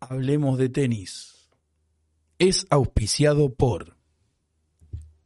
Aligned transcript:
Hablemos 0.00 0.58
de 0.58 0.68
tenis. 0.68 1.50
Es 2.38 2.66
auspiciado 2.70 3.54
por 3.54 3.96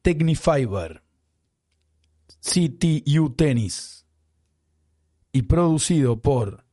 Technifiber, 0.03 1.03
CTU 2.41 3.31
Tennis 3.37 4.07
y 5.33 5.43
producido 5.43 6.21
por 6.21 6.65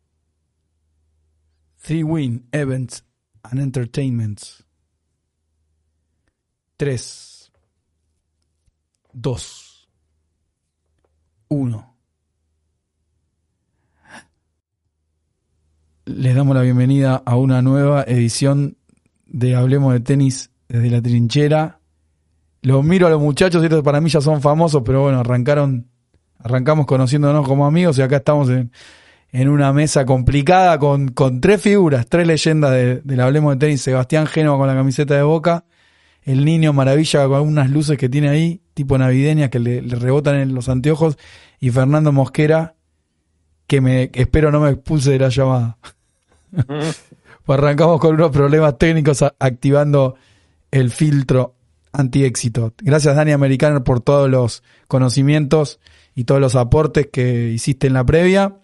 Three 1.81 2.04
Win 2.04 2.47
Events 2.52 3.03
and 3.44 3.60
Entertainments. 3.60 4.63
3, 6.77 7.51
2, 9.13 9.89
1. 11.49 11.96
Les 16.08 16.34
damos 16.34 16.55
la 16.55 16.62
bienvenida 16.62 17.21
a 17.26 17.35
una 17.35 17.62
nueva 17.62 18.05
edición 18.07 18.77
de 19.25 19.55
Hablemos 19.55 19.91
de 19.91 19.99
Tenis 19.99 20.52
desde 20.70 20.89
la 20.89 21.02
trinchera. 21.02 21.81
Los 22.61 22.85
miro 22.85 23.07
a 23.07 23.09
los 23.09 23.20
muchachos, 23.20 23.61
estos 23.61 23.83
para 23.83 23.99
mí 23.99 24.09
ya 24.09 24.21
son 24.21 24.41
famosos, 24.41 24.83
pero 24.85 25.02
bueno, 25.02 25.20
arrancaron, 25.20 25.89
arrancamos 26.39 26.85
conociéndonos 26.85 27.45
como 27.45 27.66
amigos 27.66 27.97
y 27.97 28.03
acá 28.03 28.17
estamos 28.17 28.47
en, 28.49 28.71
una 29.49 29.73
mesa 29.73 30.05
complicada 30.05 30.80
con, 30.80 31.09
con 31.09 31.41
tres 31.41 31.61
figuras, 31.61 32.08
tres 32.08 32.25
leyendas 32.25 32.71
de, 32.71 33.02
del 33.02 33.19
Hablemos 33.19 33.55
de 33.55 33.66
Tenis. 33.66 33.81
Sebastián 33.81 34.27
Génova 34.27 34.59
con 34.59 34.67
la 34.67 34.75
camiseta 34.75 35.13
de 35.13 35.23
Boca, 35.23 35.66
el 36.23 36.45
niño 36.45 36.71
maravilla 36.71 37.27
con 37.27 37.41
unas 37.41 37.69
luces 37.69 37.97
que 37.97 38.08
tiene 38.08 38.30
ahí, 38.30 38.61
tipo 38.73 38.97
navideñas 38.97 39.49
que 39.49 39.59
le, 39.59 39.81
rebotan 39.81 40.38
en 40.38 40.53
los 40.53 40.69
anteojos, 40.69 41.17
y 41.59 41.69
Fernando 41.69 42.13
Mosquera, 42.13 42.75
que 43.67 43.81
me 43.81 44.09
espero 44.13 44.53
no 44.53 44.61
me 44.61 44.69
expulse 44.69 45.11
de 45.11 45.19
la 45.19 45.27
llamada. 45.27 45.77
Pues 46.51 47.59
arrancamos 47.59 47.99
con 47.99 48.15
unos 48.15 48.31
problemas 48.31 48.77
técnicos 48.77 49.23
activando 49.39 50.15
el 50.72 50.91
filtro 50.91 51.55
anti-éxito. 51.94 52.73
Gracias 52.80 53.16
Dani 53.16 53.31
Americano 53.31 53.83
por 53.83 54.02
todos 54.02 54.30
los 54.30 54.63
conocimientos 54.88 55.80
y 56.16 56.25
todos 56.25 56.41
los 56.41 56.55
aportes 56.55 57.07
que 57.11 57.49
hiciste 57.49 57.88
en 57.88 57.94
la 57.94 58.05
previa. 58.05 58.57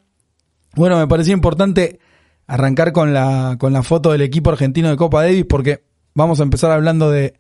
Bueno, 0.76 0.98
me 0.98 1.08
parecía 1.08 1.34
importante 1.34 2.00
arrancar 2.48 2.92
con 2.92 3.14
la, 3.14 3.58
con 3.60 3.74
la 3.74 3.84
foto 3.84 4.12
del 4.12 4.22
equipo 4.22 4.50
argentino 4.50 4.90
de 4.90 4.98
Copa 4.98 5.24
Davis 5.24 5.46
porque 5.48 5.84
vamos 6.14 6.40
a 6.40 6.44
empezar 6.44 6.72
hablando 6.72 7.12
de, 7.12 7.36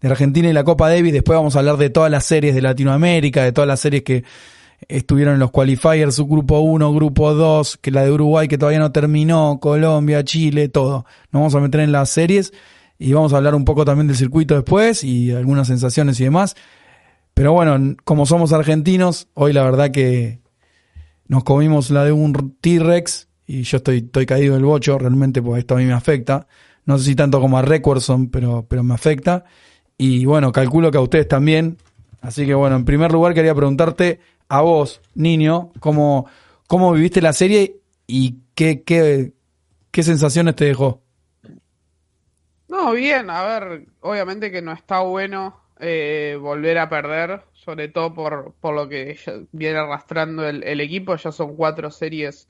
de 0.00 0.08
Argentina 0.08 0.48
y 0.48 0.52
la 0.52 0.64
Copa 0.64 0.88
Davis, 0.88 1.12
después 1.12 1.36
vamos 1.36 1.56
a 1.56 1.60
hablar 1.60 1.76
de 1.76 1.90
todas 1.90 2.10
las 2.10 2.24
series 2.24 2.54
de 2.54 2.62
Latinoamérica, 2.62 3.42
de 3.42 3.52
todas 3.52 3.68
las 3.68 3.80
series 3.80 4.02
que 4.02 4.24
estuvieron 4.88 5.34
en 5.34 5.40
los 5.40 5.50
qualifiers, 5.50 6.14
su 6.14 6.26
grupo 6.26 6.60
1, 6.60 6.92
grupo 6.92 7.34
2, 7.34 7.78
que 7.80 7.90
la 7.90 8.02
de 8.02 8.12
Uruguay 8.12 8.48
que 8.48 8.58
todavía 8.58 8.78
no 8.78 8.92
terminó, 8.92 9.58
Colombia, 9.60 10.24
Chile, 10.24 10.68
todo. 10.68 11.04
Nos 11.30 11.40
vamos 11.40 11.54
a 11.54 11.60
meter 11.60 11.80
en 11.80 11.92
las 11.92 12.10
series 12.10 12.52
y 12.98 13.12
vamos 13.12 13.32
a 13.32 13.38
hablar 13.38 13.54
un 13.54 13.64
poco 13.64 13.84
también 13.84 14.06
del 14.06 14.16
circuito 14.16 14.54
después 14.54 15.04
y 15.04 15.30
algunas 15.32 15.66
sensaciones 15.66 16.20
y 16.20 16.24
demás. 16.24 16.56
Pero 17.34 17.52
bueno, 17.52 17.96
como 18.04 18.26
somos 18.26 18.52
argentinos, 18.52 19.28
hoy 19.34 19.52
la 19.52 19.64
verdad 19.64 19.90
que 19.90 20.40
nos 21.26 21.44
comimos 21.44 21.90
la 21.90 22.04
de 22.04 22.12
un 22.12 22.56
T-Rex 22.60 23.28
y 23.46 23.62
yo 23.62 23.78
estoy, 23.78 23.98
estoy 23.98 24.26
caído 24.26 24.54
del 24.54 24.64
bocho 24.64 24.98
realmente 24.98 25.42
porque 25.42 25.60
esto 25.60 25.74
a 25.74 25.78
mí 25.78 25.84
me 25.84 25.92
afecta. 25.92 26.46
No 26.86 26.98
sé 26.98 27.04
si 27.04 27.14
tanto 27.14 27.40
como 27.40 27.58
a 27.58 27.62
Recordson, 27.62 28.28
pero, 28.28 28.66
pero 28.68 28.82
me 28.82 28.94
afecta. 28.94 29.44
Y 29.96 30.24
bueno, 30.26 30.52
calculo 30.52 30.90
que 30.90 30.98
a 30.98 31.00
ustedes 31.00 31.28
también. 31.28 31.78
Así 32.20 32.46
que 32.46 32.54
bueno, 32.54 32.76
en 32.76 32.84
primer 32.84 33.12
lugar 33.12 33.34
quería 33.34 33.54
preguntarte 33.54 34.20
a 34.48 34.60
vos, 34.60 35.00
niño, 35.14 35.72
cómo, 35.80 36.28
cómo 36.66 36.92
viviste 36.92 37.20
la 37.20 37.32
serie 37.32 37.80
y 38.06 38.38
qué, 38.54 38.82
qué, 38.82 39.32
qué 39.90 40.02
sensaciones 40.02 40.56
te 40.56 40.66
dejó. 40.66 41.02
No, 42.68 42.92
bien, 42.92 43.30
a 43.30 43.44
ver, 43.44 43.86
obviamente 44.00 44.50
que 44.50 44.62
no 44.62 44.72
está 44.72 45.00
bueno 45.00 45.60
eh, 45.78 46.38
volver 46.40 46.78
a 46.78 46.88
perder, 46.88 47.42
sobre 47.52 47.88
todo 47.88 48.14
por, 48.14 48.54
por 48.60 48.74
lo 48.74 48.88
que 48.88 49.18
viene 49.52 49.78
arrastrando 49.78 50.46
el, 50.48 50.62
el 50.64 50.80
equipo, 50.80 51.16
ya 51.16 51.30
son 51.30 51.56
cuatro 51.56 51.90
series 51.90 52.48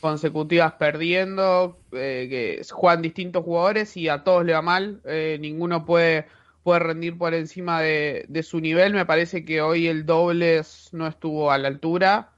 consecutivas 0.00 0.74
perdiendo, 0.74 1.78
eh, 1.92 2.26
que 2.28 2.62
juegan 2.70 3.00
distintos 3.00 3.42
jugadores 3.42 3.96
y 3.96 4.10
a 4.10 4.22
todos 4.22 4.44
le 4.44 4.52
va 4.52 4.60
mal, 4.60 5.00
eh, 5.06 5.38
ninguno 5.40 5.86
puede, 5.86 6.26
puede 6.64 6.80
rendir 6.80 7.16
por 7.16 7.34
encima 7.34 7.80
de, 7.80 8.42
su 8.42 8.58
nivel, 8.58 8.94
me 8.94 9.06
parece 9.06 9.44
que 9.44 9.60
hoy 9.62 9.86
el 9.86 10.06
dobles 10.06 10.88
no 10.92 11.06
estuvo 11.06 11.52
a 11.52 11.58
la 11.58 11.68
altura. 11.68 12.30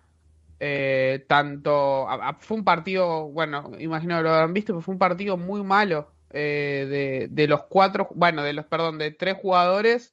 Eh, 0.59 1.25
tanto 1.29 2.07
fue 2.41 2.59
un 2.59 2.65
partido, 2.65 3.29
bueno, 3.29 3.71
imagino 3.79 4.17
que 4.17 4.23
lo 4.23 4.31
habrán 4.31 4.53
visto, 4.53 4.73
pero 4.73 4.83
fue 4.83 4.95
un 4.95 4.99
partido 4.99 5.37
muy 5.37 5.63
malo 5.63 6.11
eh, 6.31 7.29
de, 7.31 7.47
los 7.47 7.65
cuatro, 7.69 8.09
bueno, 8.15 8.43
de 8.43 8.53
los, 8.53 8.67
perdón, 8.67 8.99
de 8.99 9.13
tres 9.13 9.37
jugadores 9.41 10.13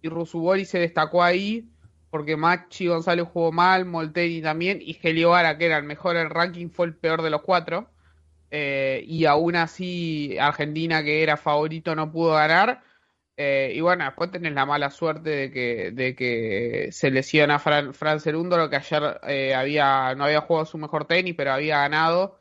y 0.00 0.08
Rusubori 0.08 0.64
se 0.64 0.78
destacó 0.78 1.22
ahí 1.22 1.68
porque 2.10 2.36
Machi 2.36 2.86
González 2.86 3.26
jugó 3.30 3.52
mal, 3.52 3.84
Molteni 3.84 4.40
también 4.40 4.80
y 4.80 4.94
Geliovara, 4.94 5.58
que 5.58 5.66
era 5.66 5.76
el 5.76 5.84
mejor 5.84 6.16
en 6.16 6.30
ranking, 6.30 6.70
fue 6.70 6.86
el 6.86 6.94
peor 6.94 7.22
de 7.22 7.30
los 7.30 7.42
cuatro. 7.42 7.88
Eh, 8.50 9.04
y 9.06 9.26
aún 9.26 9.54
así 9.54 10.36
Argentina, 10.40 11.04
que 11.04 11.22
era 11.22 11.36
favorito, 11.36 11.94
no 11.94 12.10
pudo 12.10 12.32
ganar. 12.32 12.82
Eh, 13.42 13.72
y 13.74 13.80
bueno, 13.80 14.04
después 14.04 14.30
tenés 14.30 14.52
la 14.52 14.66
mala 14.66 14.90
suerte 14.90 15.30
de 15.30 15.50
que, 15.50 15.92
de 15.92 16.14
que 16.14 16.88
se 16.92 17.10
lesiona 17.10 17.58
Fran, 17.58 17.94
Fran 17.94 18.20
Cerúndolo, 18.20 18.68
que 18.68 18.76
ayer 18.76 19.18
eh, 19.26 19.54
había, 19.54 20.14
no 20.14 20.24
había 20.24 20.42
jugado 20.42 20.66
su 20.66 20.76
mejor 20.76 21.06
tenis, 21.06 21.34
pero 21.34 21.52
había 21.52 21.78
ganado. 21.78 22.38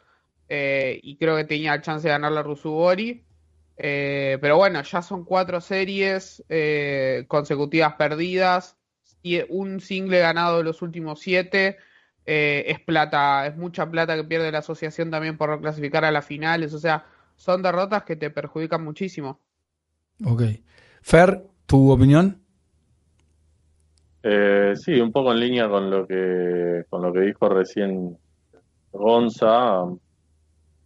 eh, 0.49 0.99
y 1.01 1.15
creo 1.15 1.37
que 1.37 1.45
tenía 1.45 1.79
chance 1.79 2.05
de 2.05 2.11
ganarle 2.11 2.39
a 2.39 2.43
Rusubori. 2.43 3.23
Eh, 3.77 4.37
pero 4.41 4.57
bueno, 4.57 4.81
ya 4.81 5.01
son 5.01 5.23
cuatro 5.23 5.61
series 5.61 6.43
consecutivas 7.29 7.93
perdidas, 7.93 8.75
y 9.23 9.39
un 9.47 9.79
single 9.79 10.19
ganado 10.19 10.57
de 10.57 10.65
los 10.65 10.81
últimos 10.81 11.21
siete. 11.21 11.77
Es 12.25 12.79
plata, 12.81 13.47
es 13.47 13.55
mucha 13.55 13.89
plata 13.89 14.17
que 14.17 14.25
pierde 14.25 14.51
la 14.51 14.59
asociación 14.59 15.11
también 15.11 15.37
por 15.37 15.49
no 15.49 15.61
clasificar 15.61 16.03
a 16.03 16.11
las 16.11 16.25
finales. 16.25 16.73
O 16.73 16.79
sea, 16.79 17.05
son 17.37 17.61
derrotas 17.61 18.03
que 18.03 18.17
te 18.17 18.29
perjudican 18.29 18.83
muchísimo. 18.83 19.39
Ok. 20.25 20.41
Fer, 21.09 21.41
¿tu 21.65 21.89
opinión? 21.89 22.39
Eh, 24.21 24.73
sí, 24.75 25.01
un 25.01 25.11
poco 25.11 25.31
en 25.31 25.39
línea 25.39 25.67
con 25.67 25.89
lo 25.89 26.05
que 26.05 26.85
con 26.87 27.01
lo 27.01 27.11
que 27.11 27.21
dijo 27.21 27.49
recién 27.49 28.15
Gonza. 28.91 29.85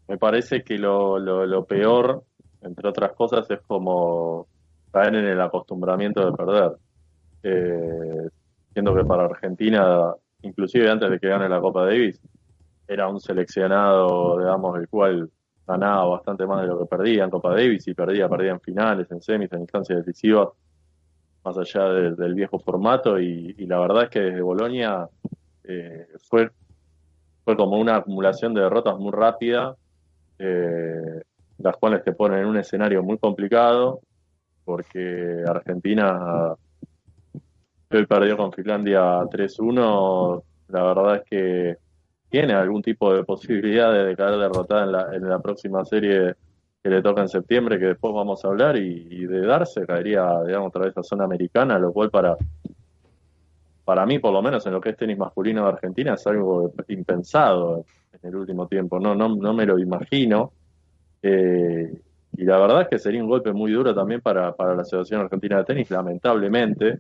Me 0.08 0.18
parece 0.18 0.64
que 0.64 0.78
lo, 0.78 1.20
lo, 1.20 1.46
lo 1.46 1.66
peor, 1.66 2.24
entre 2.62 2.88
otras 2.88 3.12
cosas, 3.12 3.52
es 3.52 3.60
como 3.68 4.48
caer 4.94 5.16
en 5.16 5.26
el 5.26 5.42
acostumbramiento 5.42 6.26
de 6.26 6.38
perder. 6.38 6.72
Eh, 7.44 8.30
siendo 8.72 8.96
que 8.96 9.04
para 9.04 9.26
Argentina, 9.26 10.14
inclusive 10.42 10.90
antes 10.90 11.10
de 11.10 11.20
que 11.20 11.28
gane 11.28 11.50
la 11.50 11.60
Copa 11.60 11.84
Davis, 11.84 12.22
era 12.88 13.10
un 13.10 13.20
seleccionado, 13.20 14.40
digamos, 14.40 14.80
el 14.80 14.88
cual 14.88 15.30
ganaba 15.68 16.06
bastante 16.06 16.46
más 16.46 16.62
de 16.62 16.68
lo 16.68 16.80
que 16.80 16.86
perdía 16.86 17.24
en 17.24 17.30
Copa 17.30 17.52
Davis 17.52 17.88
y 17.88 17.94
perdía, 17.94 18.30
perdía 18.30 18.52
en 18.52 18.62
finales, 18.62 19.10
en 19.12 19.22
semis, 19.22 19.52
en 19.54 19.62
instancias 19.62 20.06
decisivas 20.06 20.50
más 21.44 21.58
allá 21.58 21.84
de- 21.90 22.16
del 22.16 22.34
viejo 22.34 22.60
formato. 22.60 23.20
Y, 23.20 23.56
y 23.58 23.66
la 23.68 23.80
verdad 23.80 24.04
es 24.06 24.10
que 24.10 24.20
desde 24.22 24.42
Bolonia 24.42 25.08
eh, 25.64 26.08
fue, 26.30 26.50
fue 27.46 27.56
como 27.58 27.78
una 27.80 27.98
acumulación 27.98 28.54
de 28.54 28.62
derrotas 28.62 28.98
muy 28.98 29.12
rápida, 29.12 29.76
eh, 30.40 31.22
las 31.60 31.78
cuales 31.78 32.04
te 32.04 32.14
ponen 32.14 32.40
en 32.40 32.46
un 32.48 32.58
escenario 32.58 33.04
muy 33.04 33.18
complicado 33.18 34.02
porque 34.66 35.44
Argentina 35.48 36.56
hoy 37.92 38.06
perdió 38.08 38.38
con 38.38 38.52
Finlandia 38.52 39.20
3-1, 39.30 40.44
la 40.70 40.84
verdad 40.84 41.16
es 41.18 41.24
que 41.30 41.78
tiene 42.34 42.54
algún 42.54 42.82
tipo 42.82 43.14
de 43.14 43.24
posibilidad 43.24 43.94
de 43.94 44.16
caer 44.16 44.40
derrotada 44.40 44.86
en 44.86 44.92
la, 44.92 45.16
en 45.16 45.30
la 45.30 45.38
próxima 45.38 45.86
serie 45.86 46.34
que 46.82 46.90
le 46.90 47.04
toca 47.04 47.22
en 47.22 47.30
septiembre, 47.30 47.78
que 47.78 47.86
después 47.86 48.12
vamos 48.12 48.44
a 48.44 48.48
hablar, 48.48 48.76
y, 48.76 49.08
y 49.08 49.28
de 49.28 49.46
darse 49.46 49.86
caería, 49.86 50.42
digamos, 50.44 50.70
otra 50.70 50.86
vez 50.86 50.98
a 50.98 51.04
zona 51.04 51.26
americana, 51.26 51.78
lo 51.78 51.94
cual 51.94 52.10
para, 52.10 52.36
para 53.86 54.04
mí, 54.08 54.18
por 54.18 54.34
lo 54.34 54.42
menos 54.42 54.66
en 54.66 54.74
lo 54.74 54.82
que 54.82 54.90
es 54.90 54.98
tenis 54.98 55.16
masculino 55.16 55.62
de 55.62 55.74
Argentina, 55.74 56.16
es 56.16 56.26
algo 56.26 56.74
impensado 56.88 57.86
en 58.14 58.28
el 58.28 58.36
último 58.36 58.68
tiempo, 58.68 59.00
no, 59.00 59.14
no, 59.14 59.36
no 59.36 59.54
me 59.54 59.68
lo 59.68 59.78
imagino. 59.78 60.54
Eh, 61.22 61.94
y 62.36 62.46
la 62.46 62.58
verdad 62.58 62.82
es 62.82 62.88
que 62.88 62.98
sería 62.98 63.22
un 63.22 63.30
golpe 63.30 63.54
muy 63.54 63.72
duro 63.72 63.94
también 63.94 64.22
para, 64.22 64.56
para 64.56 64.74
la 64.74 64.82
Asociación 64.82 65.22
Argentina 65.22 65.60
de 65.60 65.66
Tenis, 65.66 65.92
lamentablemente, 65.92 66.98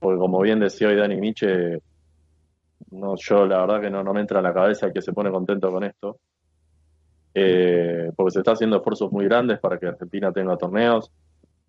porque 0.00 0.18
como 0.18 0.40
bien 0.40 0.58
decía 0.58 0.88
hoy 0.88 0.96
Dani 0.96 1.18
Miche, 1.18 1.80
no, 2.92 3.14
yo 3.16 3.46
la 3.46 3.60
verdad 3.66 3.80
que 3.80 3.90
no, 3.90 4.02
no 4.02 4.12
me 4.14 4.20
entra 4.20 4.38
en 4.38 4.44
la 4.44 4.54
cabeza 4.54 4.86
el 4.86 4.92
que 4.92 5.02
se 5.02 5.12
pone 5.12 5.30
contento 5.30 5.70
con 5.70 5.84
esto 5.84 6.18
eh, 7.34 8.10
porque 8.14 8.30
se 8.32 8.38
está 8.40 8.52
haciendo 8.52 8.76
esfuerzos 8.76 9.10
muy 9.10 9.24
grandes 9.24 9.58
para 9.58 9.78
que 9.78 9.86
Argentina 9.86 10.30
tenga 10.32 10.56
torneos, 10.56 11.10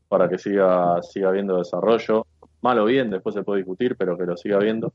para 0.10 0.28
que 0.28 0.38
siga, 0.38 1.02
siga 1.02 1.30
habiendo 1.30 1.58
desarrollo, 1.58 2.28
mal 2.62 2.80
o 2.80 2.86
bien, 2.86 3.10
después 3.10 3.34
se 3.34 3.44
puede 3.44 3.60
discutir, 3.60 3.96
pero 3.98 4.18
que 4.18 4.26
lo 4.26 4.36
siga 4.36 4.58
habiendo. 4.58 4.94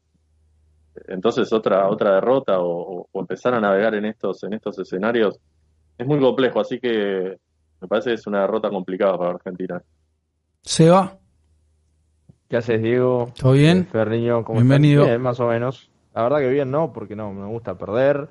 Entonces 1.06 1.52
otra, 1.52 1.88
otra 1.88 2.16
derrota 2.16 2.60
o, 2.60 3.08
o 3.10 3.20
empezar 3.20 3.54
a 3.54 3.60
navegar 3.60 3.94
en 3.94 4.04
estos, 4.04 4.42
en 4.44 4.52
estos 4.52 4.78
escenarios 4.78 5.40
es 5.96 6.06
muy 6.06 6.20
complejo, 6.20 6.60
así 6.60 6.78
que 6.78 7.38
me 7.80 7.88
parece 7.88 8.10
que 8.10 8.14
es 8.14 8.26
una 8.26 8.42
derrota 8.42 8.68
complicada 8.70 9.16
para 9.16 9.30
Argentina. 9.30 9.82
¿Se 10.62 10.90
va? 10.90 11.16
¿Qué 12.48 12.56
haces, 12.56 12.82
Diego? 12.82 13.32
¿Todo 13.38 13.52
bien? 13.52 13.78
Eh, 13.78 13.84
Ferniño, 13.90 14.44
¿cómo 14.44 14.58
Bienvenido. 14.58 15.02
estás? 15.02 15.12
Bien, 15.12 15.22
más 15.22 15.40
o 15.40 15.46
menos. 15.48 15.87
La 16.18 16.24
verdad 16.24 16.40
que 16.40 16.48
bien 16.48 16.72
no, 16.72 16.92
porque 16.92 17.14
no, 17.14 17.32
me 17.32 17.46
gusta 17.46 17.78
perder, 17.78 18.28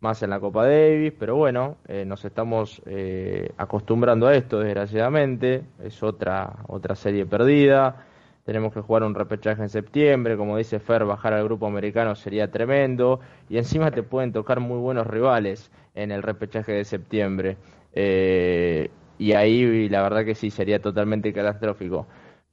más 0.00 0.22
en 0.22 0.28
la 0.28 0.40
Copa 0.40 0.66
Davis, 0.66 1.10
pero 1.18 1.36
bueno, 1.36 1.78
eh, 1.88 2.04
nos 2.04 2.22
estamos 2.26 2.82
eh, 2.84 3.50
acostumbrando 3.56 4.26
a 4.26 4.36
esto, 4.36 4.60
desgraciadamente. 4.60 5.64
Es 5.82 6.02
otra, 6.02 6.56
otra 6.68 6.94
serie 6.94 7.24
perdida. 7.24 8.04
Tenemos 8.44 8.74
que 8.74 8.82
jugar 8.82 9.04
un 9.04 9.14
repechaje 9.14 9.62
en 9.62 9.70
septiembre, 9.70 10.36
como 10.36 10.58
dice 10.58 10.80
Fer, 10.80 11.06
bajar 11.06 11.32
al 11.32 11.44
grupo 11.44 11.66
americano 11.66 12.14
sería 12.14 12.50
tremendo. 12.50 13.20
Y 13.48 13.56
encima 13.56 13.90
te 13.90 14.02
pueden 14.02 14.34
tocar 14.34 14.60
muy 14.60 14.76
buenos 14.76 15.06
rivales 15.06 15.70
en 15.94 16.12
el 16.12 16.22
repechaje 16.22 16.72
de 16.72 16.84
septiembre. 16.84 17.56
Eh, 17.94 18.90
y 19.16 19.32
ahí 19.32 19.88
la 19.88 20.02
verdad 20.02 20.26
que 20.26 20.34
sí, 20.34 20.50
sería 20.50 20.78
totalmente 20.82 21.32
catastrófico. 21.32 22.06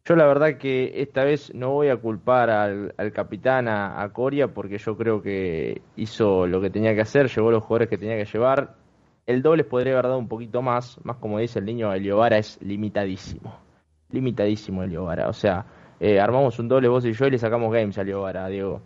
Yo 0.03 0.15
la 0.15 0.25
verdad 0.25 0.57
que 0.57 1.01
esta 1.01 1.23
vez 1.23 1.53
no 1.53 1.71
voy 1.71 1.89
a 1.89 1.97
culpar 1.97 2.49
al, 2.49 3.11
capitán, 3.13 3.67
a, 3.67 4.09
Coria, 4.11 4.47
porque 4.47 4.79
yo 4.79 4.97
creo 4.97 5.21
que 5.21 5.81
hizo 5.95 6.47
lo 6.47 6.59
que 6.59 6.71
tenía 6.71 6.95
que 6.95 7.01
hacer, 7.01 7.27
llevó 7.27 7.51
los 7.51 7.63
jugadores 7.63 7.89
que 7.89 7.97
tenía 7.99 8.17
que 8.17 8.25
llevar. 8.25 8.75
El 9.27 9.43
doble 9.43 9.63
podría 9.63 9.93
haber 9.93 10.05
dado 10.05 10.17
un 10.17 10.27
poquito 10.27 10.63
más, 10.63 10.99
más 11.03 11.17
como 11.17 11.37
dice 11.37 11.59
el 11.59 11.65
niño, 11.65 11.93
Eliovara 11.93 12.39
es 12.39 12.59
limitadísimo. 12.61 13.59
Limitadísimo 14.09 14.81
Eliovara. 14.83 15.29
O 15.29 15.33
sea, 15.33 15.65
eh, 15.99 16.19
armamos 16.19 16.57
un 16.57 16.67
doble 16.67 16.87
vos 16.87 17.05
y 17.05 17.13
yo 17.13 17.27
y 17.27 17.31
le 17.31 17.37
sacamos 17.37 17.71
games 17.71 17.97
a 17.99 18.01
Eliovara, 18.01 18.47
Diego. 18.47 18.81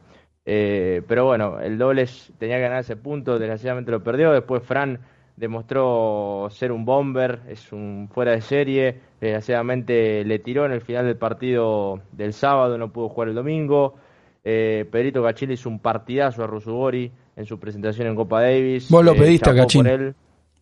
Eh, 0.46 1.02
pero 1.08 1.26
bueno, 1.26 1.60
el 1.62 1.78
doble 1.78 2.06
tenía 2.38 2.58
que 2.58 2.64
ganar 2.64 2.80
ese 2.80 2.98
punto, 2.98 3.40
desgraciadamente 3.40 3.92
lo 3.92 4.04
perdió. 4.04 4.34
Después 4.34 4.64
Fran 4.64 5.00
demostró 5.36 6.48
ser 6.52 6.72
un 6.72 6.86
bomber, 6.86 7.42
es 7.50 7.72
un 7.72 8.10
fuera 8.14 8.32
de 8.32 8.42
serie. 8.42 9.00
Desgraciadamente 9.20 10.24
le 10.24 10.40
tiró 10.40 10.66
en 10.66 10.72
el 10.72 10.82
final 10.82 11.06
del 11.06 11.18
partido 11.18 12.02
del 12.12 12.34
sábado, 12.34 12.78
no 12.78 12.92
pudo 12.92 13.10
jugar 13.10 13.30
el 13.30 13.36
domingo. 13.36 13.96
Eh, 14.44 14.86
Pedrito 14.92 15.24
Cachil 15.24 15.52
hizo 15.52 15.70
un 15.70 15.80
partidazo 15.80 16.44
a 16.44 16.48
Rusugori 16.48 17.12
en 17.36 17.46
su 17.46 17.60
presentación 17.60 18.08
en 18.08 18.16
Copa 18.16 18.42
Davis. 18.42 18.90
Vos 18.90 19.04
lo 19.04 19.14
Eh, 19.14 19.18
pediste 19.20 19.50
a. 19.50 19.54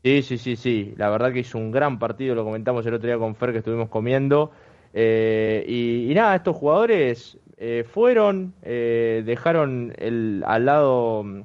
Sí, 0.03 0.21
sí, 0.21 0.37
sí, 0.37 0.55
sí. 0.55 0.93
La 0.97 1.09
verdad 1.09 1.31
que 1.31 1.39
hizo 1.39 1.57
un 1.57 1.71
gran 1.71 1.97
partido, 1.97 2.35
lo 2.35 2.43
comentamos 2.43 2.85
el 2.85 2.93
otro 2.93 3.07
día 3.07 3.17
con 3.17 3.35
Fer 3.35 3.51
que 3.51 3.59
estuvimos 3.59 3.89
comiendo. 3.89 4.51
Eh, 4.93 5.63
y, 5.67 6.11
y 6.11 6.13
nada, 6.13 6.35
estos 6.35 6.55
jugadores 6.55 7.37
eh, 7.57 7.85
fueron, 7.89 8.53
eh, 8.63 9.23
dejaron 9.25 9.93
el, 9.97 10.43
al 10.45 10.65
lado 10.65 11.23
mm, 11.23 11.41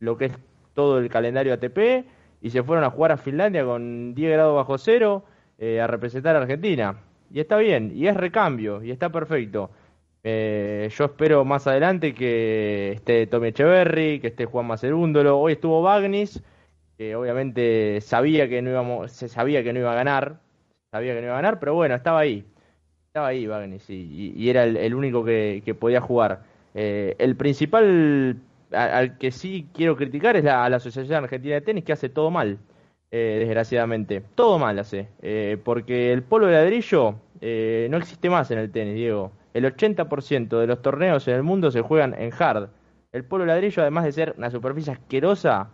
lo 0.00 0.16
que 0.16 0.26
es 0.26 0.32
todo 0.74 0.98
el 0.98 1.08
calendario 1.08 1.54
ATP 1.54 2.04
y 2.40 2.50
se 2.50 2.62
fueron 2.62 2.84
a 2.84 2.90
jugar 2.90 3.12
a 3.12 3.16
Finlandia 3.16 3.64
con 3.64 4.14
10 4.14 4.32
grados 4.32 4.54
bajo 4.54 4.78
cero 4.78 5.24
eh, 5.58 5.80
a 5.80 5.86
representar 5.86 6.36
a 6.36 6.40
Argentina. 6.40 7.00
Y 7.30 7.40
está 7.40 7.58
bien, 7.58 7.92
y 7.94 8.06
es 8.06 8.16
recambio, 8.16 8.82
y 8.82 8.90
está 8.90 9.10
perfecto. 9.10 9.70
Eh, 10.24 10.88
yo 10.96 11.04
espero 11.06 11.44
más 11.44 11.66
adelante 11.66 12.14
que 12.14 12.92
esté 12.92 13.26
Tommy 13.26 13.48
Echeverry, 13.48 14.20
que 14.20 14.28
esté 14.28 14.46
Juan 14.46 14.66
Macerúndolo. 14.66 15.38
Hoy 15.38 15.52
estuvo 15.54 15.82
Bagnis, 15.82 16.42
que 16.96 17.14
obviamente 17.16 18.00
sabía 18.00 18.48
que 18.48 18.62
no 18.62 18.70
íbamos, 18.70 19.12
se 19.12 19.28
sabía 19.28 19.62
que 19.62 19.72
no 19.72 19.80
iba 19.80 19.92
a 19.92 19.94
ganar, 19.94 20.40
sabía 20.90 21.14
que 21.14 21.20
no 21.20 21.26
iba 21.28 21.34
a 21.34 21.42
ganar, 21.42 21.60
pero 21.60 21.74
bueno, 21.74 21.94
estaba 21.94 22.20
ahí. 22.20 22.44
Estaba 23.08 23.28
ahí 23.28 23.46
Bagnis 23.46 23.88
y, 23.90 24.48
era 24.50 24.64
el, 24.64 24.76
el 24.76 24.94
único 24.94 25.24
que, 25.24 25.62
que 25.64 25.74
podía 25.74 26.00
jugar. 26.00 26.42
Eh, 26.74 27.16
el 27.18 27.36
principal 27.36 28.36
al 28.72 29.18
que 29.18 29.30
sí 29.30 29.68
quiero 29.72 29.96
criticar 29.96 30.36
es 30.36 30.44
la, 30.44 30.64
a 30.64 30.68
la 30.68 30.76
Asociación 30.76 31.24
Argentina 31.24 31.54
de 31.54 31.60
Tenis, 31.60 31.84
que 31.84 31.92
hace 31.92 32.08
todo 32.08 32.30
mal, 32.30 32.58
eh, 33.10 33.36
desgraciadamente. 33.40 34.22
Todo 34.34 34.58
mal 34.58 34.78
hace. 34.78 35.08
Eh, 35.22 35.58
porque 35.64 36.12
el 36.12 36.22
polo 36.22 36.46
de 36.46 36.52
ladrillo 36.54 37.16
eh, 37.40 37.88
no 37.90 37.96
existe 37.96 38.28
más 38.30 38.50
en 38.50 38.58
el 38.58 38.70
tenis, 38.70 38.94
Diego. 38.94 39.32
El 39.54 39.64
80% 39.64 40.60
de 40.60 40.66
los 40.66 40.82
torneos 40.82 41.26
en 41.28 41.34
el 41.34 41.42
mundo 41.42 41.70
se 41.70 41.80
juegan 41.80 42.14
en 42.14 42.32
hard. 42.38 42.68
El 43.12 43.24
polo 43.24 43.44
de 43.44 43.48
ladrillo, 43.48 43.82
además 43.82 44.04
de 44.04 44.12
ser 44.12 44.34
una 44.36 44.50
superficie 44.50 44.92
asquerosa, 44.92 45.70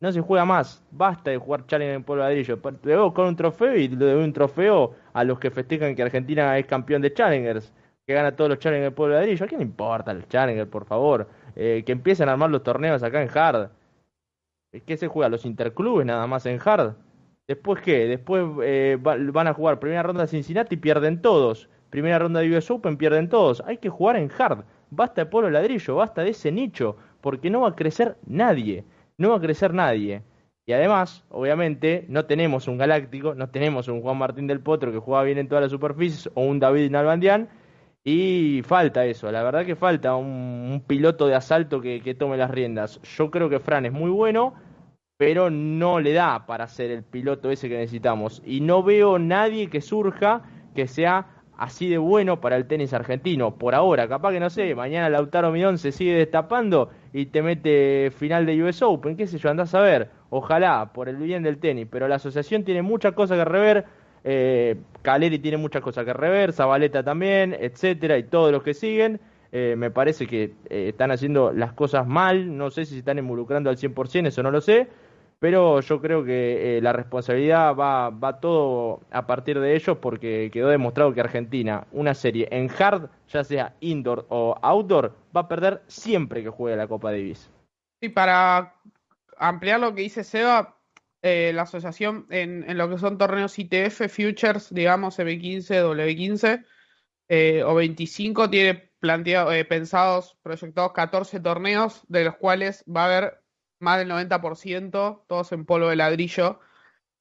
no 0.00 0.10
se 0.12 0.20
juega 0.20 0.44
más. 0.46 0.82
Basta 0.90 1.30
de 1.30 1.36
jugar 1.36 1.66
challenge 1.66 1.94
en 1.94 2.04
polo 2.04 2.22
de 2.22 2.30
ladrillo. 2.30 2.58
Luego 2.82 3.12
con 3.12 3.26
un 3.26 3.36
trofeo 3.36 3.76
y 3.76 3.88
le 3.88 3.96
doy 3.96 4.24
un 4.24 4.32
trofeo 4.32 4.94
a 5.12 5.24
los 5.24 5.38
que 5.38 5.50
festejan 5.50 5.94
que 5.94 6.02
Argentina 6.02 6.56
es 6.58 6.66
campeón 6.66 7.02
de 7.02 7.12
challengers, 7.12 7.72
que 8.10 8.14
gana 8.14 8.34
todos 8.34 8.50
los 8.50 8.58
challengers 8.58 8.88
en 8.88 8.94
polo 8.96 9.14
de 9.14 9.20
ladrillo. 9.20 9.44
¿A 9.44 9.48
quién 9.48 9.60
le 9.60 9.64
importa 9.66 10.10
el 10.10 10.26
challenger, 10.26 10.68
por 10.68 10.84
favor? 10.84 11.28
Eh, 11.54 11.84
que 11.86 11.92
empiecen 11.92 12.28
a 12.28 12.32
armar 12.32 12.50
los 12.50 12.64
torneos 12.64 13.04
acá 13.04 13.22
en 13.22 13.28
hard. 13.32 13.70
¿Qué 14.84 14.96
se 14.96 15.06
juega? 15.06 15.28
¿Los 15.28 15.44
interclubes 15.44 16.04
nada 16.04 16.26
más 16.26 16.44
en 16.46 16.58
hard? 16.64 16.94
¿Después 17.46 17.80
qué? 17.82 18.06
Después 18.08 18.44
eh, 18.64 18.98
va- 19.04 19.16
van 19.16 19.46
a 19.46 19.54
jugar 19.54 19.78
primera 19.78 20.02
ronda 20.02 20.22
de 20.22 20.26
Cincinnati 20.28 20.76
pierden 20.76 21.22
todos. 21.22 21.68
Primera 21.88 22.18
ronda 22.18 22.40
de 22.40 22.56
US 22.56 22.68
Open 22.72 22.96
pierden 22.96 23.28
todos. 23.28 23.62
Hay 23.64 23.76
que 23.76 23.88
jugar 23.90 24.16
en 24.16 24.28
hard. 24.36 24.64
Basta 24.90 25.24
de 25.24 25.42
de 25.42 25.50
ladrillo, 25.52 25.94
basta 25.94 26.22
de 26.24 26.30
ese 26.30 26.50
nicho, 26.50 26.96
porque 27.20 27.48
no 27.48 27.60
va 27.60 27.68
a 27.68 27.76
crecer 27.76 28.16
nadie. 28.26 28.84
No 29.18 29.30
va 29.30 29.36
a 29.36 29.40
crecer 29.40 29.72
nadie. 29.72 30.22
Y 30.66 30.72
además, 30.72 31.24
obviamente, 31.30 32.06
no 32.08 32.24
tenemos 32.26 32.66
un 32.66 32.76
Galáctico, 32.76 33.36
no 33.36 33.50
tenemos 33.50 33.86
un 33.86 34.02
Juan 34.02 34.18
Martín 34.18 34.48
del 34.48 34.58
Potro 34.60 34.90
que 34.90 34.98
juega 34.98 35.22
bien 35.22 35.38
en 35.38 35.46
todas 35.48 35.62
las 35.62 35.70
superficies, 35.70 36.28
o 36.34 36.42
un 36.42 36.58
David 36.58 36.90
Nalbandián, 36.90 37.48
y 38.04 38.62
falta 38.64 39.04
eso, 39.04 39.30
la 39.30 39.42
verdad 39.42 39.66
que 39.66 39.76
falta 39.76 40.16
un, 40.16 40.82
piloto 40.86 41.26
de 41.26 41.34
asalto 41.34 41.80
que, 41.80 42.00
que 42.02 42.14
tome 42.14 42.36
las 42.36 42.50
riendas. 42.50 43.00
Yo 43.02 43.30
creo 43.30 43.48
que 43.48 43.60
Fran 43.60 43.86
es 43.86 43.92
muy 43.92 44.10
bueno, 44.10 44.54
pero 45.18 45.50
no 45.50 46.00
le 46.00 46.14
da 46.14 46.46
para 46.46 46.66
ser 46.66 46.90
el 46.90 47.02
piloto 47.02 47.50
ese 47.50 47.68
que 47.68 47.76
necesitamos. 47.76 48.42
Y 48.46 48.60
no 48.60 48.82
veo 48.82 49.18
nadie 49.18 49.68
que 49.68 49.82
surja 49.82 50.42
que 50.74 50.86
sea 50.86 51.40
así 51.60 51.90
de 51.90 51.98
bueno 51.98 52.40
para 52.40 52.56
el 52.56 52.66
tenis 52.66 52.94
argentino. 52.94 53.56
Por 53.56 53.74
ahora, 53.74 54.08
capaz 54.08 54.32
que 54.32 54.40
no 54.40 54.48
sé, 54.48 54.74
mañana 54.74 55.10
Lautaro 55.10 55.52
Midón 55.52 55.76
se 55.76 55.92
sigue 55.92 56.14
destapando 56.14 56.90
y 57.12 57.26
te 57.26 57.42
mete 57.42 58.10
final 58.12 58.46
de 58.46 58.62
US 58.64 58.80
Open, 58.80 59.14
qué 59.14 59.26
sé 59.26 59.36
yo, 59.36 59.50
andás 59.50 59.74
a 59.74 59.80
ver. 59.82 60.10
Ojalá, 60.30 60.92
por 60.94 61.10
el 61.10 61.16
bien 61.16 61.42
del 61.42 61.58
tenis, 61.58 61.86
pero 61.90 62.08
la 62.08 62.14
asociación 62.14 62.64
tiene 62.64 62.80
muchas 62.80 63.12
cosas 63.12 63.36
que 63.36 63.44
rever. 63.44 63.84
Eh, 64.24 64.76
Caleri 65.02 65.38
tiene 65.38 65.56
muchas 65.56 65.82
cosas 65.82 66.04
que 66.04 66.12
rever, 66.12 66.52
Zabaleta 66.52 67.02
también, 67.02 67.56
etcétera, 67.58 68.18
y 68.18 68.24
todos 68.24 68.52
los 68.52 68.62
que 68.62 68.74
siguen. 68.74 69.20
Eh, 69.52 69.74
me 69.76 69.90
parece 69.90 70.26
que 70.26 70.54
eh, 70.68 70.88
están 70.90 71.10
haciendo 71.10 71.52
las 71.52 71.72
cosas 71.72 72.06
mal, 72.06 72.56
no 72.56 72.70
sé 72.70 72.84
si 72.84 72.92
se 72.92 72.98
están 73.00 73.18
involucrando 73.18 73.68
al 73.68 73.76
100%, 73.76 74.28
eso 74.28 74.44
no 74.44 74.52
lo 74.52 74.60
sé, 74.60 74.86
pero 75.40 75.80
yo 75.80 76.00
creo 76.00 76.22
que 76.24 76.76
eh, 76.76 76.80
la 76.80 76.92
responsabilidad 76.92 77.74
va, 77.74 78.10
va 78.10 78.38
todo 78.38 79.00
a 79.10 79.26
partir 79.26 79.58
de 79.58 79.74
ellos 79.74 79.98
porque 80.00 80.50
quedó 80.52 80.68
demostrado 80.68 81.12
que 81.12 81.20
Argentina, 81.20 81.86
una 81.90 82.14
serie 82.14 82.46
en 82.52 82.70
hard, 82.78 83.08
ya 83.28 83.42
sea 83.42 83.74
indoor 83.80 84.26
o 84.28 84.56
outdoor, 84.62 85.16
va 85.34 85.40
a 85.40 85.48
perder 85.48 85.82
siempre 85.88 86.44
que 86.44 86.50
juegue 86.50 86.76
la 86.76 86.86
Copa 86.86 87.10
Davis. 87.10 87.50
Y 88.00 88.10
para 88.10 88.74
ampliar 89.36 89.80
lo 89.80 89.94
que 89.94 90.02
dice 90.02 90.22
Seba, 90.22 90.76
eh, 91.22 91.52
la 91.54 91.62
asociación 91.62 92.26
en, 92.30 92.68
en 92.68 92.78
lo 92.78 92.88
que 92.88 92.98
son 92.98 93.18
torneos 93.18 93.58
ITF, 93.58 94.08
Futures, 94.08 94.72
digamos, 94.72 95.18
M15, 95.18 95.82
W15 95.82 96.64
eh, 97.28 97.62
o 97.64 97.74
25, 97.74 98.50
tiene 98.50 98.90
planteado, 99.00 99.52
eh, 99.52 99.64
pensados, 99.64 100.36
proyectados 100.42 100.92
14 100.92 101.40
torneos, 101.40 102.02
de 102.08 102.24
los 102.24 102.36
cuales 102.36 102.84
va 102.84 103.02
a 103.02 103.06
haber 103.06 103.42
más 103.78 103.98
del 103.98 104.08
90%, 104.10 105.24
todos 105.26 105.52
en 105.52 105.64
polvo 105.64 105.88
de 105.88 105.96
ladrillo. 105.96 106.60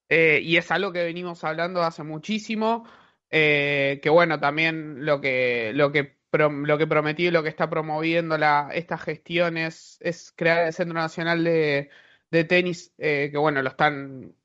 Eh, 0.09 0.39
y 0.43 0.57
es 0.57 0.71
algo 0.71 0.91
que 0.91 1.03
venimos 1.03 1.43
hablando 1.43 1.83
hace 1.83 2.03
muchísimo. 2.03 2.85
eh, 3.31 3.99
que 4.01 4.09
bueno, 4.09 4.39
también 4.39 5.05
lo 5.05 5.21
que, 5.21 5.71
lo 5.75 5.91
que, 5.91 6.17
lo 6.31 6.77
que 6.77 6.87
prometió 6.87 7.27
y 7.27 7.31
lo 7.31 7.43
que 7.43 7.49
está 7.49 7.69
promoviendo 7.69 8.37
la, 8.37 8.69
esta 8.73 8.97
gestión 8.97 9.57
es, 9.57 9.97
es 10.01 10.33
crear 10.35 10.65
el 10.65 10.73
Centro 10.73 10.95
Nacional 10.99 11.43
de, 11.43 11.89
de 12.31 12.43
Tenis, 12.43 12.93
eh, 12.97 13.29
que 13.31 13.37
bueno, 13.37 13.61
lo 13.61 13.69
están, 13.69 14.35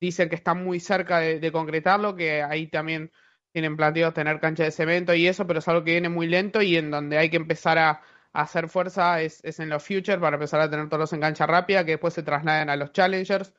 dicen 0.00 0.28
que 0.28 0.36
están 0.36 0.64
muy 0.64 0.80
cerca 0.80 1.18
de, 1.20 1.52
concretarlo, 1.52 2.16
que 2.16 2.42
ahí 2.42 2.68
también 2.68 3.12
tienen 3.52 3.76
planteado 3.76 4.12
tener 4.12 4.40
cancha 4.40 4.64
de 4.64 4.70
cemento 4.70 5.14
y 5.14 5.26
eso, 5.26 5.46
pero 5.46 5.58
es 5.60 5.68
algo 5.68 5.84
que 5.84 5.92
viene 5.92 6.08
muy 6.08 6.26
lento 6.26 6.62
y 6.62 6.76
en 6.76 6.90
donde 6.90 7.18
hay 7.18 7.30
que 7.30 7.36
empezar 7.36 7.78
a, 7.78 8.02
hacer 8.32 8.68
fuerza 8.68 9.20
es, 9.22 9.40
es 9.44 9.58
en 9.58 9.70
los 9.70 9.82
Futures 9.82 10.18
para 10.20 10.36
empezar 10.36 10.60
a 10.60 10.70
tener 10.70 10.88
todos 10.88 11.12
en 11.12 11.20
cancha 11.20 11.46
rápida, 11.46 11.84
que 11.84 11.92
después 11.92 12.14
se 12.14 12.22
trasladen 12.22 12.70
a 12.70 12.76
los 12.76 12.92
Challengers, 12.92 13.52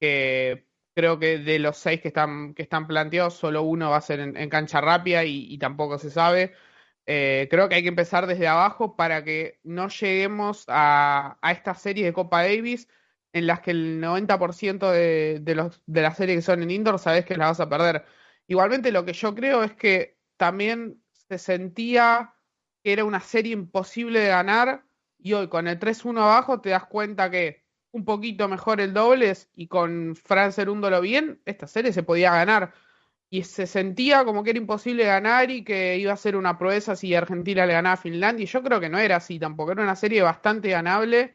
que 0.00 0.66
creo 0.94 1.18
que 1.18 1.38
de 1.38 1.58
los 1.58 1.76
seis 1.76 2.00
que 2.00 2.08
están, 2.08 2.54
que 2.54 2.62
están 2.62 2.86
planteados, 2.86 3.34
solo 3.34 3.62
uno 3.62 3.90
va 3.90 3.98
a 3.98 4.00
ser 4.00 4.20
en, 4.20 4.48
cancha 4.48 4.80
rápida 4.80 5.24
y 5.24 5.58
tampoco 5.58 5.98
se 5.98 6.10
sabe. 6.10 6.54
Eh, 7.06 7.48
creo 7.50 7.68
que 7.68 7.76
hay 7.76 7.82
que 7.82 7.88
empezar 7.88 8.26
desde 8.26 8.48
abajo 8.48 8.96
para 8.96 9.24
que 9.24 9.60
no 9.62 9.88
lleguemos 9.88 10.64
a, 10.68 11.38
a 11.42 11.52
estas 11.52 11.82
series 11.82 12.06
de 12.06 12.12
Copa 12.12 12.42
Davis 12.42 12.88
en 13.32 13.46
las 13.46 13.60
que 13.60 13.72
el 13.72 14.00
90% 14.00 14.90
de, 14.90 15.40
de, 15.40 15.54
los, 15.54 15.82
de 15.86 16.02
las 16.02 16.16
series 16.16 16.38
que 16.38 16.42
son 16.42 16.62
en 16.62 16.70
indoor 16.70 16.98
sabes 16.98 17.24
que 17.26 17.36
las 17.36 17.50
vas 17.50 17.60
a 17.60 17.68
perder. 17.68 18.04
Igualmente 18.46 18.92
lo 18.92 19.04
que 19.04 19.12
yo 19.12 19.34
creo 19.34 19.62
es 19.64 19.74
que 19.74 20.18
también 20.36 21.02
se 21.12 21.38
sentía 21.38 22.34
que 22.82 22.92
era 22.92 23.04
una 23.04 23.20
serie 23.20 23.52
imposible 23.52 24.20
de 24.20 24.28
ganar 24.28 24.84
y 25.18 25.32
hoy 25.32 25.48
con 25.48 25.66
el 25.68 25.78
3-1 25.78 26.22
abajo 26.22 26.60
te 26.60 26.70
das 26.70 26.86
cuenta 26.86 27.30
que 27.30 27.64
un 27.92 28.04
poquito 28.04 28.48
mejor 28.48 28.80
el 28.80 28.92
dobles 28.92 29.48
y 29.54 29.68
con 29.68 30.16
Fran 30.16 30.52
Cerúndolo 30.52 31.00
bien, 31.00 31.40
esta 31.44 31.66
serie 31.66 31.92
se 31.92 32.02
podía 32.02 32.32
ganar. 32.32 32.74
Y 33.34 33.42
se 33.42 33.66
sentía 33.66 34.24
como 34.24 34.44
que 34.44 34.50
era 34.50 34.60
imposible 34.60 35.06
ganar 35.06 35.50
y 35.50 35.64
que 35.64 35.98
iba 35.98 36.12
a 36.12 36.16
ser 36.16 36.36
una 36.36 36.56
proeza 36.56 36.94
si 36.94 37.16
Argentina 37.16 37.66
le 37.66 37.72
ganaba 37.72 37.94
a 37.94 37.96
Finlandia. 37.96 38.44
Y 38.44 38.46
yo 38.46 38.62
creo 38.62 38.78
que 38.78 38.88
no 38.88 38.96
era 38.96 39.16
así 39.16 39.40
tampoco. 39.40 39.72
Era 39.72 39.82
una 39.82 39.96
serie 39.96 40.22
bastante 40.22 40.68
ganable 40.70 41.34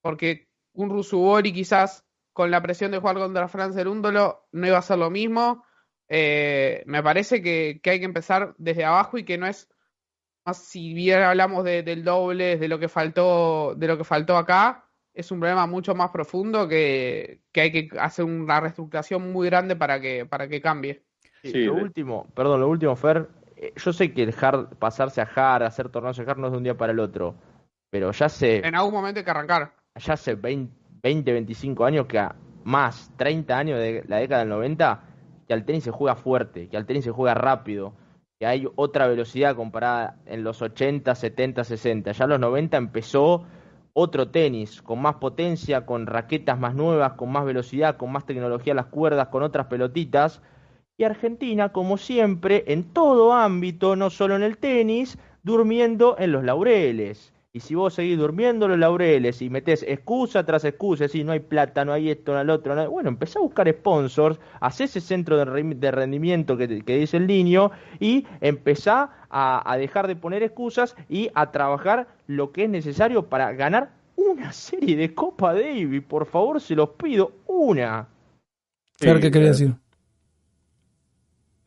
porque 0.00 0.48
un 0.72 0.90
Rusubori 0.90 1.52
quizás 1.52 2.04
con 2.32 2.50
la 2.50 2.60
presión 2.62 2.90
de 2.90 2.98
jugar 2.98 3.18
contra 3.18 3.46
Fran 3.46 3.74
Cerúndolo 3.74 4.48
no 4.50 4.66
iba 4.66 4.78
a 4.78 4.82
ser 4.82 4.98
lo 4.98 5.08
mismo. 5.08 5.64
Eh, 6.08 6.82
me 6.86 7.00
parece 7.00 7.40
que, 7.40 7.80
hay 7.84 8.00
que 8.00 8.04
empezar 8.04 8.56
desde 8.58 8.84
abajo 8.84 9.16
y 9.16 9.24
que 9.24 9.38
no 9.38 9.46
es 9.46 9.68
más 10.44 10.58
si 10.58 10.94
bien 10.94 11.22
hablamos 11.22 11.62
de, 11.62 11.84
del 11.84 12.02
doble, 12.02 12.56
de 12.56 12.66
lo 12.66 12.80
que 12.80 12.88
faltó, 12.88 13.76
de 13.76 13.86
lo 13.86 13.96
que 13.96 14.04
faltó 14.04 14.36
acá, 14.36 14.90
es 15.14 15.30
un 15.30 15.38
problema 15.38 15.68
mucho 15.68 15.94
más 15.94 16.10
profundo 16.10 16.66
que, 16.66 17.42
que 17.52 17.60
hay 17.60 17.70
que 17.70 17.88
hacer 18.00 18.24
una 18.24 18.58
reestructuración 18.58 19.32
muy 19.32 19.46
grande 19.48 19.76
para 19.76 20.00
que, 20.00 20.26
para 20.26 20.48
que 20.48 20.60
cambie. 20.60 21.05
Sí, 21.42 21.64
lo 21.64 21.74
de- 21.74 21.82
último, 21.82 22.26
perdón, 22.34 22.60
lo 22.60 22.68
último, 22.68 22.96
Fer. 22.96 23.28
eh, 23.56 23.72
Yo 23.76 23.92
sé 23.92 24.12
que 24.12 24.22
el 24.22 24.34
hard, 24.40 24.76
pasarse 24.78 25.20
a 25.20 25.28
hard, 25.34 25.62
hacer 25.64 25.88
torneos 25.88 26.16
de 26.16 26.24
hard 26.24 26.38
no 26.38 26.46
es 26.46 26.52
de 26.52 26.58
un 26.58 26.64
día 26.64 26.76
para 26.76 26.92
el 26.92 26.98
otro. 27.00 27.34
Pero 27.90 28.10
ya 28.12 28.26
hace, 28.26 28.66
En 28.66 28.74
algún 28.74 28.92
momento 28.94 29.20
hay 29.20 29.24
que 29.24 29.30
arrancar. 29.30 29.72
ya 29.94 30.14
hace 30.14 30.34
20, 30.34 30.74
20, 31.02 31.32
25 31.32 31.84
años 31.84 32.06
que 32.06 32.18
a 32.18 32.34
más 32.64 33.12
30 33.16 33.56
años 33.56 33.78
de 33.78 34.04
la 34.08 34.16
década 34.18 34.40
del 34.40 34.48
90, 34.50 35.02
que 35.46 35.54
al 35.54 35.64
tenis 35.64 35.84
se 35.84 35.92
juega 35.92 36.16
fuerte, 36.16 36.68
que 36.68 36.76
al 36.76 36.84
tenis 36.84 37.04
se 37.04 37.12
juega 37.12 37.34
rápido, 37.34 37.92
que 38.40 38.46
hay 38.46 38.68
otra 38.74 39.06
velocidad 39.06 39.54
comparada 39.54 40.16
en 40.26 40.42
los 40.42 40.60
80, 40.60 41.14
70, 41.14 41.62
60. 41.64 42.10
Ya 42.12 42.24
en 42.24 42.30
los 42.30 42.40
90 42.40 42.76
empezó 42.76 43.44
otro 43.94 44.28
tenis, 44.28 44.82
con 44.82 45.00
más 45.00 45.14
potencia, 45.14 45.86
con 45.86 46.06
raquetas 46.06 46.58
más 46.58 46.74
nuevas, 46.74 47.12
con 47.12 47.30
más 47.32 47.46
velocidad, 47.46 47.96
con 47.96 48.12
más 48.12 48.26
tecnología 48.26 48.72
a 48.74 48.76
las 48.76 48.86
cuerdas, 48.86 49.28
con 49.28 49.42
otras 49.42 49.68
pelotitas. 49.68 50.42
Y 50.98 51.04
Argentina, 51.04 51.70
como 51.72 51.98
siempre, 51.98 52.64
en 52.68 52.84
todo 52.84 53.32
ámbito, 53.34 53.96
no 53.96 54.08
solo 54.10 54.34
en 54.36 54.42
el 54.42 54.56
tenis, 54.56 55.18
durmiendo 55.42 56.16
en 56.18 56.32
los 56.32 56.42
laureles. 56.44 57.32
Y 57.52 57.60
si 57.60 57.74
vos 57.74 57.94
seguís 57.94 58.18
durmiendo 58.18 58.66
en 58.66 58.72
los 58.72 58.80
laureles 58.80 59.40
y 59.40 59.48
metés 59.48 59.82
excusa 59.82 60.44
tras 60.44 60.64
excusa, 60.64 61.04
decís 61.04 61.24
no 61.24 61.32
hay 61.32 61.40
plata, 61.40 61.84
no 61.86 61.92
hay 61.92 62.10
esto, 62.10 62.32
no 62.32 62.38
hay 62.38 62.46
lo 62.46 62.54
otro, 62.54 62.74
no 62.74 62.82
hay-". 62.82 62.86
bueno, 62.88 63.08
empezá 63.08 63.38
a 63.38 63.42
buscar 63.42 63.66
sponsors, 63.70 64.38
hacé 64.60 64.84
ese 64.84 65.00
centro 65.00 65.36
de, 65.38 65.44
re- 65.46 65.62
de 65.74 65.90
rendimiento 65.90 66.56
que, 66.56 66.82
que 66.82 66.96
dice 66.96 67.16
el 67.16 67.26
niño 67.26 67.70
y 68.00 68.26
empezá 68.42 69.10
a, 69.30 69.70
a 69.70 69.76
dejar 69.78 70.06
de 70.06 70.16
poner 70.16 70.42
excusas 70.42 70.96
y 71.08 71.30
a 71.34 71.50
trabajar 71.50 72.08
lo 72.26 72.52
que 72.52 72.64
es 72.64 72.70
necesario 72.70 73.26
para 73.26 73.52
ganar 73.52 73.90
una 74.16 74.52
serie 74.52 74.96
de 74.96 75.14
Copa 75.14 75.54
Davis. 75.54 76.02
Por 76.02 76.26
favor, 76.26 76.60
se 76.60 76.74
los 76.74 76.90
pido, 76.90 77.32
una. 77.46 78.08
Sí, 78.98 79.18
¿qué 79.20 79.30
quería 79.30 79.48
decir? 79.48 79.74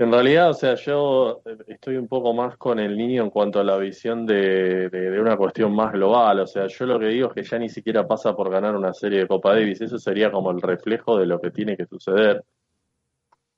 En 0.01 0.13
realidad, 0.13 0.51
o 0.51 0.53
sea, 0.53 0.75
yo 0.75 1.41
eh, 1.45 1.57
estoy 1.67 1.97
un 1.97 2.07
poco 2.07 2.33
más 2.33 2.55
con 2.55 2.79
el 2.79 2.97
niño 2.97 3.21
en 3.21 3.29
cuanto 3.29 3.59
a 3.59 3.65
la 3.65 3.77
visión 3.77 4.25
de, 4.25 4.89
una 5.19 5.35
cuestión 5.35 5.75
más 5.75 5.91
global. 5.91 6.39
O 6.39 6.47
sea, 6.47 6.67
yo 6.67 6.85
lo 6.85 6.97
que 6.97 7.07
digo 7.07 7.27
es 7.27 7.33
que 7.33 7.43
ya 7.43 7.59
ni 7.59 7.67
siquiera 7.67 8.07
pasa 8.07 8.33
por 8.33 8.49
ganar 8.49 8.77
una 8.77 8.93
serie 8.93 9.19
de 9.19 9.27
Copa 9.27 9.53
Davis. 9.53 9.81
Eso 9.81 9.99
sería 9.99 10.31
como 10.31 10.51
el 10.51 10.61
reflejo 10.61 11.17
de 11.17 11.25
lo 11.25 11.41
que 11.41 11.51
tiene 11.51 11.75
que 11.75 11.85
suceder. 11.85 12.37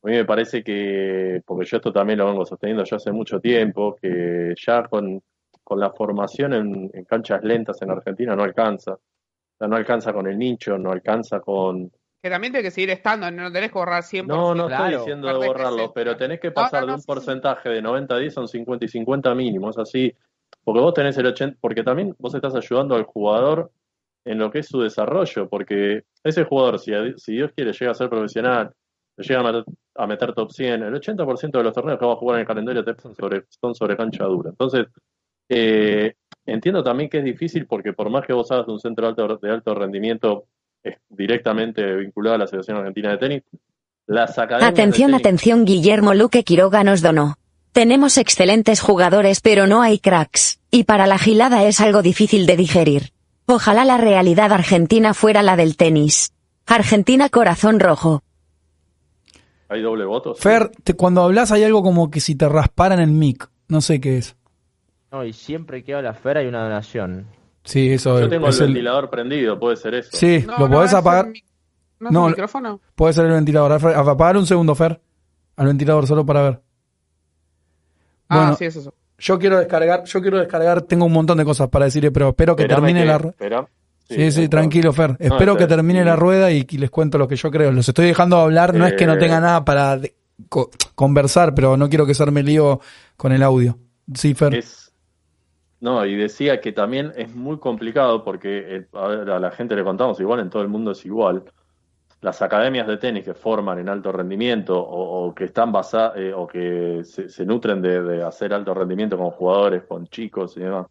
A 0.04 0.08
mí 0.08 0.14
me 0.14 0.26
parece 0.26 0.64
que, 0.64 1.44
porque 1.46 1.66
yo 1.66 1.78
esto 1.78 1.94
también 1.94 2.18
lo 2.18 2.26
vengo 2.26 2.44
sosteniendo 2.44 2.84
ya 2.86 2.98
hace 2.98 3.12
mucho 3.12 3.40
tiempo, 3.40 3.96
que 4.02 4.56
ya 4.58 4.84
con, 4.88 5.22
con 5.64 5.80
la 5.80 5.92
formación 5.92 6.54
en, 6.54 6.90
en 6.92 7.06
canchas 7.06 7.44
lentas 7.44 7.80
en 7.84 7.92
Argentina 7.92 8.36
no 8.36 8.42
alcanza. 8.42 8.94
O 8.94 9.00
sea, 9.60 9.68
no 9.68 9.76
alcanza 9.76 10.12
con 10.12 10.26
el 10.26 10.40
nicho, 10.40 10.76
no 10.80 10.92
alcanza 10.92 11.40
con, 11.40 11.92
Que 12.22 12.30
también 12.30 12.54
tiene 12.54 12.64
que 12.64 12.72
seguir 12.72 12.92
estando, 12.92 13.32
no 13.32 13.52
tenés 13.52 13.72
que 13.72 13.80
borrar 13.80 14.04
100%. 14.04 14.28
No, 14.28 14.54
no 14.54 14.68
Claro. 14.68 14.86
estoy 14.86 15.00
diciendo 15.00 15.28
de 15.28 15.48
borrarlo, 15.48 15.92
pero 15.92 16.16
tenés 16.16 16.40
que 16.40 16.52
pasar 16.52 16.82
no, 16.82 16.88
de 16.88 16.94
un 16.94 17.02
sí, 17.02 17.08
porcentaje 17.08 17.70
de 17.70 17.82
90 17.82 18.14
a 18.14 18.20
10 18.20 18.38
a 18.38 18.42
un 18.42 18.48
50 18.48 18.86
y 18.86 18.88
50 18.88 19.34
mínimo, 19.34 19.70
es 19.72 19.78
así. 19.80 20.14
Porque 20.64 20.82
vos 20.82 20.94
tenés 20.94 21.18
el 21.18 21.26
80, 21.26 21.58
porque 21.60 21.82
también 21.84 22.16
vos 22.20 22.36
estás 22.36 22.54
ayudando 22.54 22.96
al 22.96 23.04
jugador 23.06 23.72
en 24.26 24.38
lo 24.38 24.52
que 24.52 24.60
es 24.60 24.68
su 24.68 24.82
desarrollo, 24.82 25.50
porque 25.50 26.04
ese 26.24 26.44
jugador, 26.44 26.78
si, 26.78 26.92
Dios 26.92 27.52
quiere, 27.56 27.74
llega 27.74 27.92
a 27.92 27.96
ser 27.96 28.10
profesional, 28.10 28.72
llega 29.18 29.40
a 29.40 29.44
meter, 29.44 29.64
a 29.96 30.06
meter 30.08 30.34
top 30.34 30.52
100, 30.52 30.84
el 30.84 30.94
80% 30.94 31.58
de 31.58 31.64
los 31.64 31.74
torneos 31.74 31.98
que 31.98 32.06
va 32.06 32.14
a 32.14 32.18
jugar 32.18 32.36
en 32.36 32.42
el 32.42 32.48
calendario 32.48 32.84
son 33.02 33.16
sobre, 33.16 33.46
son 33.50 33.74
sobre 33.74 33.98
cancha 33.98 34.26
dura. 34.26 34.52
Entonces, 34.52 34.86
eh, 35.50 36.14
entiendo 36.46 36.84
también 36.84 37.10
que 37.10 37.18
es 37.18 37.24
difícil 37.24 37.66
porque 37.66 37.94
por 37.94 38.12
más 38.12 38.28
que 38.28 38.34
vos 38.34 38.52
hagas 38.52 38.68
un 38.68 38.80
centro 38.80 39.08
alto, 39.08 39.40
de 39.42 39.52
alto 39.52 39.74
rendimiento 39.74 40.46
directamente 41.10 41.96
vinculado 41.96 42.36
a 42.36 42.38
la 42.40 42.44
Asociación 42.46 42.78
Argentina 42.78 43.12
de 43.12 43.18
Tenis, 43.18 43.44
las 44.08 44.38
academias 44.40 44.74
de 44.74 44.82
Atención, 44.82 45.12
tenis- 45.12 45.20
atención, 45.20 45.66
Guillermo 45.66 46.14
Luque 46.14 46.44
Quiroga 46.44 46.84
nos 46.84 47.02
donó. 47.02 47.36
Tenemos 47.72 48.18
excelentes 48.18 48.82
jugadores 48.82 49.40
pero 49.42 49.68
no 49.68 49.82
hay 49.82 50.00
cracks, 50.00 50.60
y 50.72 50.84
para 50.84 51.08
la 51.08 51.18
gilada 51.18 51.64
es 51.64 51.80
algo 51.80 52.02
difícil 52.02 52.46
de 52.46 52.58
digerir. 52.58 53.12
Ojalá 53.46 53.86
la 53.86 53.98
realidad 53.98 54.52
argentina 54.52 55.14
fuera 55.14 55.44
la 55.44 55.56
del 55.56 55.78
tenis. 55.78 56.34
Argentina 56.66 57.30
corazón 57.30 57.80
rojo. 57.80 58.24
¿Hay 59.70 59.82
doble 59.82 60.04
voto? 60.06 60.36
Sí. 60.36 60.42
Fer, 60.42 60.70
te- 60.84 60.96
cuando 60.96 61.22
hablas 61.22 61.52
hay 61.52 61.64
algo 61.64 61.82
como 61.82 62.12
que 62.12 62.20
si 62.20 62.36
te 62.36 62.48
rasparan 62.50 63.00
el 63.00 63.12
mic. 63.12 63.50
No 63.70 63.80
sé 63.82 64.02
qué 64.02 64.18
es. 64.18 64.36
No, 65.12 65.24
y 65.26 65.32
siempre 65.34 65.84
que 65.84 65.94
habla 65.94 66.14
Fer 66.14 66.38
hay 66.38 66.48
una 66.48 66.64
donación. 66.64 67.26
Sí, 67.64 67.92
eso 67.92 68.20
Yo 68.20 68.30
tengo 68.30 68.48
el 68.48 68.54
es 68.54 68.60
el- 68.60 68.68
ventilador 68.68 69.10
prendido, 69.10 69.60
puede 69.60 69.76
ser 69.78 69.94
eso. 69.96 70.10
Sí, 70.14 70.44
No, 70.48 70.58
lo 70.60 70.68
no, 70.68 70.76
podés 70.76 70.92
es 70.92 70.96
apagar. 70.98 71.28
mi- 71.30 71.44
¿No 72.00 72.26
el 72.28 72.32
micrófono? 72.32 72.80
Puede 72.96 73.14
ser 73.14 73.26
el 73.26 73.32
ventilador. 73.34 73.72
Apagar 73.74 74.36
un 74.38 74.48
segundo, 74.48 74.74
Fer. 74.74 75.00
Al 75.56 75.68
ventilador, 75.68 76.08
solo 76.08 76.26
para 76.26 76.42
ver. 76.42 76.62
Ah, 78.30 78.38
Bueno, 78.38 78.56
sí, 78.56 78.66
es 78.66 78.76
eso. 78.76 78.94
Yo 79.20 79.38
quiero 79.38 79.60
descargar, 79.60 80.04
yo 80.06 80.22
quiero 80.22 80.40
descargar, 80.40 80.82
tengo 80.82 81.06
un 81.06 81.12
montón 81.14 81.38
de 81.38 81.46
cosas 81.46 81.70
para 81.70 81.86
decir, 81.86 82.12
pero 82.12 82.30
espero 82.30 82.56
que 82.56 82.64
Esperame 82.64 82.88
termine 82.88 83.02
que- 83.02 83.08
la 83.08 83.18
rueda. 83.20 83.68
Sí, 84.10 84.32
sí, 84.32 84.42
no, 84.44 84.50
tranquilo, 84.50 84.92
Fer. 84.94 85.16
Espero 85.20 85.56
que 85.56 85.68
termine 85.68 86.00
sí. 86.00 86.06
la 86.06 86.16
rueda 86.16 86.52
y, 86.52 86.66
y 86.70 86.78
les 86.80 86.90
cuento 86.90 87.18
lo 87.18 87.28
que 87.28 87.36
yo 87.36 87.50
creo. 87.52 87.72
Los 87.72 87.88
estoy 87.88 88.08
dejando 88.08 88.38
hablar, 88.38 88.74
no 88.74 88.86
es 88.86 88.94
que 88.94 89.06
no 89.06 89.14
Eh. 89.14 89.18
tenga 89.18 89.40
nada 89.40 89.64
para 89.64 89.98
de- 89.98 90.16
co- 90.50 90.70
conversar, 90.96 91.54
pero 91.54 91.78
no 91.78 91.88
quiero 91.88 92.06
que 92.06 92.14
se 92.14 92.24
arme 92.24 92.42
lío 92.44 92.82
con 93.16 93.32
el 93.32 93.44
audio. 93.44 93.78
Sí, 94.14 94.34
Fer. 94.34 94.56
Es, 94.56 94.91
no, 95.82 96.06
y 96.06 96.16
decía 96.16 96.62
que 96.62 96.72
también 96.72 97.12
es 97.16 97.36
muy 97.36 97.58
complicado 97.60 98.24
porque 98.24 98.76
eh, 98.78 98.88
a, 98.94 99.40
la 99.40 99.52
gente 99.52 99.76
le 99.76 99.84
contamos 99.84 100.20
igual, 100.20 100.40
en 100.40 100.50
todo 100.50 100.62
el 100.62 100.68
mundo 100.70 100.92
es 100.92 101.04
igual. 101.06 101.44
Las 102.22 102.42
academias 102.44 102.88
de 102.88 102.98
tenis 102.98 103.26
que 103.26 103.34
forman 103.34 103.80
en 103.80 103.90
alto 103.90 104.12
rendimiento 104.12 104.80
o, 104.80 105.28
o 105.28 105.36
que 105.36 105.46
están 105.46 105.72
basadas 105.72 106.14
o 106.36 106.46
que 106.46 107.04
se, 107.04 107.46
nutren 107.48 107.82
de, 107.82 108.24
hacer 108.24 108.54
alto 108.54 108.76
rendimiento 108.76 109.18
con 109.18 109.32
jugadores, 109.32 109.84
con 109.86 110.06
chicos 110.08 110.56
y 110.58 110.62
demás, 110.62 110.86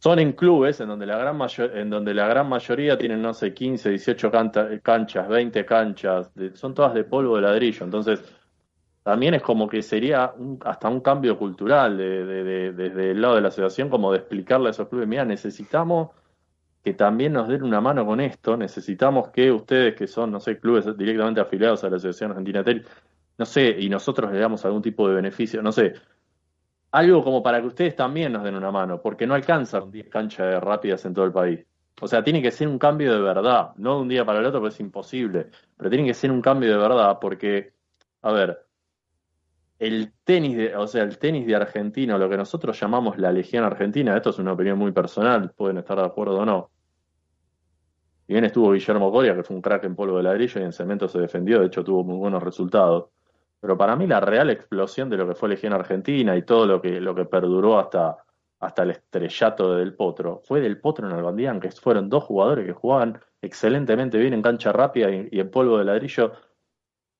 son 0.00 0.18
en 0.18 0.32
clubes 0.32 0.80
en 0.80 0.88
donde 0.88 1.06
la 1.06 1.16
gran 1.16 1.36
mayor, 1.36 1.78
en 1.78 1.90
donde 1.90 2.12
la 2.14 2.26
gran 2.26 2.48
mayoría 2.48 2.98
tienen, 2.98 3.22
no 3.22 3.32
sé, 3.34 3.54
15, 3.54 3.90
18 3.90 4.32
canta- 4.32 4.80
canchas, 4.80 5.28
20 5.28 5.64
canchas, 5.64 6.32
son 6.54 6.74
todas 6.74 6.92
de 6.94 7.04
polvo 7.04 7.36
de 7.36 7.42
ladrillo. 7.42 7.84
Entonces, 7.84 8.20
también 9.02 9.34
es 9.34 9.42
como 9.42 9.68
que 9.68 9.82
sería 9.82 10.32
un- 10.36 10.58
hasta 10.64 10.88
un 10.88 11.00
cambio 11.00 11.38
cultural 11.38 11.96
de, 11.96 12.24
de- 12.24 12.44
de- 12.44 12.72
desde 12.72 13.10
el 13.12 13.20
lado 13.20 13.34
de 13.36 13.40
la 13.42 13.48
asociación, 13.48 13.88
como 13.90 14.12
de 14.12 14.18
explicarle 14.18 14.68
a 14.68 14.70
esos 14.70 14.88
clubes, 14.88 15.08
mira, 15.08 15.24
necesitamos 15.24 16.10
que 16.84 16.94
también 16.94 17.32
nos 17.34 17.48
den 17.48 17.62
una 17.64 17.80
mano 17.80 18.06
con 18.06 18.20
esto, 18.20 18.56
necesitamos 18.56 19.30
que 19.30 19.52
ustedes 19.52 19.94
que 19.96 20.06
son, 20.06 20.32
no 20.32 20.40
sé, 20.40 20.58
clubes 20.58 20.86
directamente 20.96 21.40
afiliados 21.40 21.84
a 21.84 21.90
la 21.90 21.96
Asociación 21.96 22.32
Argentina 22.32 22.64
Tenis, 22.64 22.86
no 23.38 23.46
sé, 23.46 23.76
y 23.78 23.88
nosotros 23.88 24.32
le 24.32 24.38
damos 24.40 24.64
algún 24.64 24.82
tipo 24.82 25.08
de 25.08 25.14
beneficio, 25.14 25.62
no 25.62 25.72
sé, 25.72 25.94
algo 26.92 27.24
como 27.24 27.42
para 27.42 27.60
que 27.60 27.66
ustedes 27.68 27.96
también 27.96 28.32
nos 28.32 28.44
den 28.44 28.54
una 28.56 28.70
mano, 28.70 29.00
porque 29.00 29.26
no 29.26 29.34
alcanza 29.34 29.80
con 29.80 29.90
10 29.90 30.08
canchas 30.08 30.62
rápidas 30.62 31.04
en 31.04 31.14
todo 31.14 31.24
el 31.24 31.32
país. 31.32 31.60
O 32.00 32.06
sea, 32.08 32.22
tiene 32.24 32.42
que 32.42 32.50
ser 32.50 32.68
un 32.68 32.78
cambio 32.78 33.12
de 33.14 33.20
verdad, 33.20 33.72
no 33.76 33.96
de 33.96 34.02
un 34.02 34.08
día 34.08 34.24
para 34.24 34.40
el 34.40 34.46
otro, 34.46 34.60
porque 34.60 34.74
es 34.74 34.80
imposible, 34.80 35.50
pero 35.76 35.90
tiene 35.90 36.06
que 36.06 36.14
ser 36.14 36.30
un 36.30 36.42
cambio 36.42 36.70
de 36.70 36.76
verdad, 36.76 37.18
porque, 37.20 37.74
a 38.22 38.32
ver, 38.32 38.66
el 39.82 40.12
tenis 40.22 40.56
de, 40.56 40.76
o 40.76 40.86
sea, 40.86 41.02
el 41.02 41.18
tenis 41.18 41.44
de 41.44 41.56
Argentina, 41.56 42.14
o 42.14 42.18
lo 42.18 42.30
que 42.30 42.36
nosotros 42.36 42.78
llamamos 42.78 43.18
la 43.18 43.32
Legión 43.32 43.64
Argentina, 43.64 44.16
esto 44.16 44.30
es 44.30 44.38
una 44.38 44.52
opinión 44.52 44.78
muy 44.78 44.92
personal, 44.92 45.50
pueden 45.50 45.78
estar 45.78 45.98
de 45.98 46.04
acuerdo 46.04 46.38
o 46.38 46.46
no. 46.46 46.70
Si 48.24 48.32
bien 48.32 48.44
estuvo 48.44 48.70
Guillermo 48.70 49.10
Coria, 49.10 49.34
que 49.34 49.42
fue 49.42 49.56
un 49.56 49.62
crack 49.62 49.82
en 49.82 49.96
polvo 49.96 50.18
de 50.18 50.22
ladrillo 50.22 50.60
y 50.60 50.64
en 50.64 50.72
cemento 50.72 51.08
se 51.08 51.18
defendió, 51.18 51.58
de 51.58 51.66
hecho 51.66 51.82
tuvo 51.82 52.04
muy 52.04 52.16
buenos 52.16 52.40
resultados. 52.44 53.06
Pero 53.60 53.76
para 53.76 53.96
mí 53.96 54.06
la 54.06 54.20
real 54.20 54.50
explosión 54.50 55.10
de 55.10 55.16
lo 55.16 55.26
que 55.26 55.34
fue 55.34 55.48
Legión 55.48 55.72
Argentina 55.72 56.36
y 56.36 56.42
todo 56.42 56.64
lo 56.64 56.80
que, 56.80 57.00
lo 57.00 57.12
que 57.12 57.24
perduró 57.24 57.80
hasta, 57.80 58.18
hasta 58.60 58.84
el 58.84 58.92
estrellato 58.92 59.74
de 59.74 59.80
Del 59.80 59.94
Potro 59.94 60.42
fue 60.44 60.60
Del 60.60 60.78
Potro 60.78 61.08
en 61.08 61.12
Albandián, 61.16 61.58
que 61.58 61.72
fueron 61.72 62.08
dos 62.08 62.22
jugadores 62.22 62.66
que 62.66 62.72
jugaban 62.72 63.20
excelentemente 63.40 64.16
bien 64.18 64.32
en 64.32 64.42
cancha 64.42 64.70
rápida 64.70 65.10
y, 65.10 65.28
y 65.32 65.40
en 65.40 65.50
polvo 65.50 65.78
de 65.78 65.86
ladrillo. 65.86 66.34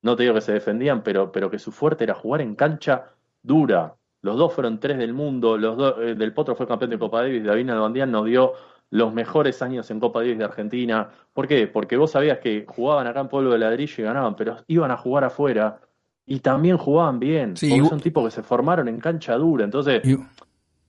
No 0.02 0.16
te 0.16 0.24
digo 0.24 0.34
que 0.34 0.40
se 0.40 0.52
defendían, 0.52 1.02
pero, 1.02 1.32
pero 1.32 1.50
que 1.50 1.58
su 1.58 1.72
fuerte 1.72 2.04
era 2.04 2.14
jugar 2.14 2.40
en 2.40 2.54
cancha 2.54 3.12
dura. 3.42 3.94
Los 4.20 4.36
dos 4.36 4.52
fueron 4.52 4.78
tres 4.78 4.98
del 4.98 5.14
mundo, 5.14 5.56
los 5.56 5.76
dos, 5.76 5.94
eh, 6.00 6.14
Del 6.14 6.32
Potro 6.32 6.54
fue 6.54 6.66
campeón 6.66 6.90
de 6.90 6.98
Copa 6.98 7.22
Davis, 7.22 7.44
David 7.44 7.70
Albandián 7.70 8.10
nos 8.10 8.24
dio 8.26 8.52
los 8.90 9.12
mejores 9.12 9.62
años 9.62 9.90
en 9.90 9.98
Copa 9.98 10.20
10 10.20 10.38
de 10.38 10.44
Argentina. 10.44 11.08
¿Por 11.32 11.48
qué? 11.48 11.66
Porque 11.66 11.96
vos 11.96 12.10
sabías 12.10 12.38
que 12.40 12.66
jugaban 12.68 13.06
acá 13.06 13.20
en 13.20 13.28
Pueblo 13.28 13.50
de 13.50 13.58
Ladrillo 13.58 13.94
y 13.98 14.02
ganaban, 14.02 14.36
pero 14.36 14.58
iban 14.66 14.90
a 14.90 14.98
jugar 14.98 15.24
afuera 15.24 15.80
y 16.26 16.40
también 16.40 16.76
jugaban 16.76 17.18
bien. 17.18 17.56
Sí, 17.56 17.70
porque 17.70 17.88
son 17.88 18.00
tipos 18.00 18.24
que 18.24 18.30
se 18.30 18.42
formaron 18.42 18.88
en 18.88 19.00
cancha 19.00 19.34
dura. 19.36 19.64
Entonces, 19.64 20.02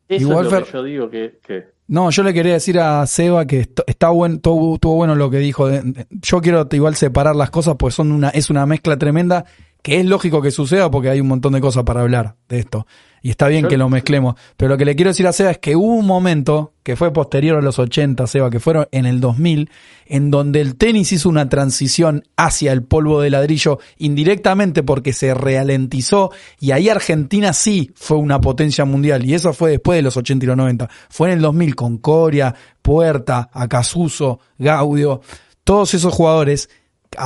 eso 0.09 0.21
igual, 0.29 0.45
es 0.45 0.51
lo 0.51 0.65
que 0.65 0.71
yo 0.71 0.83
digo 0.83 1.09
que, 1.09 1.39
que 1.45 1.65
No, 1.87 2.09
yo 2.09 2.23
le 2.23 2.33
quería 2.33 2.53
decir 2.53 2.79
a 2.79 3.05
Seba 3.07 3.45
que 3.45 3.61
est- 3.61 3.79
está 3.87 4.09
bueno, 4.09 4.35
estuvo, 4.35 4.75
estuvo 4.75 4.95
bueno 4.95 5.15
lo 5.15 5.29
que 5.29 5.37
dijo. 5.37 5.69
yo 6.09 6.41
quiero 6.41 6.67
igual 6.71 6.95
separar 6.95 7.35
las 7.35 7.49
cosas 7.49 7.75
pues 7.77 7.93
son 7.95 8.11
una, 8.11 8.29
es 8.29 8.49
una 8.49 8.65
mezcla 8.65 8.97
tremenda 8.97 9.45
que 9.83 9.99
es 9.99 10.05
lógico 10.05 10.41
que 10.41 10.49
suceda 10.49 10.89
porque 10.89 11.09
hay 11.09 11.19
un 11.19 11.27
montón 11.27 11.53
de 11.53 11.61
cosas 11.61 11.83
para 11.83 12.01
hablar 12.01 12.37
de 12.47 12.57
esto. 12.57 12.87
Y 13.21 13.29
está 13.29 13.47
bien 13.47 13.67
que 13.67 13.77
lo 13.77 13.89
mezclemos. 13.89 14.35
Pero 14.57 14.69
lo 14.69 14.77
que 14.77 14.85
le 14.85 14.95
quiero 14.95 15.09
decir 15.11 15.27
a 15.27 15.33
Seba 15.33 15.51
es 15.51 15.57
que 15.57 15.75
hubo 15.75 15.93
un 15.93 16.05
momento 16.05 16.73
que 16.83 16.95
fue 16.95 17.11
posterior 17.13 17.57
a 17.57 17.61
los 17.61 17.79
80, 17.79 18.25
Seba, 18.27 18.49
que 18.49 18.59
fueron 18.59 18.87
en 18.91 19.05
el 19.05 19.19
2000, 19.19 19.69
en 20.05 20.31
donde 20.31 20.61
el 20.61 20.75
tenis 20.75 21.11
hizo 21.11 21.29
una 21.29 21.47
transición 21.47 22.23
hacia 22.35 22.71
el 22.71 22.83
polvo 22.83 23.21
de 23.21 23.29
ladrillo 23.29 23.79
indirectamente 23.97 24.83
porque 24.83 25.13
se 25.13 25.33
ralentizó 25.33 26.31
y 26.59 26.71
ahí 26.71 26.89
Argentina 26.89 27.53
sí 27.53 27.91
fue 27.95 28.17
una 28.17 28.41
potencia 28.41 28.83
mundial 28.83 29.25
y 29.25 29.33
eso 29.33 29.53
fue 29.53 29.71
después 29.71 29.97
de 29.97 30.03
los 30.03 30.17
80 30.17 30.45
y 30.45 30.47
los 30.47 30.57
90. 30.57 30.89
Fue 31.09 31.29
en 31.29 31.35
el 31.35 31.41
2000 31.41 31.75
con 31.75 31.97
Coria, 31.97 32.53
Puerta, 32.81 33.49
Acasuso, 33.53 34.39
Gaudio, 34.57 35.21
todos 35.63 35.93
esos 35.93 36.13
jugadores 36.13 36.69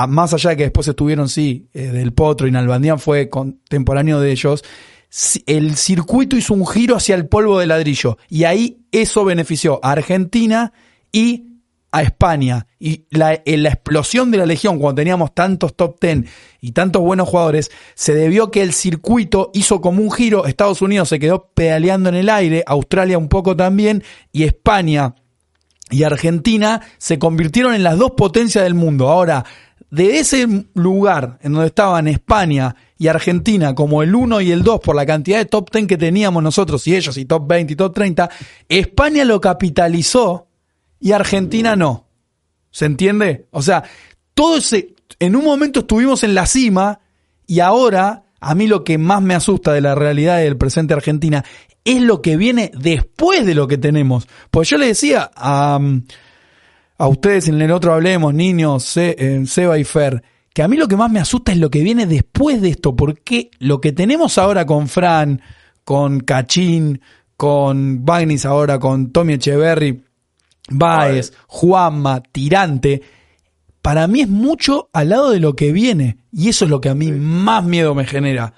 más 0.08 0.34
allá 0.34 0.52
de 0.52 0.58
que 0.58 0.64
después 0.64 0.88
estuvieron, 0.88 1.30
sí, 1.30 1.70
eh, 1.74 1.88
del 1.88 2.14
Potro 2.14 2.48
y 2.48 2.52
Nalbandián 2.52 3.00
fue 3.00 3.30
contemporáneo 3.30 4.20
de 4.20 4.32
ellos, 4.32 4.64
el 5.46 5.78
circuito 5.78 6.36
hizo 6.36 6.54
un 6.54 6.68
giro 6.68 6.96
hacia 6.96 7.16
el 7.16 7.28
polvo 7.28 7.60
de 7.60 7.68
ladrillo 7.68 8.18
y 8.30 8.44
ahí 8.44 8.86
eso 8.92 9.24
benefició 9.24 9.80
a 9.82 9.94
Argentina 9.94 10.74
y 11.12 11.46
a 11.92 12.02
España. 12.02 12.68
Y 12.80 13.06
la, 13.10 13.42
en 13.46 13.64
la 13.64 13.70
explosión 13.70 14.32
de 14.32 14.38
la 14.38 14.46
Legión, 14.46 14.80
cuando 14.80 15.02
teníamos 15.02 15.34
tantos 15.34 15.76
top 15.76 16.00
ten 16.00 16.28
y 16.62 16.74
tantos 16.74 17.02
buenos 17.02 17.30
jugadores, 17.30 17.72
se 17.96 18.14
debió 18.14 18.52
que 18.52 18.62
el 18.62 18.74
circuito 18.74 19.50
hizo 19.54 19.82
como 19.82 20.02
un 20.02 20.12
giro, 20.12 20.46
Estados 20.46 20.82
Unidos 20.82 21.10
se 21.10 21.20
quedó 21.20 21.50
pedaleando 21.54 22.10
en 22.10 22.16
el 22.16 22.30
aire, 22.30 22.64
Australia 22.68 23.18
un 23.18 23.30
poco 23.30 23.56
también, 23.56 24.04
y 24.32 24.44
España 24.44 25.16
y 25.90 26.04
Argentina 26.04 26.82
se 26.98 27.18
convirtieron 27.18 27.74
en 27.74 27.84
las 27.84 27.98
dos 27.98 28.12
potencias 28.12 28.64
del 28.64 28.74
mundo. 28.74 29.08
Ahora, 29.08 29.46
de 29.90 30.20
ese 30.20 30.66
lugar 30.74 31.40
en 31.42 31.54
donde 31.54 31.68
estaban 31.68 32.08
España 32.08 32.76
y 32.98 33.08
Argentina 33.08 33.74
como 33.76 34.04
el 34.04 34.14
1 34.14 34.42
y 34.42 34.52
el 34.52 34.64
2 34.64 34.82
por 34.82 34.96
la 34.96 35.06
cantidad 35.06 35.38
de 35.38 35.46
top 35.46 35.72
10 35.72 35.88
que 35.88 35.98
teníamos 35.98 36.44
nosotros 36.44 36.86
y 36.88 36.96
ellos 36.96 37.18
y 37.18 37.26
top 37.26 37.48
20 37.48 37.74
y 37.74 37.76
top 37.76 37.94
30, 37.94 38.30
España 38.68 39.24
lo 39.24 39.40
capitalizó 39.40 40.48
y 41.00 41.12
Argentina 41.12 41.76
no. 41.76 42.06
¿Se 42.72 42.86
entiende? 42.86 43.48
O 43.52 43.62
sea, 43.62 43.84
todo 44.34 44.58
ese, 44.58 44.96
en 45.20 45.36
un 45.36 45.46
momento 45.46 45.82
estuvimos 45.82 46.24
en 46.24 46.36
la 46.36 46.46
cima 46.46 47.00
y 47.46 47.60
ahora 47.60 48.24
a 48.40 48.56
mí 48.56 48.68
lo 48.68 48.84
que 48.84 48.98
más 48.98 49.22
me 49.22 49.36
asusta 49.36 49.74
de 49.74 49.82
la 49.82 49.96
realidad 49.96 50.38
del 50.38 50.58
presente 50.58 50.94
Argentina 50.94 51.44
es 51.86 52.02
lo 52.02 52.22
que 52.22 52.36
viene 52.36 52.72
después 52.78 53.46
de 53.46 53.56
lo 53.56 53.68
que 53.68 53.78
tenemos. 53.78 54.28
Pues 54.52 54.70
yo 54.70 54.78
le 54.78 54.88
decía 54.88 55.32
a, 55.36 55.80
a 56.98 57.08
ustedes 57.08 57.48
en 57.48 57.62
el 57.62 57.72
otro 57.72 57.94
hablemos, 57.94 58.34
niños, 58.34 58.84
Se- 58.84 59.16
eh, 59.18 59.46
Seba 59.46 59.78
y 59.78 59.84
Fer, 59.84 60.24
que 60.54 60.64
a 60.64 60.68
mí 60.68 60.78
lo 60.78 60.88
que 60.88 60.96
más 60.98 61.12
me 61.12 61.20
asusta 61.20 61.52
es 61.52 61.58
lo 61.60 61.70
que 61.70 61.84
viene 61.84 62.06
después 62.08 62.62
de 62.62 62.70
esto, 62.70 62.96
porque 62.96 63.52
lo 63.60 63.80
que 63.82 63.92
tenemos 63.92 64.38
ahora 64.38 64.66
con 64.66 64.88
Fran, 64.88 65.42
con 65.84 66.20
Cachín, 66.22 67.02
con 67.36 68.04
Bagnis 68.04 68.46
ahora, 68.46 68.80
con 68.80 69.12
Tommy 69.12 69.34
Echeverry, 69.34 70.04
Baez, 70.70 71.34
Juanma, 71.48 72.22
Tirante, 72.24 73.02
para 73.82 74.08
mí 74.08 74.22
es 74.22 74.28
mucho 74.28 74.90
al 74.92 75.10
lado 75.10 75.30
de 75.32 75.40
lo 75.40 75.56
que 75.56 75.72
viene. 75.72 76.18
Y 76.34 76.50
eso 76.50 76.66
es 76.66 76.72
lo 76.72 76.82
que 76.82 76.90
a 76.90 76.96
mí 76.96 77.12
más 77.12 77.64
miedo 77.64 77.96
me 77.96 78.06
genera. 78.06 78.54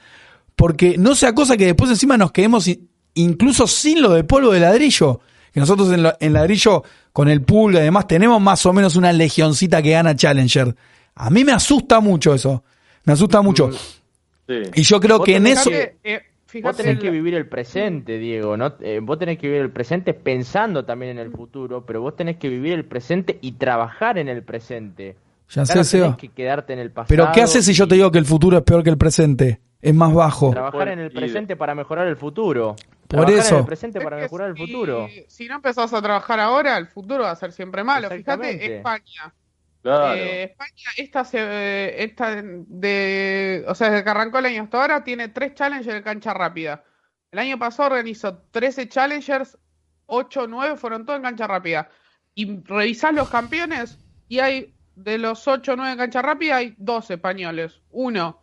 Porque 0.55 0.97
no 0.97 1.13
sea 1.13 1.35
cosa 1.35 1.55
que 1.55 1.65
después 1.67 1.89
encima 1.91 2.17
nos 2.17 2.31
quedemos 2.31 2.67
incluso 3.13 3.67
sin 3.67 4.01
lo 4.01 4.13
de 4.13 4.23
polvo 4.23 4.51
de 4.51 4.61
ladrillo. 4.61 5.19
Que 5.53 5.59
nosotros 5.59 5.91
en, 5.91 6.03
la- 6.03 6.17
en 6.19 6.33
ladrillo, 6.33 6.83
con 7.11 7.27
el 7.29 7.41
pulga 7.41 7.79
y 7.79 7.83
demás, 7.83 8.07
tenemos 8.07 8.39
más 8.41 8.65
o 8.65 8.73
menos 8.73 8.95
una 8.95 9.11
legioncita 9.13 9.81
que 9.81 9.91
gana 9.91 10.15
Challenger. 10.15 10.75
A 11.15 11.29
mí 11.29 11.43
me 11.43 11.51
asusta 11.51 11.99
mucho 11.99 12.33
eso. 12.33 12.63
Me 13.03 13.13
asusta 13.13 13.41
mucho. 13.41 13.71
sí. 13.71 14.61
Y 14.75 14.81
yo 14.83 14.99
creo 14.99 15.23
que 15.23 15.35
en 15.35 15.47
eso... 15.47 15.69
Eh, 15.71 16.21
Vos 16.63 16.75
tenés 16.75 16.93
el- 16.93 16.99
que 16.99 17.11
vivir 17.11 17.35
el 17.35 17.47
presente, 17.47 18.17
Diego, 18.17 18.57
¿no? 18.57 18.73
Eh, 18.81 18.99
vos 19.03 19.19
tenés 19.19 19.37
que 19.37 19.45
vivir 19.45 19.61
el 19.61 19.69
presente 19.69 20.15
pensando 20.15 20.83
también 20.83 21.11
en 21.11 21.19
el 21.19 21.29
futuro, 21.31 21.85
pero 21.85 22.01
vos 22.01 22.15
tenés 22.15 22.37
que 22.37 22.49
vivir 22.49 22.73
el 22.73 22.85
presente 22.85 23.37
y 23.41 23.51
trabajar 23.51 24.17
en 24.17 24.29
el 24.29 24.41
presente. 24.41 25.15
Ya 25.51 25.63
Claro, 25.63 25.83
sé, 25.83 25.89
Seba. 25.91 26.05
tenés 26.07 26.17
que 26.17 26.29
quedarte 26.29 26.73
en 26.73 26.79
el 26.79 26.89
pasado. 26.89 27.07
Pero 27.09 27.31
¿qué 27.31 27.43
haces 27.43 27.63
si 27.65 27.73
yo 27.73 27.87
te 27.87 27.93
digo 27.93 28.11
que 28.11 28.17
el 28.17 28.25
futuro 28.25 28.57
es 28.57 28.63
peor 28.63 28.81
que 28.83 28.89
el 28.89 28.97
presente? 28.97 29.59
Es 29.79 29.93
más 29.93 30.11
bajo. 30.11 30.49
Trabajar 30.49 30.87
en 30.87 30.97
el 30.99 31.11
presente 31.11 31.55
para 31.55 31.75
mejorar 31.75 32.07
el 32.07 32.15
futuro. 32.15 32.75
Por 33.09 33.25
Trabajar 33.25 33.39
eso. 33.45 33.55
en 33.55 33.59
el 33.61 33.65
presente 33.65 33.97
Es 33.97 34.03
para 34.03 34.17
mejorar 34.17 34.49
el 34.51 34.55
si- 34.55 34.65
futuro. 34.67 35.07
Si 35.27 35.47
no 35.47 35.55
empezás 35.55 35.91
a 35.93 36.01
trabajar 36.01 36.39
ahora, 36.39 36.77
el 36.77 36.87
futuro 36.87 37.23
va 37.23 37.31
a 37.31 37.35
ser 37.35 37.51
siempre 37.51 37.83
malo. 37.83 38.07
Fíjate. 38.09 38.77
España. 38.77 39.33
Claro. 39.81 40.13
Eh, 40.13 40.43
España, 40.43 40.89
esta, 40.97 41.23
se, 41.25 42.03
esta 42.03 42.41
de, 42.43 43.65
o 43.67 43.73
sea, 43.73 43.89
desde 43.89 44.03
que 44.03 44.09
arrancó 44.09 44.37
el 44.39 44.45
año 44.45 44.63
hasta 44.63 44.79
ahora, 44.81 45.03
tiene 45.03 45.29
tres 45.29 45.55
challengers 45.55 45.95
de 45.95 46.03
cancha 46.03 46.33
rápida. 46.33 46.83
El 47.31 47.39
año 47.39 47.57
pasado 47.57 47.89
organizó 47.89 48.37
13 48.51 48.87
challengers, 48.89 49.57
8 50.05 50.41
o 50.43 50.47
9 50.47 50.75
fueron 50.77 51.05
todos 51.05 51.17
en 51.17 51.23
cancha 51.23 51.47
rápida. 51.47 51.89
Y 52.35 52.61
revisás 52.63 53.13
los 53.13 53.29
campeones 53.29 53.97
y 54.27 54.39
hay, 54.39 54.75
de 54.95 55.17
los 55.17 55.47
8 55.47 55.73
o 55.73 55.75
9 55.75 55.93
en 55.93 55.97
cancha 55.97 56.21
rápida, 56.21 56.57
hay 56.57 56.75
dos 56.77 57.09
españoles, 57.09 57.81
uno. 57.89 58.38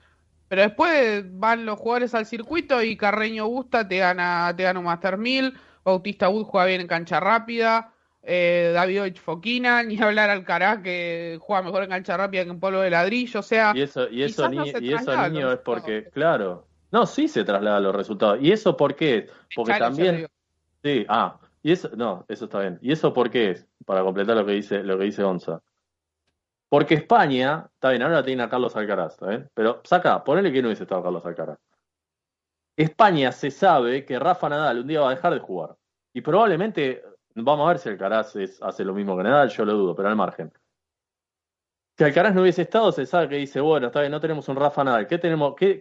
Pero 0.48 0.62
después 0.62 1.24
van 1.38 1.66
los 1.66 1.78
jugadores 1.78 2.14
al 2.14 2.26
circuito 2.26 2.82
y 2.82 2.96
Carreño 2.96 3.48
Busta 3.48 3.86
te 3.86 3.98
gana, 3.98 4.52
te 4.56 4.62
gana 4.62 4.78
un 4.78 4.86
Master 4.86 5.18
1000, 5.18 5.54
Bautista 5.84 6.28
Wood 6.28 6.44
juega 6.44 6.66
bien 6.66 6.80
en 6.80 6.86
cancha 6.86 7.18
rápida, 7.18 7.92
eh, 8.22 8.70
Davidovich 8.74 9.20
Foquina, 9.20 9.82
ni 9.82 10.00
hablar 10.00 10.30
Alcaraz 10.30 10.82
que 10.82 11.38
juega 11.40 11.62
mejor 11.62 11.82
en 11.82 11.90
cancha 11.90 12.16
rápida 12.16 12.44
que 12.44 12.50
en 12.50 12.60
polvo 12.60 12.80
de 12.80 12.90
ladrillo, 12.90 13.40
o 13.40 13.42
sea, 13.42 13.72
Y 13.74 13.82
eso, 13.82 14.08
y 14.08 14.22
eso, 14.22 14.48
no 14.48 14.64
se 14.64 14.82
y 14.82 14.92
eso 14.92 15.28
niño 15.28 15.52
es 15.52 15.58
porque, 15.58 16.08
claro. 16.12 16.66
No, 16.92 17.04
sí 17.04 17.26
se 17.26 17.44
traslada 17.44 17.80
los 17.80 17.94
resultados. 17.94 18.38
¿Y 18.40 18.52
eso 18.52 18.76
por 18.76 18.94
qué? 18.94 19.18
es? 19.18 19.30
Porque 19.54 19.74
también. 19.74 20.28
Sí, 20.82 21.04
ah, 21.08 21.38
y 21.62 21.72
eso, 21.72 21.90
no, 21.96 22.24
eso 22.28 22.44
está 22.44 22.60
bien. 22.60 22.78
¿Y 22.80 22.92
eso 22.92 23.12
por 23.12 23.28
qué 23.28 23.50
es? 23.50 23.66
Para 23.84 24.02
completar 24.02 24.36
lo 24.36 24.46
que 24.46 24.52
dice, 24.52 24.84
lo 24.84 24.96
que 24.96 25.04
dice 25.04 25.24
Onza. 25.24 25.60
Porque 26.68 26.94
España, 26.94 27.68
está 27.74 27.90
bien, 27.90 28.02
ahora 28.02 28.24
tiene 28.24 28.42
a 28.42 28.48
Carlos 28.48 28.74
Alcaraz, 28.76 29.16
¿está? 29.16 29.48
Pero 29.54 29.80
saca, 29.84 30.22
ponele 30.24 30.52
que 30.52 30.60
no 30.62 30.68
hubiese 30.68 30.82
estado 30.82 31.02
Carlos 31.02 31.24
Alcaraz. 31.24 31.58
España 32.76 33.32
se 33.32 33.50
sabe 33.50 34.04
que 34.04 34.18
Rafa 34.18 34.48
Nadal 34.48 34.80
un 34.80 34.86
día 34.86 35.00
va 35.00 35.08
a 35.10 35.14
dejar 35.14 35.32
de 35.32 35.40
jugar. 35.40 35.76
Y 36.12 36.20
probablemente, 36.20 37.02
vamos 37.34 37.64
a 37.66 37.68
ver 37.68 37.78
si 37.78 37.88
Alcaraz 37.88 38.34
hace 38.60 38.84
lo 38.84 38.94
mismo 38.94 39.16
que 39.16 39.22
Nadal, 39.22 39.48
yo 39.50 39.64
lo 39.64 39.74
dudo, 39.74 39.94
pero 39.94 40.08
al 40.08 40.16
margen. 40.16 40.52
Si 41.96 42.04
Alcaraz 42.04 42.34
no 42.34 42.42
hubiese 42.42 42.60
estado, 42.62 42.92
se 42.92 43.06
sabe 43.06 43.28
que 43.30 43.36
dice, 43.36 43.58
bueno, 43.60 43.86
está 43.86 44.00
bien, 44.00 44.12
no 44.12 44.20
tenemos 44.20 44.46
un 44.50 44.56
Rafa 44.56 44.84
Nadal. 44.84 45.06
¿Qué 45.06 45.16
tenemos, 45.16 45.54
¿De 45.56 45.80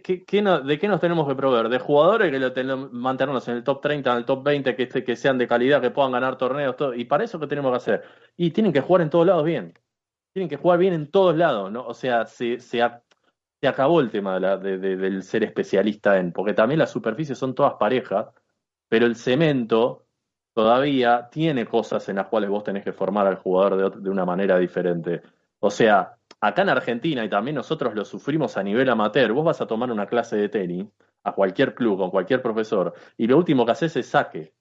qué 0.80 0.88
nos 0.88 1.00
tenemos 1.00 1.28
que 1.28 1.34
proveer? 1.34 1.68
¿De 1.68 1.78
jugadores 1.78 2.30
que 2.30 2.38
lo 2.38 2.52
tenemos, 2.54 2.90
mantenernos 2.92 3.46
en 3.48 3.56
el 3.56 3.64
top 3.64 3.82
30, 3.82 4.12
en 4.12 4.18
el 4.18 4.24
top 4.24 4.42
20, 4.42 4.74
que, 4.76 4.84
este- 4.84 5.04
que 5.04 5.14
sean 5.16 5.36
de 5.36 5.46
calidad, 5.46 5.82
que 5.82 5.90
puedan 5.90 6.12
ganar 6.12 6.38
torneos? 6.38 6.74
Todo? 6.76 6.94
Y 6.94 7.04
para 7.04 7.24
eso, 7.24 7.38
¿qué 7.38 7.46
tenemos 7.46 7.70
que 7.72 7.76
hacer? 7.76 8.04
Y 8.36 8.50
tienen 8.52 8.72
que 8.72 8.80
jugar 8.80 9.02
en 9.02 9.10
todos 9.10 9.26
lados 9.26 9.44
bien. 9.44 9.74
Tienen 10.36 10.50
que 10.50 10.58
jugar 10.58 10.78
bien 10.78 10.92
en 10.92 11.10
todos 11.10 11.34
lados, 11.34 11.72
¿no? 11.72 11.86
O 11.86 11.94
sea, 11.94 12.26
se, 12.26 12.58
acabó 13.66 14.00
el 14.00 14.10
tema 14.10 14.34
de 14.34 14.40
la- 14.40 14.58
de- 14.58 14.76
de- 14.76 14.96
del 14.98 15.22
ser 15.22 15.42
especialista 15.44 16.18
en, 16.18 16.30
porque 16.30 16.52
también 16.52 16.78
las 16.78 16.90
superficies 16.90 17.38
son 17.38 17.54
todas 17.54 17.72
parejas, 17.80 18.26
pero 18.86 19.06
el 19.06 19.16
cemento 19.16 20.04
todavía 20.52 21.30
tiene 21.30 21.64
cosas 21.64 22.06
en 22.10 22.16
las 22.16 22.26
cuales 22.26 22.50
vos 22.50 22.64
tenés 22.64 22.84
que 22.84 22.92
formar 22.92 23.26
al 23.26 23.36
jugador 23.36 23.98
de 23.98 24.10
una 24.10 24.26
manera 24.26 24.58
diferente. 24.58 25.22
O 25.58 25.70
sea, 25.70 26.18
acá 26.42 26.60
en 26.60 26.68
Argentina, 26.68 27.24
y 27.24 27.30
también 27.30 27.54
nosotros 27.54 27.94
lo 27.94 28.04
sufrimos 28.04 28.58
a 28.58 28.62
nivel 28.62 28.90
amateur, 28.90 29.32
vos 29.32 29.42
vas 29.46 29.62
a 29.62 29.66
tomar 29.66 29.90
una 29.90 30.06
clase 30.06 30.36
de 30.36 30.50
tenis 30.50 30.86
a 31.24 31.32
cualquier 31.32 31.74
club, 31.74 31.96
con 31.96 32.10
cualquier 32.10 32.42
profesor, 32.42 32.92
y 33.16 33.26
lo 33.26 33.38
último 33.38 33.64
que 33.64 33.72
haces 33.72 33.96
es 33.96 34.06
saque. 34.08 34.52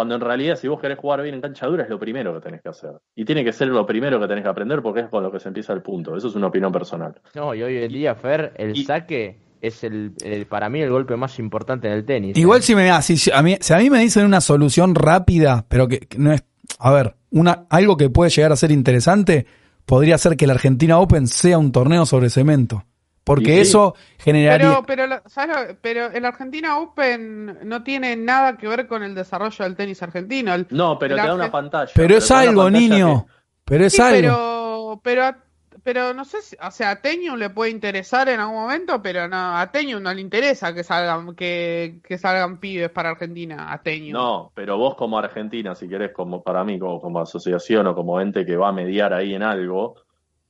Cuando 0.00 0.14
en 0.14 0.22
realidad, 0.22 0.56
si 0.56 0.66
vos 0.66 0.80
querés 0.80 0.98
jugar 0.98 1.20
bien 1.20 1.34
en 1.34 1.42
cancha 1.42 1.66
dura, 1.66 1.82
es 1.82 1.90
lo 1.90 1.98
primero 1.98 2.32
que 2.32 2.40
tenés 2.40 2.62
que 2.62 2.70
hacer. 2.70 2.92
Y 3.14 3.26
tiene 3.26 3.44
que 3.44 3.52
ser 3.52 3.68
lo 3.68 3.84
primero 3.84 4.18
que 4.18 4.26
tenés 4.26 4.42
que 4.44 4.48
aprender 4.48 4.80
porque 4.80 5.00
es 5.00 5.08
con 5.10 5.22
lo 5.22 5.30
que 5.30 5.38
se 5.38 5.48
empieza 5.48 5.74
el 5.74 5.82
punto. 5.82 6.16
Eso 6.16 6.28
es 6.28 6.34
una 6.36 6.46
opinión 6.46 6.72
personal. 6.72 7.12
No, 7.34 7.54
y 7.54 7.62
hoy 7.62 7.76
en 7.76 7.92
día, 7.92 8.14
Fer, 8.14 8.54
el 8.56 8.74
y- 8.78 8.84
saque 8.84 9.36
es 9.60 9.84
el, 9.84 10.14
el- 10.24 10.46
para 10.46 10.70
mí 10.70 10.80
el 10.80 10.88
golpe 10.88 11.16
más 11.16 11.38
importante 11.38 11.86
en 11.88 11.92
el 11.92 12.06
tenis. 12.06 12.34
Igual 12.38 12.60
¿eh? 12.60 12.62
si 12.62 12.74
me 12.74 12.90
ah, 12.90 13.02
si, 13.02 13.18
si 13.18 13.30
a 13.30 13.42
mí, 13.42 13.58
si 13.60 13.74
a 13.74 13.76
mí 13.76 13.90
me 13.90 13.98
dicen 13.98 14.24
una 14.24 14.40
solución 14.40 14.94
rápida, 14.94 15.66
pero 15.68 15.86
que, 15.86 15.98
que 15.98 16.16
no 16.18 16.32
es, 16.32 16.42
a 16.78 16.90
ver, 16.94 17.16
una, 17.30 17.66
algo 17.68 17.98
que 17.98 18.08
puede 18.08 18.30
llegar 18.30 18.52
a 18.52 18.56
ser 18.56 18.70
interesante, 18.70 19.44
podría 19.84 20.16
ser 20.16 20.38
que 20.38 20.46
la 20.46 20.54
Argentina 20.54 20.98
Open 20.98 21.26
sea 21.26 21.58
un 21.58 21.72
torneo 21.72 22.06
sobre 22.06 22.30
cemento. 22.30 22.84
Porque 23.24 23.54
sí. 23.56 23.60
eso 23.60 23.94
generaría... 24.18 24.68
Pero, 24.68 24.82
pero, 24.86 25.06
la- 25.06 25.22
¿sabes 25.26 25.56
lo- 25.70 25.76
pero 25.80 26.06
el 26.10 26.24
Argentina 26.24 26.78
Open 26.78 27.58
no 27.68 27.82
tiene 27.82 28.16
nada 28.16 28.56
que 28.56 28.66
ver 28.68 28.86
con 28.86 29.02
el 29.02 29.14
desarrollo 29.14 29.64
del 29.64 29.76
tenis 29.76 30.02
argentino. 30.02 30.54
El- 30.54 30.66
No, 30.70 30.98
pero 30.98 31.16
te 31.16 31.22
da 31.22 31.34
una 31.34 31.50
pantalla. 31.50 31.92
pero 31.94 32.16
es 32.16 32.28
da 32.28 32.36
una 32.40 32.48
algo, 32.50 32.70
niño. 32.70 33.26
que- 33.26 33.32
Pero 33.66 33.84
es 33.86 33.92
Sí, 33.92 34.02
algo. 34.02 34.20
pero, 34.20 35.00
pero, 35.02 35.24
a- 35.24 35.38
pero 35.82 36.12
no 36.12 36.24
sé 36.24 36.42
si, 36.42 36.56
o 36.60 36.70
sea, 36.72 36.90
a 36.90 36.96
Teñum 37.00 37.36
le 37.38 37.48
puede 37.50 37.70
interesar 37.70 38.28
en 38.28 38.40
algún 38.40 38.56
momento, 38.56 39.00
pero 39.00 39.28
no, 39.28 39.56
a 39.56 39.70
Teñum 39.70 40.02
no 40.02 40.12
le 40.12 40.20
interesa 40.20 40.74
que 40.74 40.82
salgan, 40.82 41.34
que, 41.36 42.00
que 42.04 42.18
salgan 42.18 42.58
pibes 42.58 42.90
para 42.90 43.10
Argentina, 43.10 43.72
a 43.72 43.80
Teñum. 43.80 44.12
No, 44.12 44.50
pero 44.54 44.76
vos 44.76 44.94
como 44.96 45.18
Argentina, 45.18 45.74
si 45.74 45.88
querés, 45.88 46.10
como 46.12 46.42
para 46.42 46.64
mí, 46.64 46.78
como, 46.78 47.00
como 47.00 47.20
asociación 47.20 47.86
o 47.86 47.94
como 47.94 48.20
ente 48.20 48.44
que 48.44 48.56
va 48.56 48.68
a 48.68 48.72
mediar 48.72 49.14
ahí 49.14 49.34
en 49.34 49.42
algo. 49.42 49.94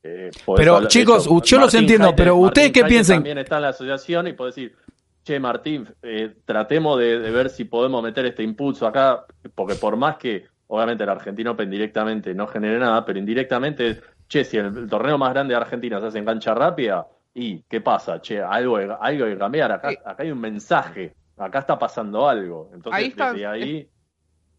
Eh, 0.02 0.30
Pero, 0.56 0.76
hablar- 0.76 0.88
chicos, 0.90 1.26
hecho, 1.26 1.42
yo 1.44 1.58
los 1.60 1.74
entiendo, 1.74 2.06
Jaite- 2.08 2.16
pero 2.16 2.36
¿ustedes 2.36 2.68
Martín 2.68 2.72
qué 2.72 2.80
Jaite 2.80 2.94
piensan? 2.94 3.16
También 3.18 3.38
está 3.38 3.56
en 3.56 3.62
la 3.62 3.68
asociación 3.68 4.26
y 4.28 4.32
podés 4.32 4.54
decir, 4.54 4.76
che, 5.24 5.38
Martín, 5.38 5.86
eh, 6.02 6.36
tratemos 6.44 6.98
de, 6.98 7.18
de 7.18 7.30
ver 7.30 7.50
si 7.50 7.64
podemos 7.64 8.02
meter 8.02 8.24
este 8.26 8.42
impulso 8.42 8.86
acá, 8.86 9.24
porque 9.54 9.74
por 9.74 9.96
más 9.96 10.16
que, 10.16 10.46
obviamente, 10.68 11.04
el 11.04 11.10
Argentino 11.10 11.50
Open 11.52 11.70
directamente 11.70 12.34
no 12.34 12.46
genere 12.46 12.78
nada, 12.78 13.04
pero 13.04 13.18
indirectamente, 13.18 14.00
che, 14.28 14.44
si 14.44 14.56
el, 14.56 14.66
el 14.76 14.88
torneo 14.88 15.18
más 15.18 15.32
grande 15.34 15.52
de 15.54 15.60
Argentina 15.60 16.00
se 16.00 16.06
hace 16.06 16.18
en 16.18 16.24
cancha 16.24 16.54
rápida, 16.54 17.06
¿y 17.34 17.60
qué 17.68 17.80
pasa? 17.80 18.20
Che, 18.20 18.40
algo, 18.40 18.76
hay- 18.78 18.88
algo 19.00 19.24
hay 19.26 19.32
que 19.32 19.38
cambiar, 19.38 19.72
acá, 19.72 19.90
Sí. 19.90 19.96
acá 20.04 20.22
hay 20.22 20.30
un 20.30 20.40
mensaje, 20.40 21.14
acá 21.36 21.58
está 21.60 21.78
pasando 21.78 22.26
algo. 22.28 22.70
Entonces, 22.72 22.98
Ahí 23.02 23.08
está- 23.08 23.32
desde 23.32 23.46
ahí... 23.46 23.88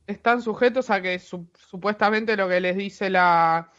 Están 0.07 0.41
sujetos 0.41 0.89
a 0.89 1.01
que 1.01 1.17
su- 1.19 1.47
supuestamente 1.55 2.35
lo 2.35 2.49
que 2.49 2.59
les 2.59 2.75
dice 2.75 3.09
la, 3.09 3.69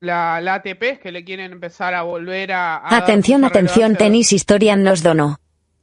la, 0.00 0.40
la 0.40 0.54
ATP 0.54 0.82
es 0.82 0.98
que 1.00 1.12
le 1.12 1.24
quieren 1.24 1.52
empezar 1.52 1.94
a 1.94 2.02
volver 2.02 2.52
a... 2.52 2.76
a 2.76 2.96
Atención, 2.96 3.44
atención, 3.44 3.96
tenis 3.96 4.32
historia 4.32 4.76
nos 4.76 5.02
donó. 5.02 5.38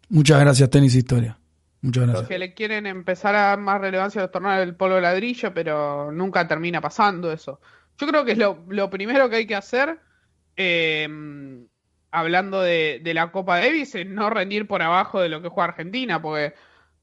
Muchas 0.10 0.40
gracias, 0.40 0.70
Tenis 0.70 0.96
Historia. 0.96 1.38
Muchas 1.82 2.06
gracias. 2.08 2.28
que 2.28 2.40
le 2.40 2.54
quieren 2.54 2.86
empezar 2.86 3.36
a 3.36 3.42
dar 3.48 3.60
más 3.60 3.82
relevancia 3.82 4.22
a 4.22 4.24
los 4.26 4.32
torneos 4.32 4.60
del 4.60 4.76
polo 4.76 4.96
de 4.96 5.02
ladrillo, 5.02 5.54
pero 5.54 6.12
nunca 6.12 6.48
termina 6.48 6.80
pasando 6.82 7.32
eso. 7.32 7.60
Yo 7.98 8.08
creo 8.08 8.24
que 8.26 8.32
es 8.34 8.38
lo, 8.38 8.64
lo 8.70 8.90
primero 8.90 9.30
que 9.30 9.38
hay 9.38 9.48
que 9.48 9.56
hacer, 9.56 10.00
eh, 10.56 11.08
hablando 12.12 12.62
de, 12.62 13.02
de 13.04 13.14
la 13.14 13.32
Copa 13.32 13.60
Davis, 13.60 13.96
es 13.96 14.08
no 14.08 14.30
rendir 14.30 14.68
por 14.68 14.82
abajo 14.82 15.20
de 15.22 15.30
lo 15.30 15.42
que 15.42 15.50
juega 15.50 15.70
Argentina, 15.70 16.22
porque 16.22 16.54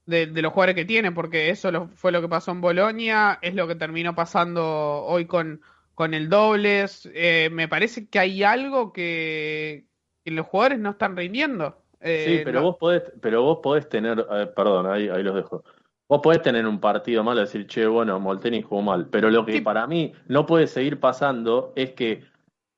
de, 0.06 0.26
de 0.26 0.42
los 0.42 0.52
jugadores 0.52 0.74
que 0.76 0.84
tiene, 0.84 1.12
porque 1.12 1.50
eso 1.50 1.70
lo- 1.70 1.88
fue 1.88 2.12
lo 2.12 2.20
que 2.20 2.28
pasó 2.28 2.50
en 2.52 2.60
Bolonia, 2.60 3.38
es 3.42 3.54
lo 3.54 3.68
que 3.68 3.74
terminó 3.74 4.14
pasando 4.14 4.64
hoy 5.04 5.26
con, 5.26 5.60
con 5.94 6.14
el 6.14 6.28
dobles. 6.28 7.08
Eh, 7.14 7.48
me 7.52 7.68
parece 7.68 8.08
que 8.08 8.18
hay 8.18 8.42
algo 8.42 8.92
que, 8.92 9.86
que 10.24 10.30
los 10.30 10.46
jugadores 10.46 10.78
no 10.78 10.90
están 10.90 11.16
rindiendo. 11.16 11.78
Eh, 12.00 12.24
Sí, 12.38 12.42
pero 12.44 12.60
no- 12.60 12.66
vos 12.66 12.76
podés, 12.78 13.02
pero 13.20 13.42
vos 13.42 13.58
podés 13.62 13.88
tener, 13.88 14.26
eh, 14.30 14.46
perdón, 14.54 14.86
ahí, 14.86 15.08
ahí 15.08 15.22
los 15.22 15.34
dejo. 15.34 15.64
Vos 16.08 16.20
podés 16.22 16.42
tener 16.42 16.66
un 16.66 16.80
partido 16.80 17.22
malo 17.24 17.40
y 17.40 17.44
decir, 17.44 17.66
che, 17.66 17.86
bueno, 17.86 18.18
Molteni 18.20 18.60
jugó 18.62 18.82
mal. 18.82 19.06
Pero 19.08 19.30
lo 19.30 19.46
que 19.46 19.52
Sí. 19.52 19.60
para 19.60 19.86
mí 19.86 20.12
no 20.28 20.44
puede 20.44 20.66
seguir 20.66 21.00
pasando 21.00 21.72
es 21.76 21.92
que 21.92 22.24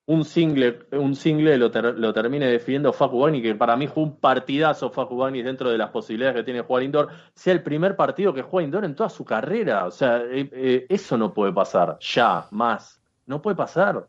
un 0.06 0.24
single, 0.26 0.80
un 0.92 1.16
single 1.16 1.56
lo, 1.56 1.70
ter- 1.70 1.98
lo 1.98 2.12
termine 2.12 2.46
definiendo 2.46 2.92
Facu 2.92 3.18
Bagni, 3.20 3.40
que 3.40 3.54
para 3.54 3.74
mí 3.74 3.86
jugó 3.86 4.02
un 4.06 4.20
partidazo 4.20 4.90
Facu 4.90 5.16
Bagni 5.16 5.42
dentro 5.42 5.70
de 5.70 5.78
las 5.78 5.90
posibilidades 5.90 6.36
que 6.36 6.42
tiene 6.44 6.60
jugar 6.60 6.82
indoor, 6.82 7.08
sea 7.34 7.54
el 7.54 7.62
primer 7.62 7.96
partido 7.96 8.34
que 8.34 8.42
juega 8.42 8.66
indoor 8.66 8.84
en 8.84 8.94
toda 8.94 9.08
su 9.08 9.24
carrera. 9.24 9.86
O 9.86 9.90
sea, 9.90 10.18
eh, 10.18 10.48
eh, 10.52 10.86
eso 10.90 11.16
no 11.16 11.32
puede 11.32 11.52
pasar, 11.54 11.96
ya, 12.00 12.46
más. 12.50 13.00
No 13.26 13.40
puede 13.42 13.56
pasar. 13.56 13.96
O 13.96 14.06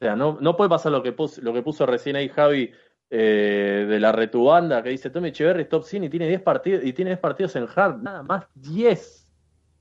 sea, 0.00 0.14
no, 0.16 0.38
no 0.40 0.56
puede 0.56 0.68
pasar 0.70 0.92
lo 0.92 1.02
que 1.02 1.12
puso, 1.12 1.40
lo 1.42 1.52
que 1.52 1.62
puso 1.62 1.86
recién 1.86 2.16
ahí 2.16 2.28
Javi 2.28 2.70
eh, 3.10 3.86
de 3.88 4.00
la 4.00 4.12
retubanda 4.12 4.82
que 4.82 4.90
dice 4.90 5.10
Tommy 5.10 5.28
Echeverry 5.28 5.62
es 5.62 5.68
top 5.68 5.84
100 5.84 6.04
y 6.04 6.08
tiene 6.08 6.28
10 6.28 6.42
partidos 6.42 6.84
y 6.84 6.92
tiene 6.92 7.10
10 7.12 7.20
partidos 7.20 7.56
en 7.56 7.66
hard, 7.74 8.02
nada 8.02 8.22
más 8.22 8.44
10. 8.54 9.22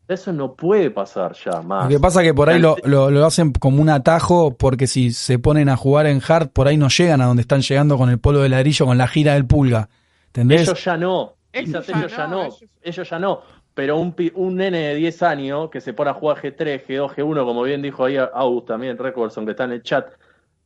Eso 0.08 0.32
no 0.32 0.54
puede 0.56 0.92
pasar 0.92 1.34
ya 1.34 1.62
más. 1.64 1.86
Lo 1.86 1.90
que 1.90 2.00
pasa 2.00 2.22
es 2.22 2.28
que 2.28 2.34
por 2.36 2.48
ahí 2.50 2.60
lo, 2.60 2.76
lo, 2.84 3.10
lo 3.10 3.26
hacen 3.26 3.52
como 3.54 3.82
un 3.82 3.90
atajo, 3.90 4.56
porque 4.56 4.86
si 4.86 5.12
se 5.12 5.40
ponen 5.40 5.68
a 5.68 5.76
jugar 5.78 6.06
en 6.06 6.22
hard, 6.26 6.50
por 6.50 6.68
ahí 6.68 6.78
no 6.78 6.90
llegan 6.90 7.22
a 7.22 7.26
donde 7.26 7.42
están 7.42 7.62
llegando 7.62 7.98
con 7.98 8.12
el 8.12 8.20
polo 8.20 8.42
de 8.42 8.50
ladrillo, 8.50 8.86
con 8.86 9.00
la 9.00 9.08
gira 9.08 9.34
del 9.34 9.48
pulga. 9.48 9.90
¿Entendés? 10.28 10.62
Ellos 10.62 10.84
ya 10.84 10.96
no. 10.96 11.34
Ellos 11.52 11.88
ya 11.88 11.98
ellos 12.00 12.16
ya 12.16 12.28
no, 12.28 12.36
no. 12.36 12.44
ellos- 12.44 12.66
Ellos 12.84 13.10
ya 13.10 13.18
no. 13.20 13.42
Pero 13.76 13.98
un, 14.00 14.16
un 14.36 14.56
nene 14.58 14.80
de 14.90 14.96
10 14.96 15.24
años 15.24 15.70
que 15.70 15.82
se 15.82 15.94
pone 15.94 16.10
a 16.12 16.14
jugar 16.16 16.38
G3, 16.42 16.86
G2, 16.88 17.16
G1, 17.16 17.46
como 17.46 17.64
bien 17.64 17.82
dijo 17.82 18.06
ahí 18.06 18.18
August 18.18 18.68
también, 18.68 18.98
Recordson, 18.98 19.46
que 19.46 19.52
está 19.52 19.66
en 19.66 19.74
el 19.74 19.84
chat. 19.84 20.12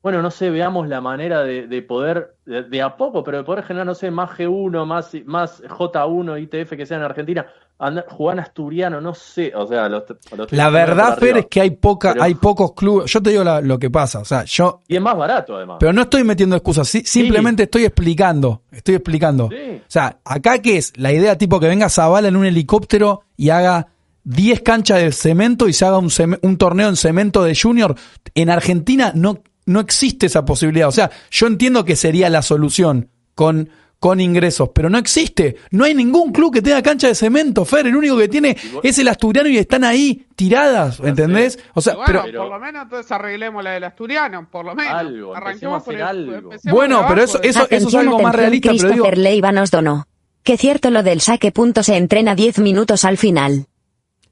Bueno, 0.02 0.22
no 0.22 0.32
sé, 0.32 0.50
veamos 0.50 0.88
la 0.88 1.02
manera 1.02 1.44
de, 1.44 1.68
de 1.68 1.82
poder, 1.82 2.36
de, 2.46 2.64
de 2.64 2.82
a 2.82 2.96
poco, 2.96 3.22
pero 3.24 3.40
de 3.40 3.44
poder 3.44 3.66
generar, 3.66 3.86
no 3.86 3.96
sé, 3.96 4.10
más 4.12 4.30
G1, 4.32 4.86
más, 4.86 5.12
más 5.26 5.62
J1, 5.64 6.42
ITF 6.44 6.70
que 6.78 6.86
sea 6.86 6.96
en 6.98 7.04
Argentina, 7.04 7.46
andar, 7.78 8.06
jugar 8.10 8.40
asturiano, 8.40 9.02
no 9.02 9.14
sé. 9.14 9.52
O 9.54 9.68
sea, 9.68 9.90
los, 9.90 10.04
los 10.38 10.52
La 10.54 10.70
verdad, 10.70 11.16
Fer, 11.18 11.24
arriba. 11.32 11.40
es 11.40 11.46
que 11.48 11.60
hay 11.62 11.72
poca, 11.72 12.14
Pero- 12.14 12.24
hay 12.24 12.36
pocos 12.36 12.74
clubes. 12.74 13.12
Yo 13.12 13.22
te 13.22 13.32
digo 13.32 13.44
la- 13.44 13.60
lo 13.60 13.78
que 13.78 13.90
pasa. 13.90 14.20
O 14.20 14.26
sea, 14.26 14.46
yo. 14.46 14.80
Y 14.88 14.96
es 14.96 15.02
más 15.02 15.18
barato, 15.18 15.58
además. 15.58 15.78
Pero 15.82 15.92
no 15.92 16.04
estoy 16.04 16.24
metiendo 16.24 16.56
excusas, 16.56 16.88
sí- 16.88 17.04
simplemente 17.06 17.64
estoy 17.64 17.84
explicando. 17.84 18.62
Estoy 18.72 18.96
explicando. 18.96 19.50
Sí. 19.50 19.82
O 19.82 19.92
sea, 19.92 20.18
acá 20.24 20.60
que 20.62 20.78
es 20.78 20.94
la 20.98 21.12
idea 21.12 21.38
tipo 21.38 21.60
que 21.60 21.68
venga 21.68 21.90
Zavala 21.90 22.30
en 22.30 22.38
un 22.38 22.46
helicóptero 22.46 23.24
y 23.36 23.50
haga 23.50 23.88
10 24.24 24.62
canchas 24.62 25.00
de 25.02 25.12
cemento 25.12 25.68
y 25.68 25.74
se 25.74 25.86
haga 25.86 25.98
un, 25.98 26.10
un 26.42 26.58
torneo 26.58 26.88
en 26.88 26.96
cemento 26.96 27.44
de 27.44 27.54
junior. 27.62 27.96
En 28.36 28.50
Argentina 28.50 29.12
no, 29.16 29.40
no 29.70 29.80
existe 29.80 30.26
esa 30.26 30.44
posibilidad. 30.46 30.88
O 30.88 30.92
sea, 30.92 31.10
yo 31.32 31.48
entiendo 31.48 31.86
que 31.86 31.96
sería 31.96 32.30
la 32.30 32.42
solución 32.42 33.10
con, 33.36 33.70
con 34.00 34.20
ingresos, 34.22 34.70
pero 34.74 34.90
no 34.90 34.98
existe. 34.98 35.58
No 35.72 35.84
hay 35.86 35.94
ningún 35.94 36.32
club 36.32 36.54
que 36.54 36.62
tenga 36.62 36.82
cancha 36.82 37.08
de 37.08 37.16
cemento, 37.16 37.66
Fer. 37.66 37.86
El 37.88 37.96
único 37.96 38.18
que 38.18 38.28
tiene 38.28 38.56
es 38.84 38.98
el 39.00 39.08
asturiano 39.08 39.50
y 39.50 39.58
están 39.58 39.84
ahí 39.84 40.26
tiradas, 40.36 41.00
¿entendés? 41.02 41.60
O 41.74 41.82
sea, 41.82 41.96
bueno, 41.96 42.22
pero, 42.26 42.42
por 42.44 42.52
lo 42.52 42.60
menos 42.60 42.84
entonces 42.84 43.12
arreglemos 43.12 43.64
la 43.64 43.72
del 43.72 43.84
asturiano, 43.84 44.48
por 44.50 44.66
lo 44.66 44.76
menos. 44.76 44.94
Algo, 44.94 45.36
empecemos 45.36 45.74
a 45.74 45.78
hacer 45.78 45.96
el- 45.96 46.02
algo. 46.02 46.50
Bueno, 46.72 46.96
pero 47.08 47.22
abajo, 47.22 47.24
eso- 47.24 47.40
de- 47.40 47.48
eso- 47.50 47.60
es 47.62 47.66
Atención, 47.66 48.02
algo 48.02 48.20
más 48.20 48.34
atención, 48.34 48.40
realista, 48.40 48.70
pero 48.70 48.78
digo- 48.78 48.90
Christopher 49.06 49.18
Leiva 49.18 49.52
nos 49.52 49.72
donó. 49.72 50.08
Que 50.44 50.58
cierto 50.58 50.90
lo 50.90 51.04
del 51.04 51.22
saque 51.22 51.52
punto 51.52 51.84
se 51.84 51.96
entrena 51.98 52.34
10 52.36 52.60
minutos 52.60 53.06
al 53.06 53.18
final. 53.18 53.68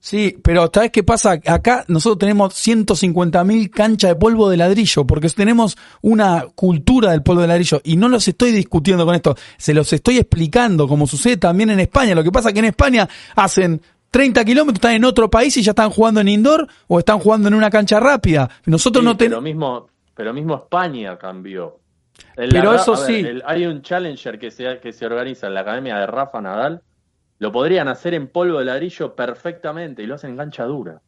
Sí, 0.10 0.38
pero 0.42 0.72
¿sabes 0.74 0.92
qué 0.92 1.04
pasa? 1.04 1.34
Acá 1.46 1.84
nosotros 1.90 2.20
tenemos 2.20 2.54
150.000 2.66 3.70
canchas 3.70 4.12
de 4.12 4.16
polvo 4.16 4.50
de 4.50 4.56
ladrillo, 4.56 5.06
porque 5.06 5.28
tenemos 5.28 5.78
una 6.02 6.46
cultura 6.56 7.12
del 7.12 7.24
polvo 7.24 7.42
de 7.42 7.48
ladrillo, 7.50 7.82
y 7.84 7.98
no 7.98 8.08
los 8.08 8.26
estoy 8.26 8.52
discutiendo 8.52 9.06
con 9.06 9.16
esto, 9.16 9.36
se 9.58 9.74
los 9.74 9.92
estoy 9.92 10.18
explicando, 10.18 10.88
como 10.88 11.08
sucede 11.08 11.36
también 11.36 11.72
en 11.72 11.82
España. 11.82 12.16
Lo 12.16 12.24
que 12.24 12.32
pasa 12.32 12.50
es 12.50 12.54
que 12.54 12.60
en 12.60 12.66
España 12.66 13.06
hacen 13.36 13.82
30 14.10 14.46
kilómetros, 14.46 14.76
están 14.78 14.94
en 14.94 15.04
otro 15.04 15.30
país 15.30 15.58
y 15.58 15.62
ya 15.62 15.72
están 15.72 15.90
jugando 15.90 16.22
en 16.22 16.30
indoor 16.30 16.66
o 16.88 17.00
están 17.00 17.20
jugando 17.20 17.50
en 17.50 17.54
una 17.56 17.70
cancha 17.70 18.00
rápida. 18.00 18.50
Nosotros 18.66 19.02
Sí, 19.02 19.06
no 19.06 19.18
pero 19.18 19.26
tenemos... 19.42 19.44
mismo, 19.44 19.88
pero 20.16 20.34
mismo 20.34 20.56
España 20.56 21.18
cambió. 21.18 21.80
Pero 22.34 22.72
Ra- 22.72 22.82
eso 22.82 22.94
ver, 22.94 23.00
sí. 23.06 23.14
el- 23.16 23.44
hay 23.46 23.66
un 23.66 23.82
challenger 23.82 24.40
que 24.40 24.52
se, 24.52 24.80
que 24.80 24.94
se 24.94 25.06
organiza 25.06 25.48
en 25.48 25.54
la 25.54 25.60
academia 25.62 25.98
de 25.98 26.08
Rafa 26.08 26.40
Nadal. 26.40 26.82
Lo 27.40 27.52
podrían 27.52 27.88
hacer 27.88 28.14
en 28.14 28.28
polvo 28.28 28.60
de 28.60 28.66
ladrillo 28.66 29.16
perfectamente 29.16 30.02
y 30.04 30.08
lo 30.08 30.16
hacen 30.16 30.32
en 30.32 30.38
cancha 30.38 30.64
dura. 30.66 31.02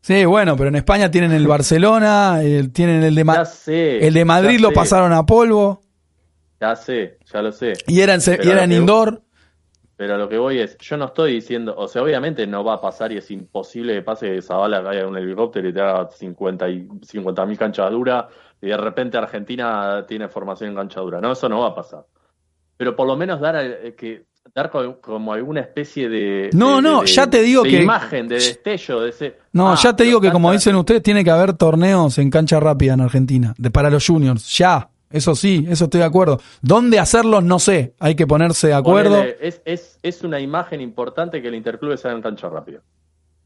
Sí, 0.00 0.24
bueno, 0.24 0.56
pero 0.56 0.68
en 0.68 0.76
España 0.76 1.10
tienen 1.10 1.32
el 1.32 1.46
Barcelona, 1.46 2.40
el- 2.42 2.72
tienen 2.72 3.02
el 3.02 3.14
de, 3.14 3.24
Ma- 3.24 3.34
Ya 3.36 3.44
sé. 3.44 4.06
el 4.06 4.14
de 4.14 4.24
Madrid 4.24 4.60
lo 4.60 4.68
sé, 4.68 4.74
pasaron 4.74 5.12
a 5.12 5.24
polvo 5.26 5.80
Ya 6.60 6.74
sé, 6.76 7.18
ya 7.32 7.42
lo 7.42 7.52
sé. 7.52 7.72
y 7.86 8.00
eran, 8.00 8.20
y 8.20 8.48
eran 8.48 8.68
lo 8.70 8.74
que- 8.74 8.74
indoor. 8.80 9.22
Pero 9.98 10.18
lo 10.18 10.28
que 10.28 10.36
voy 10.36 10.58
es, 10.58 10.76
yo 10.78 10.98
no 10.98 11.06
estoy 11.06 11.32
diciendo, 11.32 11.74
o 11.76 11.88
sea, 11.88 12.02
obviamente 12.02 12.46
no 12.46 12.62
va 12.62 12.74
a 12.74 12.80
pasar 12.82 13.12
y 13.12 13.16
es 13.16 13.30
imposible 13.30 13.94
que 13.94 14.02
pase 14.02 14.30
que 14.30 14.42
Zavala 14.42 14.82
caiga 14.82 15.00
en 15.02 15.08
un 15.08 15.16
helicóptero 15.16 15.66
y 15.68 15.72
te 15.72 15.80
haga 15.80 16.08
50 16.10 16.68
y 16.68 16.86
50 17.02 17.46
mil 17.46 17.56
canchas 17.56 17.90
duras 17.90 18.26
y 18.60 18.66
de 18.68 18.76
repente 18.76 19.16
Argentina 19.16 20.04
tiene 20.06 20.28
formación 20.28 20.70
en 20.70 20.76
cancha 20.76 21.00
dura. 21.00 21.20
No, 21.22 21.32
eso 21.32 21.48
no 21.48 21.60
va 21.60 21.68
a 21.68 21.74
pasar. 21.74 22.04
Pero 22.76 22.94
por 22.94 23.06
lo 23.06 23.16
menos 23.16 23.40
dar 23.40 23.56
eh, 23.56 23.94
que 23.96 24.26
dar 24.56 24.70
co- 24.70 24.98
como 25.02 25.34
alguna 25.34 25.60
especie 25.60 26.08
de 26.08 26.48
No, 26.54 26.76
de- 26.76 26.82
no, 26.82 27.00
de- 27.02 27.06
ya 27.08 27.28
te 27.28 27.42
digo 27.42 27.62
de 27.62 27.70
que- 27.70 27.82
imagen, 27.82 28.26
de 28.26 28.36
destello, 28.36 29.02
de 29.02 29.10
ese 29.10 29.36
No, 29.52 29.70
ah, 29.72 29.76
ya 29.80 29.94
te 29.94 30.04
digo 30.04 30.18
que 30.20 30.32
como 30.32 30.50
dicen 30.50 30.74
ustedes, 30.76 31.02
tiene 31.02 31.22
que 31.22 31.30
haber 31.30 31.52
torneos 31.52 32.16
en 32.18 32.30
cancha 32.30 32.58
rápida 32.58 32.94
en 32.94 33.02
Argentina, 33.02 33.54
de 33.58 33.70
para 33.70 33.90
los 33.90 34.06
juniors, 34.06 34.56
ya, 34.56 34.88
eso 35.10 35.34
sí, 35.34 35.66
eso 35.68 35.84
estoy 35.84 36.00
de 36.00 36.06
acuerdo. 36.06 36.40
¿Dónde 36.62 36.98
hacerlos? 36.98 37.44
No 37.44 37.58
sé, 37.58 37.92
hay 38.00 38.14
que 38.16 38.26
ponerse 38.26 38.68
de 38.68 38.74
acuerdo. 38.74 39.16
Ponele, 39.18 39.36
es, 39.40 39.60
es, 39.66 39.98
es 40.02 40.22
una 40.24 40.40
imagen 40.40 40.80
importante 40.80 41.40
que 41.42 41.48
el 41.48 41.54
interclube 41.54 41.98
sea 41.98 42.12
en 42.12 42.22
cancha 42.22 42.48
rápida. 42.48 42.80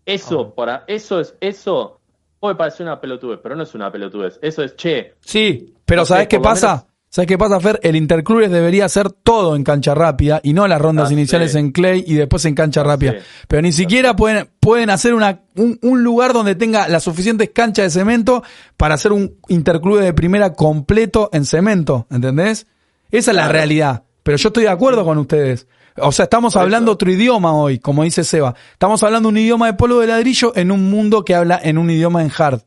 Eso, 0.07 0.55
para, 0.55 0.85
eso 0.87 1.20
es, 1.20 1.35
eso 1.40 2.01
puede 2.38 2.55
parecer 2.55 2.87
una 2.87 3.01
pelotudez, 3.01 3.40
pero 3.42 3.55
no 3.57 3.64
es 3.64 3.75
una 3.75 3.90
pelotudez. 3.92 4.38
Eso 4.40 4.62
es, 4.62 4.75
che, 4.77 5.14
Sí, 5.20 5.75
pero 5.85 6.03
No 6.03 6.07
sé, 6.07 6.12
¿sabes 6.14 6.29
qué 6.29 6.40
pasa? 6.40 6.87
¿Sabes 7.12 7.27
qué 7.27 7.37
pasa, 7.37 7.59
Fer? 7.59 7.81
El 7.83 7.96
Interclubes 7.96 8.53
debería 8.53 8.85
hacer 8.85 9.11
todo 9.11 9.57
en 9.57 9.64
cancha 9.64 9.96
rápida 9.96 10.40
y 10.44 10.53
no 10.53 10.68
las 10.68 10.81
rondas 10.81 11.09
Ya 11.09 11.14
iniciales 11.14 11.57
en 11.57 11.73
clay 11.73 12.05
y 12.07 12.14
después 12.14 12.44
en 12.44 12.55
cancha 12.55 12.85
rápida. 12.85 13.16
Pero 13.49 13.62
ni 13.62 13.73
siquiera 13.73 14.14
pueden, 14.14 14.49
pueden 14.61 14.90
hacer 14.90 15.14
una, 15.14 15.42
un, 15.57 15.77
un 15.83 16.05
lugar 16.05 16.33
donde 16.33 16.55
tenga 16.55 16.87
las 16.87 17.03
suficientes 17.03 17.51
canchas 17.51 17.87
de 17.87 18.01
cemento 18.01 18.44
para 18.77 18.94
hacer 18.94 19.11
un 19.11 19.38
Interclube 19.49 20.03
de 20.03 20.14
primera 20.14 20.53
completo 20.53 21.31
en 21.33 21.44
cemento, 21.46 22.07
¿entendés? 22.12 22.68
Esa 23.11 23.33
es 23.33 23.37
la 23.37 23.49
realidad. 23.49 24.05
Pero 24.23 24.38
yo 24.38 24.51
estoy 24.51 24.62
de 24.62 24.70
acuerdo 24.70 25.05
con 25.05 25.18
ustedes. 25.18 25.66
O 25.96 26.12
sea, 26.12 26.25
estamos 26.25 26.55
hablando 26.55 26.92
otro 26.92 27.11
idioma 27.11 27.53
hoy, 27.55 27.81
como 27.81 28.05
dice 28.05 28.23
Seba. 28.23 28.55
Estamos 28.73 29.03
hablando 29.03 29.29
un 29.29 29.37
idioma 29.37 29.66
de 29.66 29.75
polvo 29.75 29.99
de 29.99 30.07
ladrillo 30.07 30.53
en 30.55 30.70
un 30.70 30.88
mundo 30.88 31.25
que 31.25 31.35
habla 31.35 31.61
en 31.61 31.77
un 31.77 31.90
idioma 31.90 32.23
en 32.23 32.31
hard. 32.37 32.61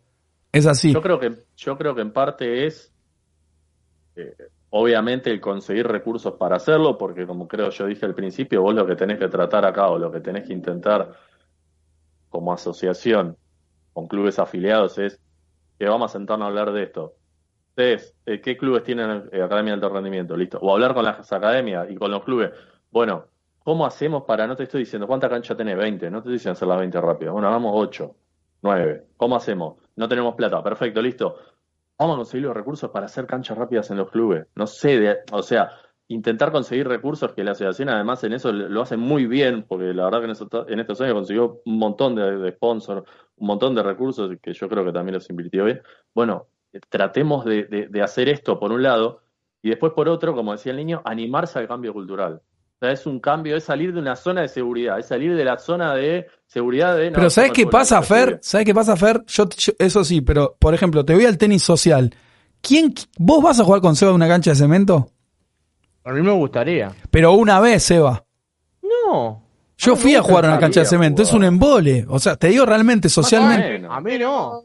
Es 0.52 0.66
así. 0.66 0.92
Yo 0.92 1.02
creo 1.02 1.20
que, 1.20 1.32
yo 1.56 1.78
creo 1.78 1.96
que 1.96 2.02
en 2.02 2.12
parte 2.12 2.68
es, 2.68 2.93
eh, 4.16 4.36
obviamente, 4.70 5.32
el 5.32 5.42
conseguir 5.42 5.88
recursos 5.88 6.34
para 6.34 6.58
hacerlo, 6.58 6.98
porque 6.98 7.26
como 7.26 7.48
creo 7.48 7.70
yo 7.70 7.86
dije 7.86 8.06
al 8.06 8.16
principio, 8.16 8.62
vos 8.62 8.76
lo 8.76 8.86
que 8.86 8.96
tenés 8.96 9.20
que 9.20 9.28
tratar 9.28 9.66
acá 9.66 9.88
o 9.88 9.98
lo 9.98 10.12
que 10.12 10.20
tenés 10.20 10.48
que 10.48 10.54
intentar 10.54 11.14
como 12.30 12.54
asociación 12.54 13.38
con 13.94 14.08
clubes 14.08 14.40
afiliados 14.40 14.98
es 14.98 15.20
que 15.78 15.88
vamos 15.88 16.12
a 16.12 16.18
sentarnos 16.18 16.46
a 16.46 16.50
hablar 16.50 16.72
de 16.72 16.84
esto. 16.84 17.16
Ustedes, 17.70 18.16
eh, 18.26 18.42
¿qué 18.42 18.58
clubes 18.58 18.84
tienen 18.84 19.30
eh, 19.32 19.42
academia 19.42 19.72
de 19.72 19.76
alto 19.76 19.90
rendimiento? 19.90 20.38
Listo. 20.38 20.60
O 20.62 20.74
hablar 20.74 20.94
con 20.94 21.06
las 21.06 21.32
academias 21.32 21.90
y 21.90 21.96
con 21.96 22.12
los 22.12 22.24
clubes. 22.24 22.52
Bueno, 22.92 23.26
¿cómo 23.64 23.86
hacemos 23.86 24.24
para, 24.24 24.46
no 24.46 24.56
te 24.56 24.64
estoy 24.64 24.82
diciendo, 24.82 25.08
¿cuánta 25.08 25.30
cancha 25.30 25.56
tenés? 25.56 25.78
20. 25.78 26.12
No 26.12 26.22
te 26.22 26.30
diciendo 26.30 26.54
hacer 26.54 26.68
las 26.68 26.80
20 26.80 27.02
rápido. 27.02 27.34
Bueno, 27.34 27.48
hagamos 27.48 27.72
8, 27.76 28.16
9. 28.62 29.08
¿Cómo 29.18 29.36
hacemos? 29.36 29.78
No 29.96 30.08
tenemos 30.08 30.36
plata. 30.36 30.62
Perfecto, 30.64 31.02
listo. 31.02 31.38
Vamos 31.98 32.16
a 32.16 32.18
conseguir 32.18 32.46
los 32.48 32.56
recursos 32.56 32.90
para 32.90 33.06
hacer 33.06 33.26
canchas 33.28 33.58
rápidas 33.58 33.90
en 33.92 33.98
los 33.98 34.10
clubes. 34.10 34.48
No 34.56 34.68
sé, 34.68 35.00
de- 35.00 35.18
o 35.32 35.44
sea, 35.44 35.72
intentar 36.08 36.52
conseguir 36.52 36.88
recursos 36.88 37.34
que 37.34 37.44
la 37.44 37.52
asociación 37.52 37.90
además 37.90 38.24
en 38.24 38.34
eso 38.34 38.52
lo 38.52 38.82
hace 38.82 38.98
muy 38.98 39.26
bien, 39.26 39.64
porque 39.68 39.94
la 39.94 40.06
verdad 40.06 40.20
que 40.20 40.26
en, 40.74 40.80
estos 40.80 41.02
años 41.02 41.14
consiguió 41.14 41.62
un 41.66 41.78
montón 41.78 42.16
de, 42.16 42.52
sponsors, 42.52 43.04
un 43.38 43.48
montón 43.48 43.76
de 43.76 43.84
recursos 43.84 44.32
que 44.42 44.54
yo 44.54 44.68
creo 44.70 44.84
que 44.84 44.92
también 44.92 45.16
los 45.16 45.30
invirtió 45.30 45.66
bien. 45.66 45.82
Bueno, 46.14 46.48
eh, 46.74 46.80
tratemos 46.90 47.46
de- 47.46 47.88
de 47.90 48.02
hacer 48.02 48.30
esto 48.30 48.60
por 48.60 48.72
un 48.72 48.84
lado 48.84 49.22
y 49.62 49.70
después 49.70 49.94
por 49.94 50.10
otro, 50.10 50.36
como 50.36 50.52
decía 50.52 50.72
el 50.72 50.78
niño, 50.78 51.02
animarse 51.06 51.58
al 51.60 51.68
cambio 51.68 51.94
cultural. 51.94 52.42
O 52.84 52.86
sea, 52.86 52.92
es 52.92 53.06
un 53.06 53.22
cambio, 53.22 53.56
es 53.56 53.64
salir 53.64 53.94
de 53.94 54.00
una 54.02 54.14
zona 54.18 54.42
de 54.42 54.50
seguridad, 54.50 55.00
es 55.00 55.06
salir 55.08 55.34
de 55.38 55.46
la 55.46 55.58
zona 55.58 55.96
de 55.96 56.28
seguridad 56.48 56.98
de... 56.98 57.12
no, 57.12 57.16
Pero 57.16 57.30
¿sabes 57.30 57.54
qué 57.54 57.66
pasa, 57.66 58.02
Fer? 58.02 58.40
¿Sabes 58.42 58.66
qué 58.66 58.74
pasa, 58.74 58.98
Fer? 58.98 59.24
Yo, 59.26 59.48
yo- 59.48 59.72
eso 59.80 60.04
sí, 60.04 60.20
pero 60.20 60.58
por 60.60 60.74
ejemplo, 60.74 61.06
te 61.06 61.16
voy 61.16 61.24
al 61.26 61.38
tenis 61.38 61.64
social. 61.64 62.14
¿Quién, 62.62 62.94
¿Vos 63.18 63.42
vas 63.42 63.58
a 63.62 63.64
jugar 63.64 63.80
con 63.80 63.96
Seba 63.96 64.10
en 64.12 64.16
una 64.16 64.28
cancha 64.28 64.50
de 64.50 64.58
cemento? 64.58 65.08
A 66.04 66.12
mí 66.12 66.22
me 66.22 66.34
gustaría. 66.34 66.92
Pero 67.10 67.32
una 67.32 67.62
vez, 67.62 67.84
Seba. 67.84 68.26
No. 68.82 69.42
Yo 69.78 69.96
fui 69.96 70.16
a 70.16 70.22
jugar 70.22 70.44
a 70.44 70.50
una 70.50 70.60
cancha 70.60 70.82
de 70.82 70.86
cemento. 70.86 71.22
Es 71.22 71.32
un 71.32 71.46
embole. 71.46 72.06
O 72.10 72.20
sea, 72.20 72.36
te 72.36 72.50
digo 72.50 72.66
realmente, 72.66 73.08
socialmente. 73.08 73.70
Bueno. 73.80 73.94
A 73.94 74.02
mí 74.02 74.18
no. 74.20 74.62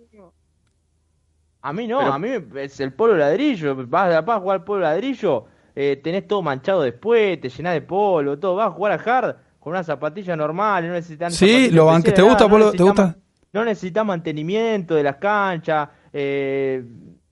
A 1.62 1.72
mí 1.72 1.86
no, 1.86 1.98
Pero- 2.00 2.12
a 2.12 2.18
mí 2.18 2.28
es 2.56 2.80
el 2.80 2.92
polvo 2.94 3.14
ladrillo. 3.14 3.76
Vas, 3.86 4.24
vas 4.24 4.38
a 4.38 4.40
jugar 4.40 4.64
polvo 4.64 4.82
ladrillo, 4.82 5.44
eh, 5.80 6.00
tenés 6.02 6.26
todo 6.26 6.42
manchado 6.42 6.82
después, 6.82 7.40
te 7.40 7.48
llenás 7.48 7.74
de 7.74 7.82
polvo, 7.82 8.36
todo. 8.36 8.56
Vas 8.56 8.66
a 8.68 8.70
jugar 8.72 8.92
a 8.92 8.94
hard 9.18 9.36
con 9.60 9.70
una 9.72 9.84
zapatilla 9.84 10.34
normal, 10.34 10.86
no 10.88 10.94
necesitas. 10.94 11.34
Sí, 11.34 11.70
lo 11.70 11.86
especiales, 11.96 12.14
¿Te 12.14 12.22
gusta, 12.22 12.38
nada, 12.44 12.50
Polo? 12.50 12.64
no 12.66 12.72
¿Te 12.72 12.82
gusta? 12.82 13.16
No 13.52 13.64
necesitas 13.64 14.04
mantenimiento 14.04 14.94
de 14.96 15.02
las 15.04 15.16
canchas, 15.16 15.88
eh, 16.12 16.82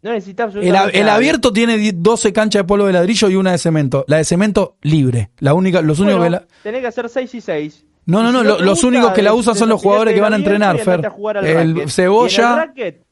no 0.03 0.13
necesitas 0.13 0.55
El, 0.55 1.09
abierto 1.09 1.53
tiene 1.53 1.77
die- 1.77 1.93
12 1.93 2.33
canchas 2.33 2.61
de 2.61 2.65
polvo 2.65 2.87
de 2.87 2.93
ladrillo 2.93 3.29
y 3.29 3.35
una 3.37 3.51
de 3.53 3.59
cemento. 3.59 4.05
La 4.07 4.19
de 4.19 4.25
cemento 4.25 4.77
libre. 4.83 5.31
La 5.39 5.53
única, 5.53 5.83
los 5.83 5.99
únicos 5.99 6.23
que 6.23 6.31
la... 6.31 6.45
Tenés 6.63 6.81
que 6.83 6.87
hacer 6.87 7.09
6 7.09 7.35
y 7.35 7.41
6. 7.41 7.85
No, 8.07 8.23
no, 8.23 8.31
no, 8.31 8.41
si 8.41 8.47
los 8.63 8.71
gusta, 8.71 8.87
únicos 8.87 9.13
que 9.13 9.23
la 9.23 9.35
usan 9.35 9.57
son 9.57 9.69
los 9.69 9.83
jugadores 9.83 10.15
que 10.15 10.21
van 10.21 10.33
a 10.33 10.37
entrenar, 10.37 10.79
Fer. 10.79 11.01
a 11.05 11.41
El 11.41 11.75
racket. 11.75 11.89
cebolla- 11.89 12.31
Y 12.31 12.41
en 12.41 12.47
el 12.51 12.57
racket, 12.57 13.07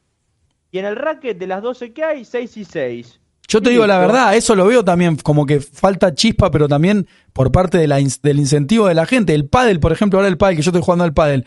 y 0.71 0.79
en 0.79 0.85
el 0.85 0.95
racket 0.95 1.37
de 1.37 1.47
las 1.47 1.61
12 1.61 1.91
que 1.93 2.03
hay, 2.03 2.23
6 2.25 2.55
y 2.57 2.63
6. 2.65 3.19
Yo 3.47 3.61
te 3.61 3.69
digo 3.69 3.85
la 3.85 3.99
verdad, 3.99 4.35
eso 4.35 4.55
lo 4.55 4.65
veo 4.65 4.83
también 4.83 5.15
como 5.17 5.45
que 5.45 5.59
falta 5.59 6.13
chispa, 6.15 6.49
pero 6.49 6.67
también 6.67 7.07
por 7.31 7.51
parte 7.51 7.77
de 7.77 7.87
la, 7.87 7.99
ins- 8.01 8.19
del 8.21 8.39
incentivo 8.39 8.87
de 8.87 8.95
la 8.95 9.05
gente. 9.05 9.33
El 9.35 9.45
pádel, 9.47 9.79
por 9.79 9.91
ejemplo, 9.91 10.17
ahora 10.19 10.29
el 10.29 10.37
pádel, 10.37 10.57
que 10.57 10.63
yo 10.63 10.71
estoy 10.71 10.81
jugando 10.81 11.03
al 11.03 11.13
pádel. 11.13 11.45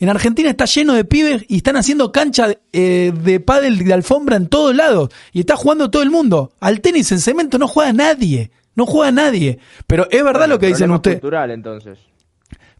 En 0.00 0.08
Argentina 0.10 0.48
está 0.50 0.66
lleno 0.66 0.92
de 0.94 1.04
pibes 1.04 1.44
y 1.48 1.56
están 1.56 1.76
haciendo 1.76 2.12
cancha 2.12 2.48
eh, 2.72 3.12
de 3.24 3.40
pádel 3.40 3.78
de 3.82 3.92
alfombra 3.92 4.36
en 4.36 4.46
todos 4.48 4.74
lados. 4.76 5.08
Y 5.32 5.40
está 5.40 5.56
jugando 5.56 5.90
todo 5.90 6.02
el 6.02 6.10
mundo. 6.10 6.52
Al 6.60 6.80
tenis 6.80 7.10
en 7.12 7.18
cemento 7.20 7.58
no 7.58 7.66
juega 7.66 7.92
nadie. 7.92 8.50
No 8.76 8.86
juega 8.86 9.10
nadie. 9.10 9.58
Pero 9.88 10.04
es 10.10 10.22
verdad 10.22 10.42
Bueno, 10.42 10.54
lo 10.54 10.58
que 10.60 10.66
dicen 10.68 10.90
ustedes. 10.92 11.16
cultural, 11.18 11.50
entonces. 11.50 11.98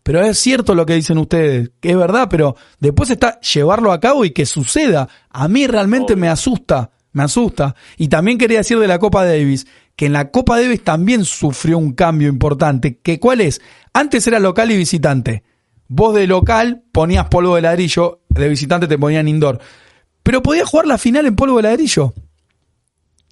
Pero 0.05 0.21
es 0.23 0.39
cierto 0.39 0.75
lo 0.77 0.87
que 0.87 0.95
dicen 0.95 1.19
ustedes, 1.19 1.71
que 1.81 1.91
es 1.91 1.97
verdad, 1.97 2.29
pero 2.31 2.55
después 2.79 3.11
está 3.11 3.41
llevarlo 3.41 3.91
a 3.93 3.99
cabo 4.01 4.25
y 4.25 4.31
que 4.31 4.47
suceda. 4.47 5.09
A 5.29 5.49
mí 5.49 5.67
realmente 5.67 6.13
Obvio. 6.13 6.21
me 6.21 6.29
asusta, 6.29 6.91
me 7.19 7.25
asusta. 7.25 7.75
Y 7.99 8.09
también 8.09 8.39
quería 8.39 8.59
decir 8.59 8.79
de 8.79 8.89
la 8.89 8.99
Copa 8.99 9.25
Davis, 9.27 9.67
que 9.97 10.07
en 10.07 10.15
la 10.15 10.31
Copa 10.31 10.59
Davis 10.61 10.83
también 10.83 11.25
sufrió 11.27 11.77
un 11.77 11.93
cambio 11.93 12.29
importante. 12.29 12.99
que 12.99 13.21
¿Cuál 13.21 13.43
es? 13.43 13.61
Antes 13.93 14.27
era 14.27 14.39
local 14.39 14.71
y 14.71 14.77
visitante. 14.77 15.43
Vos 15.89 16.15
de 16.15 16.27
local 16.27 16.83
ponías 16.93 17.27
polvo 17.29 17.57
de 17.57 17.63
ladrillo, 17.63 18.21
de 18.29 18.49
visitante 18.49 18.87
te 18.89 18.99
ponían 18.99 19.27
indoor. 19.29 19.59
Pero 20.23 20.43
podías 20.43 20.69
jugar 20.69 20.87
la 20.87 20.99
final 20.99 21.27
en 21.27 21.35
polvo 21.37 21.57
de 21.57 21.63
ladrillo. 21.65 22.13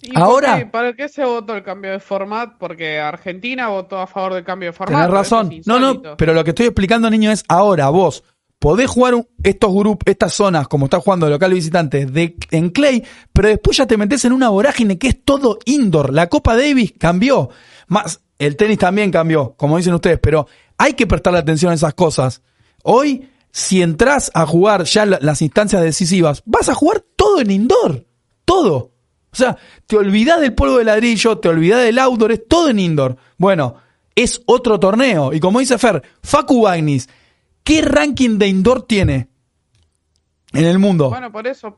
¿Y 0.01 0.17
Ahora- 0.17 0.59
qué- 0.59 0.65
¿Para 0.67 0.93
qué 0.93 1.09
se 1.09 1.23
votó 1.25 1.55
el 1.55 1.63
cambio 1.63 1.91
de 1.91 1.99
format? 1.99 2.53
Porque 2.59 2.99
Argentina 2.99 3.67
votó 3.69 3.99
a 3.99 4.05
favor 4.07 4.33
del 4.35 4.43
cambio 4.43 4.69
de 4.69 4.73
format. 4.73 5.01
Tenés 5.01 5.11
razón. 5.13 5.51
es 5.53 5.67
No, 5.67 5.79
no, 5.79 6.01
pero 6.17 6.33
lo 6.33 6.43
que 6.43 6.51
estoy 6.51 6.67
explicando, 6.67 7.09
niño, 7.09 7.31
es 7.31 7.43
ahora 7.47 7.89
vos 7.89 8.23
podés 8.59 8.89
jugar 8.89 9.13
estos 9.43 9.73
grupos, 9.73 10.03
estas 10.05 10.33
zonas, 10.33 10.67
como 10.67 10.85
está 10.85 10.99
jugando 10.99 11.29
local 11.29 11.53
visitante, 11.53 12.07
en 12.51 12.69
Clay, 12.71 13.03
pero 13.33 13.49
después 13.49 13.77
ya 13.77 13.85
te 13.85 13.97
metes 13.97 14.25
en 14.25 14.31
una 14.33 14.49
vorágine 14.49 14.97
que 14.97 15.09
es 15.09 15.23
todo 15.23 15.59
indoor. 15.65 16.13
La 16.13 16.27
Copa 16.27 16.55
Davis 16.55 16.93
cambió. 16.97 17.49
Más, 17.87 18.21
el 18.39 18.55
tenis 18.55 18.77
también 18.79 19.11
cambió, 19.11 19.53
como 19.57 19.77
dicen 19.77 19.93
ustedes, 19.93 20.19
pero 20.19 20.47
hay 20.77 20.93
que 20.93 21.07
prestarle 21.07 21.39
atención 21.39 21.71
a 21.71 21.75
esas 21.75 21.93
cosas. 21.93 22.41
Hoy, 22.83 23.29
si 23.51 23.81
entras 23.81 24.31
a 24.33 24.45
jugar 24.45 24.83
ya 24.83 25.05
la- 25.05 25.19
las 25.21 25.41
instancias 25.41 25.81
decisivas, 25.81 26.43
vas 26.45 26.69
a 26.69 26.75
jugar 26.75 27.03
todo 27.15 27.39
en 27.41 27.51
indoor. 27.51 28.05
Todo. 28.45 28.91
O 29.31 29.35
sea, 29.35 29.57
te 29.85 29.97
olvidás 29.97 30.39
del 30.41 30.53
polvo 30.55 30.77
de 30.77 30.83
ladrillo, 30.85 31.37
te 31.37 31.49
olvidás 31.49 31.83
del 31.83 31.99
outdoor, 31.99 32.31
es 32.31 32.47
todo 32.47 32.69
en 32.69 32.79
indoor. 32.79 33.17
Bueno, 33.37 33.75
es 34.15 34.41
otro 34.45 34.79
torneo. 34.79 35.33
Y 35.33 35.39
como 35.39 35.59
dice 35.59 35.77
Fer, 35.77 36.01
Facu 36.23 36.61
Bagnis, 36.63 37.07
¿qué 37.67 37.81
ranking 37.81 38.37
de 38.39 38.47
indoor 38.47 38.83
tiene 38.87 39.27
en 40.53 40.65
el 40.65 40.79
mundo? 40.79 41.09
Bueno, 41.09 41.31
por 41.31 41.45
eso. 41.47 41.77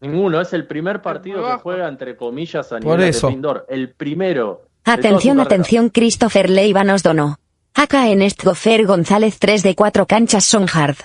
Ninguno, 0.00 0.40
es 0.40 0.52
el 0.52 0.66
primer 0.66 1.00
partido 1.02 1.44
que 1.46 1.52
juega 1.62 1.88
entre 1.88 2.16
comillas 2.16 2.72
a 2.72 2.78
Por 2.80 2.98
nivel 2.98 3.10
eso. 3.10 3.28
de 3.28 3.32
indoor. 3.34 3.66
El 3.68 3.92
primero. 3.92 4.62
Atención, 4.84 5.40
atención, 5.40 5.90
Christopher 5.90 6.48
Leiva 6.50 6.84
nos 6.84 7.02
donó. 7.02 7.38
Acá 7.74 8.08
en 8.08 8.22
Estgofer 8.22 8.86
González 8.86 9.38
3 9.38 9.62
de 9.62 9.74
4 9.74 10.06
canchas 10.06 10.44
son 10.44 10.66
hard. 10.72 10.96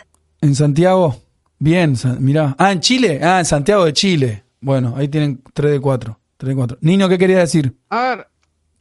En 0.41 0.55
Santiago, 0.55 1.17
bien, 1.59 1.95
mirá. 2.19 2.55
Ah, 2.57 2.71
en 2.71 2.79
Chile, 2.79 3.19
ah, 3.23 3.39
en 3.39 3.45
Santiago 3.45 3.85
de 3.85 3.93
Chile. 3.93 4.43
Bueno, 4.61 4.93
ahí 4.97 5.07
tienen 5.07 5.41
3 5.53 5.71
de 5.73 5.79
4. 5.81 6.19
3 6.37 6.49
de 6.49 6.55
4. 6.55 6.77
Niño, 6.81 7.09
¿qué 7.09 7.17
quería 7.17 7.39
decir? 7.39 7.73
A 7.89 8.01
ver, 8.15 8.27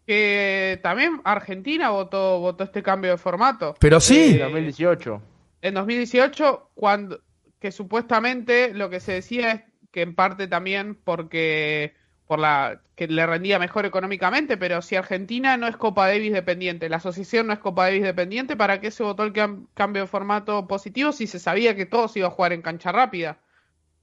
que 0.06 0.78
también 0.82 1.20
Argentina 1.24 1.90
votó, 1.90 2.40
votó 2.40 2.64
este 2.64 2.82
cambio 2.82 3.12
de 3.12 3.16
formato. 3.18 3.74
Pero 3.78 4.00
sí, 4.00 4.34
Eh, 4.34 4.38
2018. 4.38 5.22
En 5.62 5.74
2018, 5.74 6.70
cuando 6.74 7.20
que 7.58 7.72
supuestamente 7.72 8.72
lo 8.72 8.88
que 8.88 9.00
se 9.00 9.12
decía 9.12 9.52
es 9.52 9.62
que 9.92 10.02
en 10.02 10.14
parte 10.14 10.46
también 10.46 10.94
porque 10.94 11.94
por 12.26 12.38
la 12.38 12.80
que 12.94 13.08
le 13.08 13.26
rendía 13.26 13.58
mejor 13.58 13.84
económicamente, 13.86 14.56
pero 14.56 14.80
si 14.82 14.94
Argentina 14.94 15.56
no 15.56 15.66
es 15.66 15.76
Copa 15.76 16.06
Davis 16.06 16.32
dependiente, 16.32 16.88
la 16.88 16.96
asociación 16.98 17.48
no 17.48 17.52
es 17.52 17.58
Copa 17.58 17.84
Davis 17.86 18.04
dependiente, 18.04 18.56
¿para 18.56 18.80
qué 18.80 18.90
se 18.90 19.02
votó 19.02 19.24
el 19.24 19.32
cam- 19.32 19.66
cambio 19.74 20.02
de 20.02 20.08
formato 20.08 20.66
positivo 20.68 21.10
si 21.12 21.26
se 21.26 21.38
sabía 21.40 21.74
que 21.74 21.86
todos 21.86 22.16
iba 22.16 22.28
a 22.28 22.30
jugar 22.30 22.52
en 22.52 22.62
cancha 22.62 22.92
rápida? 22.92 23.38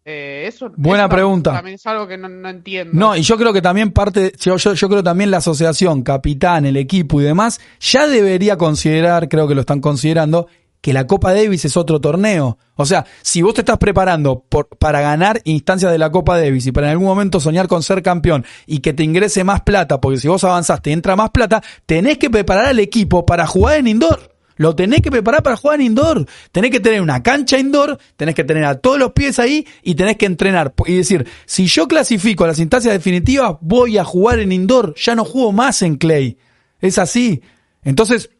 Eh, 0.03 0.45
eso 0.47 0.71
Buena 0.75 1.05
eso 1.05 1.15
pregunta. 1.15 1.53
También 1.53 1.75
es 1.75 1.85
algo 1.87 2.07
que 2.07 2.17
no, 2.17 2.27
no 2.29 2.49
entiendo. 2.49 2.93
No, 2.93 3.15
y 3.15 3.21
yo 3.21 3.37
creo 3.37 3.51
que 3.53 3.61
también 3.61 3.91
parte, 3.91 4.33
yo, 4.39 4.57
yo, 4.57 4.73
yo 4.73 4.89
creo 4.89 5.03
también 5.03 5.31
la 5.31 5.37
asociación, 5.37 6.03
capitán, 6.03 6.65
el 6.65 6.77
equipo 6.77 7.19
y 7.21 7.23
demás, 7.23 7.59
ya 7.79 8.07
debería 8.07 8.57
considerar, 8.57 9.27
creo 9.29 9.47
que 9.47 9.55
lo 9.55 9.61
están 9.61 9.81
considerando, 9.81 10.47
que 10.81 10.93
la 10.93 11.07
Copa 11.07 11.33
Davis 11.33 11.65
es 11.65 11.77
otro 11.77 11.99
torneo. 11.99 12.57
O 12.75 12.85
sea, 12.85 13.05
si 13.21 13.41
vos 13.41 13.53
te 13.53 13.61
estás 13.61 13.77
preparando 13.77 14.45
para 14.79 15.01
ganar 15.01 15.41
instancias 15.43 15.91
de 15.91 15.97
la 15.97 16.11
Copa 16.11 16.39
Davis 16.39 16.67
y 16.67 16.71
para 16.71 16.87
en 16.87 16.91
algún 16.91 17.07
momento 17.07 17.39
soñar 17.39 17.67
con 17.67 17.83
ser 17.83 18.01
campeón 18.01 18.45
y 18.65 18.79
que 18.79 18.93
te 18.93 19.03
ingrese 19.03 19.43
más 19.43 19.61
plata, 19.61 19.99
porque 19.99 20.19
si 20.19 20.27
vos 20.27 20.43
avanzaste 20.43 20.91
entra 20.91 21.15
más 21.15 21.31
plata, 21.31 21.61
tenés 21.85 22.17
que 22.17 22.29
preparar 22.29 22.67
al 22.67 22.79
equipo 22.79 23.25
para 23.25 23.47
jugar 23.47 23.79
en 23.79 23.87
indoor. 23.87 24.37
Lo 24.57 24.75
tenés 24.75 25.01
que 25.01 25.11
preparar 25.11 25.43
para 25.43 25.55
jugar 25.55 25.79
en 25.79 25.87
indoor. 25.87 26.25
Tenés 26.51 26.71
que 26.71 26.79
tener 26.79 27.01
una 27.01 27.21
cancha 27.21 27.57
indoor, 27.59 27.97
tenés 28.15 28.35
que 28.35 28.43
tener 28.43 28.65
a 28.65 28.79
todos 28.79 28.97
los 28.97 29.11
pies 29.13 29.39
ahí 29.39 29.65
y 29.83 29.95
tenés 29.95 30.17
que 30.17 30.25
entrenar. 30.25 30.73
Y 30.85 30.95
decir, 30.95 31.27
si 31.45 31.67
yo 31.67 31.87
clasifico 31.87 32.43
a 32.43 32.47
las 32.47 32.59
instancias 32.59 32.93
definitivas, 32.93 33.57
voy 33.61 33.97
a 33.97 34.03
jugar 34.03 34.39
en 34.39 34.51
indoor. 34.51 34.95
Ya 34.95 35.15
no 35.15 35.25
juego 35.25 35.51
más 35.51 35.81
en 35.83 35.95
clay. 35.95 36.37
Es 36.79 36.97
así. 36.97 37.41
Entonces, 37.83 38.31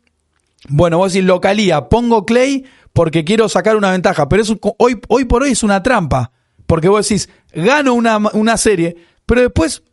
bueno, 0.70 0.98
vos 0.98 1.14
decís 1.14 1.26
localía, 1.26 1.90
pongo 1.90 2.26
clay 2.26 2.66
porque 2.94 3.24
quiero 3.24 3.48
sacar 3.48 3.76
una 3.76 3.92
ventaja, 3.92 4.28
pero 4.28 4.42
eso 4.42 4.58
hoy, 4.78 5.00
hoy 5.08 5.26
por 5.26 5.44
hoy 5.44 5.52
es 5.52 5.64
una 5.64 5.84
trampa. 5.84 6.32
Porque 6.66 6.90
vos 6.90 7.08
decís, 7.08 7.30
gano 7.54 7.94
una, 7.94 8.18
una 8.34 8.58
serie, 8.58 8.98
pero 9.26 9.42
después 9.42 9.84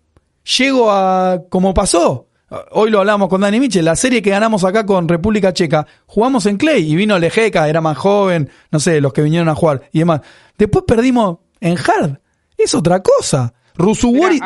llego 0.58 0.90
a 0.90 1.42
como 1.48 1.72
pasó. 1.72 2.28
Hoy 2.70 2.90
lo 2.90 3.00
hablamos 3.00 3.28
con 3.28 3.40
Dani 3.40 3.58
Michel, 3.58 3.84
la 3.84 3.96
serie 3.96 4.22
que 4.22 4.30
ganamos 4.30 4.64
acá 4.64 4.86
con 4.86 5.08
República 5.08 5.52
Checa, 5.52 5.86
jugamos 6.06 6.46
en 6.46 6.56
Clay 6.56 6.90
y 6.90 6.94
vino 6.94 7.18
Lejeca, 7.18 7.68
era 7.68 7.80
más 7.80 7.96
joven, 7.96 8.50
no 8.70 8.78
sé, 8.78 9.00
los 9.00 9.12
que 9.12 9.22
vinieron 9.22 9.48
a 9.48 9.54
jugar 9.54 9.88
y 9.92 10.00
demás. 10.00 10.20
Después 10.56 10.84
perdimos 10.86 11.38
en 11.60 11.76
Hard, 11.78 12.20
es 12.56 12.74
otra 12.74 13.02
cosa. 13.02 13.54
Rusuwori... 13.76 14.40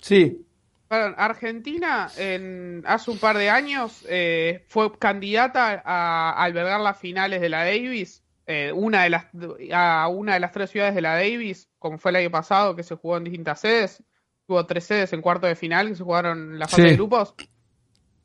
Sí, 0.00 0.46
Argentina 0.90 2.08
en, 2.16 2.82
hace 2.86 3.10
un 3.10 3.18
par 3.18 3.36
de 3.36 3.50
años 3.50 4.04
eh, 4.08 4.64
fue 4.68 4.96
candidata 4.98 5.82
a, 5.84 6.42
albergar 6.42 6.80
las 6.80 6.98
finales 6.98 7.40
de 7.40 7.48
la 7.48 7.64
Davis, 7.64 8.22
eh, 8.46 8.72
una 8.74 9.02
de 9.02 9.10
las, 9.10 9.26
a 9.72 10.08
una 10.08 10.34
de 10.34 10.40
las 10.40 10.52
tres 10.52 10.70
ciudades 10.70 10.94
de 10.94 11.02
la 11.02 11.14
Davis, 11.14 11.68
como 11.78 11.98
fue 11.98 12.10
el 12.12 12.16
año 12.16 12.30
pasado, 12.30 12.74
que 12.74 12.82
se 12.82 12.94
jugó 12.94 13.18
en 13.18 13.24
distintas 13.24 13.60
sedes. 13.60 14.02
Hubo 14.46 14.64
tres 14.64 14.84
sedes 14.84 15.12
en 15.12 15.20
cuarto 15.20 15.46
de 15.46 15.54
final 15.54 15.88
que 15.88 15.94
se 15.96 16.02
jugaron 16.02 16.52
en 16.52 16.58
la 16.58 16.66
fase 16.66 16.82
Sí. 16.82 16.88
de 16.88 16.94
grupos. 16.94 17.34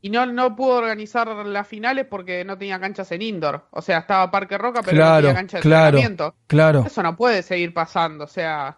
Y 0.02 0.10
no, 0.10 0.26
no 0.26 0.56
pudo 0.56 0.76
organizar 0.76 1.28
las 1.30 1.68
finales 1.68 2.06
porque 2.10 2.44
no 2.44 2.58
tenía 2.58 2.80
canchas 2.80 3.12
en 3.14 3.22
indoor. 3.22 3.68
O 3.72 3.82
sea, 3.82 4.00
estaba 4.00 4.30
Parque 4.32 4.58
Roca, 4.58 4.82
pero 4.84 4.98
no 4.98 5.04
claro, 5.04 5.28
tenía 5.28 5.34
cancha 5.34 5.58
de 5.58 5.62
claro, 5.62 5.86
entrenamiento. 5.98 6.36
claro. 6.48 6.84
Eso 6.86 7.04
no 7.04 7.16
puede 7.16 7.42
seguir 7.42 7.74
pasando, 7.74 8.26
o 8.26 8.28
sea, 8.28 8.78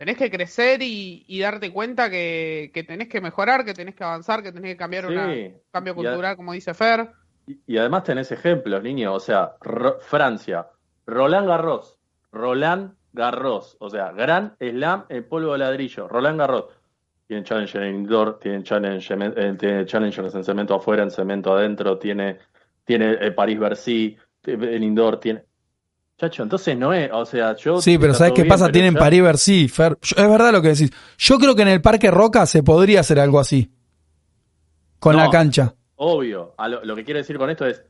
tenés 0.00 0.16
que 0.16 0.30
crecer 0.30 0.80
y, 0.80 1.26
y 1.28 1.40
darte 1.40 1.70
cuenta 1.70 2.08
que, 2.08 2.70
que 2.72 2.84
tenés 2.84 3.08
que 3.08 3.20
mejorar, 3.20 3.66
que 3.66 3.74
tenés 3.74 3.94
que 3.94 4.02
avanzar, 4.02 4.42
que 4.42 4.50
tenés 4.50 4.72
que 4.72 4.76
cambiar 4.78 5.04
Sí. 5.06 5.12
una- 5.12 5.26
un 5.26 5.60
cambio 5.70 5.92
a- 5.92 5.96
cultural, 5.96 6.36
como 6.36 6.54
dice 6.54 6.72
Fer. 6.72 7.10
Y, 7.46 7.60
y 7.66 7.76
además 7.76 8.04
tenés 8.04 8.32
ejemplos, 8.32 8.82
niño. 8.82 9.12
O 9.12 9.20
sea, 9.20 9.56
Francia, 10.00 10.68
Roland 11.06 11.46
Garros, 11.46 11.98
Roland 12.32 12.94
Garros, 13.12 13.76
o 13.78 13.90
sea, 13.90 14.12
Gran 14.12 14.56
Slam 14.58 15.04
en 15.10 15.28
polvo 15.28 15.52
de 15.52 15.58
ladrillo, 15.58 16.08
Roland 16.08 16.38
Garros. 16.38 16.64
Tiene 17.26 17.44
Challenger 17.44 17.82
en 17.82 17.94
indoor, 17.96 18.38
tiene 18.40 18.62
Challenger, 18.62 19.34
eh, 19.36 19.54
tiene 19.58 19.84
Challengers 19.84 20.34
en 20.34 20.44
cemento 20.44 20.76
afuera, 20.76 21.02
en 21.02 21.10
cemento 21.10 21.52
adentro, 21.52 21.98
tiene, 21.98 22.38
tiene 22.86 23.18
eh, 23.20 23.32
París-Bercy 23.32 24.16
en 24.46 24.82
indoor, 24.82 25.20
tiene. 25.20 25.44
Chacho, 26.20 26.42
entonces 26.42 26.76
no 26.76 26.92
es, 26.92 27.10
o 27.12 27.24
sea, 27.24 27.56
yo. 27.56 27.80
Sí, 27.80 27.96
pero 27.96 28.12
¿sabes 28.12 28.34
qué 28.34 28.42
bien, 28.42 28.50
pasa? 28.50 28.70
Tienen 28.70 28.92
ya- 28.92 29.00
París 29.00 29.22
Bercy, 29.22 29.68
Fer. 29.68 29.96
Yo- 30.02 30.16
Es 30.22 30.28
verdad 30.30 30.52
lo 30.52 30.60
que 30.60 30.68
decís. 30.68 30.90
Yo 31.16 31.38
creo 31.38 31.54
que 31.56 31.62
en 31.62 31.68
el 31.68 31.80
Parque 31.80 32.10
Roca 32.10 32.44
se 32.44 32.62
podría 32.62 33.00
hacer 33.00 33.18
algo 33.18 33.40
así. 33.40 33.72
Con 34.98 35.16
No. 35.16 35.22
la 35.24 35.30
cancha. 35.30 35.74
Obvio, 35.96 36.54
a 36.58 36.68
lo, 36.68 36.84
lo 36.84 36.94
que 36.94 37.04
quiero 37.04 37.18
decir 37.18 37.38
con 37.38 37.48
esto 37.48 37.64
es, 37.66 37.82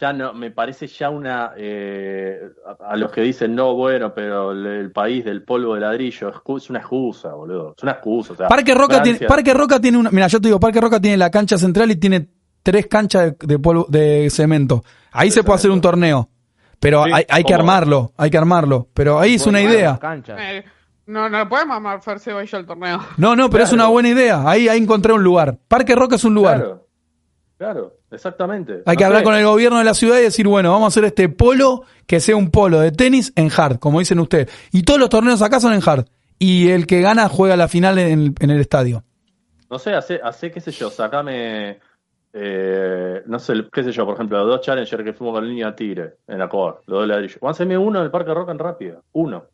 ya 0.00 0.12
no, 0.14 0.32
me 0.32 0.50
parece 0.50 0.86
ya 0.86 1.10
una, 1.10 1.52
eh, 1.56 2.40
a, 2.80 2.92
a 2.92 2.96
los 2.96 3.12
que 3.12 3.20
dicen, 3.20 3.54
no, 3.54 3.74
bueno, 3.74 4.12
pero 4.14 4.52
el, 4.52 4.64
el 4.66 4.90
país 4.90 5.24
del 5.24 5.42
polvo 5.44 5.74
de 5.74 5.80
ladrillo 5.82 6.30
es, 6.56 6.70
una 6.70 6.78
excusa, 6.80 7.34
boludo, 7.34 7.74
es 7.76 7.82
una 7.82 7.92
excusa. 7.92 8.32
O 8.32 8.36
sea, 8.36 8.48
Parque 8.48 8.74
Roca, 8.74 8.94
Francia- 8.96 9.18
tiene, 9.18 9.28
Parque 9.28 9.52
Roca 9.54 9.78
tiene 9.80 9.98
una. 9.98 10.10
Mira, 10.10 10.26
yo 10.28 10.40
te 10.40 10.48
digo, 10.48 10.58
Parque 10.58 10.80
Roca 10.80 11.00
tiene 11.00 11.16
la 11.18 11.30
cancha 11.30 11.58
central 11.58 11.90
y 11.90 11.96
tiene 11.96 12.28
tres 12.62 12.86
canchas 12.86 13.34
de, 13.38 13.46
de 13.46 13.58
polvo, 13.58 13.86
de 13.90 14.28
cemento. 14.30 14.82
Ahí 15.12 15.28
De 15.28 15.34
se 15.34 15.44
puede 15.44 15.56
hacer 15.56 15.70
un 15.70 15.80
torneo. 15.82 16.30
Pero 16.80 17.04
Sí, 17.04 17.10
hay, 17.14 17.24
hay 17.28 17.44
que 17.44 17.54
armarlo, 17.54 18.12
hay 18.16 18.30
que 18.30 18.38
armarlo. 18.38 18.88
Pero 18.94 19.18
ahí 19.18 19.34
es 19.34 19.46
una 19.46 19.60
idea. 19.60 19.98
Eh, 20.38 20.64
no, 21.06 21.28
no 21.28 21.48
podemos 21.48 21.76
amar 21.76 22.00
Fer 22.02 22.18
Ceballos 22.18 22.54
el 22.54 22.66
torneo. 22.66 23.00
No, 23.16 23.36
no, 23.36 23.50
pero 23.50 23.64
es 23.64 23.72
una 23.72 23.86
buena 23.88 24.08
idea. 24.08 24.42
Ahí, 24.48 24.68
ahí 24.68 24.78
encontré 24.78 25.12
un 25.12 25.22
lugar. 25.22 25.58
Parque 25.68 25.94
Roca 25.94 26.16
es 26.16 26.24
un 26.24 26.34
lugar. 26.34 26.56
Claro, 26.58 26.86
claro, 27.58 27.96
exactamente. 28.10 28.82
Hay 28.86 28.94
No 28.94 28.98
que 28.98 29.04
hablar 29.04 29.22
con 29.22 29.34
el 29.34 29.44
gobierno 29.44 29.78
de 29.78 29.84
la 29.84 29.94
ciudad 29.94 30.18
y 30.18 30.22
decir, 30.22 30.48
bueno, 30.48 30.72
vamos 30.72 30.86
a 30.86 30.88
hacer 30.88 31.04
este 31.04 31.28
polo 31.28 31.82
que 32.06 32.20
sea 32.20 32.36
un 32.36 32.50
polo 32.50 32.80
de 32.80 32.90
tenis 32.92 33.32
en 33.36 33.50
hard, 33.54 33.78
como 33.78 33.98
dicen 33.98 34.18
ustedes. 34.18 34.48
Y 34.72 34.82
todos 34.82 34.98
los 35.00 35.08
torneos 35.10 35.42
acá 35.42 35.60
son 35.60 35.72
en 35.74 35.82
hard. 35.84 36.06
Y 36.38 36.70
el 36.70 36.86
que 36.86 37.00
gana 37.00 37.28
juega 37.28 37.56
la 37.56 37.68
final 37.68 37.98
en, 37.98 38.34
en 38.38 38.50
el 38.50 38.60
estadio. 38.60 39.04
No 39.70 39.78
sé, 39.78 39.92
hace, 39.92 40.20
hace 40.22 40.50
qué 40.50 40.60
sé 40.60 40.70
yo, 40.70 40.90
sacame, 40.90 41.80
eh, 42.36 43.22
no 43.26 43.38
sé, 43.38 43.54
qué 43.72 43.84
sé 43.84 43.92
yo, 43.92 44.04
por 44.04 44.14
ejemplo, 44.14 44.38
los 44.38 44.48
dos 44.48 44.60
Challenger 44.62 45.04
que 45.04 45.12
fuimos 45.12 45.36
con 45.36 45.46
línea 45.46 45.76
Tigre 45.76 46.16
en 46.26 46.40
la 46.40 46.48
Coa, 46.48 46.80
los 46.86 46.98
dos 46.98 47.06
ladrillos. 47.06 47.38
Haceme 47.40 47.78
uno 47.78 48.00
en 48.00 48.06
el 48.06 48.10
Parque 48.10 48.34
Roca 48.34 48.50
en 48.50 48.58
rápido, 48.58 49.04
uno. 49.12 49.44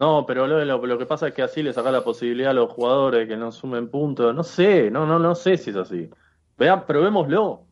No, 0.00 0.24
pero 0.26 0.46
lo, 0.46 0.64
lo, 0.64 0.86
lo 0.86 0.98
que 0.98 1.04
pasa 1.04 1.28
es 1.28 1.34
que 1.34 1.42
así 1.42 1.62
le 1.62 1.74
saca 1.74 1.90
la 1.90 2.02
posibilidad 2.02 2.50
a 2.50 2.54
los 2.54 2.72
jugadores 2.72 3.28
que 3.28 3.36
no 3.36 3.52
sumen 3.52 3.90
puntos. 3.90 4.34
No 4.34 4.42
sé, 4.42 4.90
no, 4.90 5.04
no, 5.04 5.18
no 5.18 5.34
sé 5.34 5.58
si 5.58 5.70
es 5.70 5.76
así. 5.76 6.08
Vean, 6.56 6.86
probémoslo. 6.86 7.66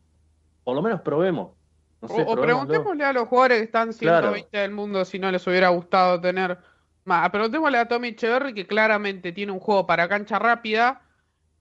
Por 0.63 0.75
lo 0.75 0.81
menos 0.83 1.01
probemos. 1.01 1.53
No 1.99 2.07
sé, 2.07 2.23
o, 2.25 2.35
preguntémosle 2.35 3.03
a 3.03 3.13
los 3.13 3.27
jugadores 3.27 3.57
que 3.57 3.63
están 3.65 3.93
Claro. 3.93 4.27
120 4.27 4.57
del 4.57 4.71
mundo 4.71 5.05
si 5.05 5.17
no 5.17 5.31
les 5.31 5.45
hubiera 5.47 5.69
gustado 5.69 6.21
tener 6.21 6.59
más. 7.03 7.29
Preguntémosle 7.31 7.79
a 7.79 7.87
Tommy 7.87 8.09
Echeverry 8.09 8.53
que 8.53 8.67
claramente 8.67 9.31
tiene 9.31 9.51
un 9.51 9.59
juego 9.59 9.87
para 9.87 10.07
cancha 10.07 10.37
rápida 10.37 11.01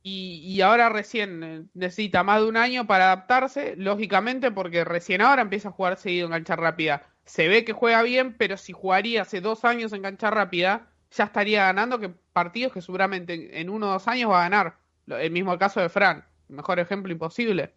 y, 0.03 0.39
y 0.45 0.61
ahora 0.63 0.89
recién 0.89 1.43
eh, 1.43 1.63
necesita 1.75 2.23
más 2.25 2.41
de 2.41 2.49
un 2.49 2.57
año 2.57 2.87
para 2.87 3.05
adaptarse, 3.07 3.75
lógicamente 3.77 4.51
porque 4.51 4.85
recién 4.85 5.21
ahora 5.23 5.43
empieza 5.43 5.69
a 5.69 5.73
jugar 5.73 5.97
seguido 5.97 6.27
en 6.27 6.33
cancha 6.33 6.57
rápida. 6.57 7.03
Se 7.25 7.47
ve 7.49 7.65
que 7.65 7.73
juega 7.73 8.03
bien, 8.03 8.35
pero 8.37 8.57
si 8.57 8.73
jugaría 8.73 9.23
hace 9.23 9.41
dos 9.41 9.65
años 9.65 9.93
en 9.93 10.03
cancha 10.03 10.31
rápida, 10.31 10.89
ya 11.13 11.25
estaría 11.25 11.65
ganando 11.65 11.99
que 12.01 12.09
partidos 12.33 12.73
que 12.73 12.83
seguramente 12.83 13.61
en- 13.61 13.71
uno 13.71 13.89
o 13.89 13.93
dos 13.93 14.09
años 14.09 14.31
va 14.31 14.41
a 14.41 14.49
ganar. 14.49 14.77
El 15.07 15.31
mismo 15.31 15.57
caso 15.59 15.81
de 15.81 15.89
Fran, 15.89 16.25
mejor 16.49 16.79
ejemplo 16.81 17.13
imposible. 17.13 17.73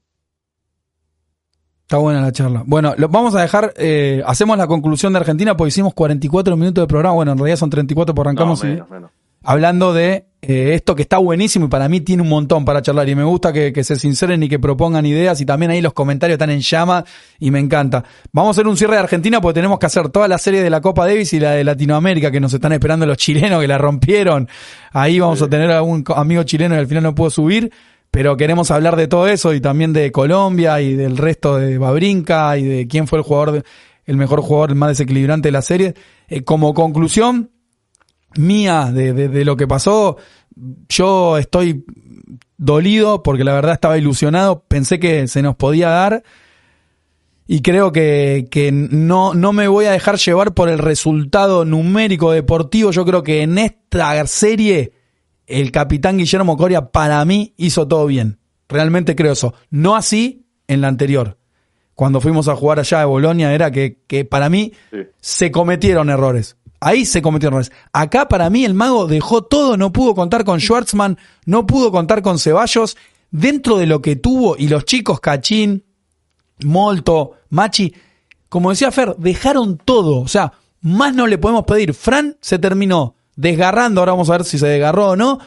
Está 1.83 1.97
buena 1.97 2.21
la 2.21 2.31
charla. 2.31 2.63
Bueno, 2.65 2.95
lo, 2.97 3.07
vamos 3.09 3.35
a 3.35 3.41
dejar, 3.41 3.71
eh, 3.77 4.23
hacemos 4.25 4.57
la 4.57 4.65
conclusión 4.65 5.13
de 5.13 5.19
Argentina 5.19 5.55
porque 5.55 5.67
hicimos 5.67 5.93
44 5.93 6.57
minutos 6.57 6.81
de 6.83 6.87
programa. 6.87 7.13
Bueno, 7.13 7.33
en 7.33 7.37
realidad 7.37 7.57
son 7.57 7.69
34 7.69 8.15
porque 8.15 8.25
No, 8.25 8.29
arrancamos 8.31 8.63
y- 8.63 8.67
menos, 8.67 8.89
menos. 8.89 9.11
Hablando 9.45 9.93
de 9.93 10.25
eh, 10.41 10.73
esto 10.75 10.95
que 10.95 11.01
está 11.01 11.17
buenísimo 11.17 11.65
y 11.65 11.69
para 11.69 11.89
mí 11.89 12.01
tiene 12.01 12.21
un 12.21 12.29
montón 12.29 12.65
para 12.65 12.81
charlar 12.81 13.09
y 13.09 13.15
me 13.15 13.23
gusta 13.23 13.51
que, 13.51 13.73
que 13.73 13.83
se 13.83 13.95
sinceren 13.95 14.43
y 14.43 14.49
que 14.49 14.59
propongan 14.59 15.05
ideas 15.05 15.41
y 15.41 15.45
también 15.45 15.71
ahí 15.71 15.81
los 15.81 15.93
comentarios 15.93 16.35
están 16.35 16.51
en 16.51 16.59
llama 16.59 17.03
y 17.39 17.49
me 17.49 17.59
encanta. 17.59 18.03
Vamos 18.31 18.49
a 18.49 18.59
hacer 18.59 18.67
un 18.67 18.77
cierre 18.77 18.93
de 18.93 18.99
Argentina 18.99 19.41
porque 19.41 19.55
tenemos 19.55 19.79
que 19.79 19.87
hacer 19.87 20.09
toda 20.09 20.27
la 20.27 20.37
serie 20.37 20.61
de 20.61 20.69
la 20.69 20.81
Copa 20.81 21.07
Davis 21.07 21.33
y 21.33 21.39
la 21.39 21.51
de 21.51 21.63
Latinoamérica 21.63 22.29
que 22.29 22.39
nos 22.39 22.53
están 22.53 22.73
esperando 22.73 23.05
los 23.05 23.17
chilenos 23.17 23.61
que 23.61 23.67
la 23.67 23.77
rompieron. 23.77 24.47
Ahí 24.91 25.19
vamos 25.19 25.41
a 25.41 25.49
tener 25.49 25.71
a 25.71 25.81
un 25.81 26.03
amigo 26.15 26.43
chileno 26.43 26.75
que 26.75 26.79
al 26.81 26.87
final 26.87 27.03
no 27.03 27.15
pudo 27.15 27.29
subir. 27.29 27.71
Pero 28.11 28.37
queremos 28.37 28.71
hablar 28.71 28.95
de 28.95 29.09
todo 29.09 29.27
eso 29.27 29.53
y 29.53 29.59
también 29.59 29.91
de 29.91 30.09
Colombia 30.09 30.79
y 30.79 30.95
del 30.95 31.17
resto 31.17 31.57
de 31.57 31.77
Babrinca 31.77 32.57
y 32.57 32.63
de 32.63 32.87
quién 32.87 33.07
fue 33.07 33.19
el 33.19 33.25
jugador, 33.25 33.61
el 34.05 34.15
mejor 34.15 34.39
jugador 34.39 34.69
el 34.69 34.77
más 34.77 34.89
desequilibrante 34.89 35.49
de 35.49 35.51
la 35.51 35.61
serie. 35.61 35.95
Eh, 36.29 36.43
como 36.43 36.73
conclusión, 36.73 37.51
mía 38.37 38.91
de, 38.93 39.13
de- 39.13 39.29
de 39.29 39.45
lo 39.45 39.55
que 39.57 39.67
pasó, 39.67 40.17
yo 40.89 41.37
estoy 41.37 41.83
dolido 42.57 43.21
porque 43.23 43.43
la 43.43 43.53
verdad 43.53 43.73
estaba 43.73 43.97
ilusionado, 43.97 44.63
pensé 44.67 44.99
que 44.99 45.27
se 45.27 45.41
nos 45.41 45.55
podía 45.55 45.89
dar 45.89 46.23
y 47.47 47.61
creo 47.61 47.91
que, 47.91 48.47
que 48.49 48.71
no, 48.71 49.33
no 49.33 49.53
me 49.53 49.67
voy 49.67 49.85
a 49.85 49.91
dejar 49.91 50.17
llevar 50.17 50.53
por 50.53 50.69
el 50.69 50.79
resultado 50.79 51.63
numérico 51.65 52.31
deportivo, 52.31 52.91
yo 52.91 53.05
creo 53.05 53.21
que 53.23 53.41
en 53.41 53.57
esta 53.57 54.25
serie 54.27 54.93
el 55.45 55.71
capitán 55.71 56.17
Guillermo 56.17 56.57
Coria 56.57 56.89
para 56.91 57.23
mí 57.25 57.53
hizo 57.57 57.87
todo 57.87 58.07
bien, 58.07 58.39
realmente 58.67 59.15
creo 59.15 59.33
eso, 59.33 59.53
no 59.69 59.95
así 59.95 60.45
en 60.67 60.81
la 60.81 60.87
anterior. 60.87 61.37
Cuando 61.93 62.19
fuimos 62.19 62.47
a 62.49 62.55
jugar 62.55 62.79
allá 62.79 62.99
de 62.99 63.05
Bolonia 63.05 63.53
era 63.53 63.71
que, 63.71 63.99
que 64.07 64.25
para 64.25 64.49
mí 64.49 64.73
Sí. 64.91 64.97
se 65.21 65.51
cometieron 65.51 66.09
errores. 66.09 66.57
Ahí 66.85 67.03
se 67.03 67.23
cometieron 67.23 67.55
errores. 67.55 67.71
Acá 67.93 68.27
para 68.27 68.47
mí 68.51 68.63
el 68.63 68.75
mago 68.75 69.07
dejó 69.07 69.41
todo, 69.41 69.75
no 69.75 69.91
pudo 69.91 70.13
contar 70.13 70.45
con 70.45 70.59
Schwartzman, 70.59 71.17
no 71.47 71.65
pudo 71.65 71.91
contar 71.91 72.21
con 72.21 72.37
Ceballos, 72.37 72.95
dentro 73.31 73.79
de 73.79 73.87
lo 73.87 74.03
que 74.03 74.15
tuvo 74.15 74.55
y 74.55 74.67
los 74.67 74.85
chicos 74.85 75.19
Cachín, 75.19 75.83
Molto, 76.63 77.31
Machi, 77.49 77.91
como 78.49 78.69
decía 78.69 78.91
Fer, 78.91 79.15
dejaron 79.17 79.79
todo, 79.83 80.19
o 80.19 80.27
sea, 80.27 80.53
más 80.81 81.15
no 81.15 81.25
le 81.25 81.39
podemos 81.39 81.63
pedir. 81.63 81.95
Fran 81.95 82.37
se 82.39 82.59
terminó 82.59 83.15
desgarrando, 83.35 84.01
ahora 84.01 84.11
vamos 84.11 84.29
a 84.29 84.33
ver 84.33 84.43
si 84.43 84.59
se 84.59 84.67
desgarró 84.67 85.09
o 85.09 85.15
no. 85.15 85.39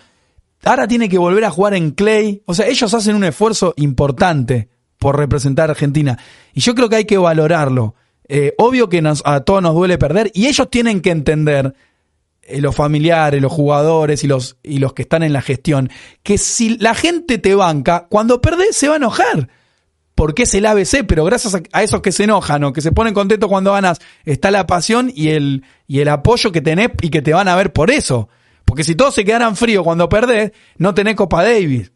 Ahora 0.64 0.88
tiene 0.88 1.08
que 1.08 1.18
volver 1.18 1.44
a 1.44 1.52
jugar 1.52 1.74
en 1.74 1.92
Clay, 1.92 2.42
o 2.46 2.54
sea, 2.54 2.66
ellos 2.66 2.92
hacen 2.94 3.14
un 3.14 3.22
esfuerzo 3.22 3.74
importante 3.76 4.70
por 4.98 5.16
representar 5.16 5.68
a 5.68 5.74
Argentina 5.74 6.18
y 6.52 6.62
yo 6.62 6.74
creo 6.74 6.88
que 6.88 6.96
hay 6.96 7.04
que 7.04 7.16
valorarlo. 7.16 7.94
Eh, 8.28 8.54
obvio 8.58 8.88
que 8.88 9.00
nos, 9.00 9.22
a 9.24 9.40
todos 9.40 9.62
nos 9.62 9.74
duele 9.74 9.96
perder 9.96 10.30
y 10.34 10.46
ellos 10.46 10.68
tienen 10.70 11.00
que 11.00 11.10
entender, 11.10 11.74
eh, 12.42 12.60
los 12.60 12.74
familiares, 12.76 13.40
los 13.40 13.52
jugadores 13.52 14.22
y 14.24 14.26
los, 14.26 14.56
y 14.62 14.78
los 14.78 14.92
que 14.92 15.02
están 15.02 15.22
en 15.22 15.32
la 15.32 15.42
gestión, 15.42 15.90
que 16.22 16.38
si 16.38 16.76
la 16.78 16.94
gente 16.94 17.38
te 17.38 17.54
banca, 17.54 18.06
cuando 18.08 18.40
perdés 18.40 18.76
se 18.76 18.88
va 18.88 18.94
a 18.94 18.96
enojar. 18.98 19.48
Porque 20.14 20.42
es 20.42 20.54
el 20.54 20.66
ABC, 20.66 21.06
pero 21.06 21.24
gracias 21.24 21.62
a, 21.72 21.82
esos 21.84 22.00
que 22.00 22.10
se 22.10 22.24
enojan 22.24 22.64
o 22.64 22.72
que 22.72 22.80
se 22.80 22.90
ponen 22.90 23.14
contentos 23.14 23.48
cuando 23.48 23.72
ganas, 23.72 24.00
está 24.24 24.50
la 24.50 24.66
pasión 24.66 25.12
y 25.14 25.28
el, 25.28 25.62
y 25.86 26.00
el 26.00 26.08
apoyo 26.08 26.50
que 26.50 26.60
tenés 26.60 26.90
y 27.02 27.10
que 27.10 27.22
te 27.22 27.32
van 27.32 27.46
a 27.46 27.54
ver 27.54 27.72
por 27.72 27.90
eso. 27.90 28.28
Porque 28.64 28.82
si 28.82 28.96
todos 28.96 29.14
se 29.14 29.24
quedaran 29.24 29.54
fríos 29.54 29.84
cuando 29.84 30.08
perdés, 30.08 30.50
no 30.76 30.92
tenés 30.92 31.14
Copa 31.14 31.44
Davis 31.44 31.92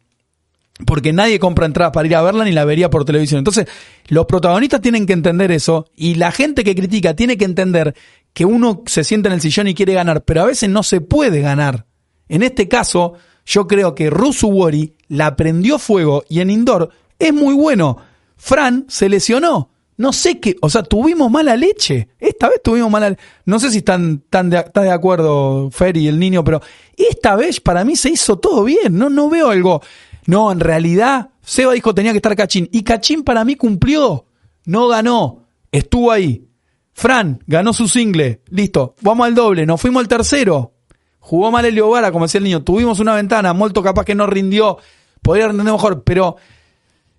porque 0.85 1.13
nadie 1.13 1.39
compra 1.39 1.65
entradas 1.65 1.93
para 1.93 2.07
ir 2.07 2.15
a 2.15 2.21
verla 2.21 2.43
ni 2.43 2.51
la 2.51 2.65
vería 2.65 2.89
por 2.89 3.05
televisión. 3.05 3.39
Entonces, 3.39 3.67
los 4.07 4.25
protagonistas 4.25 4.81
tienen 4.81 5.05
que 5.05 5.13
entender 5.13 5.51
eso 5.51 5.87
y 5.95 6.15
la 6.15 6.31
gente 6.31 6.63
que 6.63 6.75
critica 6.75 7.15
tiene 7.15 7.37
que 7.37 7.45
entender 7.45 7.95
que 8.33 8.45
uno 8.45 8.81
se 8.87 9.03
sienta 9.03 9.29
en 9.29 9.33
el 9.33 9.41
sillón 9.41 9.67
y 9.67 9.75
quiere 9.75 9.93
ganar, 9.93 10.23
pero 10.23 10.41
a 10.41 10.45
veces 10.45 10.69
no 10.69 10.83
se 10.83 11.01
puede 11.01 11.41
ganar. 11.41 11.85
En 12.27 12.43
este 12.43 12.67
caso, 12.67 13.13
Yo 13.45 13.67
creo 13.67 13.93
que 13.93 14.09
Rusu 14.09 14.47
Wori 14.47 14.95
la 15.09 15.35
prendió 15.35 15.77
fuego 15.77 16.23
y 16.29 16.39
en 16.39 16.49
indoor 16.49 16.89
es 17.19 17.33
muy 17.33 17.53
bueno. 17.53 17.97
Fran 18.37 18.85
se 18.87 19.09
lesionó. 19.09 19.69
No 19.95 20.11
sé 20.11 20.39
qué, 20.39 20.55
o 20.61 20.69
sea, 20.69 20.83
tuvimos 20.83 21.29
mala 21.29 21.55
leche. 21.55 22.09
Esta 22.19 22.49
vez 22.49 22.61
tuvimos 22.63 22.89
mala 22.89 23.15
No 23.45 23.59
sé 23.59 23.69
si 23.69 23.79
están 23.79 24.23
tan 24.29 24.49
de, 24.49 24.57
está 24.57 24.81
de 24.81 24.91
acuerdo 24.91 25.69
Fer 25.71 25.97
y 25.97 26.07
el 26.07 26.19
niño, 26.19 26.43
pero 26.43 26.61
esta 26.97 27.35
vez 27.35 27.59
para 27.59 27.83
mí 27.83 27.95
se 27.95 28.09
hizo 28.09 28.37
todo 28.37 28.63
bien. 28.63 28.97
No, 28.97 29.09
no 29.09 29.29
veo 29.29 29.49
algo. 29.49 29.81
No, 30.25 30.51
en 30.51 30.59
realidad, 30.59 31.29
Seba 31.41 31.73
dijo 31.73 31.93
tenía 31.93 32.11
que 32.11 32.17
estar 32.17 32.35
Cachín. 32.35 32.69
Y 32.71 32.83
Cachín 32.83 33.23
para 33.23 33.43
mí 33.43 33.55
cumplió. 33.55 34.25
No 34.65 34.87
ganó. 34.87 35.45
Estuvo 35.71 36.11
ahí. 36.11 36.47
Fran 36.93 37.43
ganó 37.47 37.73
su 37.73 37.87
single. 37.87 38.41
Listo. 38.49 38.95
Vamos 39.01 39.27
al 39.27 39.35
doble. 39.35 39.65
Nos 39.65 39.81
fuimos 39.81 40.01
al 40.01 40.07
tercero. 40.07 40.73
Jugó 41.19 41.51
mal 41.51 41.65
el 41.65 41.81
Vara, 41.81 42.11
como 42.11 42.25
decía 42.25 42.39
el 42.39 42.43
niño. 42.45 42.63
Tuvimos 42.63 42.99
una 42.99 43.15
ventana. 43.15 43.53
Molto 43.53 43.81
capaz 43.81 44.05
que 44.05 44.15
no 44.15 44.27
rindió. 44.27 44.77
Podría 45.21 45.47
rendir 45.47 45.65
mejor. 45.65 46.03
Pero 46.03 46.37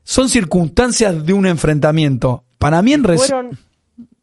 son 0.03 0.29
circunstancias 0.29 1.25
de 1.25 1.33
un 1.33 1.47
enfrentamiento. 1.47 2.45
Para 2.59 2.81
mí 2.83 2.93
en 2.93 3.05
fueron, 3.05 3.59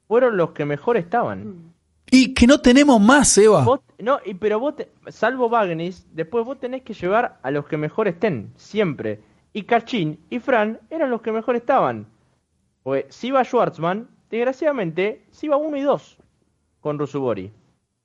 fueron 0.08 0.38
los 0.38 0.52
que 0.52 0.66
mejor 0.66 0.98
estaban. 0.98 1.71
Y 2.14 2.34
que 2.34 2.46
no 2.46 2.60
tenemos 2.60 3.00
más, 3.00 3.38
Eva. 3.38 3.66
no, 4.00 4.20
y, 4.26 4.34
pero 4.34 4.60
vos, 4.60 4.76
salvo 5.08 5.48
Bagnis, 5.48 6.06
después 6.12 6.46
vos 6.46 6.60
tenés 6.60 6.84
que 6.84 6.94
llevar 6.94 7.40
a 7.42 7.52
los 7.52 7.66
que 7.66 7.78
mejor 7.78 8.10
estén, 8.10 8.52
siempre. 8.58 9.22
Y 9.54 9.64
Cachín 9.64 10.20
y 10.30 10.40
Fran 10.40 10.82
eran 10.90 11.10
los 11.10 11.22
que 11.22 11.32
mejor 11.32 11.56
estaban. 11.56 12.08
Pues 12.84 13.06
Siva 13.10 13.46
Schwartzman, 13.46 14.10
desgraciadamente, 14.30 15.26
se 15.32 15.46
iba 15.46 15.56
uno 15.56 15.78
y 15.78 15.82
dos 15.82 16.18
con 16.82 17.00
Rusubori. 17.00 17.50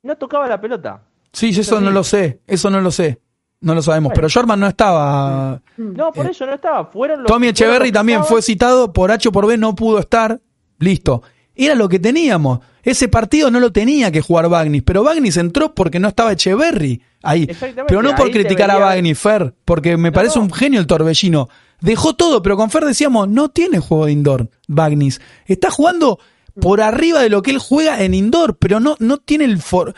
No 0.03 0.15
tocaba 0.15 0.47
la 0.47 0.61
pelota. 0.61 1.01
Sí, 1.33 1.49
eso 1.49 1.81
no 1.81 1.91
lo 1.91 2.05
sé, 2.05 2.39
eso 2.47 2.69
no 2.69 2.79
lo 2.79 2.91
sé. 2.91 3.19
No 3.59 3.75
lo 3.75 3.81
sabemos, 3.81 4.13
pero 4.15 4.29
Schwartzman 4.29 4.59
no 4.59 4.67
estaba. 4.67 5.61
No, 5.75 6.13
por 6.13 6.27
eh, 6.27 6.29
eso 6.29 6.45
no 6.45 6.53
estaba. 6.53 6.85
Fueron 6.85 7.23
los, 7.23 7.27
Tommy 7.27 7.47
Echeverry 7.47 7.91
también 7.91 8.23
fue 8.23 8.41
citado 8.41 8.93
por 8.93 9.11
H 9.11 9.29
por 9.31 9.47
B, 9.47 9.57
no 9.57 9.75
pudo 9.75 9.99
estar. 9.99 10.39
Listo. 10.79 11.23
Era 11.57 11.73
lo 11.75 11.89
que 11.89 11.99
teníamos. 11.99 12.59
Ese 12.83 13.07
partido 13.07 13.49
no 13.51 13.59
lo 13.59 13.71
tenía 13.71 14.11
que 14.11 14.21
jugar 14.21 14.47
Bagnis, 14.47 14.83
pero 14.83 15.03
Bagnis 15.03 15.37
entró 15.37 15.73
porque 15.73 15.99
no 15.99 16.07
estaba 16.07 16.31
Echeverry 16.31 17.01
ahí. 17.23 17.49
Pero 17.87 18.01
no 18.01 18.15
por 18.15 18.31
criticar 18.31 18.69
a 18.71 18.77
Bagnis, 18.77 19.19
Fer, 19.19 19.53
porque 19.65 19.97
me 19.97 20.11
parece 20.11 20.39
un 20.39 20.53
genio 20.53 20.79
el 20.79 20.87
torbellino. 20.87 21.49
Dejó 21.81 22.15
todo, 22.15 22.41
pero 22.41 22.55
con 22.55 22.69
Fer 22.69 22.85
decíamos, 22.85 23.27
no 23.27 23.49
tiene 23.49 23.79
juego 23.79 24.05
de 24.05 24.11
indoor, 24.11 24.49
Bagnis. 24.67 25.19
Está 25.47 25.71
jugando 25.71 26.19
por 26.61 26.81
arriba 26.81 27.21
de 27.21 27.29
lo 27.29 27.41
que 27.41 27.51
él 27.51 27.59
juega 27.59 28.03
en 28.03 28.13
indoor, 28.13 28.57
pero 28.57 28.79
no, 28.79 28.95
no 28.99 29.17
tiene 29.17 29.45
el 29.45 29.61
for, 29.61 29.93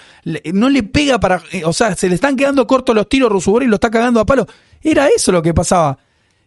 no 0.53 0.69
le 0.69 0.83
pega 0.83 1.19
para, 1.19 1.41
eh, 1.51 1.63
o 1.63 1.71
sea, 1.71 1.95
se 1.95 2.09
le 2.09 2.15
están 2.15 2.35
quedando 2.35 2.67
cortos 2.67 2.95
los 2.95 3.07
tiros 3.07 3.31
Rusubori 3.31 3.65
y 3.65 3.69
lo 3.69 3.75
está 3.75 3.91
cagando 3.91 4.19
a 4.19 4.25
palo. 4.25 4.47
Era 4.81 5.07
eso 5.07 5.31
lo 5.31 5.41
que 5.41 5.53
pasaba. 5.53 5.97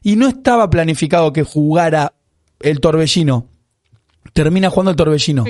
Y 0.02 0.16
no 0.16 0.26
estaba 0.26 0.68
planificado 0.68 1.32
que 1.32 1.44
jugara 1.44 2.14
el 2.60 2.80
torbellino 2.80 3.51
termina 4.32 4.70
jugando 4.70 4.90
el 4.90 4.96
Torbellino. 4.96 5.44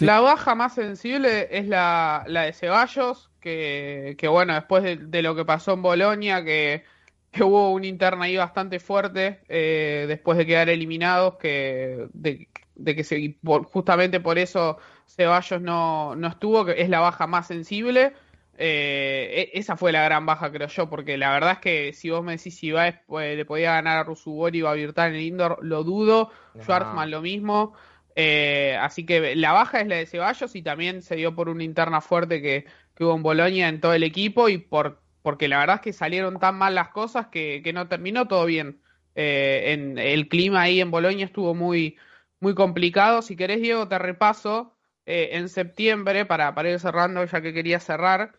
La 0.00 0.20
baja 0.20 0.54
más 0.54 0.74
sensible 0.74 1.48
es 1.50 1.68
la, 1.68 2.24
la 2.26 2.42
de 2.42 2.52
Ceballos, 2.52 3.30
que, 3.40 4.16
que 4.18 4.28
bueno, 4.28 4.54
después 4.54 4.82
de, 4.82 5.22
lo 5.22 5.36
que 5.36 5.44
pasó 5.44 5.74
en 5.74 5.82
Bolonia, 5.82 6.42
que, 6.44 6.84
que 7.30 7.44
hubo 7.44 7.70
un 7.72 7.84
interna 7.84 8.24
ahí 8.24 8.36
bastante 8.36 8.80
fuerte, 8.80 9.40
eh, 9.48 10.06
después 10.08 10.38
de 10.38 10.46
quedar 10.46 10.68
eliminados, 10.68 11.36
que 11.36 12.08
de, 12.12 12.48
que 12.84 13.04
se, 13.04 13.36
justamente 13.70 14.20
por 14.20 14.38
eso 14.38 14.78
Ceballos 15.06 15.60
no, 15.60 16.16
no 16.16 16.28
estuvo, 16.28 16.64
que 16.64 16.80
es 16.80 16.88
la 16.88 17.00
baja 17.00 17.26
más 17.26 17.46
sensible. 17.46 18.14
Eh, 18.56 19.50
e, 19.52 19.58
esa 19.58 19.76
fue 19.76 19.92
la 19.92 20.04
gran 20.04 20.26
baja, 20.26 20.50
creo 20.50 20.68
yo, 20.68 20.88
porque 20.88 21.18
la 21.18 21.32
verdad 21.32 21.52
es 21.52 21.58
que 21.58 21.92
si 21.92 22.10
vos 22.10 22.22
me 22.22 22.36
decís 22.36 22.56
si 22.56 22.70
va, 22.70 23.00
pues, 23.06 23.36
le 23.36 23.44
podía 23.44 23.72
ganar 23.72 23.98
a 23.98 24.04
Rusubori 24.04 24.62
o 24.62 24.68
a 24.68 24.74
Virtal 24.74 25.10
en 25.10 25.16
el 25.16 25.22
indoor, 25.22 25.58
lo 25.62 25.82
dudo. 25.84 26.30
Schwarzman 26.60 27.10
lo 27.10 27.20
mismo. 27.20 27.74
Eh, 28.16 28.76
así 28.80 29.04
que 29.04 29.34
la 29.34 29.52
baja 29.52 29.80
es 29.80 29.88
la 29.88 29.96
de 29.96 30.06
Ceballos 30.06 30.54
y 30.54 30.62
también 30.62 31.02
se 31.02 31.16
dio 31.16 31.34
por 31.34 31.48
una 31.48 31.64
interna 31.64 32.00
fuerte 32.00 32.40
que, 32.40 32.66
hubo 33.00 33.16
en 33.16 33.22
Bolonia 33.24 33.68
en 33.68 33.80
todo 33.80 33.92
el 33.92 34.04
equipo 34.04 34.48
y 34.48 34.58
por 34.58 35.02
porque 35.22 35.48
la 35.48 35.58
verdad 35.58 35.76
es 35.76 35.82
que 35.82 35.92
salieron 35.94 36.38
tan 36.38 36.56
mal 36.56 36.74
las 36.74 36.90
cosas 36.90 37.28
que, 37.28 37.62
no 37.74 37.88
terminó 37.88 38.28
todo 38.28 38.44
bien. 38.44 38.82
Eh, 39.14 39.72
en, 39.72 39.98
el 39.98 40.28
clima 40.28 40.62
ahí 40.62 40.80
en 40.80 40.90
Bolonia 40.90 41.24
estuvo 41.24 41.54
muy, 41.54 41.96
muy 42.40 42.54
complicado. 42.54 43.22
Si 43.22 43.34
querés, 43.34 43.62
Diego, 43.62 43.88
te 43.88 43.98
repaso. 43.98 44.76
Eh, 45.06 45.30
en 45.32 45.48
septiembre, 45.48 46.26
para, 46.26 46.54
para 46.54 46.70
ir 46.70 46.78
cerrando, 46.78 47.24
ya 47.24 47.40
que 47.40 47.54
quería 47.54 47.80
cerrar, 47.80 48.32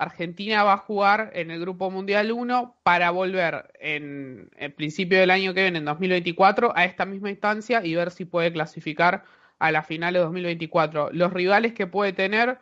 Argentina 0.00 0.64
va 0.64 0.72
a 0.72 0.78
jugar 0.78 1.30
en 1.34 1.50
el 1.50 1.60
Grupo 1.60 1.90
Mundial 1.90 2.32
1 2.32 2.80
para 2.82 3.10
volver 3.10 3.70
en 3.80 4.50
el 4.56 4.72
principio 4.72 5.20
del 5.20 5.30
año 5.30 5.52
que 5.52 5.62
viene, 5.62 5.78
en 5.78 5.84
2024, 5.84 6.72
a 6.74 6.86
esta 6.86 7.04
misma 7.04 7.28
instancia 7.28 7.84
y 7.84 7.94
ver 7.94 8.10
si 8.10 8.24
puede 8.24 8.50
clasificar 8.50 9.24
a 9.58 9.70
la 9.70 9.82
final 9.82 10.14
de 10.14 10.20
2024. 10.20 11.10
Los 11.12 11.34
rivales 11.34 11.74
que 11.74 11.86
puede 11.86 12.14
tener 12.14 12.58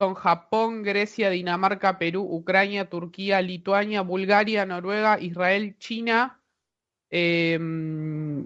son 0.00 0.14
Japón, 0.14 0.82
Grecia, 0.82 1.30
Dinamarca, 1.30 1.96
Perú, 1.96 2.22
Ucrania, 2.28 2.90
Turquía, 2.90 3.40
Lituania, 3.40 4.02
Bulgaria, 4.02 4.66
Noruega, 4.66 5.20
Israel, 5.20 5.76
China. 5.78 6.39
Eh, 7.10 7.58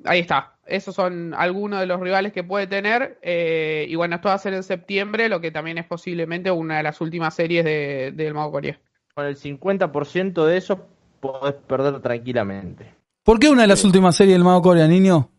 ahí 0.04 0.20
está 0.20 0.54
esos 0.66 0.94
son 0.94 1.34
algunos 1.34 1.80
de 1.80 1.86
los 1.86 2.00
rivales 2.00 2.32
que 2.32 2.44
puede 2.44 2.66
tener. 2.66 3.18
Eh, 3.22 3.86
y 3.88 3.94
bueno, 3.96 4.16
esto 4.16 4.28
va 4.28 4.34
a 4.34 4.38
ser 4.38 4.54
en 4.54 4.62
septiembre, 4.62 5.28
lo 5.28 5.40
que 5.40 5.50
también 5.50 5.78
es 5.78 5.86
posiblemente 5.86 6.50
una 6.50 6.78
de 6.78 6.82
las 6.82 7.00
últimas 7.00 7.34
series 7.34 7.64
del 7.64 8.16
de, 8.16 8.32
Mago 8.32 8.52
Corea. 8.52 8.78
Con 9.14 9.26
el 9.26 9.36
50% 9.36 10.44
de 10.44 10.56
eso 10.56 10.86
podés 11.20 11.54
perder 11.54 12.00
tranquilamente. 12.00 12.92
¿Por 13.22 13.38
qué 13.38 13.48
una 13.48 13.62
de 13.62 13.68
las 13.68 13.84
últimas 13.84 14.16
series 14.16 14.34
del 14.34 14.44
Mago 14.44 14.62
Corea, 14.62 14.86
niño? 14.86 15.30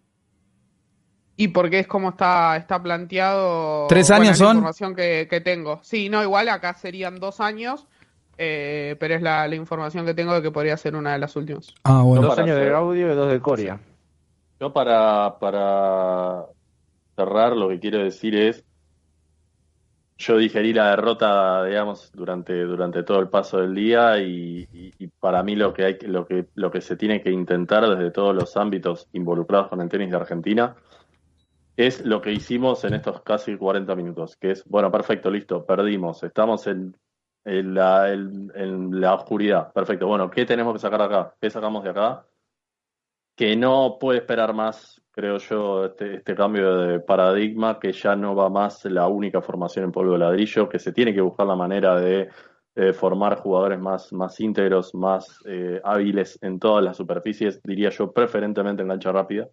Y 1.38 1.50
porque 1.50 1.80
es 1.80 1.88
como 1.88 2.10
está, 2.10 2.56
está 2.56 2.82
planteado. 2.82 3.88
¿Tres 3.88 4.10
años 4.10 4.38
son? 4.38 4.48
La 4.48 4.54
información 4.54 4.96
que, 4.96 5.28
que, 5.30 5.42
tengo. 5.42 5.82
Sí, 5.84 6.08
no, 6.08 6.24
igual 6.24 6.48
acá 6.48 6.74
serían 6.76 7.20
dos 7.20 7.42
años. 7.42 7.88
Eh, 8.38 8.96
pero 9.00 9.16
es 9.16 9.22
la, 9.22 9.48
información 9.56 10.06
que 10.06 10.14
tengo 10.14 10.34
de 10.34 10.42
que 10.42 10.52
podría 10.52 10.78
ser 10.78 10.96
una 10.96 11.14
de 11.14 11.20
las 11.20 11.36
últimas. 11.36 11.74
Ah, 11.84 12.02
bueno. 12.04 12.28
Dos 12.28 12.38
años 12.38 12.58
de 12.58 12.74
audio 12.74 13.12
y 13.12 13.16
dos 13.16 13.32
de 13.32 13.40
Corea. 13.40 13.80
Yo 14.60 14.74
para, 14.74 15.38
para 15.40 16.46
cerrar 17.16 17.56
lo 17.56 17.70
que 17.70 17.80
quiero 17.80 18.00
decir 18.00 18.36
es, 18.36 18.64
yo 20.18 20.38
digerí 20.38 20.74
la 20.74 20.92
derrota, 20.92 21.66
digamos, 21.66 22.12
durante, 22.14 22.64
durante 22.64 23.04
todo 23.04 23.20
el 23.20 23.28
paso 23.28 23.60
del 23.60 23.76
día 23.76 24.18
y, 24.20 24.66
para 25.20 25.44
mí 25.44 25.56
lo 25.56 25.74
que, 25.74 25.86
hay, 25.86 25.98
lo, 26.04 26.26
que, 26.26 26.46
lo 26.56 26.72
que 26.72 26.82
se 26.82 26.96
tiene 26.96 27.22
que 27.22 27.32
intentar 27.32 27.88
desde 27.88 28.12
todos 28.12 28.34
los 28.34 28.56
ámbitos 28.56 29.08
involucrados 29.12 29.68
con 29.68 29.82
el 29.82 29.90
tenis 29.90 30.12
de 30.12 30.18
Argentina 30.18 30.76
es 31.76 32.06
lo 32.06 32.22
que 32.22 32.32
hicimos 32.32 32.86
en 32.86 32.94
estos 32.94 33.22
casi 33.22 33.58
40 33.58 33.94
minutos, 33.96 34.38
que 34.38 34.52
es, 34.52 34.64
bueno, 34.66 34.90
perfecto, 34.92 35.30
listo, 35.30 35.66
perdimos, 35.66 36.24
estamos 36.24 36.68
en, 36.68 36.96
en, 37.46 37.74
la, 37.74 38.12
en 38.12 39.00
la 39.00 39.14
oscuridad, 39.14 39.72
perfecto, 39.72 40.08
bueno, 40.08 40.30
¿qué 40.30 40.46
tenemos 40.46 40.74
que 40.74 40.80
sacar 40.80 41.02
acá? 41.02 41.34
¿Qué 41.40 41.50
sacamos 41.50 41.84
de 41.84 41.92
acá? 41.92 42.26
que 43.36 43.56
no 43.56 43.98
puede 44.00 44.20
esperar 44.20 44.54
más, 44.54 45.02
creo 45.12 45.38
yo, 45.38 45.86
este, 45.86 46.16
este, 46.16 46.36
cambio 46.36 46.78
de 46.78 47.00
paradigma, 47.00 47.80
que 47.80 47.92
ya 47.92 48.16
no 48.16 48.36
va 48.36 48.50
más 48.50 48.86
la 48.86 49.08
única 49.08 49.42
formación 49.42 49.86
en 49.86 49.92
polvo 49.92 50.14
de 50.14 50.20
ladrillo, 50.20 50.70
que 50.70 50.80
se 50.80 50.94
tiene 50.94 51.14
que 51.14 51.22
buscar 51.22 51.46
la 51.46 51.56
manera 51.56 52.00
de 52.00 52.30
formar 52.94 53.38
jugadores 53.38 53.80
más, 53.80 54.12
más 54.12 54.38
íntegros, 54.42 54.94
más 54.96 55.40
eh, 55.46 55.80
hábiles 55.82 56.38
en 56.42 56.60
todas 56.60 56.84
las 56.84 56.98
superficies, 56.98 57.62
diría 57.64 57.90
yo, 57.90 58.12
preferentemente 58.12 58.82
en 58.82 58.90
lancha 58.90 59.14
rápida, 59.14 59.48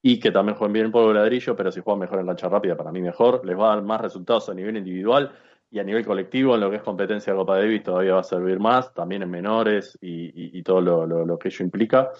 y 0.00 0.18
que 0.18 0.30
también 0.30 0.56
jueguen 0.56 0.72
bien 0.72 0.86
en 0.86 0.92
polvo 0.92 1.08
de 1.08 1.14
ladrillo, 1.14 1.54
pero 1.54 1.70
si 1.70 1.80
juegan 1.80 2.00
mejor 2.00 2.20
en 2.20 2.26
lancha 2.26 2.48
rápida, 2.48 2.74
para 2.74 2.90
mí 2.90 3.02
mejor, 3.02 3.44
les 3.44 3.58
va 3.58 3.72
a 3.72 3.74
dar 3.76 3.84
más 3.84 4.00
resultados 4.00 4.48
a 4.48 4.54
nivel 4.54 4.78
individual 4.78 5.32
y 5.72 5.78
a 5.78 5.84
nivel 5.84 6.04
colectivo, 6.04 6.54
en 6.54 6.60
lo 6.60 6.70
que 6.70 6.76
es 6.76 6.82
competencia 6.82 7.34
Copa 7.34 7.56
Davis, 7.56 7.82
todavía 7.82 8.14
va 8.14 8.20
a 8.20 8.24
servir 8.24 8.60
más, 8.60 8.92
también 8.92 9.22
en 9.22 9.30
menores 9.30 9.98
y, 10.00 10.62
todo 10.62 10.80
lo, 10.80 11.06
lo 11.06 11.38
que 11.38 11.48
ello 11.48 11.64
implica. 11.64 12.10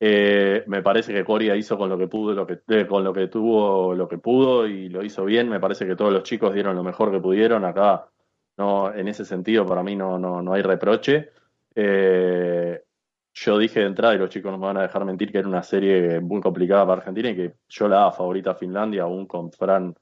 Eh, 0.00 0.64
me 0.66 0.82
parece 0.82 1.12
que 1.12 1.24
Coria 1.24 1.56
hizo 1.56 1.76
con 1.76 1.88
lo 1.88 1.98
que 1.98 2.06
pudo, 2.08 2.34
lo 2.34 2.46
que, 2.46 2.60
eh, 2.68 2.86
con 2.86 3.02
lo 3.02 3.12
que 3.12 3.28
tuvo, 3.28 3.94
lo 3.94 4.08
que 4.08 4.18
pudo 4.18 4.66
y 4.66 4.88
lo 4.88 5.04
hizo 5.04 5.24
bien. 5.24 5.48
Me 5.48 5.60
parece 5.60 5.86
que 5.86 5.96
todos 5.96 6.12
los 6.12 6.22
chicos 6.22 6.54
dieron 6.54 6.76
lo 6.76 6.82
mejor 6.82 7.10
que 7.10 7.20
pudieron. 7.20 7.64
Acá, 7.64 8.08
no, 8.56 8.92
en 8.92 9.08
ese 9.08 9.24
sentido, 9.24 9.66
para 9.66 9.82
mí 9.82 9.96
no, 9.96 10.18
no, 10.18 10.42
no 10.42 10.52
hay 10.52 10.62
reproche. 10.62 11.30
Eh, 11.74 12.82
yo 13.34 13.58
dije 13.58 13.80
de 13.80 13.86
entrada, 13.86 14.14
y 14.14 14.18
los 14.18 14.30
chicos 14.30 14.50
no 14.50 14.58
me 14.58 14.66
van 14.66 14.78
a 14.78 14.82
dejar 14.82 15.04
mentir, 15.04 15.30
que 15.30 15.38
era 15.38 15.48
una 15.48 15.62
serie 15.62 16.20
muy 16.20 16.40
complicada 16.40 16.86
para 16.86 16.98
Argentina 17.00 17.30
y 17.30 17.36
que 17.36 17.54
yo 17.68 17.88
la 17.88 17.96
daba 17.96 18.12
favorita 18.12 18.50
a 18.52 18.54
Finlandia, 18.54 19.02
aún 19.02 19.26
con 19.26 19.52
Fran 19.52 19.94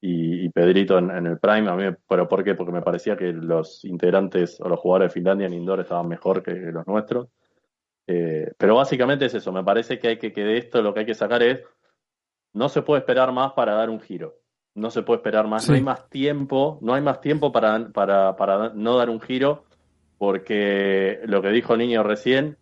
y, 0.00 0.48
Pedrito 0.50 0.98
en, 0.98 1.10
el 1.10 1.38
Prime. 1.38 1.70
A 1.70 1.74
mí, 1.74 1.84
¿Pero 2.08 2.28
por 2.28 2.44
qué? 2.44 2.54
Porque 2.54 2.72
me 2.72 2.82
parecía 2.82 3.16
que 3.16 3.32
los 3.32 3.84
integrantes 3.84 4.60
o 4.60 4.68
los 4.68 4.78
jugadores 4.78 5.10
de 5.10 5.14
Finlandia 5.14 5.46
en 5.46 5.54
indoor 5.54 5.80
estaban 5.80 6.08
mejor 6.08 6.42
que 6.42 6.52
los 6.52 6.86
nuestros. 6.86 7.28
Eh, 8.06 8.52
pero 8.58 8.76
básicamente 8.76 9.26
es 9.26 9.34
eso, 9.34 9.52
me 9.52 9.62
parece 9.62 9.98
que 9.98 10.08
hay 10.08 10.18
que, 10.18 10.32
que 10.32 10.42
de 10.42 10.58
esto 10.58 10.82
lo 10.82 10.92
que 10.92 11.00
hay 11.00 11.06
que 11.06 11.14
sacar 11.14 11.42
es, 11.42 11.60
no 12.52 12.68
se 12.68 12.82
puede 12.82 13.00
esperar 13.00 13.32
más 13.32 13.52
para 13.52 13.74
dar 13.74 13.90
un 13.90 14.00
giro, 14.00 14.34
no 14.74 14.90
se 14.90 15.02
puede 15.02 15.18
esperar 15.18 15.46
más, 15.46 15.68
no 15.68 15.76
hay 15.76 15.82
más 15.82 16.08
tiempo, 16.10 16.78
no 16.82 16.94
hay 16.94 17.00
más 17.00 17.20
tiempo 17.20 17.52
para, 17.52 17.88
para, 17.90 18.34
para 18.36 18.70
no 18.74 18.96
dar 18.96 19.08
un 19.08 19.20
giro, 19.20 19.64
porque 20.18 21.20
lo 21.26 21.42
que 21.42 21.50
dijo 21.50 21.76
Niño 21.76 22.02
recién, 22.02 22.58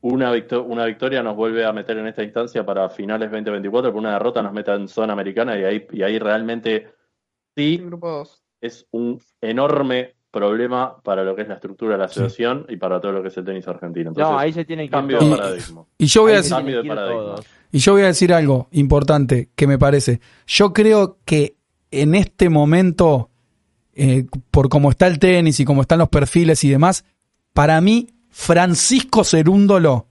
una, 0.00 0.30
victo- 0.32 0.62
una 0.62 0.84
victoria 0.84 1.22
nos 1.22 1.34
vuelve 1.36 1.64
a 1.64 1.72
meter 1.72 1.98
en 1.98 2.06
esta 2.06 2.22
instancia 2.22 2.64
para 2.64 2.88
finales 2.90 3.30
2024, 3.30 3.90
pero 3.90 3.98
una 3.98 4.12
derrota 4.12 4.42
nos 4.42 4.52
mete 4.52 4.72
en 4.72 4.88
zona 4.88 5.12
americana 5.12 5.58
y 5.58 5.64
ahí, 5.64 5.86
y 5.92 6.02
ahí 6.02 6.18
realmente 6.18 6.88
sí 7.56 7.76
En 7.80 7.86
grupo 7.88 8.08
2. 8.08 8.42
es 8.60 8.86
un 8.92 9.20
enorme 9.40 10.14
problema 10.30 11.00
para 11.02 11.24
lo 11.24 11.34
que 11.34 11.42
es 11.42 11.48
la 11.48 11.54
estructura 11.54 11.92
de 11.92 11.98
la 11.98 12.08
Sí. 12.08 12.20
asociación 12.20 12.66
y 12.68 12.76
para 12.76 13.00
todo 13.00 13.12
lo 13.12 13.22
que 13.22 13.28
es 13.28 13.36
el 13.38 13.44
tenis 13.44 13.66
argentino. 13.66 14.10
Entonces, 14.10 14.30
No, 14.30 14.38
ahí 14.38 14.52
se 14.52 14.64
tienen 14.64 14.86
que 14.86 14.90
cambio 14.90 15.18
de 15.18 15.36
paradigma. 15.36 15.84
Y 15.96 16.06
yo 16.06 16.22
voy 16.22 16.32
a 16.32 16.36
decir, 16.36 16.52
Cambio 16.54 16.82
de 16.82 16.88
paradigma. 16.88 17.34
Y 17.72 17.78
yo 17.78 17.92
voy 17.92 18.02
a 18.02 18.06
decir 18.06 18.32
algo 18.32 18.68
importante 18.72 19.48
que 19.56 19.66
me 19.66 19.78
parece. 19.78 20.20
Yo 20.46 20.72
creo 20.72 21.18
que 21.24 21.56
en 21.90 22.14
este 22.14 22.50
momento, 22.50 23.30
eh, 23.94 24.26
por 24.50 24.68
cómo 24.68 24.90
está 24.90 25.06
el 25.06 25.18
tenis 25.18 25.58
y 25.60 25.64
cómo 25.64 25.80
están 25.80 25.98
los 25.98 26.08
perfiles 26.10 26.62
y 26.62 26.70
demás, 26.70 27.04
para 27.54 27.80
mí, 27.80 28.08
Francisco 28.30 29.24
Cerúndolo 29.24 30.06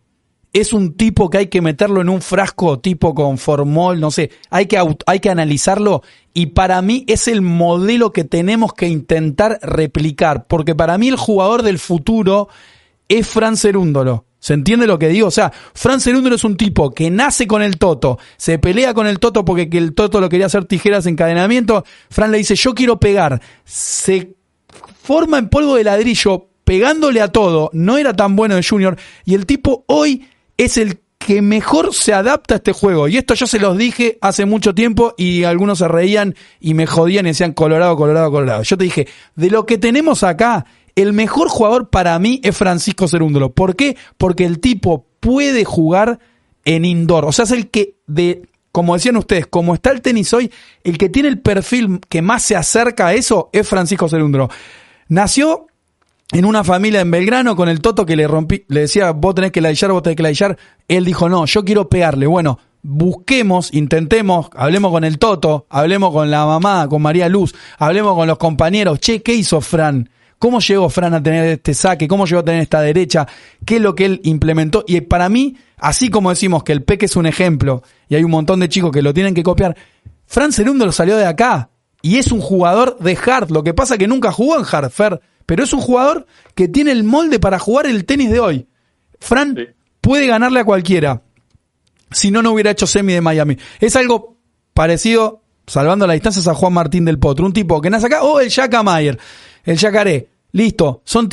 es 0.53 0.74
un 0.74 0.93
tipo 0.95 1.30
que 1.30 1.39
hay 1.39 1.47
que 1.47 1.61
meterlo 1.61 2.01
en 2.01 2.09
un 2.09 2.22
frasco 2.22 2.80
tipo 2.80 3.13
con 3.13 3.38
formol, 3.38 3.99
no 3.99 4.11
sé, 4.11 4.32
hay 4.49 4.65
que, 4.65 4.82
hay 5.05 5.20
que 5.20 5.30
analizarlo 5.30 6.01
y 6.34 6.47
para 6.47 6.82
mí 6.82 7.03
es 7.07 7.28
el 7.28 7.41
modelo 7.41 8.11
que 8.11 8.24
tenemos 8.24 8.74
que 8.74 8.88
intentar 8.88 9.59
replicar, 9.61 10.47
porque 10.47 10.76
para 10.76 10.97
mí 10.97 11.09
el 11.09 11.15
jugador 11.15 11.63
del 11.63 11.80
futuro 11.80 12.47
es 13.09 13.28
Fran 13.28 13.57
Cerúndolo. 13.57 14.26
¿Se 14.39 14.53
entiende 14.53 14.86
lo 14.86 14.99
que 14.99 15.09
digo? 15.09 15.28
O 15.28 15.32
sea, 15.32 15.51
Fran 15.74 15.99
Cerúndolo 15.99 16.36
es 16.36 16.43
un 16.43 16.57
tipo 16.57 16.91
que 16.91 17.09
nace 17.09 17.47
con 17.47 17.63
el 17.63 17.78
Toto, 17.78 18.20
se 18.38 18.59
pelea 18.59 18.93
con 18.93 19.07
el 19.07 19.20
Toto 19.20 19.43
porque 19.43 19.70
que 19.70 19.80
el 19.80 19.93
Toto 19.93 20.22
lo 20.22 20.30
quería 20.30 20.45
hacer 20.45 20.65
tijeras 20.65 21.05
de 21.05 21.09
encadenamiento. 21.09 21.84
Fran 22.09 22.32
le 22.32 22.38
dice, 22.38 22.55
yo 22.55 22.76
quiero 22.76 22.99
pegar. 22.99 23.41
Se 23.65 24.36
forma 25.01 25.39
en 25.39 25.49
polvo 25.49 25.76
de 25.76 25.84
ladrillo, 25.84 26.49
pegándole 26.68 27.22
a 27.22 27.30
todo. 27.30 27.70
No 27.72 27.97
era 27.97 28.13
tan 28.13 28.36
bueno 28.36 28.55
de 28.55 28.61
Junior. 28.61 28.97
Y 29.24 29.36
el 29.36 29.45
tipo 29.45 29.86
hoy 29.88 30.28
es 30.57 30.78
el 30.78 30.99
que 31.18 31.41
mejor 31.41 31.93
se 31.93 32.13
adapta 32.13 32.55
a 32.55 32.57
este 32.57 32.74
juego. 32.74 33.07
Y 33.07 33.15
esto 33.15 33.36
yo 33.36 33.47
se 33.47 33.57
los 33.57 33.78
dije 33.78 34.18
hace 34.20 34.45
mucho 34.45 34.76
tiempo 34.76 35.15
y 35.18 35.45
algunos 35.45 35.78
se 35.78 35.88
reían 35.88 36.36
y 36.59 36.74
me 36.74 36.86
jodían 36.86 37.26
y 37.26 37.30
decían 37.30 37.53
Colorado, 37.53 37.95
Colorado, 37.95 38.32
Colorado. 38.32 38.63
Yo 38.63 38.78
te 38.78 38.84
dije, 38.84 39.07
de 39.38 39.49
lo 39.49 39.65
que 39.65 39.78
tenemos 39.78 40.24
acá, 40.24 40.65
el 40.97 41.13
mejor 41.13 41.47
jugador 41.47 41.89
para 41.89 42.20
mí 42.20 42.41
es 42.43 42.57
Francisco 42.57 43.07
Cerúndolo. 43.07 43.53
¿Por 43.53 43.78
qué? 43.78 43.95
Porque 44.18 44.43
el 44.43 44.59
tipo 44.59 45.05
puede 45.22 45.63
jugar 45.63 46.20
en 46.65 46.84
indoor. 46.84 47.24
O 47.24 47.32
sea, 47.32 47.45
es 47.45 47.51
el 47.51 47.70
que, 47.70 47.95
de, 48.07 48.41
como 48.74 48.93
decían 48.93 49.15
ustedes, 49.15 49.47
como 49.47 49.74
está 49.74 49.91
el 49.91 50.01
tenis 50.01 50.34
hoy, 50.34 50.51
el 50.84 50.97
que 50.97 51.07
tiene 51.07 51.30
el 51.30 51.39
perfil 51.39 52.01
que 52.09 52.22
más 52.22 52.43
se 52.43 52.57
acerca 52.57 53.07
a 53.07 53.13
eso 53.13 53.49
es 53.53 53.65
Francisco 53.70 54.09
Cerúndolo. 54.09 54.49
Nació 55.07 55.66
en 56.32 56.45
una 56.45 56.63
familia 56.63 57.01
en 57.01 57.11
Belgrano 57.11 57.55
con 57.55 57.69
el 57.69 57.82
Toto 57.82 58.05
que 58.05 58.15
le 58.15 58.28
rompí, 58.28 58.65
le 58.67 58.82
decía, 58.82 59.11
vos 59.11 59.36
tenés 59.36 59.51
que 59.51 59.61
ladillar, 59.61 59.91
vos 59.91 60.03
tenés 60.03 60.17
que 60.17 60.23
ladillar. 60.23 60.57
Él 60.88 61.05
dijo, 61.05 61.30
no, 61.30 61.45
yo 61.45 61.63
quiero 61.63 61.88
pegarle. 61.88 62.28
Bueno, 62.28 62.59
busquemos, 62.82 63.73
intentemos, 63.73 64.49
hablemos 64.55 64.91
con 64.91 65.03
el 65.03 65.19
Toto, 65.19 65.65
hablemos 65.69 66.11
con 66.11 66.30
la 66.30 66.45
mamá, 66.45 66.88
con 66.89 67.01
María 67.01 67.30
Luz, 67.30 67.55
hablemos 67.78 68.15
con 68.15 68.28
los 68.28 68.38
compañeros. 68.38 68.99
Che, 68.99 69.21
¿qué 69.21 69.34
hizo 69.34 69.61
Fran? 69.61 70.09
¿Cómo 70.39 70.59
llegó 70.59 70.89
Fran 70.89 71.13
a 71.13 71.23
tener 71.23 71.45
este 71.45 71.73
saque? 71.73 72.07
¿Cómo 72.07 72.25
llegó 72.25 72.41
a 72.41 72.45
tener 72.45 72.61
esta 72.61 72.82
derecha? 72.82 73.28
¿Qué 73.65 73.78
es 73.78 73.82
lo 73.82 73.95
que 73.95 74.05
él 74.05 74.21
implementó? 74.23 74.84
Y 74.86 75.01
para 75.01 75.30
mí, 75.30 75.55
así 75.78 76.09
como 76.09 76.30
decimos 76.30 76.63
que 76.63 76.73
el 76.73 76.84
Peque 76.84 77.07
es 77.07 77.15
un 77.15 77.25
ejemplo 77.25 77.84
y 78.07 78.15
hay 78.15 78.23
un 78.23 78.32
montón 78.32 78.59
de 78.59 78.69
chicos 78.69 78.91
que 78.91 79.01
lo 79.01 79.13
tienen 79.13 79.34
que 79.34 79.43
copiar, 79.43 79.75
Fran 80.25 80.51
Cerundo 80.51 80.86
lo 80.86 80.91
salió 80.91 81.17
de 81.17 81.25
acá 81.25 81.69
y 82.01 82.17
es 82.17 82.32
un 82.32 82.41
jugador 82.41 82.97
de 82.99 83.17
hard. 83.17 83.49
Lo 83.49 83.63
que 83.63 83.73
pasa 83.73 83.97
que 83.97 84.07
nunca 84.07 84.32
jugó 84.32 84.59
en 84.59 84.65
hard, 84.69 84.91
Fer, 84.91 85.21
pero 85.47 85.63
es 85.63 85.73
un 85.73 85.81
jugador 85.81 86.27
que 86.53 86.67
tiene 86.67 86.91
el 86.91 87.03
molde 87.03 87.39
para 87.39 87.57
jugar 87.57 87.87
el 87.87 88.05
tenis 88.05 88.29
de 88.29 88.39
hoy. 88.39 88.67
Fran 89.19 89.55
Sí. 89.57 89.63
puede 89.99 90.27
ganarle 90.27 90.59
a 90.59 90.65
cualquiera 90.65 91.23
si 92.11 92.31
no, 92.31 92.41
no 92.41 92.51
hubiera 92.51 92.71
hecho 92.71 92.87
semi 92.87 93.13
de 93.13 93.21
Miami. 93.21 93.57
Es 93.79 93.95
algo 93.95 94.37
parecido, 94.73 95.41
salvando 95.65 96.07
las 96.07 96.15
distancias, 96.15 96.47
a 96.47 96.53
Juan 96.53 96.73
Martín 96.73 97.05
del 97.05 97.19
Potro, 97.19 97.45
un 97.45 97.53
tipo 97.53 97.81
que 97.81 97.89
nace 97.89 98.07
acá, 98.07 98.23
o 98.23 98.39
el 98.39 98.51
Jaca 98.51 98.83
Mayer, 98.83 99.17
el 99.63 99.77
Yacaré. 99.77 100.29
Listo, 100.53 101.01
son 101.03 101.29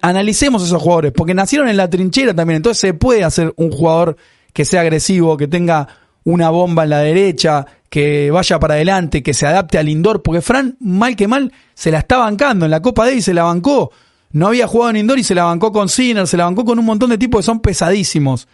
analicemos 0.00 0.64
esos 0.64 0.80
jugadores, 0.82 1.12
porque 1.12 1.34
nacieron 1.34 1.68
en 1.68 1.76
la 1.76 1.88
trinchera 1.90 2.34
también, 2.34 2.56
entonces 2.56 2.80
se 2.80 2.94
puede 2.94 3.22
hacer 3.22 3.52
un 3.56 3.70
jugador 3.70 4.16
que 4.52 4.64
sea 4.64 4.80
agresivo, 4.80 5.36
que 5.36 5.46
tenga 5.46 5.86
una 6.24 6.48
bomba 6.48 6.84
en 6.84 6.90
la 6.90 7.00
derecha, 7.00 7.66
que 7.94 8.32
vaya 8.32 8.58
para 8.58 8.74
adelante, 8.74 9.22
que 9.22 9.32
se 9.32 9.46
adapte 9.46 9.78
al 9.78 9.88
indoor, 9.88 10.20
porque 10.20 10.40
Fran, 10.40 10.76
mal 10.80 11.14
que 11.14 11.28
mal, 11.28 11.52
se 11.74 11.92
la 11.92 11.98
está 12.00 12.16
bancando, 12.18 12.64
en 12.64 12.72
la 12.72 12.82
Copa 12.82 13.04
Davis 13.06 13.24
se 13.26 13.34
la 13.34 13.44
bancó, 13.44 13.92
no 14.32 14.48
había 14.48 14.66
jugado 14.66 14.90
en 14.90 14.96
indoor 14.96 15.20
y 15.20 15.22
se 15.22 15.36
la 15.36 15.44
bancó 15.44 15.70
con 15.70 15.88
Sinner, 15.88 16.26
se 16.26 16.36
la 16.36 16.42
bancó 16.46 16.64
con 16.64 16.76
un 16.80 16.84
montón 16.84 17.10
de 17.10 17.18
tipos 17.18 17.38
que 17.38 17.44
son 17.44 17.60
pesadísimos. 17.60 18.48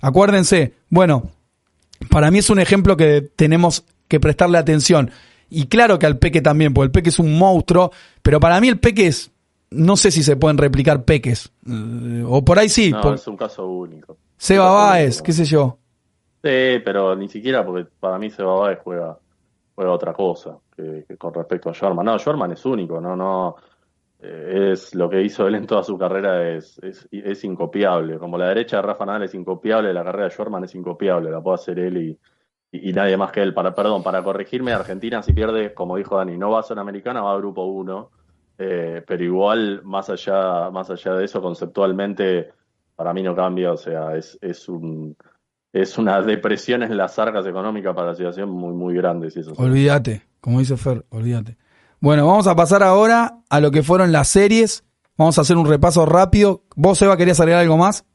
Acuérdense, 0.00 0.74
bueno, 0.90 1.28
para 2.08 2.30
mí 2.30 2.38
es 2.38 2.50
un 2.50 2.60
ejemplo 2.60 2.96
que 2.96 3.20
tenemos 3.34 3.84
que 4.06 4.20
prestarle 4.20 4.58
atención. 4.58 5.10
Y 5.50 5.66
claro 5.66 5.98
que 5.98 6.06
al 6.06 6.18
Peque 6.18 6.40
también, 6.40 6.72
porque 6.72 6.84
el 6.86 6.92
Peque 6.92 7.08
es 7.08 7.18
un 7.18 7.36
monstruo, 7.36 7.90
pero 8.22 8.38
para 8.38 8.60
mí 8.60 8.68
el 8.68 8.78
Peque 8.78 9.08
es, 9.08 9.32
no 9.70 9.96
sé 9.96 10.12
si 10.12 10.22
se 10.22 10.36
pueden 10.36 10.56
replicar 10.56 11.04
Peques. 11.04 11.50
Eh, 11.68 12.22
o 12.24 12.44
por 12.44 12.60
ahí 12.60 12.68
sí, 12.68 12.92
No, 12.92 13.00
por- 13.00 13.16
es 13.16 13.26
un 13.26 13.36
caso 13.36 13.66
único. 13.66 14.18
Seba 14.36 14.70
Báez, 14.70 15.20
qué 15.20 15.32
sé 15.32 15.44
yo. 15.46 15.78
Sí, 16.44 16.78
pero 16.84 17.16
ni 17.16 17.26
siquiera 17.26 17.64
porque 17.64 17.88
para 17.98 18.18
mí 18.18 18.28
Seba 18.28 18.54
Báez 18.54 18.78
juega, 18.84 19.18
juega 19.74 19.90
otra 19.90 20.12
cosa 20.12 20.58
que, 20.76 21.06
con 21.16 21.32
respecto 21.32 21.70
a 21.70 21.72
Sherman. 21.72 22.04
No, 22.04 22.18
Sherman 22.18 22.52
es 22.52 22.66
único, 22.66 23.00
no, 23.00 23.16
no. 23.16 23.56
eh, 24.20 24.72
es 24.72 24.94
lo 24.94 25.08
que 25.08 25.22
hizo 25.22 25.46
él 25.46 25.54
en 25.54 25.66
toda 25.66 25.82
su 25.82 25.96
carrera 25.96 26.50
es, 26.50 26.78
es, 26.80 27.08
es 27.10 27.44
incopiable. 27.44 28.18
Como 28.18 28.36
la 28.36 28.48
derecha 28.48 28.76
de 28.76 28.82
Rafa 28.82 29.06
Nadal 29.06 29.22
es 29.22 29.34
incopiable, 29.34 29.94
la 29.94 30.04
carrera 30.04 30.28
de 30.28 30.34
Sherman 30.36 30.64
es 30.64 30.74
incopiable, 30.74 31.30
la 31.30 31.40
puede 31.40 31.54
hacer 31.54 31.78
él 31.78 31.96
y, 31.96 32.20
y, 32.72 32.92
nadie 32.92 33.16
más 33.16 33.32
que 33.32 33.40
él. 33.40 33.54
Para, 33.54 33.74
perdón, 33.74 34.02
para 34.02 34.22
corregirme, 34.22 34.72
Argentina 34.74 35.22
si 35.22 35.32
pierde, 35.32 35.72
como 35.72 35.96
dijo 35.96 36.18
Dani, 36.18 36.36
no 36.36 36.50
va 36.50 36.60
a 36.60 36.62
zona 36.62 36.82
americana, 36.82 37.22
va 37.22 37.32
a 37.32 37.38
grupo 37.38 37.64
1. 37.64 38.10
Eh, 38.58 39.02
pero 39.06 39.24
igual, 39.24 39.82
más 39.84 40.10
allá, 40.10 40.70
más 40.70 40.90
allá 40.90 41.14
de 41.14 41.24
eso, 41.24 41.40
conceptualmente, 41.40 42.52
para 42.94 43.14
mí 43.14 43.22
no 43.22 43.34
cambia, 43.34 43.72
o 43.72 43.76
sea, 43.78 44.14
es, 44.14 44.38
es 44.42 44.68
un 44.68 45.16
es 45.74 45.98
una 45.98 46.22
depresión 46.22 46.84
en 46.84 46.96
las 46.96 47.18
arcas 47.18 47.44
económicas 47.46 47.94
para 47.94 48.08
la 48.08 48.14
situación 48.14 48.48
muy, 48.48 48.72
muy 48.72 48.94
grande. 48.94 49.28
Si 49.30 49.40
eso. 49.40 49.54
Olvídate, 49.56 50.22
como 50.40 50.60
dice 50.60 50.76
Fer, 50.76 51.04
olvídate. 51.10 51.56
Bueno, 51.98 52.26
vamos 52.26 52.46
a 52.46 52.54
pasar 52.54 52.84
ahora 52.84 53.40
a 53.50 53.60
lo 53.60 53.72
que 53.72 53.82
fueron 53.82 54.12
las 54.12 54.28
series. 54.28 54.84
Vamos 55.18 55.36
a 55.36 55.40
hacer 55.40 55.56
un 55.56 55.66
repaso 55.66 56.06
rápido. 56.06 56.62
¿Vos, 56.76 56.98
Seba, 56.98 57.16
querías 57.16 57.40
agregar 57.40 57.62
algo 57.62 57.76
más? 57.76 58.06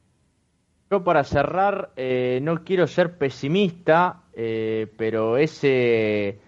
Yo 0.90 1.04
para 1.04 1.22
cerrar, 1.22 1.92
eh, 1.96 2.40
no 2.42 2.64
quiero 2.64 2.86
ser 2.86 3.18
pesimista, 3.18 4.22
eh, 4.32 4.90
pero 4.96 5.36
ese 5.36 6.38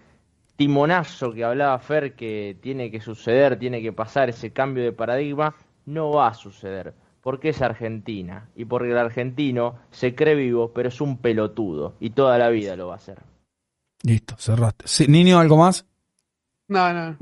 timonazo 0.55 1.31
que 1.31 1.43
hablaba 1.43 1.77
Fer 1.77 2.15
que 2.15 2.57
tiene 2.59 2.89
que 2.89 3.01
suceder, 3.01 3.59
tiene 3.59 3.83
que 3.83 3.93
pasar 3.93 4.29
ese 4.29 4.51
cambio 4.51 4.83
de 4.83 4.91
paradigma, 4.91 5.55
no 5.85 6.09
va 6.09 6.29
a 6.29 6.33
suceder. 6.33 6.95
Porque 7.23 7.49
es 7.49 7.61
Argentina 7.61 8.49
y 8.55 8.65
porque 8.65 8.91
el 8.91 8.97
argentino 8.97 9.75
se 9.91 10.13
cree 10.13 10.35
vivo, 10.35 10.71
pero 10.75 10.89
es 10.89 10.99
un 11.01 11.17
pelotudo 11.17 11.93
y 12.01 12.09
toda 12.09 12.37
la 12.37 12.49
vida 12.49 12.75
lo 12.75 12.87
va 12.87 12.95
a 12.95 12.97
hacer. 12.97 13.19
Listo, 14.03 14.35
cerraste. 14.37 14.83
Sí, 14.87 15.07
Niño, 15.07 15.39
¿algo 15.39 15.55
más? 15.57 15.85
No, 16.67 16.91
no. 16.93 17.15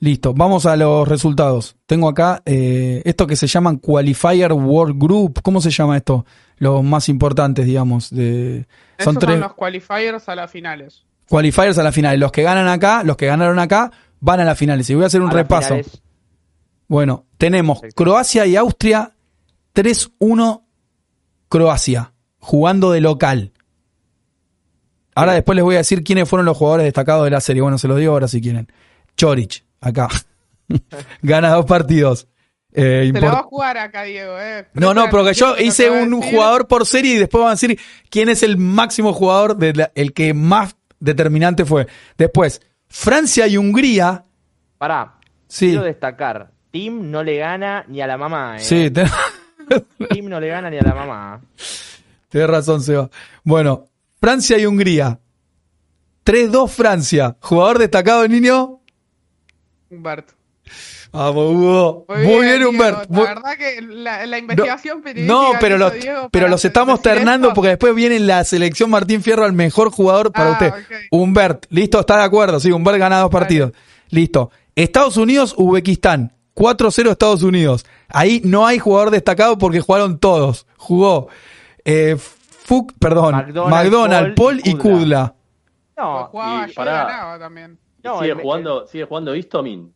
Listo, 0.00 0.32
vamos 0.32 0.64
a 0.64 0.76
los 0.76 1.06
resultados. 1.06 1.76
Tengo 1.84 2.08
acá 2.08 2.40
eh, 2.46 3.02
esto 3.04 3.26
que 3.26 3.36
se 3.36 3.46
llaman 3.48 3.76
Qualifier 3.78 4.52
World 4.52 4.96
Group. 4.98 5.40
¿Cómo 5.42 5.60
se 5.60 5.70
llama 5.70 5.96
esto? 5.98 6.24
Los 6.56 6.82
más 6.84 7.08
importantes, 7.10 7.66
digamos. 7.66 8.08
De, 8.10 8.60
Esos 8.96 9.12
son 9.12 9.18
tres 9.18 9.32
son 9.34 9.40
los 9.40 9.54
qualifiers 9.54 10.28
a 10.28 10.34
las 10.36 10.50
finales. 10.50 11.04
qualifiers 11.28 11.76
a 11.78 11.82
la 11.82 11.92
final. 11.92 12.18
Los 12.18 12.32
que 12.32 12.42
ganan 12.44 12.68
acá, 12.68 13.02
los 13.02 13.16
que 13.16 13.26
ganaron 13.26 13.58
acá, 13.58 13.90
van 14.20 14.40
a 14.40 14.44
las 14.44 14.56
finales. 14.56 14.88
Y 14.88 14.94
voy 14.94 15.04
a 15.04 15.08
hacer 15.08 15.20
un 15.20 15.30
A 15.30 15.32
las 15.34 15.42
repaso. 15.42 15.68
finales, 15.70 16.00
Bueno, 16.86 17.26
tenemos. 17.36 17.80
Croacia 17.96 18.46
y 18.46 18.54
Austria 18.56 19.12
3-1 19.74 20.62
Croacia, 21.48 22.12
jugando 22.38 22.90
de 22.92 23.00
local. 23.00 23.52
Ahora 25.14 25.32
después 25.32 25.56
les 25.56 25.64
voy 25.64 25.74
a 25.74 25.78
decir 25.78 26.04
quiénes 26.04 26.28
fueron 26.28 26.46
los 26.46 26.56
jugadores 26.56 26.84
destacados 26.84 27.24
de 27.24 27.30
la 27.30 27.40
serie. 27.40 27.62
Bueno, 27.62 27.78
se 27.78 27.88
los 27.88 27.98
digo 27.98 28.12
ahora 28.12 28.28
si 28.28 28.40
quieren. 28.40 28.68
Chorich, 29.16 29.64
acá. 29.80 30.08
Gana 31.22 31.50
dos 31.50 31.66
partidos. 31.66 32.28
Eh, 32.72 33.10
Se 33.12 33.18
import- 33.18 33.32
va 33.32 33.38
a 33.40 33.42
jugar 33.44 33.78
acá, 33.78 34.02
Diego, 34.02 34.38
eh. 34.38 34.66
no, 34.74 34.92
no, 34.92 35.08
porque 35.10 35.32
yo 35.32 35.56
lo 35.56 35.60
hice 35.60 35.90
un 35.90 36.20
jugador 36.20 36.68
por 36.68 36.86
serie 36.86 37.14
y 37.14 37.18
después 37.18 37.40
van 37.40 37.48
a 37.48 37.54
decir 37.54 37.80
quién 38.10 38.28
es 38.28 38.42
el 38.42 38.58
máximo 38.58 39.12
jugador, 39.14 39.56
de 39.56 39.72
la- 39.72 39.90
el 39.94 40.12
que 40.12 40.34
más 40.34 40.76
determinante 41.00 41.64
fue. 41.64 41.86
Después, 42.18 42.60
Francia 42.86 43.46
y 43.46 43.56
Hungría. 43.56 44.24
Pará, 44.76 45.14
Sí, 45.48 45.68
quiero 45.70 45.84
destacar, 45.84 46.52
Tim 46.70 47.10
no 47.10 47.24
le 47.24 47.38
gana 47.38 47.86
ni 47.88 48.02
a 48.02 48.06
la 48.06 48.18
mamá. 48.18 48.58
eh. 48.58 48.60
sí, 48.60 48.90
te- 48.90 49.06
Tim 50.10 50.28
no 50.28 50.40
le 50.40 50.48
gana 50.48 50.70
ni 50.70 50.78
a 50.78 50.82
la 50.82 50.94
mamá. 50.94 51.40
Tienes 52.28 52.50
razón, 52.50 52.82
Seba. 52.82 53.08
Bueno, 53.44 53.86
Francia 54.20 54.58
y 54.58 54.66
Hungría. 54.66 55.18
3-2 56.24 56.68
Francia. 56.68 57.36
Jugador 57.40 57.78
destacado, 57.78 58.26
niño. 58.28 58.80
Humberto. 59.90 60.34
Vamos, 61.10 61.54
Hugo. 61.54 62.04
Muy, 62.08 62.18
bien, 62.44 62.56
Diego. 62.56 62.70
Humbert. 62.70 62.98
La 62.98 63.06
Muy- 63.16 63.26
verdad 63.26 63.56
que 63.56 63.80
la, 63.80 64.26
la 64.26 64.38
investigación 64.38 65.00
periodística 65.00 65.32
No, 65.42 65.52
que 65.52 65.58
pero, 65.58 65.78
los, 65.78 65.94
Diego 65.94 66.28
pero 66.30 66.48
los 66.48 66.62
estamos 66.66 67.00
ternando 67.00 67.54
porque 67.54 67.70
después 67.70 67.94
viene 67.94 68.20
la 68.20 68.44
selección 68.44 68.90
Martín 68.90 69.22
Fierro 69.22 69.44
al 69.44 69.54
mejor 69.54 69.90
jugador 69.90 70.30
para 70.32 70.50
Ah, 70.50 70.52
usted. 70.52 70.68
ok. 70.68 71.00
Humbert, 71.12 71.64
listo, 71.70 71.98
está 72.00 72.18
de 72.18 72.24
acuerdo. 72.24 72.60
Sí, 72.60 72.70
Humbert 72.70 72.98
gana 72.98 73.20
dos 73.20 73.30
partidos. 73.30 73.72
Listo. 74.10 74.50
Estados 74.76 75.16
Unidos, 75.16 75.54
Uzbekistán. 75.56 76.34
4-0 76.58 77.10
Estados 77.10 77.42
Unidos. 77.42 77.86
Ahí 78.08 78.40
no 78.44 78.66
hay 78.66 78.78
jugador 78.78 79.10
destacado 79.10 79.56
porque 79.58 79.80
jugaron 79.80 80.18
todos. 80.18 80.66
Jugó 80.76 81.28
eh, 81.84 82.16
Fuck, 82.18 82.92
perdón, 82.98 83.34
McDonald, 83.34 83.70
McDonald, 83.74 84.34
Paul, 84.34 84.56
Paul 84.56 84.60
y 84.64 84.70
y 84.70 84.74
Kudla. 84.74 85.34
No, 85.96 86.24
jugaba 86.26 86.68
y 86.68 86.72
ganaba 86.74 87.38
también. 87.38 87.78
No, 88.02 88.18
sigue, 88.20 88.32
el- 88.32 88.40
jugando, 88.40 88.86
sigue 88.86 89.04
jugando 89.04 89.34
Istomin. 89.34 89.94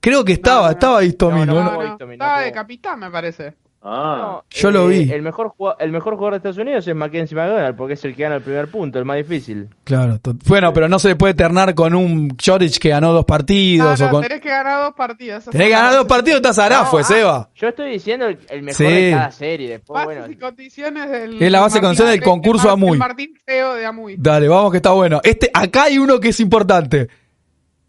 Creo 0.00 0.24
que 0.24 0.32
estaba, 0.34 0.60
No, 0.60 0.66
no. 0.66 0.70
estaba 0.72 1.04
Istomin, 1.04 1.46
No, 1.46 1.54
¿no? 1.54 1.64
no, 1.64 1.72
No, 1.72 1.82
no, 1.82 1.92
Istomin, 1.92 2.18
no 2.18 2.24
estaba 2.24 2.40
de 2.42 2.52
capitán, 2.52 3.00
me 3.00 3.10
parece. 3.10 3.54
Ah, 3.86 4.40
Yo 4.48 4.70
lo 4.70 4.86
vi. 4.88 5.12
El 5.12 5.20
mejor, 5.20 5.52
el 5.78 5.92
mejor 5.92 6.14
jugador 6.14 6.32
de 6.32 6.36
Estados 6.38 6.56
Unidos 6.56 6.88
es 6.88 6.94
Mackenzie 6.94 7.36
McDonald 7.36 7.76
porque 7.76 7.92
es 7.94 8.04
el 8.06 8.14
que 8.16 8.22
gana 8.22 8.36
el 8.36 8.40
primer 8.42 8.68
punto, 8.68 8.98
el 8.98 9.04
más 9.04 9.18
difícil. 9.18 9.68
Claro. 9.84 10.18
Bueno, 10.46 10.72
pero 10.72 10.88
no 10.88 10.98
se 10.98 11.08
le 11.08 11.16
puede 11.16 11.34
ternar 11.34 11.74
con 11.74 11.94
un 11.94 12.34
Chorich 12.38 12.78
que 12.78 12.88
ganó 12.88 13.12
dos 13.12 13.26
partidos. 13.26 14.00
no, 14.00 14.06
o 14.06 14.10
con... 14.10 14.22
tenés 14.22 14.40
que 14.40 14.48
ganar 14.48 14.84
dos 14.84 14.94
partidos. 14.94 15.44
Tenés 15.44 15.66
que 15.66 15.72
ganar 15.72 15.92
dos 15.92 16.06
partidos, 16.06 16.36
estás 16.36 16.58
Arafue, 16.58 17.00
No, 17.00 17.04
ah, 17.06 17.08
Seba. 17.08 17.50
Yo 17.56 17.68
estoy 17.68 17.90
diciendo 17.90 18.26
el, 18.26 18.38
el 18.48 18.62
mejor 18.62 18.76
Sí. 18.86 18.92
de 18.92 19.10
cada 19.10 19.30
serie. 19.32 19.68
Después, 19.68 20.06
Bases 20.06 20.18
bueno, 20.20 20.32
y 20.32 20.36
condiciones 20.38 21.10
del. 21.10 21.42
Es 21.42 21.52
la 21.52 21.60
base 21.60 21.74
Martín- 21.74 21.82
condiciones 21.82 22.10
del 22.12 22.20
de- 22.20 22.24
concurso 22.26 22.62
de 22.62 22.68
Mar- 22.68 22.72
Amuy. 22.72 22.98
Martín 22.98 23.34
Feo 23.44 23.74
de 23.74 23.84
Amuy. 23.84 24.16
Dale, 24.18 24.48
vamos 24.48 24.70
que 24.70 24.78
está 24.78 24.92
bueno. 24.92 25.20
Este, 25.22 25.50
acá 25.52 25.82
hay 25.84 25.98
uno 25.98 26.18
que 26.20 26.28
es 26.30 26.40
importante. 26.40 27.08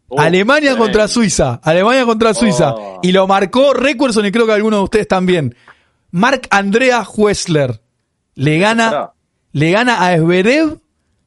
Uh, 0.09 0.19
Alemania 0.19 0.71
tremendo. 0.71 0.83
contra 0.83 1.07
Suiza. 1.07 1.59
Alemania 1.63 2.05
contra 2.05 2.33
Suiza. 2.33 2.73
Oh. 2.75 2.99
Y 3.01 3.11
lo 3.13 3.25
marcó 3.27 3.73
Recuerson 3.73 4.25
y 4.25 4.31
creo 4.31 4.45
que 4.45 4.51
algunos 4.51 4.79
de 4.81 4.83
ustedes 4.83 5.07
también. 5.07 5.55
Marc 6.15 6.47
Andrea 6.49 7.03
Huesler. 7.03 7.81
Le 8.35 8.57
gana, 8.57 8.89
Pará. 8.89 9.13
le 9.51 9.71
gana 9.71 10.01
a 10.01 10.13
Esberev. 10.13 10.77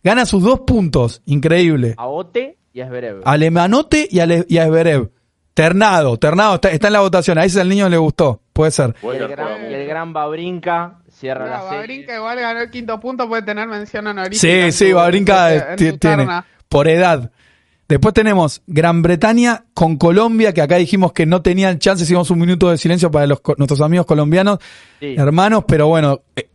Gana 0.02 0.24
sus 0.24 0.42
dos 0.42 0.60
puntos. 0.60 1.20
Increíble. 1.26 1.94
a 1.98 2.06
Ote 2.06 2.56
y 2.72 2.80
a 2.80 2.86
Zverev. 2.88 3.20
Alemanote 3.24 4.08
y 4.10 4.20
a, 4.20 4.26
Le- 4.26 4.46
y 4.48 4.56
a 4.56 4.64
Esberev. 4.64 5.10
Ternado, 5.52 6.16
Ternado, 6.18 6.54
está, 6.54 6.70
está 6.70 6.86
en 6.86 6.92
la 6.94 7.00
votación. 7.00 7.36
A 7.36 7.44
ese 7.44 7.60
al 7.60 7.68
niño 7.68 7.88
le 7.88 7.98
gustó. 7.98 8.40
Puede 8.54 8.70
ser. 8.70 8.94
Y 9.02 9.06
el, 9.08 9.28
gran, 9.28 9.62
y 9.62 9.74
el 9.74 9.80
mucho. 9.80 9.88
gran 9.88 10.12
Babrinka 10.14 11.00
cierra 11.10 11.44
No, 11.44 11.50
la 11.50 11.60
serie. 11.62 11.78
Babrinka 11.78 12.14
igual 12.16 12.38
ganó 12.40 12.60
el 12.60 12.70
quinto 12.70 12.98
punto, 13.00 13.28
puede 13.28 13.42
tener 13.42 13.68
mención 13.68 14.06
honorífica. 14.06 14.40
Sí, 14.40 14.72
sí, 14.72 14.92
en 14.94 15.52
eh, 15.52 15.98
tiene 15.98 16.26
por 16.68 16.88
edad. 16.88 17.30
Después 17.88 18.12
tenemos 18.12 18.60
Gran 18.66 19.00
Bretaña 19.00 19.64
con 19.72 19.96
Colombia, 19.96 20.52
que 20.52 20.60
acá 20.60 20.76
dijimos 20.76 21.12
que 21.14 21.24
no 21.24 21.40
tenían 21.40 21.78
chance, 21.78 22.04
hicimos 22.04 22.30
un 22.30 22.38
minuto 22.38 22.68
de 22.70 22.76
silencio 22.76 23.10
para 23.10 23.26
los, 23.26 23.40
nuestros 23.56 23.80
amigos 23.80 24.04
colombianos, 24.04 24.58
Sí. 25.00 25.14
hermanos, 25.16 25.64
pero 25.66 25.86
bueno, 25.88 26.20
eh, 26.36 26.50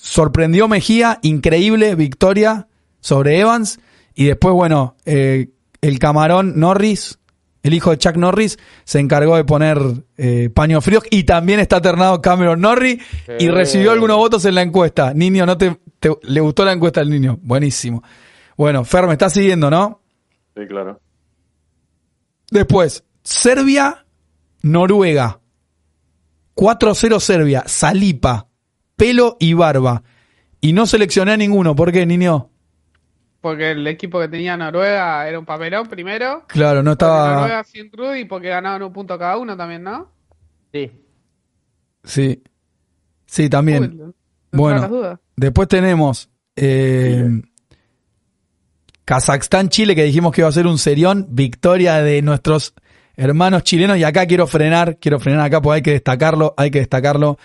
sorprendió 0.00 0.68
Mejía, 0.68 1.18
increíble 1.22 1.94
victoria 1.94 2.68
sobre 3.00 3.40
Evans, 3.40 3.80
y 4.14 4.26
después, 4.26 4.54
bueno, 4.54 4.96
eh, 5.04 5.48
el 5.80 5.98
camarón 5.98 6.58
Norris, 6.58 7.18
el 7.64 7.74
hijo 7.74 7.90
de 7.90 7.98
Chuck 7.98 8.16
Norris, 8.16 8.58
se 8.84 9.00
encargó 9.00 9.36
de 9.36 9.44
poner 9.44 9.78
eh, 10.16 10.50
paños 10.54 10.84
fríos, 10.84 11.02
y 11.10 11.24
también 11.24 11.58
está 11.60 11.80
ternado 11.80 12.20
Cameron 12.22 12.60
Norris, 12.60 12.98
y 13.38 13.48
recibió 13.48 13.90
algunos 13.90 14.16
votos 14.18 14.44
en 14.44 14.54
la 14.54 14.62
encuesta. 14.62 15.12
Niño, 15.14 15.46
¿no 15.46 15.58
te, 15.58 15.76
te- 15.98 16.10
le 16.22 16.40
gustó 16.40 16.64
la 16.64 16.72
encuesta 16.72 17.00
al 17.00 17.10
niño? 17.10 17.38
Buenísimo. 17.42 18.02
Bueno, 18.56 18.84
Fer, 18.84 19.06
me 19.08 19.14
está 19.14 19.28
siguiendo, 19.30 19.68
¿no? 19.68 20.00
Sí, 20.56 20.66
claro. 20.68 21.00
Después, 22.50 23.04
Serbia, 23.22 24.04
Noruega. 24.62 25.40
4-0 26.54 27.18
Serbia, 27.18 27.64
Salipa, 27.66 28.46
pelo 28.96 29.36
y 29.40 29.54
barba. 29.54 30.02
Y 30.60 30.72
no 30.72 30.86
seleccioné 30.86 31.32
a 31.32 31.36
ninguno. 31.36 31.74
¿Por 31.74 31.90
qué, 31.92 32.06
niño? 32.06 32.50
Porque 33.40 33.72
el 33.72 33.86
equipo 33.86 34.20
que 34.20 34.28
tenía 34.28 34.56
Noruega 34.56 35.28
era 35.28 35.38
un 35.38 35.44
papelón 35.44 35.88
primero. 35.88 36.44
Claro, 36.46 36.82
no 36.82 36.92
estaba. 36.92 37.34
Noruega 37.34 37.64
sin 37.64 37.90
Rudy 37.92 38.24
porque 38.24 38.48
ganaban 38.48 38.82
un 38.82 38.92
punto 38.92 39.18
cada 39.18 39.36
uno 39.36 39.56
también, 39.56 39.82
¿no? 39.82 40.10
Sí. 40.72 40.90
Sí. 42.04 42.42
Sí, 43.26 43.50
también. 43.50 43.82
Uy, 43.84 44.14
Bueno. 44.52 44.76
entraron 44.76 44.80
las 44.80 44.90
dudas. 44.90 45.20
Después 45.36 45.68
tenemos 45.68 46.30
eh, 46.56 47.42
Kazajstán-Chile, 49.04 49.94
que 49.94 50.04
dijimos 50.04 50.32
que 50.32 50.40
iba 50.40 50.48
a 50.48 50.52
ser 50.52 50.66
un 50.66 50.78
serión. 50.78 51.26
Victoria 51.30 52.02
de 52.02 52.22
nuestros 52.22 52.74
hermanos 53.16 53.62
chilenos. 53.64 53.98
Y 53.98 54.04
acá 54.04 54.26
quiero 54.26 54.46
frenar, 54.46 54.98
quiero 54.98 55.20
frenar 55.20 55.40
acá 55.40 55.60
porque 55.60 55.76
hay 55.76 55.82
que 55.82 55.92
destacarlo, 55.92 56.54
hay 56.56 56.70
que 56.70 56.78
destacarlo. 56.80 57.38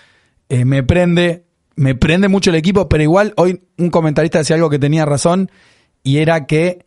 Eh, 0.48 0.66
me 0.66 0.84
prende, 0.84 1.46
me 1.76 1.96
prende 1.96 2.28
mucho 2.28 2.50
el 2.50 2.56
equipo, 2.56 2.88
pero 2.90 3.04
igual 3.04 3.34
hoy 3.38 3.62
un 3.78 3.90
comentarista 3.90 4.40
decía 4.40 4.56
algo 4.56 4.70
que 4.70 4.80
tenía 4.80 5.06
razón 5.06 5.52
y 6.04 6.18
era 6.18 6.46
que... 6.46 6.86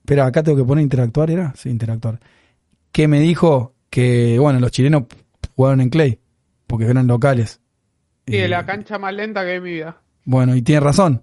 Espera, 0.00 0.24
acá 0.26 0.42
tengo 0.42 0.56
que 0.56 0.64
poner 0.64 0.82
interactuar, 0.82 1.30
¿era? 1.30 1.52
Sí, 1.56 1.68
interactuar. 1.68 2.18
Que 2.92 3.06
me 3.08 3.20
dijo 3.20 3.74
que, 3.90 4.38
bueno, 4.38 4.58
los 4.60 4.70
chilenos 4.70 5.02
jugaron 5.54 5.82
en 5.82 5.90
Clay, 5.90 6.18
porque 6.66 6.86
eran 6.86 7.06
locales. 7.06 7.60
Sí, 8.26 8.36
Eh, 8.36 8.48
la 8.48 8.64
cancha 8.64 8.98
más 8.98 9.12
lenta 9.12 9.44
que 9.44 9.56
en 9.56 9.62
mi 9.62 9.72
vida. 9.72 10.00
bueno, 10.24 10.54
y 10.56 10.62
tiene 10.62 10.80
razón. 10.80 11.22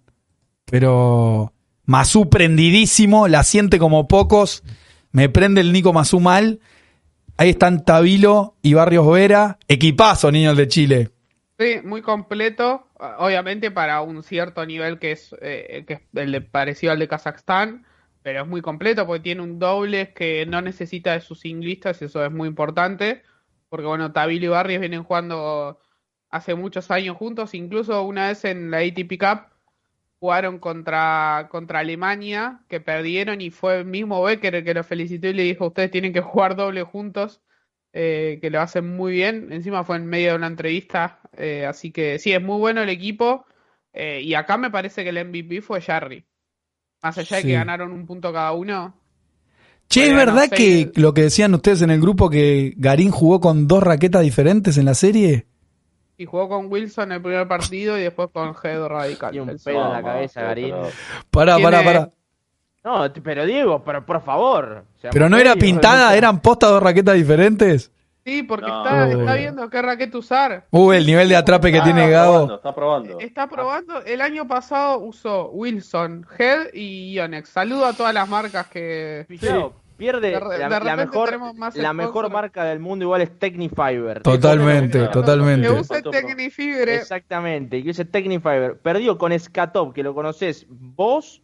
Pero 0.65 1.53
Mazú 1.85 2.29
prendidísimo, 2.29 3.27
la 3.27 3.43
siente 3.43 3.77
como 3.77 4.07
pocos. 4.07 4.63
Me 5.11 5.29
prende 5.29 5.61
el 5.61 5.71
Nico 5.71 5.93
Mazú 5.93 6.19
mal. 6.19 6.59
Ahí 7.37 7.49
están 7.49 7.85
Tabilo 7.85 8.55
y 8.61 8.73
Barrios 8.73 9.09
Vera. 9.09 9.59
Equipazo, 9.67 10.31
niños 10.31 10.57
de 10.57 10.67
Chile. 10.67 11.09
Sí, 11.59 11.75
muy 11.83 12.01
completo. 12.01 12.87
Obviamente 13.19 13.71
para 13.71 14.01
un 14.01 14.23
cierto 14.23 14.65
nivel 14.65 14.99
que 14.99 15.11
es, 15.11 15.35
eh, 15.41 15.85
el 16.13 16.31
de, 16.31 16.41
parecido 16.41 16.91
al 16.91 16.99
de 16.99 17.07
Kazajstán. 17.07 17.85
Pero 18.23 18.41
es 18.41 18.47
muy 18.47 18.61
completo 18.61 19.05
porque 19.05 19.21
tiene 19.21 19.41
un 19.41 19.59
doble 19.59 20.11
que 20.13 20.47
no 20.47 20.61
necesita 20.61 21.13
de 21.13 21.21
sus 21.21 21.41
singlistas 21.41 22.01
y 22.01 22.05
eso 22.05 22.25
es 22.25 22.31
muy 22.31 22.47
importante. 22.47 23.21
Porque 23.69 23.85
bueno, 23.85 24.11
Tabilo 24.11 24.45
y 24.45 24.49
Barrios 24.49 24.79
vienen 24.79 25.03
jugando 25.03 25.79
hace 26.31 26.55
muchos 26.55 26.89
años 26.89 27.17
juntos. 27.17 27.53
Incluso 27.53 28.01
una 28.03 28.29
vez 28.29 28.43
en 28.45 28.71
la 28.71 28.79
ATP 28.79 29.19
Cup 29.19 29.54
jugaron 30.19 30.59
contra, 30.59 31.47
contra 31.51 31.79
Alemania, 31.79 32.61
que 32.67 32.79
perdieron 32.79 33.41
y 33.41 33.49
fue 33.49 33.79
el 33.79 33.85
mismo 33.85 34.23
Becker 34.23 34.55
el 34.55 34.63
que 34.63 34.73
lo 34.73 34.83
felicitó 34.83 35.27
y 35.27 35.33
le 35.33 35.43
dijo, 35.43 35.67
ustedes 35.67 35.91
tienen 35.91 36.13
que 36.13 36.21
jugar 36.21 36.55
doble 36.55 36.83
juntos, 36.83 37.41
eh, 37.93 38.39
que 38.41 38.49
lo 38.49 38.61
hacen 38.61 38.95
muy 38.95 39.13
bien. 39.13 39.51
Encima 39.51 39.83
fue 39.83 39.97
en 39.97 40.05
medio 40.05 40.31
de 40.31 40.35
una 40.37 40.47
entrevista, 40.47 41.19
eh, 41.37 41.65
así 41.65 41.91
que 41.91 42.19
sí, 42.19 42.33
es 42.33 42.41
muy 42.41 42.59
bueno 42.59 42.81
el 42.81 42.89
equipo. 42.89 43.45
eh, 43.93 44.21
y 44.21 44.33
acá 44.33 44.57
me 44.57 44.69
parece 44.69 45.03
que 45.03 45.09
el 45.09 45.25
MVP 45.25 45.61
fue 45.61 45.79
Jarry. 45.79 46.25
Más 47.01 47.17
allá 47.17 47.37
de 47.37 47.43
que 47.43 47.53
ganaron 47.53 47.91
un 47.93 48.05
punto 48.05 48.33
cada 48.33 48.51
uno. 48.51 48.99
Che, 49.87 50.07
¿es 50.07 50.15
verdad 50.15 50.49
que 50.49 50.91
lo 50.95 51.13
que 51.13 51.21
decían 51.21 51.53
ustedes 51.53 51.81
en 51.81 51.91
el 51.91 52.01
grupo 52.01 52.29
que 52.29 52.73
Garín 52.77 53.11
jugó 53.11 53.39
con 53.39 53.67
dos 53.67 53.83
raquetas 53.83 54.23
diferentes 54.23 54.77
en 54.77 54.85
la 54.85 54.95
serie? 54.95 55.45
Y 56.17 56.25
jugó 56.25 56.47
con 56.47 56.71
Wilson 56.71 57.11
el 57.11 57.21
primer 57.21 57.47
partido 57.47 57.97
y 57.97 58.03
después 58.03 58.29
con 58.31 58.55
Gedo 58.55 58.87
Radical. 58.87 59.35
Y 59.35 59.39
un 59.39 59.47
pedo 59.63 59.85
en 59.87 59.93
la 59.93 60.03
cabeza, 60.03 60.41
Garín. 60.43 60.75
Pará, 61.29 61.55
Tiene- 61.57 61.71
pará, 61.71 61.83
pará. 61.83 62.09
No, 62.83 63.11
pero 63.23 63.45
Diego, 63.45 63.83
pero 63.83 64.05
por 64.05 64.21
favor. 64.23 64.85
Pero 65.11 65.27
no 65.27 65.37
era 65.37 65.55
pintada, 65.55 66.11
¿no? 66.11 66.15
eran 66.15 66.39
postas 66.39 66.69
dos 66.69 66.83
raquetas 66.83 67.15
diferentes. 67.15 67.91
Sí, 68.23 68.41
porque 68.43 68.65
No. 68.67 68.83
está, 68.83 69.09
está 69.11 69.35
viendo 69.35 69.69
qué 69.69 69.81
raqueta 69.81 70.17
usar. 70.17 70.65
Uh, 70.71 70.91
el 70.93 71.05
nivel 71.05 71.29
de 71.29 71.35
atrape 71.35 71.71
que 71.71 71.79
Ah, 71.79 71.83
tiene 71.83 72.05
está 72.05 72.11
Gabo. 72.17 72.33
probando, 72.33 72.55
Está 72.55 72.73
probando. 72.75 73.19
Está 73.19 73.47
probando. 73.47 74.01
El 74.03 74.21
año 74.21 74.47
pasado 74.47 74.99
usó 74.99 75.49
Wilson, 75.49 76.25
Head 76.37 76.67
y 76.73 77.13
Yonex. 77.13 77.49
Saludo 77.49 77.85
a 77.85 77.93
todas 77.93 78.13
las 78.13 78.27
marcas 78.29 78.65
que. 78.67 79.25
Claro, 79.39 79.73
pierde 79.97 80.31
De 80.31 80.39
la, 80.39 80.49
de 80.49 80.57
la 80.59 80.79
repente 80.79 81.05
mejor, 81.05 81.53
más 81.55 81.75
la 81.75 81.93
mejor 81.93 82.31
marca 82.31 82.63
del 82.65 82.79
mundo 82.79 83.03
igual 83.05 83.21
es 83.21 83.37
Technifiber. 83.39 84.21
Totalmente, 84.21 85.07
totalmente. 85.07 85.67
Que 85.67 85.73
use 85.73 86.01
pro- 86.01 86.11
Tecnifibre. 86.11 86.95
Exactamente, 86.95 87.83
que 87.83 87.89
use 87.89 88.05
Technifiber. 88.05 88.77
Perdió 88.79 89.17
con 89.17 89.37
Scatop, 89.37 89.93
que 89.93 90.03
lo 90.03 90.13
conoces 90.13 90.65
vos, 90.69 91.41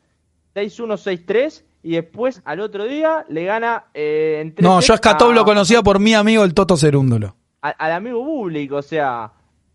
6-1-6-3, 0.55 1.63
y 1.83 1.91
después 1.95 2.41
al 2.45 2.59
otro 2.59 2.85
día 2.85 3.25
le 3.29 3.45
gana 3.45 3.85
eh, 3.93 4.39
en 4.41 4.55
No, 4.63 4.79
yo 4.81 4.93
a 4.93 4.97
Skatov 4.97 5.33
lo 5.33 5.43
conocía 5.43 5.81
por 5.81 5.99
mi 5.99 6.13
amigo 6.13 6.43
el 6.43 6.53
Toto 6.53 6.77
Cerúndolo. 6.77 7.35
a- 7.61 7.69
al 7.69 7.91
amigo 7.93 8.23
público, 8.23 8.77
o 8.77 8.81
sea, 8.81 9.31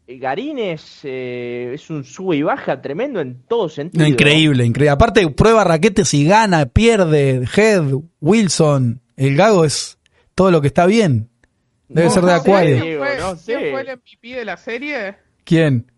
eh, 0.06 0.18
Garín 0.18 0.58
es, 0.58 1.00
eh, 1.04 1.72
es 1.74 1.90
un 1.90 2.04
sube 2.04 2.36
y 2.36 2.42
baja 2.42 2.80
tremendo 2.80 3.20
en 3.20 3.42
todo 3.42 3.68
sentido. 3.68 4.02
No, 4.04 4.08
increíble, 4.08 4.64
increíble. 4.64 4.90
Aparte, 4.90 5.28
prueba 5.30 5.64
raquetes 5.64 6.14
y 6.14 6.24
gana, 6.24 6.66
pierde. 6.66 7.44
Head, 7.56 7.92
Wilson, 8.20 9.00
el 9.16 9.36
Gago 9.36 9.64
es 9.64 9.98
todo 10.34 10.50
lo 10.50 10.60
que 10.60 10.68
está 10.68 10.86
bien. 10.86 11.28
Debe 11.88 12.08
No 12.08 12.14
ser 12.14 12.24
de 12.24 12.32
Acuario. 12.32 12.80
¿Quién 12.80 12.98
fue, 12.98 13.16
no 13.18 13.36
sé. 13.36 13.54
quién 13.56 13.72
fue 13.72 13.80
el 13.80 13.96
MVP 13.96 14.28
de 14.38 14.44
la 14.44 14.56
serie? 14.56 15.16
¿Quién? 15.44 15.90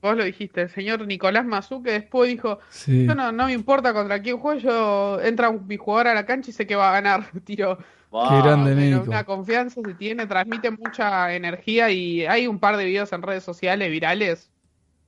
Vos 0.00 0.16
lo 0.16 0.24
dijiste, 0.24 0.62
el 0.62 0.70
señor 0.70 1.04
Nicolás 1.06 1.44
Mazú, 1.44 1.82
que 1.82 1.92
después 1.92 2.30
dijo: 2.30 2.60
Sí. 2.70 3.06
Yo 3.06 3.14
no, 3.14 3.32
no 3.32 3.46
me 3.46 3.52
importa 3.52 3.92
contra 3.92 4.22
quién 4.22 4.38
juego, 4.38 4.60
yo 4.60 5.20
entra 5.20 5.50
mi 5.52 5.76
jugador 5.76 6.08
a 6.08 6.14
la 6.14 6.24
cancha 6.24 6.50
y 6.50 6.54
sé 6.54 6.66
que 6.66 6.76
va 6.76 6.90
a 6.90 6.92
ganar. 6.92 7.30
Tiro. 7.44 7.78
Qué 8.10 8.42
grande, 8.42 8.74
Nico. 8.74 9.02
una 9.06 9.24
confianza 9.24 9.80
se 9.84 9.94
tiene, 9.94 10.26
transmite 10.26 10.70
mucha 10.70 11.34
energía 11.34 11.90
y 11.90 12.24
hay 12.24 12.46
un 12.46 12.58
par 12.58 12.76
de 12.76 12.86
videos 12.86 13.12
en 13.12 13.22
redes 13.22 13.44
sociales 13.44 13.90
virales. 13.90 14.50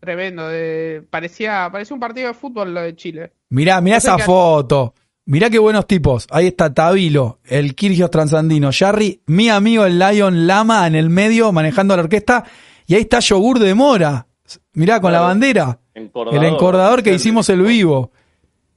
Tremendo. 0.01 0.49
De, 0.49 1.03
parecía, 1.11 1.69
parecía 1.73 1.95
un 1.95 2.01
partido 2.01 2.29
de 2.29 2.35
fútbol 2.35 2.75
lo 2.75 2.83
de 2.83 2.95
Chile. 2.97 3.33
Mirá, 3.51 3.81
mirá 3.81 3.97
No 3.97 4.01
sé 4.01 4.09
esa 4.09 4.19
foto. 4.19 4.95
Mirá 5.27 5.49
qué 5.49 5.59
buenos 5.59 5.87
tipos. 5.87 6.27
Ahí 6.31 6.49
está 6.49 6.75
Tabilo, 6.75 7.39
el 7.45 7.75
Kirgios 7.75 8.11
Transandino, 8.11 8.71
Jarry, 8.73 9.23
mi 9.27 9.49
amigo 9.49 9.85
el 9.85 9.99
Lion 9.99 10.47
Lama 10.47 10.87
en 10.87 10.95
el 10.95 11.09
medio 11.09 11.53
manejando 11.53 11.97
la 11.97 12.03
orquesta. 12.03 12.45
Y 12.87 12.95
ahí 12.95 13.03
está 13.03 13.21
Yogur 13.21 13.59
de 13.61 13.75
Mora. 13.75 14.27
Mirá, 14.73 15.01
con 15.01 15.13
la 15.13 15.21
bandera. 15.21 15.79
Encordador. 15.95 16.45
El 16.45 16.53
encordador 16.53 17.03
que 17.03 17.15
hicimos 17.15 17.49
el 17.49 17.63
vivo. 17.63 18.11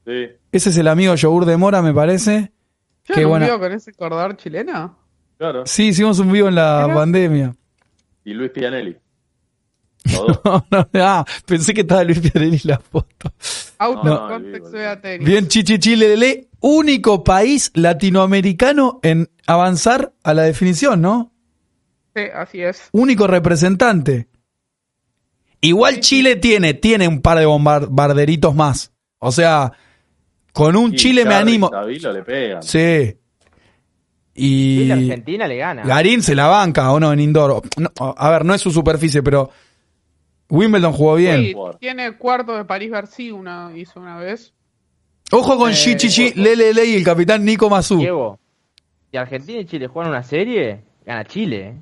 Sí. 0.06 0.28
Ese 0.52 0.70
es 0.70 0.78
el 0.78 0.88
amigo 0.88 1.16
Yogur 1.16 1.46
de 1.46 1.58
Mora, 1.58 1.82
me 1.82 1.94
parece. 1.94 2.53
¿Yo 3.06 3.16
Qué 3.16 3.26
buena. 3.26 3.46
vivo 3.46 3.60
con 3.60 3.72
ese 3.72 3.94
corredor 3.94 4.38
chileno? 4.38 4.98
Claro. 5.38 5.64
Sí, 5.66 5.88
hicimos 5.88 6.20
un 6.20 6.32
vivo 6.32 6.48
en 6.48 6.56
la 6.56 6.90
pandemia. 6.94 7.54
Y 8.24 8.34
Luis 8.34 8.52
Pianelli. 8.52 8.98
Todo. 10.14 10.42
No, 10.44 10.66
no, 10.70 10.88
ah, 10.96 11.26
pensé 11.46 11.74
que 11.74 11.82
estaba 11.82 12.04
Luis 12.04 12.20
Pianelli 12.20 12.56
en 12.64 12.70
la 12.70 12.80
foto. 12.80 13.34
Auto 13.78 14.04
No, 14.04 14.28
Context 14.28 14.74
Tenis. 15.02 15.28
Bien, 15.28 15.48
Chichi 15.48 15.80
Chile, 15.80 16.48
único 16.62 17.24
país 17.24 17.72
latinoamericano 17.74 19.00
en 19.04 19.30
avanzar 19.48 20.14
a 20.24 20.34
la 20.34 20.44
definición, 20.44 21.02
¿no? 21.02 21.34
Sí, 22.16 22.24
así 22.34 22.62
es. 22.62 22.90
Único 22.92 23.28
representante. 23.28 24.28
Igual 25.60 26.00
Chile 26.00 26.36
tiene, 26.36 26.74
tiene 26.74 27.08
un 27.08 27.22
par 27.22 27.40
de 27.40 27.46
bombarderitos 27.46 28.54
más. 28.54 28.92
O 29.20 29.32
sea, 29.32 29.72
con 30.54 30.76
un 30.78 30.94
Y 30.94 30.96
Chile 30.98 31.26
me 31.26 31.32
Charly 31.32 31.50
animo. 31.52 31.70
Tabilo 31.70 32.14
le 32.14 32.24
pegan. 32.24 32.64
Sí. 32.64 33.18
Y 34.36 34.82
Y 34.82 34.86
la 34.86 34.96
Argentina 34.96 35.48
le 35.48 35.58
gana. 35.58 35.84
Garín 35.84 36.24
se 36.24 36.34
la 36.36 36.48
banca 36.48 36.92
o 36.92 37.00
no 37.00 37.12
en 37.14 37.20
indoor. 37.20 37.62
No, 37.78 37.92
a 38.18 38.30
ver, 38.32 38.46
no 38.46 38.54
es 38.54 38.62
su 38.62 38.72
superficie, 38.72 39.22
pero 39.22 39.50
Wimbledon 40.50 40.94
jugó 40.94 41.16
bien. 41.16 41.42
Sí, 41.42 41.56
tiene 41.80 42.18
cuarto 42.18 42.56
de 42.56 42.66
París-Bercy, 42.66 43.32
una 43.32 43.72
hizo 43.76 44.00
una 44.00 44.18
vez. 44.18 44.54
Ojo 45.32 45.58
con 45.58 45.72
Eh, 45.72 45.74
Chichichi, 45.76 46.34
Lele 46.34 46.74
Lele 46.74 46.86
y 46.86 46.96
el 46.96 47.04
capitán 47.04 47.44
Nico 47.46 47.70
Mazú. 47.70 47.98
Diego, 48.00 48.40
si 49.12 49.18
Argentina 49.18 49.60
y 49.60 49.66
Chile 49.66 49.88
juegan 49.88 50.12
una 50.12 50.24
serie, 50.24 50.84
gana 51.06 51.26
Chile. 51.26 51.68
¿eh? 51.68 51.76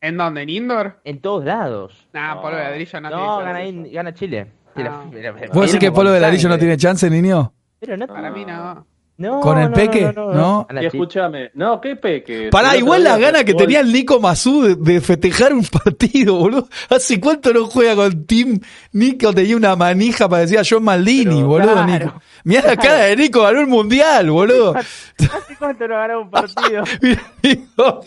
¿En 0.00 0.16
dónde? 0.16 0.42
¿En 0.42 0.48
Indoor? 0.50 1.00
En 1.04 1.20
todos 1.20 1.44
lados. 1.44 2.08
Nah, 2.12 2.34
No. 2.36 2.42
Polo 2.42 2.56
de 2.56 2.62
Ladrillo 2.64 3.00
no, 3.00 3.10
No, 3.10 3.36
tiene 3.38 3.52
gana, 3.52 3.64
in- 3.66 3.92
gana 3.92 4.14
Chile. 4.14 4.46
Ah. 4.76 5.04
¿Vos 5.52 5.66
decís 5.66 5.80
que 5.80 5.90
Polo 5.92 6.10
de 6.12 6.20
Ladrillo 6.20 6.48
no 6.48 6.58
tiene 6.58 6.76
chance, 6.76 7.08
niño? 7.10 7.52
Pero 7.80 7.96
no, 7.96 8.06
Para 8.06 8.30
mí 8.30 8.44
no. 8.44 8.86
no, 9.18 9.40
¿Con 9.40 9.58
el 9.58 9.70
no, 9.70 9.74
Peque? 9.76 10.12
No. 10.14 10.32
no, 10.32 10.66
escúchame. 10.80 11.50
No, 11.54 11.80
qué 11.80 11.96
peque. 11.96 12.48
Pará, 12.50 12.76
igual 12.76 13.04
la 13.04 13.16
gana 13.18 13.44
que 13.44 13.54
tenía 13.54 13.80
el 13.80 13.92
Nico 13.92 14.18
Mazú 14.20 14.62
de, 14.62 14.74
de 14.74 15.00
festejar 15.00 15.52
un 15.52 15.64
partido, 15.64 16.34
boludo. 16.36 16.68
¿Hace 16.88 17.20
cuánto 17.20 17.52
no 17.52 17.66
juega 17.66 17.94
con 17.96 18.24
Team? 18.26 18.60
Nico 18.92 19.32
tenía 19.32 19.56
una 19.56 19.76
manija, 19.76 20.28
parecía 20.28 20.62
John 20.68 20.82
Maldini, 20.84 21.36
Pero, 21.36 21.46
boludo. 21.46 21.72
claro. 21.72 21.86
Nico. 22.06 22.22
Mirá 22.44 22.62
la 22.66 22.76
cara 22.76 22.98
de 23.04 23.16
Nico, 23.16 23.42
ganó 23.42 23.60
el 23.60 23.66
mundial, 23.66 24.30
boludo. 24.30 24.74
¿Hace 24.76 25.56
cuánto 25.58 25.86
no 25.88 25.94
ganaba 25.96 26.20
un 26.20 26.30
partido? 26.30 26.84
Mirá, 27.02 27.22
Nico, 27.42 28.00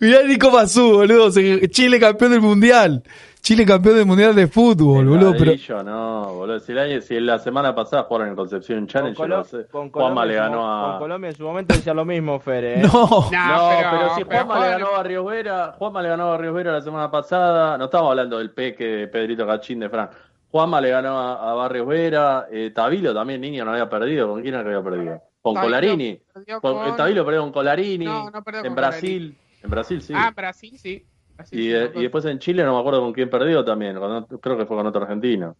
mirá 0.00 0.22
Nico 0.22 0.50
Mazú, 0.50 0.92
boludo. 0.92 1.30
Chile 1.68 1.98
campeón 2.00 2.32
del 2.32 2.40
mundial. 2.40 3.02
Chile 3.44 3.66
campeón 3.66 3.96
del 3.96 4.06
mundial 4.06 4.34
de 4.34 4.46
fútbol, 4.46 5.04
boludo. 5.06 5.34
Pero, 5.38 5.82
no, 5.84 6.32
boludo. 6.34 6.58
Si, 6.60 6.72
el 6.72 6.78
año- 6.78 7.00
si 7.02 7.20
la 7.20 7.38
semana 7.38 7.74
pasada 7.74 8.04
jugaron 8.04 8.28
en 8.30 8.36
Concepción 8.36 8.86
Challenge, 8.86 9.14
Con, 9.14 9.28
no 9.28 9.36
Colo- 9.36 9.44
sé, 9.44 9.66
con 9.70 9.90
Juanma 9.92 10.24
le 10.24 10.34
ganó 10.36 10.66
a... 10.66 10.90
con 10.92 10.98
Colombia 11.00 11.28
en 11.28 11.36
su 11.36 11.42
momento 11.42 11.74
decía 11.74 11.92
lo 11.92 12.06
mismo, 12.06 12.40
Fer. 12.40 12.64
¿eh? 12.64 12.76
no. 12.82 12.90
No, 12.90 13.28
pero, 13.30 13.90
pero, 13.90 14.14
si 14.16 14.24
pero 14.24 14.44
Juanma 14.46 14.64
le 14.64 14.70
ganó 14.72 14.96
a 14.96 15.02
Ríos 15.02 15.26
Vera, 15.26 15.74
Juanma 15.78 16.00
le 16.02 16.08
ganó 16.08 16.32
a 16.32 16.38
Ríos 16.38 16.54
Vera 16.54 16.72
la 16.72 16.80
semana 16.80 17.10
pasada, 17.10 17.76
no 17.76 17.84
estamos 17.84 18.08
hablando 18.08 18.38
del 18.38 18.50
peque 18.50 18.84
de 18.86 19.08
Pedrito 19.08 19.46
Cachín 19.46 19.78
de 19.80 19.90
Fran. 19.90 20.08
Juanma 20.50 20.80
le 20.80 20.88
ganó 20.88 21.18
a, 21.18 21.50
a 21.50 21.52
Barrios 21.52 21.86
Vera, 21.86 22.46
eh, 22.50 22.70
Tabilo 22.74 23.12
también, 23.12 23.42
niño, 23.42 23.66
no 23.66 23.72
había 23.72 23.90
perdido. 23.90 24.26
¿Con 24.26 24.40
quién 24.40 24.54
era 24.54 24.62
que 24.62 24.70
había 24.70 24.82
perdido? 24.82 25.20
Con 25.42 25.52
Tabilo 25.54 25.66
Colarini. 25.76 26.18
perdió 26.32 26.60
Con, 26.62 26.74
con- 26.82 26.96
Tabilo 26.96 27.24
perdió 27.26 27.40
con 27.42 27.52
Colarini. 27.52 28.06
No, 28.06 28.30
no 28.30 28.42
perdió 28.42 28.60
en 28.60 28.66
con 28.68 28.74
Brasil. 28.76 29.36
En 29.62 29.70
Brasil, 29.70 30.00
sí. 30.00 30.14
Ah, 30.16 30.32
Brasil 30.34 30.78
sí. 30.78 31.04
Y, 31.50 31.72
eh, 31.72 31.90
y 31.94 32.02
después 32.02 32.24
en 32.26 32.38
Chile 32.38 32.62
no 32.64 32.74
me 32.74 32.80
acuerdo 32.80 33.00
con 33.00 33.12
quién 33.12 33.28
perdió 33.30 33.64
también. 33.64 33.96
con 33.98 34.24
creo 34.40 34.56
que 34.56 34.66
fue 34.66 34.76
con 34.76 34.86
otro 34.86 35.02
argentino. 35.02 35.56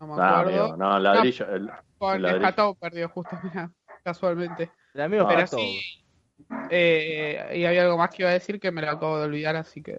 No 0.00 0.06
me 0.06 0.16
Nah, 0.16 0.40
acuerdo. 0.40 0.60
amigo, 0.62 0.76
no, 0.76 0.98
ladrillo. 0.98 1.46
el- 1.54 1.70
Con 1.98 2.16
el 2.16 2.22
ladrillo. 2.22 2.76
Perdió 2.80 3.08
justo, 3.08 3.36
mira, 3.42 3.70
casualmente. 4.04 4.70
El 4.94 5.00
amigo 5.02 5.24
Ah, 5.24 5.28
Pero 5.28 5.46
sí. 5.46 5.80
eh, 6.70 7.54
y 7.56 7.64
había 7.64 7.82
algo 7.82 7.98
más 7.98 8.10
que 8.10 8.22
iba 8.22 8.30
a 8.30 8.34
decir 8.34 8.58
que 8.60 8.70
me 8.70 8.80
lo 8.80 8.90
acabo 8.90 9.18
de 9.18 9.24
olvidar, 9.24 9.56
así 9.56 9.82
que. 9.82 9.98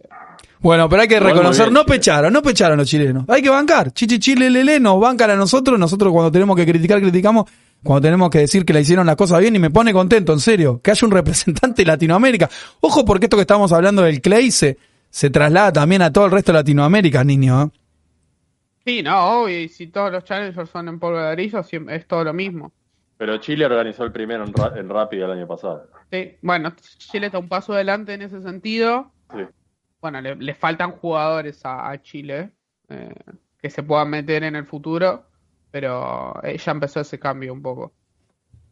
Bueno, 0.60 0.88
pero 0.90 1.02
hay 1.02 1.08
que 1.08 1.20
reconocer, 1.20 1.66
bien, 1.66 1.74
no 1.74 1.86
pecharon, 1.86 2.34
no 2.34 2.42
pecharon 2.42 2.78
los 2.78 2.88
chilenos. 2.88 3.26
Hay 3.28 3.42
que 3.42 3.50
bancar. 3.50 3.92
Chichi 3.92 4.20
Chile 4.20 4.50
Lele 4.50 4.80
nos 4.80 5.00
bancan 5.00 5.30
a 5.32 5.36
nosotros, 5.36 5.78
nosotros 5.80 6.12
cuando 6.12 6.32
tenemos 6.32 6.56
que 6.56 6.66
criticar, 6.66 7.00
criticamos, 7.02 7.46
cuando 7.84 8.02
tenemos 8.02 8.30
que 8.30 8.40
decir 8.40 8.66
que 8.66 8.74
la 8.74 8.80
hicieron 8.80 9.06
las 9.06 9.16
cosas 9.16 9.40
bien 9.40 9.56
y 9.56 9.60
me 9.60 9.70
pone 9.70 9.94
contento, 9.94 10.34
en 10.34 10.40
serio, 10.40 10.82
que 10.82 10.92
haya 10.92 11.06
un 11.08 11.12
representante 11.14 11.82
de 11.84 11.88
Latinoamérica. 11.88 12.50
Ojo 12.82 13.06
porque 13.06 13.26
esto 13.26 13.38
que 13.38 13.42
estamos 13.42 13.72
hablando 13.72 14.02
del 14.02 14.22
Clay 14.22 14.52
se, 15.10 15.30
traslada 15.30 15.72
también 15.74 16.02
a 16.02 16.12
todo 16.12 16.26
el 16.26 16.32
resto 16.32 16.52
de 16.52 16.60
Latinoamérica, 16.60 17.24
niño. 17.24 17.64
¿eh? 17.64 17.70
Sí, 18.86 19.04
no, 19.04 19.42
obvio, 19.44 19.60
y 19.60 19.68
si 19.70 19.88
todos 19.88 20.12
los 20.12 20.24
challengers 20.24 20.70
son 20.70 20.88
en 20.88 21.00
polvo 21.00 21.18
de 21.18 21.24
ladrillo, 21.24 21.60
es 21.90 22.08
todo 22.08 22.24
lo 22.24 22.34
mismo. 22.34 22.72
Pero 23.18 23.38
Chile 23.38 23.66
organizó 23.66 24.04
el 24.06 24.12
primero 24.12 24.46
en, 24.46 24.54
ra- 24.54 24.74
en 24.78 24.88
Rápido 24.90 25.26
el 25.26 25.38
año 25.38 25.48
pasado. 25.48 25.90
Sí, 26.12 26.38
bueno, 26.42 26.74
Chile 26.98 27.26
está 27.28 27.38
un 27.40 27.50
paso 27.50 27.74
adelante 27.74 28.14
en 28.14 28.22
ese 28.22 28.42
sentido. 28.42 29.12
Sí. 29.32 29.42
Bueno, 30.02 30.22
le, 30.22 30.36
le 30.38 30.56
faltan 30.56 30.92
jugadores 30.92 31.66
a, 31.66 31.90
a 31.92 32.02
Chile 32.02 32.52
eh, 32.88 33.14
que 33.62 33.70
se 33.70 33.84
puedan 33.84 34.10
meter 34.10 34.44
en 34.44 34.56
el 34.56 34.66
futuro, 34.66 35.26
pero 35.70 36.42
eh, 36.44 36.58
ya 36.58 36.72
empezó 36.72 37.02
ese 37.02 37.20
cambio 37.20 37.52
un 37.52 37.62
poco. 37.62 37.94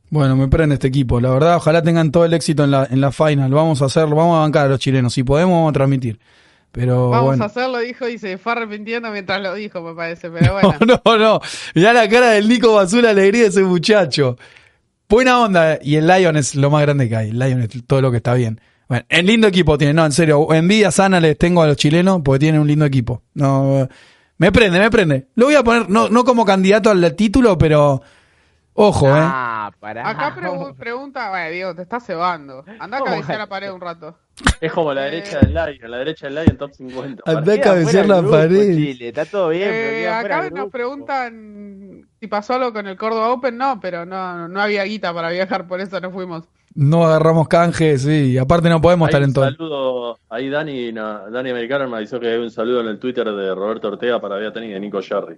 Bueno, 0.10 0.36
me 0.36 0.48
prende 0.48 0.76
este 0.76 0.88
equipo. 0.88 1.20
La 1.20 1.30
verdad, 1.32 1.58
ojalá 1.58 1.82
tengan 1.82 2.12
todo 2.12 2.26
el 2.26 2.34
éxito 2.34 2.64
en 2.64 2.72
la, 2.72 2.88
en 2.90 3.02
la 3.02 3.12
final. 3.12 3.52
Vamos 3.52 3.82
a 3.82 3.86
hacerlo, 3.86 4.16
vamos 4.16 4.38
a 4.38 4.42
bancar 4.42 4.68
a 4.68 4.70
los 4.70 4.80
chilenos. 4.80 5.14
Si 5.14 5.24
podemos, 5.24 5.54
vamos 5.54 5.70
a 5.72 5.74
transmitir. 5.74 6.20
Pero 6.72 7.10
Vamos 7.10 7.28
bueno. 7.30 7.44
a 7.44 7.48
hacerlo, 7.48 7.80
dijo, 7.80 8.08
y 8.08 8.20
se 8.20 8.38
fue 8.38 8.52
arrepintiendo 8.52 9.10
mientras 9.10 9.42
lo 9.42 9.54
dijo, 9.56 9.82
me 9.82 9.96
parece, 9.96 10.30
pero 10.30 10.54
bueno. 10.54 10.76
No, 11.06 11.18
no. 11.18 11.42
Mirá 11.74 11.92
la 11.94 12.08
cara 12.08 12.32
del 12.32 12.48
Nico 12.48 12.74
Basura, 12.74 13.10
alegría 13.10 13.44
de 13.44 13.48
ese 13.48 13.64
muchacho. 13.64 14.38
Buena 15.10 15.40
onda. 15.40 15.80
Y 15.82 15.96
el 15.96 16.06
Lion 16.06 16.38
es 16.38 16.56
lo 16.56 16.70
más 16.70 16.82
grande 16.84 17.10
que 17.10 17.16
hay. 17.16 17.30
El 17.30 17.40
Lion 17.40 17.62
es 17.62 17.70
todo 17.88 18.02
lo 18.02 18.12
que 18.12 18.18
está 18.18 18.34
bien. 18.34 18.62
Bueno, 18.88 19.06
en 19.10 19.26
lindo 19.26 19.48
equipo 19.48 19.78
tiene. 19.78 19.94
No, 19.94 20.06
en 20.06 20.12
serio. 20.12 20.54
Envidia 20.54 20.92
sana 20.92 21.20
les 21.20 21.38
tengo 21.38 21.62
a 21.62 21.68
los 21.68 21.78
chilenos 21.78 22.22
porque 22.24 22.40
tienen 22.40 22.62
un 22.62 22.68
lindo 22.68 22.86
equipo. 22.86 23.24
No, 23.34 23.88
me 24.38 24.52
prende, 24.52 24.80
me 24.80 24.92
prende. 24.92 25.28
Lo 25.36 25.46
voy 25.46 25.56
a 25.56 25.64
poner, 25.64 25.90
no, 25.90 26.10
no 26.10 26.24
como 26.24 26.46
candidato 26.46 26.92
al 26.92 27.16
título, 27.16 27.58
pero 27.58 28.02
ojo, 28.78 29.08
eh. 29.08 29.12
Ah, 29.22 29.72
pará. 29.80 30.08
Acá 30.10 30.36
pregu- 30.36 30.76
pregunta, 30.76 31.30
bueno, 31.30 31.50
Diego, 31.52 31.76
te 31.76 31.82
estás 31.82 32.06
cebando. 32.06 32.64
Anda 32.80 32.98
a 32.98 33.00
¿Cómo 33.02 33.12
cabecear 33.12 33.40
la 33.40 33.48
pared 33.48 33.72
un 33.72 33.82
rato. 33.82 34.18
Es 34.62 34.72
como 34.72 34.94
la 34.94 35.02
derecha 35.02 35.40
del 35.40 35.54
Lion, 35.54 35.92
la 35.92 35.98
derecha 35.98 36.28
del 36.28 36.36
Lion 36.36 36.58
top 36.58 36.72
50. 36.74 37.24
Andá 37.26 37.54
a 37.54 37.60
cabecear 37.60 38.06
la 38.08 38.18
grupo, 38.20 38.32
pared. 38.32 38.76
Chile. 38.76 39.08
Está 39.10 39.26
todo 39.26 39.50
bien, 39.50 39.70
pero 39.70 39.98
Eh, 39.98 40.10
acá 40.10 40.42
nos 40.44 40.52
grupo. 40.52 40.70
preguntan 40.72 42.08
si 42.20 42.28
pasó 42.28 42.54
algo 42.54 42.72
con 42.74 42.88
el 42.88 42.98
Córdoba 42.98 43.32
Open, 43.32 43.58
no, 43.58 43.80
pero 43.80 44.06
no, 44.06 44.48
no 44.48 44.62
había 44.62 44.84
guita 44.84 45.14
para 45.14 45.30
viajar, 45.30 45.68
por 45.68 45.82
eso 45.82 46.00
no 46.00 46.12
fuimos. 46.12 46.44
No 46.76 47.04
agarramos 47.06 47.48
canje, 47.48 47.98
sí. 47.98 48.34
Y 48.34 48.38
aparte 48.38 48.70
no 48.70 48.80
podemos 48.80 49.08
Hay 49.08 49.10
estar 49.10 49.22
un 49.22 49.28
en 49.30 49.34
todo. 49.34 49.46
saludo, 49.46 50.20
ahí 50.30 50.48
Dani, 50.50 50.92
no, 50.92 51.32
Dani 51.32 51.50
Americano 51.50 51.90
me 51.90 51.98
avisó 51.98 52.20
que 52.20 52.28
hay 52.28 52.38
un 52.38 52.52
saludo 52.52 52.82
en 52.82 52.88
el 52.88 53.00
Twitter 53.00 53.26
de 53.26 53.56
Roberto 53.56 53.88
Ortega 53.88 54.22
para 54.22 54.38
Vía 54.38 54.54
Tenis 54.54 54.72
de 54.74 54.80
Nico 54.80 55.00
Jarry. 55.02 55.38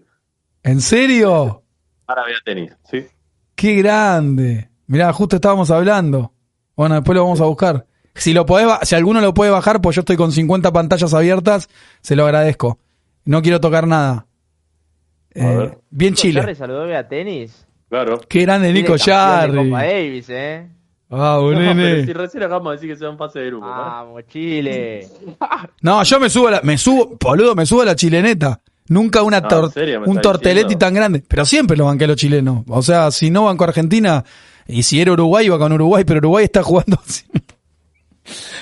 ¿En 0.63 0.81
serio? 0.81 1.63
Para 2.05 2.25
Vía 2.25 2.35
Tenis, 2.43 2.75
¿sí? 2.83 3.07
Qué 3.59 3.75
grande. 3.75 4.69
Mirá, 4.87 5.11
justo 5.11 5.35
estábamos 5.35 5.69
hablando. 5.69 6.31
Bueno, 6.77 6.95
después 6.95 7.13
lo 7.13 7.23
vamos 7.25 7.41
a 7.41 7.45
buscar. 7.45 7.85
Si 8.15 8.31
lo 8.33 8.45
podés, 8.45 8.67
si 8.83 8.95
alguno 8.95 9.19
lo 9.19 9.33
puede 9.33 9.51
bajar, 9.51 9.81
pues 9.81 9.97
yo 9.97 9.99
estoy 9.99 10.15
con 10.15 10.31
50 10.31 10.71
pantallas 10.71 11.13
abiertas, 11.13 11.67
se 12.01 12.15
lo 12.15 12.23
agradezco. 12.23 12.79
No 13.25 13.41
quiero 13.41 13.59
tocar 13.59 13.85
nada. 13.85 14.25
A 15.35 15.39
Eh, 15.39 15.57
ver. 15.57 15.77
bien 15.89 16.11
Nico 16.13 16.21
Chile. 16.21 16.39
Jarry 16.39 16.55
saludó 16.55 16.97
a 16.97 17.03
tenis. 17.07 17.65
Claro. 17.89 18.21
Qué 18.29 18.43
grande 18.43 18.71
Nico 18.71 18.95
Jarry. 18.97 19.69
Copa 19.69 19.83
Davis, 19.83 20.29
eh. 20.29 20.67
Ah, 21.11 21.39
No, 21.41 21.49
pero 21.75 22.05
si 22.05 22.13
recién 22.13 22.43
acabamos 22.43 22.71
de 22.71 22.75
decir 22.77 22.89
que 22.91 22.95
sea 22.97 23.09
un 23.09 23.17
pase 23.17 23.39
de 23.39 23.47
grupo. 23.47 23.65
¿no? 23.65 23.71
Vamos, 23.71 24.23
Chile. 24.27 25.05
No, 25.81 26.01
yo 26.03 26.19
me 26.19 26.29
subo 26.29 26.47
a 26.47 26.51
la, 26.51 26.61
me 26.63 26.77
subo, 26.77 27.17
boludo, 27.19 27.55
me 27.55 27.65
subo 27.65 27.81
a 27.81 27.85
la 27.85 27.95
chileneta. 27.95 28.61
Nunca 28.89 29.23
una 29.23 29.39
No, 29.39 29.47
tor- 29.47 29.65
¿en 29.65 29.71
serio 29.71 30.01
me 30.01 30.07
un 30.07 30.19
torteletti 30.19 30.63
diciendo? 30.75 30.77
tan 30.85 30.93
grande. 30.93 31.23
Pero 31.27 31.45
siempre 31.45 31.77
lo 31.77 31.85
banqué 31.85 32.03
a 32.03 32.07
los 32.07 32.17
chilenos. 32.17 32.63
O 32.67 32.81
sea, 32.81 33.09
si 33.11 33.29
no 33.29 33.45
banco 33.45 33.63
a 33.63 33.67
Argentina, 33.67 34.23
y 34.67 34.83
si 34.83 34.99
era 34.99 35.11
Uruguay, 35.13 35.45
iba 35.45 35.57
con 35.57 35.71
Uruguay, 35.71 36.03
pero 36.05 36.17
Uruguay 36.19 36.45
está 36.45 36.61
jugando 36.63 36.97
así. 37.05 37.25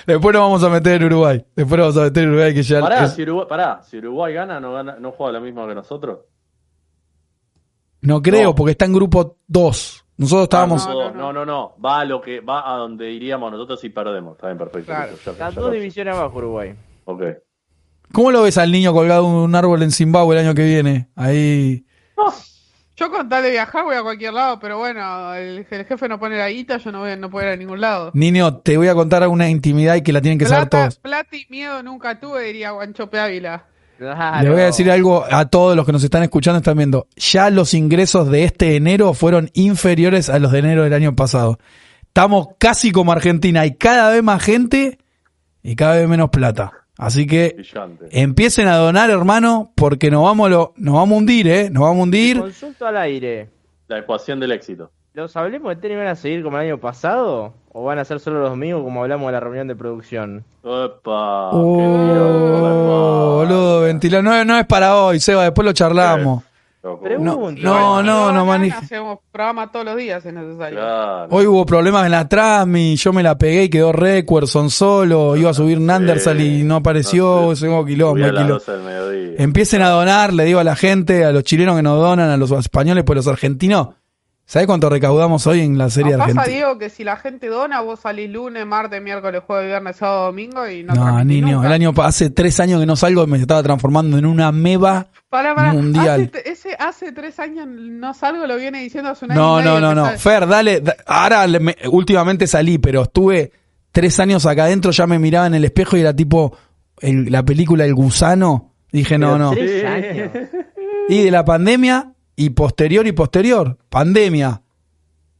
Después 0.06 0.34
nos 0.34 0.42
vamos 0.44 0.64
a 0.64 0.70
meter 0.70 1.02
en 1.02 1.08
Uruguay. 1.08 1.44
Después 1.56 1.78
nos 1.80 1.88
vamos 1.88 1.98
a 1.98 2.04
meter 2.06 2.24
en 2.24 2.30
Uruguay 2.30 2.54
que 2.54 2.64
ya 2.64 2.80
Pará, 2.82 3.06
es- 3.06 3.14
si 3.14 3.24
Uruguay, 3.24 3.46
pará, 3.50 3.82
si 3.84 3.98
Uruguay 3.98 4.34
gana, 4.34 4.60
no 4.60 4.74
gana, 4.74 4.98
no 5.00 5.12
juega 5.12 5.34
lo 5.34 5.42
mismo 5.42 5.68
que 5.68 5.76
nosotros. 5.76 6.20
No 8.02 8.22
creo, 8.22 8.44
No. 8.50 8.56
porque 8.56 8.72
está 8.72 8.86
en 8.86 8.94
grupo 8.94 9.38
2. 9.48 10.06
Nosotros 10.18 10.44
estábamos. 10.44 10.88
Va 10.88 10.92
a 10.92 10.94
No, 10.94 11.12
no, 11.12 11.14
no, 11.14 11.34
no, 11.34 11.46
no, 11.46 11.76
va 11.84 12.00
a 12.02 12.06
lo 12.06 12.22
que 12.22 12.40
va 12.42 12.74
a 12.74 12.78
donde 12.78 13.12
iríamos 13.12 13.52
nosotros 13.52 13.80
si 13.80 13.90
perdemos. 13.90 14.34
Está 14.36 14.48
bien, 14.48 14.58
perfecto. 14.58 14.86
Claro. 14.88 15.12
ya- 15.24 15.32
Está 15.32 15.50
ya 15.50 15.56
dos 15.56 15.66
lo- 15.66 15.72
divisiones 15.72 16.16
abajo 16.16 16.38
Uruguay. 16.38 16.76
Ok. 17.06 17.22
¿Cómo 18.12 18.32
lo 18.32 18.44
ves 18.44 18.58
al 18.58 18.72
niño 18.72 18.94
colgado 18.94 19.28
en 19.28 19.34
un 19.34 19.56
árbol 19.56 19.84
en 19.84 19.92
Zimbabue 19.92 20.36
el 20.36 20.46
año 20.46 20.56
que 20.56 20.66
viene? 20.66 21.08
Ahí. 21.16 21.86
Yo 22.96 23.12
con 23.12 23.30
tal 23.30 23.44
de 23.44 23.52
viajar 23.52 23.84
voy 23.84 23.96
a 23.96 24.02
cualquier 24.02 24.34
lado, 24.34 24.60
pero 24.60 24.80
bueno, 24.80 25.36
el, 25.36 25.68
el 25.70 25.86
jefe 25.86 26.10
no 26.10 26.20
pone 26.20 26.36
la 26.36 26.50
guita, 26.50 26.78
yo 26.78 26.92
no 26.92 27.02
voy, 27.02 27.16
no 27.16 27.30
puedo 27.30 27.46
ir 27.46 27.54
a 27.54 27.56
ningún 27.56 27.80
lado. 27.80 28.10
Niño, 28.16 28.58
te 28.58 28.76
voy 28.76 28.88
a 28.88 28.96
contar 28.96 29.28
una 29.28 29.48
intimidad 29.50 29.96
y 29.96 30.02
que 30.02 30.12
la 30.12 30.20
tienen 30.20 30.40
que 30.40 30.46
saber 30.46 30.68
Plata, 30.68 30.86
todos. 30.86 31.00
plata 31.00 31.36
y 31.38 31.46
miedo 31.50 31.84
nunca 31.84 32.20
tuve, 32.20 32.42
diría 32.46 32.72
Guanchope 32.72 33.20
Ávila. 33.20 33.66
Le 34.00 34.50
voy 34.50 34.62
a 34.62 34.66
decir 34.66 34.90
algo 34.90 35.26
a 35.30 35.46
todos 35.46 35.76
los 35.76 35.86
que 35.86 35.92
nos 35.92 36.04
están 36.04 36.24
escuchando, 36.24 36.58
están 36.58 36.78
viendo. 36.78 37.08
Ya 37.18 37.52
los 37.52 37.76
ingresos 37.76 38.30
de 38.30 38.46
este 38.46 38.76
enero 38.76 39.14
fueron 39.14 39.52
inferiores 39.54 40.30
a 40.30 40.40
los 40.40 40.52
de 40.52 40.60
enero 40.60 40.84
del 40.84 40.94
año 40.94 41.16
pasado. 41.16 41.60
Estamos 42.02 42.50
casi 42.60 42.92
como 42.92 43.12
Argentina. 43.12 43.62
Hay 43.62 43.76
cada 43.76 44.10
vez 44.10 44.24
más 44.24 44.42
gente 44.44 44.98
y 45.62 45.76
cada 45.76 45.98
vez 45.98 46.08
menos 46.08 46.30
plata. 46.30 46.72
Así 46.98 47.28
que 47.28 47.54
Brillante. 47.56 48.08
empiecen 48.12 48.68
a 48.68 48.78
donar, 48.78 49.10
hermano, 49.10 49.72
porque 49.76 50.10
nos 50.10 50.24
vamos, 50.24 50.48
a 50.48 50.50
lo, 50.50 50.74
nos 50.78 50.96
vamos 50.96 51.16
a 51.16 51.18
hundir, 51.20 51.48
¿eh? 51.48 51.70
Nos 51.70 51.84
vamos 51.84 52.00
a 52.00 52.04
hundir. 52.04 52.40
Consulto 52.40 52.88
al 52.88 52.98
aire. 52.98 53.50
La 53.88 54.00
ecuación 54.00 54.40
del 54.40 54.52
éxito. 54.52 54.92
¿Los 55.14 55.36
hablemos 55.36 55.70
de 55.70 55.82
tenis 55.82 55.98
van 55.98 56.08
a 56.08 56.16
seguir 56.16 56.44
como 56.44 56.58
el 56.58 56.66
año 56.68 56.78
pasado? 56.80 57.54
¿O 57.72 57.84
van 57.84 57.98
a 58.00 58.06
ser 58.06 58.20
solo 58.20 58.40
los 58.42 58.50
domingos 58.52 58.84
como 58.84 59.02
hablamos 59.02 59.28
de 59.28 59.32
la 59.34 59.40
reunión 59.40 59.68
de 59.68 59.76
producción? 59.76 60.44
Opa, 60.64 61.50
Oh, 61.52 61.78
qué 61.78 63.48
boludo, 63.54 63.82
ventila. 63.82 64.22
No, 64.22 64.44
no 64.46 64.58
es 64.58 64.66
para 64.66 64.96
hoy, 64.98 65.20
Seba, 65.20 65.44
después 65.44 65.66
lo 65.66 65.74
charlamos. 65.74 66.44
Loco. 66.44 66.44
No, 66.84 68.02
no, 68.04 68.32
no 68.32 68.46
maneja. 68.46 68.46
maneja. 68.46 68.78
Hacemos 68.80 69.20
programa 69.32 69.72
todos 69.72 69.86
los 69.86 69.98
días 69.98 70.26
es 70.26 70.34
necesario. 70.34 70.80
Claro. 70.80 71.28
Hoy 71.32 71.46
hubo 71.48 71.66
problemas 71.66 72.06
en 72.06 72.12
la 72.12 72.28
Trasmi, 72.28 72.96
yo 72.96 73.14
me 73.14 73.24
la 73.24 73.38
pegué 73.38 73.66
y 73.66 73.70
quedó 73.70 73.92
Recuerson 73.92 74.70
solo, 74.70 75.36
iba 75.36 75.50
a 75.50 75.54
subir 75.54 75.80
Nandersal 75.80 76.40
y 76.40 76.64
no 76.64 76.78
apareció, 76.78 77.54
No 77.54 77.70
hubo 77.70 77.86
quilombo, 77.86 78.16
Subí 78.16 78.24
a 78.24 78.26
hay 78.26 78.32
las 78.32 78.44
quilombo. 78.44 78.54
12 78.54 78.72
del 78.72 78.82
mediodía. 78.84 79.44
Empiecen 79.44 79.82
a 79.82 79.90
donar, 79.90 80.34
le 80.34 80.46
digo 80.46 80.60
a 80.60 80.64
la 80.64 80.76
gente, 80.76 81.26
a 81.26 81.32
los 81.32 81.44
chilenos 81.44 81.76
que 81.76 81.84
nos 81.84 82.00
donan, 82.00 82.30
a 82.30 82.38
los 82.38 82.52
españoles, 82.52 83.04
pues 83.06 83.18
los 83.18 83.28
argentinos. 83.28 83.90
¿Sabés 84.50 84.66
cuánto 84.66 84.90
recaudamos 84.90 85.46
hoy 85.46 85.60
en 85.60 85.78
la 85.78 85.90
serie 85.90 86.14
Nos 86.14 86.20
pasa, 86.20 86.32
argentina? 86.40 86.56
Diego, 86.56 86.78
que 86.80 86.90
si 86.90 87.04
la 87.04 87.18
gente 87.18 87.48
dona, 87.48 87.82
vos 87.82 88.00
salís 88.00 88.30
lunes, 88.32 88.66
martes, 88.66 89.02
miércoles, 89.02 89.42
jueves, 89.46 89.68
viernes, 89.68 89.98
sábado, 89.98 90.28
domingo 90.28 90.66
y 90.70 90.84
no 90.86 90.94
No, 90.96 91.22
niño, 91.26 91.56
nunca. 91.58 91.68
el 91.68 91.74
año 91.74 91.94
hace 91.98 92.30
tres 92.30 92.58
años 92.62 92.80
que 92.80 92.86
no 92.86 92.96
salgo 92.96 93.26
y 93.26 93.28
me 93.28 93.38
estaba 93.40 93.62
transformando 93.62 94.18
en 94.18 94.26
una 94.26 94.54
meba. 94.54 95.08
Mundial. 95.74 96.32
Hace, 96.34 96.50
ese, 96.50 96.76
hace 96.80 97.12
tres 97.12 97.38
años 97.40 97.68
no 97.68 98.14
salgo, 98.14 98.48
lo 98.48 98.56
viene 98.56 98.82
diciendo 98.82 99.10
hace 99.10 99.26
un 99.26 99.32
año. 99.34 99.42
No, 99.42 99.60
y 99.60 99.64
no, 99.66 99.74
medio 99.76 99.82
no, 99.82 99.96
no. 99.96 100.06
sale. 100.06 100.18
Fer, 100.18 100.48
dale. 100.48 100.80
da- 100.80 100.96
ahora 101.06 101.46
me- 101.60 101.76
últimamente 101.92 102.48
salí, 102.48 102.78
pero 102.78 103.02
estuve 103.02 103.52
tres 103.92 104.18
años 104.22 104.46
acá 104.46 104.64
adentro, 104.64 104.92
ya 104.92 105.06
me 105.08 105.20
miraba 105.20 105.48
en 105.48 105.56
el 105.56 105.66
espejo 105.66 105.98
y 105.98 106.00
era 106.00 106.16
tipo 106.16 106.56
el- 107.02 107.30
la 107.30 107.44
película 107.44 107.84
El 107.84 107.94
Gusano. 107.94 108.72
Dije, 108.94 109.18
no, 109.18 109.38
no. 109.38 109.52
Tres 109.52 109.84
años. 109.84 110.30
Y 111.10 111.22
de 111.24 111.32
la 111.32 111.44
pandemia 111.44 112.14
y 112.38 112.52
posterior 112.52 113.06
y 113.08 113.12
posterior. 113.12 113.78
Pandemia. 113.90 114.62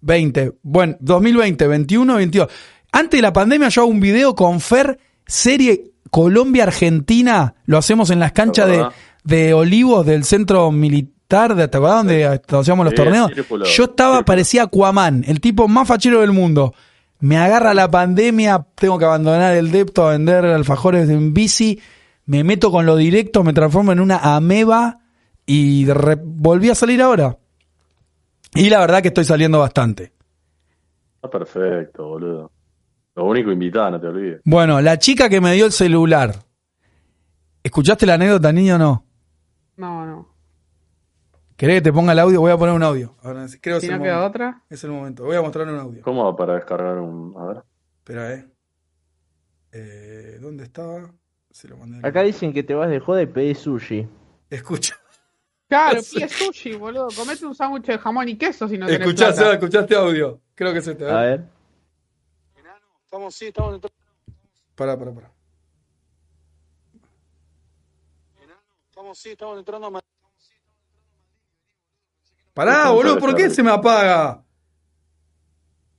20. 0.02 0.54
Bueno, 0.64 0.98
2020, 1.00 1.68
21, 1.68 2.16
22. 2.16 2.48
Antes 2.92 3.18
de 3.18 3.22
la 3.22 3.32
pandemia 3.32 3.70
yo 3.70 3.82
hago 3.84 3.92
un 3.92 4.00
video 4.02 4.36
con 4.36 4.60
Fer, 4.60 5.00
serie 5.26 5.92
Colombia-Argentina. 6.12 7.56
Lo 7.66 7.78
hacemos 7.78 8.10
en 8.10 8.20
las 8.20 8.32
canchas 8.32 8.68
de, 8.68 8.86
de 9.24 9.54
Olivos 9.54 10.06
del 10.06 10.24
centro 10.24 10.72
militar. 10.72 11.56
De, 11.56 11.68
¿Te 11.68 11.78
acordás 11.78 11.98
donde 11.98 12.26
hacíamos 12.26 12.84
los 12.86 12.92
Sí, 12.92 12.96
torneos? 12.96 13.32
círculo, 13.34 13.66
yo 13.66 13.84
estaba, 13.84 14.12
círculo. 14.16 14.26
parecía 14.26 14.64
Aquaman, 14.64 15.24
el 15.28 15.40
tipo 15.42 15.68
más 15.68 15.88
fachero 15.88 16.22
del 16.22 16.32
mundo. 16.32 16.74
Me 17.20 17.38
agarra 17.38 17.74
la 17.74 17.90
pandemia, 17.90 18.66
tengo 18.76 18.98
que 19.00 19.06
abandonar 19.06 19.56
el 19.56 19.72
depto 19.72 20.08
a 20.08 20.12
vender 20.12 20.46
alfajores 20.46 21.10
en 21.10 21.34
bici. 21.34 21.80
Me 22.26 22.44
meto 22.44 22.72
con 22.72 22.86
lo 22.86 22.96
directo, 22.96 23.44
me 23.44 23.54
transformo 23.54 23.92
en 23.92 24.00
una 24.00 24.18
ameba 24.36 25.00
y 25.48 25.86
volví 26.24 26.70
a 26.70 26.76
salir 26.76 27.02
ahora. 27.02 27.38
Y 28.54 28.70
la 28.70 28.80
verdad 28.80 29.02
que 29.02 29.08
estoy 29.08 29.24
saliendo 29.24 29.60
bastante. 29.60 30.14
Está 31.16 31.30
perfecto, 31.30 32.06
boludo. 32.08 32.52
Lo 33.16 33.26
único 33.26 33.52
invitado, 33.52 33.92
no 33.92 34.00
te 34.00 34.08
olvides. 34.08 34.42
Bueno, 34.46 34.80
la 34.82 35.00
chica 35.00 35.28
que 35.30 35.42
me 35.42 35.54
dio 35.54 35.66
el 35.66 35.72
celular. 35.72 36.36
¿Escuchaste 37.64 38.06
la 38.06 38.14
anécdota, 38.14 38.52
niño 38.52 38.76
o 38.76 38.78
no? 38.78 39.06
No, 39.78 40.06
no. 40.06 40.28
¿Querés 41.56 41.78
que 41.78 41.82
te 41.82 41.94
ponga 41.94 42.12
el 42.12 42.20
audio? 42.20 42.40
Voy 42.40 42.52
a 42.52 42.58
poner 42.58 42.76
un 42.76 42.84
audio. 42.84 43.16
Ahora, 43.24 43.48
creo 43.60 43.80
que 43.80 43.88
Si 43.88 43.92
no 43.92 44.00
queda 44.02 44.18
momento. 44.18 44.28
otra. 44.28 44.64
es 44.70 44.84
el 44.84 44.92
momento. 44.92 45.24
Voy 45.24 45.36
a 45.36 45.42
mostrar 45.42 45.68
un 45.68 45.80
audio. 45.80 46.02
¿Cómo 46.04 46.24
va 46.26 46.36
para 46.36 46.54
descargar 46.56 47.00
un.? 47.00 47.34
A 47.38 47.46
ver. 47.46 47.64
Espera, 47.98 48.34
eh. 48.34 48.46
Eh, 49.72 50.38
¿Dónde 50.40 50.64
estaba? 50.66 51.12
Se 51.50 51.68
lo 51.68 51.78
mandé. 51.78 52.08
Acá 52.08 52.22
dicen 52.22 52.54
que 52.54 52.64
te 52.64 52.76
vas 52.76 52.90
de 52.90 53.00
joda 53.00 53.24
y 53.24 53.26
pedís 53.26 53.58
sushi. 53.60 54.08
Escucha. 54.50 54.96
Claro, 55.68 56.00
pide 56.14 56.30
sushi, 56.30 56.74
boludo. 56.74 57.08
Comete 57.16 57.46
un 57.46 57.56
sándwich 57.56 57.86
de 57.86 57.98
jamón 57.98 58.30
y 58.30 58.38
queso 58.38 58.68
si 58.68 58.78
no 58.78 58.86
tenés 58.86 59.02
Escuchá, 59.02 59.34
plata. 59.34 59.54
Escuchaste 59.54 59.96
audio. 59.96 60.40
Creo 60.56 60.74
que 60.74 60.80
es 60.80 60.88
este. 60.88 61.10
A 61.10 61.22
ver. 61.22 61.44
Estamos, 63.04 63.36
sí, 63.36 63.48
estamos 63.48 63.76
entrando. 63.76 63.96
Pará, 64.76 64.98
pará, 64.98 65.14
pará. 65.14 65.32
Estamos, 68.90 69.18
sí, 69.18 69.30
estamos 69.30 69.60
entrando 69.60 69.88
a 69.88 70.02
Pará, 72.54 72.90
boludo, 72.90 73.20
¿por 73.20 73.36
qué 73.36 73.50
se 73.52 73.62
me 73.62 73.70
apaga? 73.70 74.44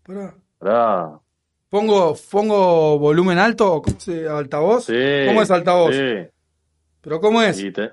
Pará. 0.04 0.34
Pará. 0.58 1.20
¿Pongo, 1.68 2.16
pongo 2.30 2.98
volumen 2.98 3.38
alto 3.38 3.74
o 3.74 3.82
cómo 3.82 4.00
se, 4.00 4.26
altavoz? 4.28 4.86
Sí. 4.86 5.24
¿Cómo 5.26 5.42
es 5.42 5.50
altavoz? 5.50 5.94
Sí. 5.94 6.28
¿Pero 7.00 7.20
cómo 7.20 7.42
es? 7.42 7.60
Y 7.60 7.70
te- 7.70 7.92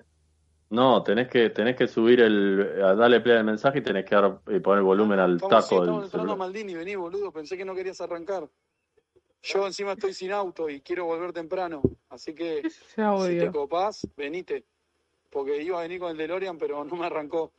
No, 0.69 1.03
tenés 1.03 1.27
que, 1.27 1.51
tenés 1.51 1.75
que 1.75 1.87
subir 1.87 2.19
el. 2.21 2.81
a 2.83 2.95
darle 2.95 3.21
play 3.21 3.37
al 3.37 3.43
mensaje 3.43 3.79
y 3.79 3.81
tenés 3.81 4.03
que 4.05 4.15
dar, 4.15 4.39
y 4.49 4.59
poner 4.59 4.83
volumen 4.83 5.19
al 5.19 5.35
estamos, 5.35 5.65
sí, 5.65 5.69
taco 5.69 5.81
estamos 5.83 5.85
del 5.85 6.05
entrando 6.05 6.07
a 6.07 6.09
celular. 6.09 6.37
Maldini. 6.37 6.73
Vení, 6.73 6.95
boludo. 6.95 7.31
Pensé 7.31 7.55
que 7.55 7.65
no 7.65 7.75
querías 7.75 8.01
arrancar. 8.01 8.49
Yo 9.43 9.67
encima 9.67 9.91
estoy 9.91 10.13
sin 10.13 10.31
auto 10.31 10.67
y 10.69 10.81
quiero 10.81 11.05
volver 11.05 11.31
temprano. 11.31 11.81
Así 12.09 12.33
que 12.33 12.61
¿Qué 12.61 12.67
es 12.67 12.77
ese 12.97 13.31
si 13.31 13.37
te 13.39 13.51
copás, 13.51 14.07
venite. 14.17 14.65
Porque 15.29 15.61
iba 15.61 15.77
a 15.79 15.83
venir 15.83 15.99
con 15.99 16.09
el 16.11 16.17
DeLorean, 16.17 16.57
pero 16.57 16.83
no 16.83 16.95
me 16.95 17.05
arrancó. 17.05 17.51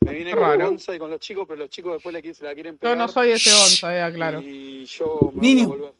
Me 0.00 0.12
vine 0.12 0.30
Qué 0.30 0.36
con 0.36 0.44
raro. 0.44 0.66
Gonza 0.66 0.94
y 0.94 0.98
con 0.98 1.10
los 1.10 1.18
chicos, 1.18 1.44
pero 1.48 1.60
los 1.60 1.70
chicos 1.70 1.94
después 1.94 2.12
le 2.12 2.34
se 2.34 2.44
la 2.44 2.54
quieren 2.54 2.74
Yo 2.74 2.78
pegar. 2.80 2.96
no 2.98 3.08
soy 3.08 3.30
ese 3.32 3.50
onza, 3.50 4.08
eh, 4.08 4.12
claro. 4.12 4.40
Y 4.40 4.84
yo 4.84 5.32
me 5.34 5.40
Niño. 5.40 5.66
voy 5.68 5.76
a 5.76 5.78
volver. 5.80 5.94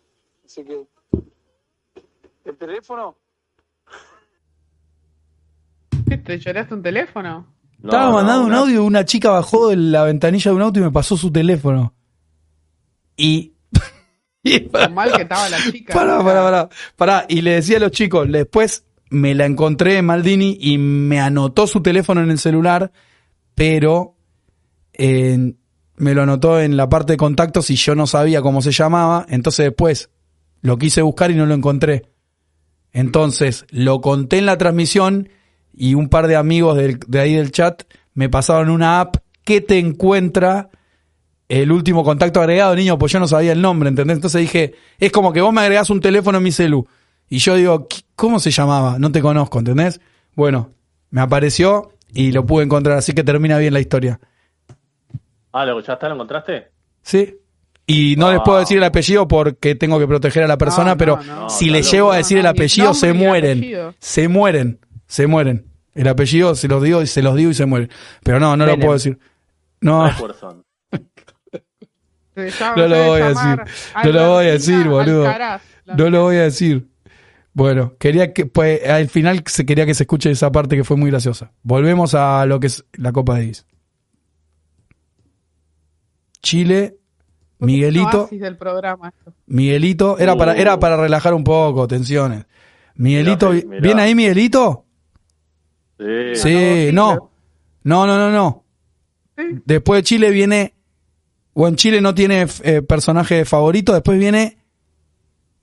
Así 0.44 0.64
que. 0.64 0.86
¿El 2.44 2.56
teléfono? 2.56 3.16
¿Qué 6.12 6.18
te 6.18 6.38
lloraste 6.38 6.74
un 6.74 6.82
teléfono? 6.82 7.46
No, 7.78 7.88
Estaba 7.90 8.06
no, 8.06 8.12
mandando 8.12 8.40
un 8.42 8.46
una- 8.48 8.58
audio, 8.58 8.84
una 8.84 9.04
chica 9.04 9.30
bajó 9.30 9.68
de 9.68 9.76
la 9.76 10.04
ventanilla 10.04 10.50
de 10.50 10.54
un 10.56 10.62
auto 10.62 10.78
y 10.78 10.82
me 10.82 10.90
pasó 10.90 11.16
su 11.16 11.32
teléfono. 11.32 11.94
Y. 13.16 13.54
y 14.42 14.60
Lo 14.70 14.90
mal 14.90 15.12
que 15.12 15.22
estaba 15.22 15.48
la 15.48 15.58
chica. 15.70 15.94
Pará, 15.94 16.22
pará, 16.22 16.42
pará, 16.42 16.68
pará. 16.96 17.26
Y 17.28 17.40
le 17.42 17.52
decía 17.54 17.78
a 17.78 17.80
los 17.80 17.90
chicos, 17.92 18.30
después 18.30 18.84
me 19.10 19.34
la 19.34 19.46
encontré 19.46 19.96
en 19.98 20.06
Maldini 20.06 20.58
y 20.60 20.78
me 20.78 21.20
anotó 21.20 21.66
su 21.66 21.82
teléfono 21.82 22.22
en 22.22 22.30
el 22.30 22.38
celular, 22.38 22.92
pero 23.54 24.16
eh, 24.92 25.54
me 25.96 26.14
lo 26.14 26.22
anotó 26.22 26.60
en 26.60 26.76
la 26.76 26.88
parte 26.88 27.14
de 27.14 27.16
contactos 27.18 27.70
y 27.70 27.76
yo 27.76 27.94
no 27.94 28.06
sabía 28.06 28.42
cómo 28.42 28.62
se 28.62 28.72
llamaba, 28.72 29.26
entonces 29.28 29.66
después 29.66 30.10
lo 30.60 30.78
quise 30.78 31.02
buscar 31.02 31.30
y 31.30 31.34
no 31.34 31.46
lo 31.46 31.54
encontré. 31.54 32.10
Entonces 32.92 33.64
lo 33.70 34.00
conté 34.00 34.38
en 34.38 34.46
la 34.46 34.58
transmisión 34.58 35.28
y 35.74 35.94
un 35.94 36.08
par 36.08 36.26
de 36.26 36.36
amigos 36.36 36.76
del- 36.76 36.98
de 37.06 37.20
ahí 37.20 37.34
del 37.34 37.50
chat 37.52 37.82
me 38.14 38.28
pasaron 38.28 38.70
una 38.70 39.00
app 39.00 39.16
que 39.44 39.60
te 39.60 39.78
encuentra 39.78 40.70
el 41.48 41.70
último 41.72 42.04
contacto 42.04 42.40
agregado, 42.40 42.74
niño, 42.74 42.98
pues 42.98 43.12
yo 43.12 43.18
no 43.20 43.28
sabía 43.28 43.52
el 43.52 43.60
nombre, 43.60 43.88
¿entendés? 43.88 44.16
Entonces 44.16 44.40
dije, 44.40 44.74
es 44.98 45.12
como 45.12 45.32
que 45.32 45.40
vos 45.40 45.52
me 45.52 45.60
agregás 45.60 45.90
un 45.90 46.00
teléfono 46.00 46.38
en 46.38 46.44
mi 46.44 46.52
celu. 46.52 46.86
Y 47.28 47.38
yo 47.38 47.54
digo, 47.56 47.88
¿qué- 47.88 48.02
¿cómo 48.16 48.38
se 48.40 48.50
llamaba? 48.50 48.98
No 48.98 49.10
te 49.12 49.20
conozco, 49.20 49.58
¿entendés? 49.58 50.00
Bueno, 50.34 50.70
me 51.10 51.20
apareció 51.20 51.92
y 52.14 52.32
lo 52.32 52.46
pude 52.46 52.64
encontrar, 52.64 52.96
así 52.98 53.12
que 53.12 53.24
termina 53.24 53.58
bien 53.58 53.72
la 53.74 53.80
historia. 53.80 54.18
Ah, 55.52 55.64
¿lo, 55.66 55.80
¿ya 55.80 55.94
está? 55.94 56.08
¿Lo 56.08 56.14
encontraste? 56.14 56.68
¿Sí? 57.02 57.34
Y 57.86 58.14
no 58.16 58.30
les 58.32 58.40
puedo 58.42 58.58
decir 58.58 58.78
el 58.78 58.84
apellido 58.84 59.26
porque 59.28 59.74
tengo 59.74 59.98
que 59.98 60.06
proteger 60.06 60.44
a 60.44 60.46
la 60.46 60.56
persona, 60.56 60.84
No, 60.84 60.90
no, 60.92 60.96
pero 60.98 61.16
no. 61.22 61.50
si 61.50 61.66
No, 61.66 61.72
les 61.72 61.92
loco. 61.92 62.12
a 62.12 62.16
decir 62.16 62.38
el 62.38 62.46
apellido, 62.46 62.94
se 62.94 63.12
mueren. 63.12 63.58
apellido. 63.58 63.94
Se 63.98 64.28
mueren, 64.28 64.78
se 65.12 65.26
mueren. 65.26 65.66
El 65.94 66.08
apellido 66.08 66.54
se 66.54 66.68
los 66.68 66.82
digo 66.82 67.02
y 67.02 67.06
se 67.06 67.20
los 67.20 67.36
digo 67.36 67.50
y 67.50 67.54
se 67.54 67.66
mueren. 67.66 67.90
Pero 68.24 68.40
no, 68.40 68.56
no 68.56 68.64
lo 68.64 68.78
puedo 68.78 68.94
decir. 68.94 69.18
No, 69.82 70.10
No 72.74 72.88
lo 72.88 73.04
voy 73.08 73.20
a 73.20 73.28
decir. 73.28 73.60
No 74.04 74.12
lo 74.12 74.28
voy 74.30 74.46
a 74.46 74.52
decir, 74.52 74.88
boludo. 74.88 75.26
Alcaraz. 75.26 75.60
No 75.98 76.08
lo 76.08 76.22
voy 76.22 76.36
a 76.36 76.44
decir. 76.44 76.88
Bueno, 77.52 77.92
quería 77.98 78.32
que, 78.32 78.46
pues, 78.46 78.88
al 78.88 79.06
final 79.10 79.44
se 79.46 79.66
quería 79.66 79.84
que 79.84 79.92
se 79.92 80.04
escuche 80.04 80.30
esa 80.30 80.50
parte 80.50 80.76
que 80.76 80.84
fue 80.84 80.96
muy 80.96 81.10
graciosa. 81.10 81.52
Volvemos 81.62 82.14
a 82.14 82.46
lo 82.46 82.58
que 82.58 82.68
es 82.68 82.82
la 82.94 83.12
Copa 83.12 83.34
Davis. 83.34 83.66
Un 83.68 83.72
Chile, 86.42 86.96
Miguelito, 87.58 88.22
oasis 88.22 88.40
del 88.40 88.56
programa. 88.56 89.08
esto. 89.10 89.34
Miguelito, 89.46 90.18
era 90.18 90.36
para, 90.36 90.52
Uh. 90.52 90.56
era 90.56 90.78
para 90.80 90.96
relajar 90.96 91.34
un 91.34 91.44
poco, 91.44 91.86
tensiones. 91.86 92.46
Miguelito, 92.94 93.50
Mirá, 93.50 93.66
mirá. 93.68 93.80
¿viene 93.82 94.02
ahí 94.02 94.14
Miguelito? 94.14 94.86
Sí. 96.34 96.40
Sí, 96.42 96.90
no. 96.92 97.30
No, 97.84 98.06
no, 98.06 98.16
no, 98.18 98.30
no. 98.30 98.64
Sí. 99.36 99.44
Después 99.64 99.98
de 99.98 100.02
Chile 100.04 100.30
viene. 100.30 100.74
O 101.54 101.68
en 101.68 101.76
Chile 101.76 102.00
no 102.00 102.14
tiene 102.14 102.46
eh, 102.62 102.82
personaje 102.82 103.44
favorito. 103.44 103.92
Después 103.92 104.18
viene 104.18 104.58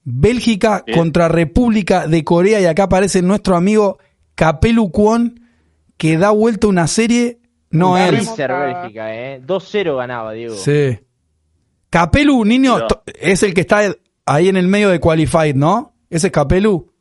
Bélgica 0.03 0.83
contra 0.95 1.27
República 1.27 2.07
de 2.07 2.23
Corea. 2.23 2.59
Y 2.61 2.65
acá 2.65 2.83
aparece 2.83 3.21
nuestro 3.21 3.55
amigo 3.55 3.97
Capelu 4.35 4.91
Kwon, 4.91 5.39
que 5.97 6.17
da 6.17 6.29
vuelta 6.31 6.67
una 6.67 6.87
serie. 6.87 7.39
No 7.71 7.91
Un 7.91 7.97
él. 7.99 8.03
Haremos 8.07 8.25
Freezer 8.27 8.51
a- 8.51 8.65
Bélgica, 8.81 9.15
¿eh? 9.15 9.41
2-0 9.45 9.95
ganaba, 9.97 10.33
Diego. 10.33 10.55
Sí. 10.55 10.99
Capelu, 11.89 12.45
niño, 12.45 12.77
es 13.19 13.41
el 13.43 13.53
que 13.53 13.61
está 13.61 13.81
ahí 14.25 14.47
en 14.47 14.57
el 14.57 14.67
medio 14.67 14.89
de 14.89 14.99
Qualified, 14.99 15.55
¿no? 15.55 15.93
Ese 16.09 16.27
es 16.27 16.33
Capelu. 16.33 16.91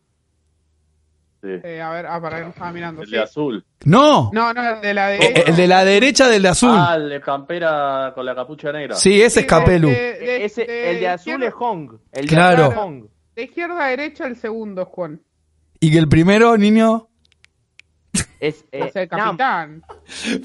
Sí. 1.43 1.49
Eh, 1.64 1.80
a 1.80 1.91
ver, 1.91 2.07
ah, 2.07 2.20
para 2.20 2.39
que 2.39 2.45
no 2.45 2.51
estaba 2.51 2.72
mirando. 2.72 3.03
El 3.03 3.09
sí. 3.09 3.14
de 3.14 3.20
azul. 3.22 3.64
No, 3.84 4.30
No, 4.32 4.53
no, 4.53 4.74
el 4.76 4.80
de 4.80 4.95
la 4.95 5.14
Eh, 5.14 5.18
derecha. 5.18 5.43
el 5.51 5.57
de 5.57 5.66
la 5.68 5.84
derecha 5.84 6.28
del 6.28 6.43
de 6.43 6.49
azul. 6.49 6.70
Ah, 6.72 6.95
el 6.97 7.09
de 7.09 7.20
campera 7.20 8.12
con 8.14 8.26
la 8.26 8.34
capucha 8.34 8.72
negra. 8.72 8.95
Sí, 8.97 9.20
ese 9.22 9.41
es 9.41 9.47
Capelu. 9.47 9.89
De- 9.89 9.95
de- 10.18 10.45
Ese, 10.45 10.64
de 10.64 10.91
el 10.93 11.01
de 11.01 11.09
azul 11.09 11.32
izquierda- 11.34 11.47
es 11.49 11.55
Hong. 11.55 11.91
El 12.12 12.22
de 12.26 12.28
Claro. 12.34 12.70
Hong. 12.72 13.05
De 13.36 13.43
izquierda 13.45 13.84
a 13.84 13.89
derecha, 13.89 14.26
el 14.26 14.36
segundo 14.36 14.82
es 14.82 14.89
Juan. 14.89 15.20
Y 15.80 15.93
que 15.93 15.99
el 15.99 16.09
primero, 16.09 16.57
niño. 16.57 17.07
Es 18.41 18.64
eh, 18.72 18.91
el 18.95 19.09
Nam. 19.11 19.36
capitán. 19.36 19.82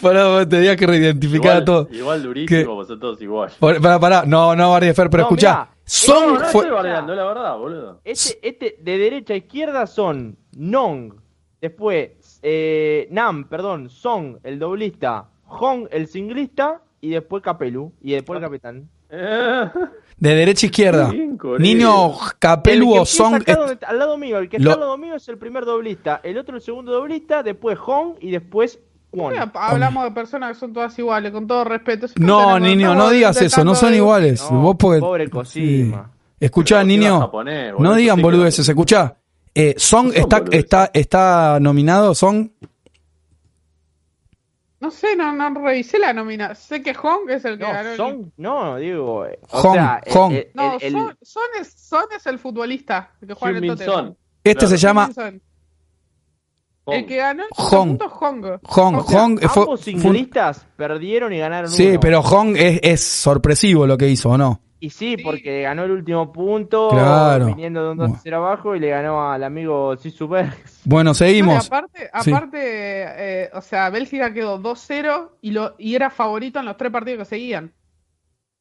Para, 0.02 0.28
vos 0.28 0.50
tenías 0.50 0.76
que 0.76 0.88
reidentificar 0.88 1.52
a 1.52 1.60
Igual, 1.60 1.66
todos. 1.66 1.92
igual 1.92 2.24
durísimo, 2.24 2.86
todos 2.86 3.22
iguales. 3.22 3.56
Por- 3.60 3.80
Pará, 3.82 4.00
pará, 4.00 4.24
no, 4.26 4.56
no, 4.56 4.72
Bardi 4.72 4.94
Fer, 4.94 5.10
pero 5.10 5.24
No, 5.24 5.28
escuchá. 5.30 5.52
mirá. 5.54 5.70
Son 5.86 6.34
no, 6.34 6.40
no 6.40 6.46
fue. 6.46 6.62
estoy 6.64 6.70
bardeando, 6.76 7.14
la 7.16 7.26
verdad, 7.26 7.58
boludo. 7.58 8.00
Este, 8.04 8.40
este 8.48 8.78
de 8.80 8.98
derecha 8.98 9.34
a 9.34 9.38
izquierda 9.38 9.86
son 9.86 10.38
Nong, 10.56 11.14
después 11.62 12.40
eh, 12.42 13.08
Nam, 13.12 13.46
perdón, 13.48 13.90
Song, 13.90 14.38
el 14.44 14.60
doblista, 14.60 15.30
Hong, 15.46 15.88
el 15.92 16.08
singlista, 16.08 16.82
y 17.02 17.10
después 17.10 17.44
Capelu, 17.44 17.92
y 18.02 18.14
después 18.14 18.38
el 18.38 18.44
capitán. 18.44 18.90
De 20.24 20.36
derecha 20.36 20.66
a 20.66 20.68
izquierda. 20.68 21.10
Bien. 21.10 21.38
Niño, 21.60 22.12
El 22.14 22.18
Capelu 22.40 23.06
Song. 23.06 23.34
acá 23.36 23.58
al 23.86 24.00
lado 24.00 24.18
mío, 24.18 24.38
el 24.38 24.48
que 24.48 24.58
Lo- 24.58 24.72
está 24.72 24.74
al 24.76 24.80
lado 24.80 24.98
mío 24.98 25.16
es 25.16 25.28
el 25.28 25.38
primer 25.38 25.66
doblista, 25.66 26.22
el 26.24 26.38
otro 26.38 26.56
el 26.56 26.62
segundo 26.62 26.94
doblista, 26.94 27.44
después 27.44 27.78
Hong 27.80 28.14
y 28.22 28.32
después 28.32 28.80
Kwon. 29.12 29.34
Mira, 29.34 29.52
hablamos 29.54 30.06
de 30.06 30.12
personas 30.12 30.54
que 30.54 30.60
son 30.62 30.72
todas 30.72 30.98
iguales, 30.98 31.34
con 31.34 31.46
todo 31.46 31.66
respeto. 31.66 32.08
Si 32.08 32.14
No, 32.18 32.58
niño, 32.58 32.96
no 32.96 33.10
digas 33.10 33.42
eso, 33.42 33.66
no 33.66 33.76
son 33.76 33.92
de- 33.92 33.98
iguales. 33.98 34.50
No, 34.50 34.62
Vos 34.62 34.76
pobre 34.78 35.30
Cosima. 35.30 36.06
Sí. 36.06 36.22
Escuchá, 36.40 36.84
niño. 36.86 37.20
japonés, 37.20 37.74
no 37.78 37.94
digan 37.94 38.22
boludeces, 38.22 38.68
escuchá. 38.70 39.18
Eh, 39.54 39.76
Song 39.78 40.08
No 40.08 40.14
son 40.14 40.22
está, 40.22 40.44
está, 40.52 40.92
está 40.94 41.60
nominado, 41.60 42.16
Song. 42.16 42.48
No 44.84 44.92
sé, 44.92 45.16
no, 45.16 45.32
no 45.32 45.50
revisé 45.62 45.98
la 45.98 46.12
nómina. 46.12 46.56
Sé 46.56 46.82
que 46.84 46.94
Hong 46.94 47.30
es 47.30 47.46
el 47.46 47.58
que 47.58 47.64
ganó. 47.64 47.96
No, 47.96 48.10
el- 48.10 48.32
no, 48.36 48.76
digo. 48.76 49.26
eh, 49.26 49.40
O 49.52 49.62
Hong, 49.62 49.74
sea, 49.76 50.02
Hong. 50.12 50.32
el- 50.34 50.48
No, 50.54 50.78
el- 50.78 50.92
Son, 50.92 51.18
Son 51.22 51.44
es, 51.62 51.74
Son 51.74 52.04
es 52.14 52.26
el 52.28 52.38
futbolista 52.38 53.12
que 53.26 53.34
juega 53.34 53.58
en 53.60 53.64
el 53.64 53.70
Tottenham. 53.70 53.96
Son. 54.08 54.18
Este 54.44 54.60
Claro. 54.60 54.70
se 54.72 54.78
llama. 54.78 55.10
Hong. 55.16 55.40
El 56.88 57.06
que 57.06 57.16
ganó 57.16 57.44
el 57.44 57.50
Hong. 57.52 57.98
Hong. 58.10 58.44
Hong. 58.66 58.96
O 58.96 59.04
sea, 59.06 59.20
Hong 59.22 59.40
fue- 59.40 59.62
ambos 59.64 59.88
perdieron 60.76 61.32
y 61.32 61.40
ganaron 61.40 61.72
Sí, 61.72 61.92
uno. 61.92 62.00
pero 62.02 62.22
Hong 62.22 62.58
es, 62.58 62.82
es 62.84 63.02
sorpresivo 63.02 63.88
lo 63.88 63.98
que 63.98 64.10
hizo, 64.10 64.32
¿o 64.32 64.38
no? 64.38 64.60
Y 64.84 64.90
sí, 64.90 65.16
Sí. 65.18 65.24
porque 65.24 65.62
ganó 65.62 65.86
el 65.86 65.92
último 65.92 66.34
punto, 66.34 66.90
Claro. 66.90 67.46
viniendo 67.46 67.86
de 67.86 67.92
un 67.92 67.98
2-0 68.00 68.36
abajo 68.36 68.76
y 68.76 68.82
le 68.82 68.90
ganó 68.90 69.32
al 69.32 69.42
amigo 69.46 69.96
Sisu 69.96 70.28
Bergs. 70.28 70.82
Bueno, 70.86 71.14
seguimos. 71.14 71.68
aparte, 71.68 72.10
Sí. 72.22 72.30
aparte 72.32 72.58
eh, 73.46 73.50
o 73.54 73.62
sea, 73.62 73.90
Bélgica 73.90 74.34
quedó 74.34 74.58
2-0 74.60 75.38
y, 75.42 75.52
lo, 75.52 75.76
y 75.78 75.96
era 75.96 76.10
favorito 76.10 76.60
en 76.60 76.66
los 76.66 76.76
tres 76.76 76.92
partidos 76.92 77.20
que 77.20 77.26
seguían. 77.26 77.72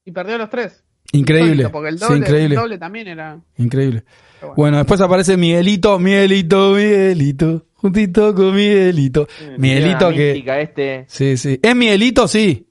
Y 0.04 0.12
perdió 0.12 0.38
los 0.38 0.48
tres. 0.48 0.84
Increíble. 1.10 1.68
Porque 1.70 1.88
el 1.88 1.98
Sí, 1.98 2.04
doble, 2.04 2.18
increíble. 2.18 2.54
el 2.54 2.60
doble 2.60 2.78
también 2.78 3.08
era. 3.08 3.40
Increíble. 3.58 4.04
bueno. 4.40 4.54
Bueno, 4.56 4.76
después 4.78 5.00
aparece 5.00 5.36
Miguelito, 5.36 5.98
Miguelito, 5.98 6.70
Miguelito, 6.74 7.66
juntito 7.74 8.32
con 8.32 8.54
Miguelito. 8.54 9.26
Miguelito 9.58 9.98
Tiene 9.98 10.06
una 10.06 10.16
que... 10.16 10.32
mística 10.34 10.60
este. 10.60 11.04
Sí, 11.08 11.36
sí. 11.36 11.58
¿Es 11.60 11.74
Miguelito? 11.74 12.28
Sí. 12.28 12.68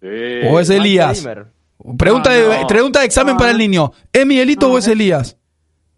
Sí. 0.00 0.08
¿O 0.50 0.58
es 0.60 0.70
Elías? 0.70 1.26
Pregunta, 1.98 2.30
No, 2.30 2.36
de, 2.50 2.66
pregunta 2.66 3.00
de 3.00 3.06
examen 3.06 3.34
No, 3.34 3.38
para 3.38 3.50
el 3.50 3.58
niño. 3.58 3.92
¿Es 4.12 4.26
Miguelito 4.26 4.68
No, 4.68 4.74
o 4.74 4.78
es. 4.78 4.86
Elías? 4.88 5.36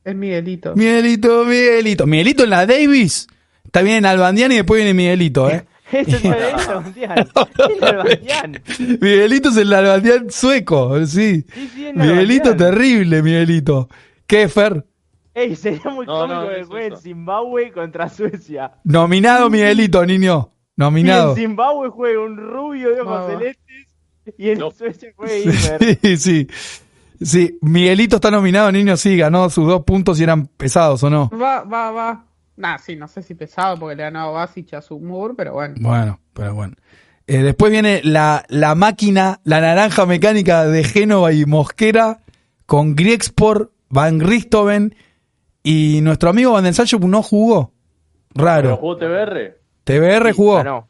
Es 0.04 0.14
Miguelito. 0.14 0.74
Miguelito, 0.76 1.44
Miguelito. 1.44 2.06
Miguelito 2.06 2.44
en 2.44 2.50
la 2.50 2.66
Davis. 2.66 3.26
Está 3.64 3.82
bien 3.82 3.96
en 3.98 4.06
Albandián 4.06 4.52
y 4.52 4.56
después 4.56 4.78
viene 4.78 4.94
Miguelito, 4.94 5.50
¿eh? 5.50 5.64
Ese 5.92 6.16
es 6.16 6.24
el 6.24 6.32
Albandián. 6.68 7.18
Es 7.18 7.76
el 7.76 7.84
Albandián. 7.84 8.62
Miguelito 9.00 9.48
es 9.50 9.56
el 9.56 9.72
Albandián 9.72 10.30
sueco, 10.30 11.04
sí. 11.06 11.44
Sí, 11.52 11.90
Miguelito 11.94 12.56
terrible, 12.56 13.22
Miguelito. 13.22 13.88
¿Qué, 14.26 14.48
Fer? 14.48 14.84
Ey, 15.34 15.56
sería 15.56 15.90
muy 15.90 16.06
No, 16.06 16.20
cómico 16.20 16.40
no, 16.42 16.48
que 16.48 16.64
juegue 16.64 16.86
en 16.86 16.92
eso. 16.92 17.02
Zimbabue 17.02 17.72
contra 17.72 18.08
Suecia. 18.08 18.72
Nominado 18.84 19.50
Miguelito, 19.50 20.04
niño. 20.06 20.52
Y 20.76 20.80
Nominado. 20.80 21.30
en 21.30 21.36
Zimbabue 21.36 21.88
juegue 21.90 22.18
un 22.18 22.36
rubio 22.36 22.94
de 22.94 23.00
ojos 23.00 23.26
celestes 23.32 23.83
y 24.38 24.50
en 24.50 24.58
No. 24.58 24.70
Suecia 24.70 25.12
juegue 25.16 25.42
Imer. 25.42 25.98
Sí, 26.02 26.16
sí. 26.16 26.48
Sí, 27.20 27.58
Miguelito 27.62 28.16
está 28.16 28.30
nominado, 28.30 28.70
niño, 28.72 28.96
sí, 28.96 29.16
ganó 29.16 29.48
sus 29.48 29.66
dos 29.66 29.84
puntos 29.84 30.18
y 30.20 30.24
eran 30.24 30.46
pesados, 30.46 31.02
¿o 31.04 31.10
no? 31.10 31.30
Va, 31.30 31.62
va, 31.62 31.90
va. 31.92 32.24
Nah, 32.56 32.76
sí, 32.78 32.96
no 32.96 33.08
sé 33.08 33.22
si 33.22 33.34
pesado 33.34 33.78
porque 33.78 33.96
le 33.96 34.02
ganó 34.02 34.20
a 34.20 34.30
Basic 34.30 34.74
a 34.74 34.82
Sumur, 34.82 35.34
pero 35.36 35.54
bueno. 35.54 35.74
Bueno, 35.78 36.20
pero 36.32 36.54
bueno. 36.54 36.74
Eh, 37.26 37.38
después 37.38 37.70
viene 37.72 38.00
la, 38.04 38.44
la 38.48 38.74
máquina, 38.74 39.40
la 39.44 39.60
naranja 39.60 40.06
mecánica 40.06 40.66
de 40.66 40.84
Génova 40.84 41.32
y 41.32 41.46
Mosquera 41.46 42.20
con 42.66 42.94
Griexport, 42.94 43.70
Van 43.88 44.20
Ristoven 44.20 44.94
y 45.62 46.00
nuestro 46.02 46.30
amigo 46.30 46.52
Van 46.52 46.64
den 46.64 46.74
no 47.10 47.22
jugó. 47.22 47.72
¿Pero 48.34 48.44
Raro. 48.44 48.76
jugó 48.76 48.96
TBR? 48.98 49.58
TBR 49.84 50.26
Sí, 50.28 50.36
jugó. 50.36 50.54
ganó. 50.56 50.88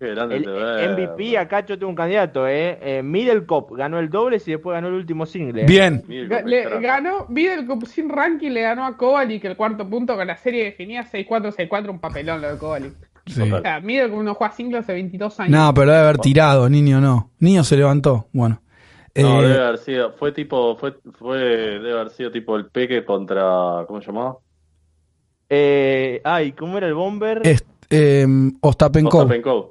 Grande 0.00 0.36
El. 0.36 0.92
MVP, 0.92 1.36
acá 1.36 1.64
yo 1.66 1.78
tengo 1.78 1.90
un 1.90 1.94
candidato, 1.96 2.48
¿eh? 2.48 2.78
eh 2.80 3.02
Middle 3.02 3.44
Cop 3.44 3.72
ganó 3.76 3.98
el 3.98 4.08
doble 4.08 4.38
y 4.44 4.50
después 4.50 4.74
ganó 4.74 4.88
el 4.88 4.94
último 4.94 5.26
single. 5.26 5.62
¿eh? 5.62 5.66
Bien. 5.66 6.02
Ga- 6.06 6.42
Le 6.44 6.80
ganó, 6.80 7.26
Vidal 7.28 7.66
Cup 7.66 7.86
sin 7.86 8.08
ranking, 8.08 8.50
le 8.50 8.62
ganó 8.62 8.86
a 8.86 8.96
Kovalik 8.96 9.44
el 9.44 9.56
cuarto 9.56 9.86
punto 9.88 10.16
con 10.16 10.26
la 10.26 10.36
serie 10.38 10.64
definida 10.64 11.04
6-4, 11.04 11.52
6-4, 11.54 11.90
un 11.90 11.98
papelón 12.00 12.40
lo 12.40 12.50
de 12.52 12.58
Kovalik. 12.58 12.92
Sí. 13.26 13.42
O 13.52 13.60
sea, 13.60 13.78
Vidal 13.80 14.10
Cup 14.10 14.22
no 14.22 14.34
juega 14.34 14.52
single 14.54 14.78
hace 14.78 14.92
22 14.94 15.38
años. 15.40 15.50
No, 15.52 15.74
pero 15.74 15.90
debe 15.92 16.02
haber 16.04 16.18
tirado, 16.18 16.68
niño 16.70 17.00
no. 17.00 17.30
Niño 17.38 17.62
se 17.62 17.76
levantó. 17.76 18.26
Bueno. 18.32 18.62
No, 19.14 19.42
Eh, 19.42 19.48
debe 19.48 19.64
haber 19.66 19.78
sido, 19.78 20.12
fue 20.12 20.32
tipo, 20.32 20.76
fue, 20.76 20.94
fue, 21.18 21.36
debe 21.38 21.92
haber 21.92 22.10
sido 22.10 22.30
tipo 22.30 22.56
el 22.56 22.66
peque 22.66 23.04
contra, 23.04 23.84
¿cómo 23.86 24.00
se 24.00 24.06
llamaba? 24.06 24.38
Eh, 25.48 26.20
ay, 26.24 26.52
¿cómo 26.52 26.78
era 26.78 26.86
el 26.86 26.94
Bomber? 26.94 27.40
est- 27.44 27.66
eh, 27.90 28.24
Ostapenkov. 28.60 29.22
Ostapenkov. 29.22 29.70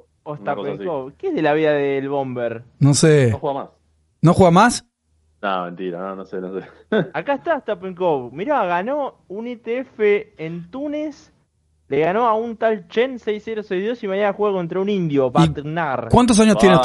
¿Qué 1.18 1.28
es 1.28 1.34
de 1.34 1.42
la 1.42 1.52
vida 1.54 1.72
del 1.72 2.08
Bomber? 2.08 2.64
No 2.78 2.94
sé. 2.94 3.30
No 3.30 3.38
juega 3.38 3.60
más. 3.60 3.70
¿No 4.22 4.34
juega 4.34 4.50
más? 4.50 4.86
No, 5.42 5.64
mentira, 5.64 5.98
no, 6.00 6.16
no 6.16 6.24
sé, 6.26 6.40
no 6.40 6.52
sé. 6.58 6.66
Acá 7.14 7.34
está 7.34 7.56
Ostapenkov. 7.56 8.32
Mirá, 8.32 8.64
ganó 8.66 9.24
un 9.28 9.46
ITF 9.46 9.98
en 10.36 10.70
Túnez. 10.70 11.32
Le 11.88 12.00
ganó 12.00 12.26
a 12.26 12.34
un 12.34 12.56
tal 12.56 12.86
Chen 12.88 13.18
6062 13.18 14.02
y 14.04 14.08
mañana 14.08 14.32
juega 14.32 14.54
contra 14.54 14.80
un 14.80 14.88
indio, 14.88 15.30
Batnar. 15.30 16.08
¿Cuántos 16.10 16.38
años 16.38 16.56
tiene. 16.58 16.76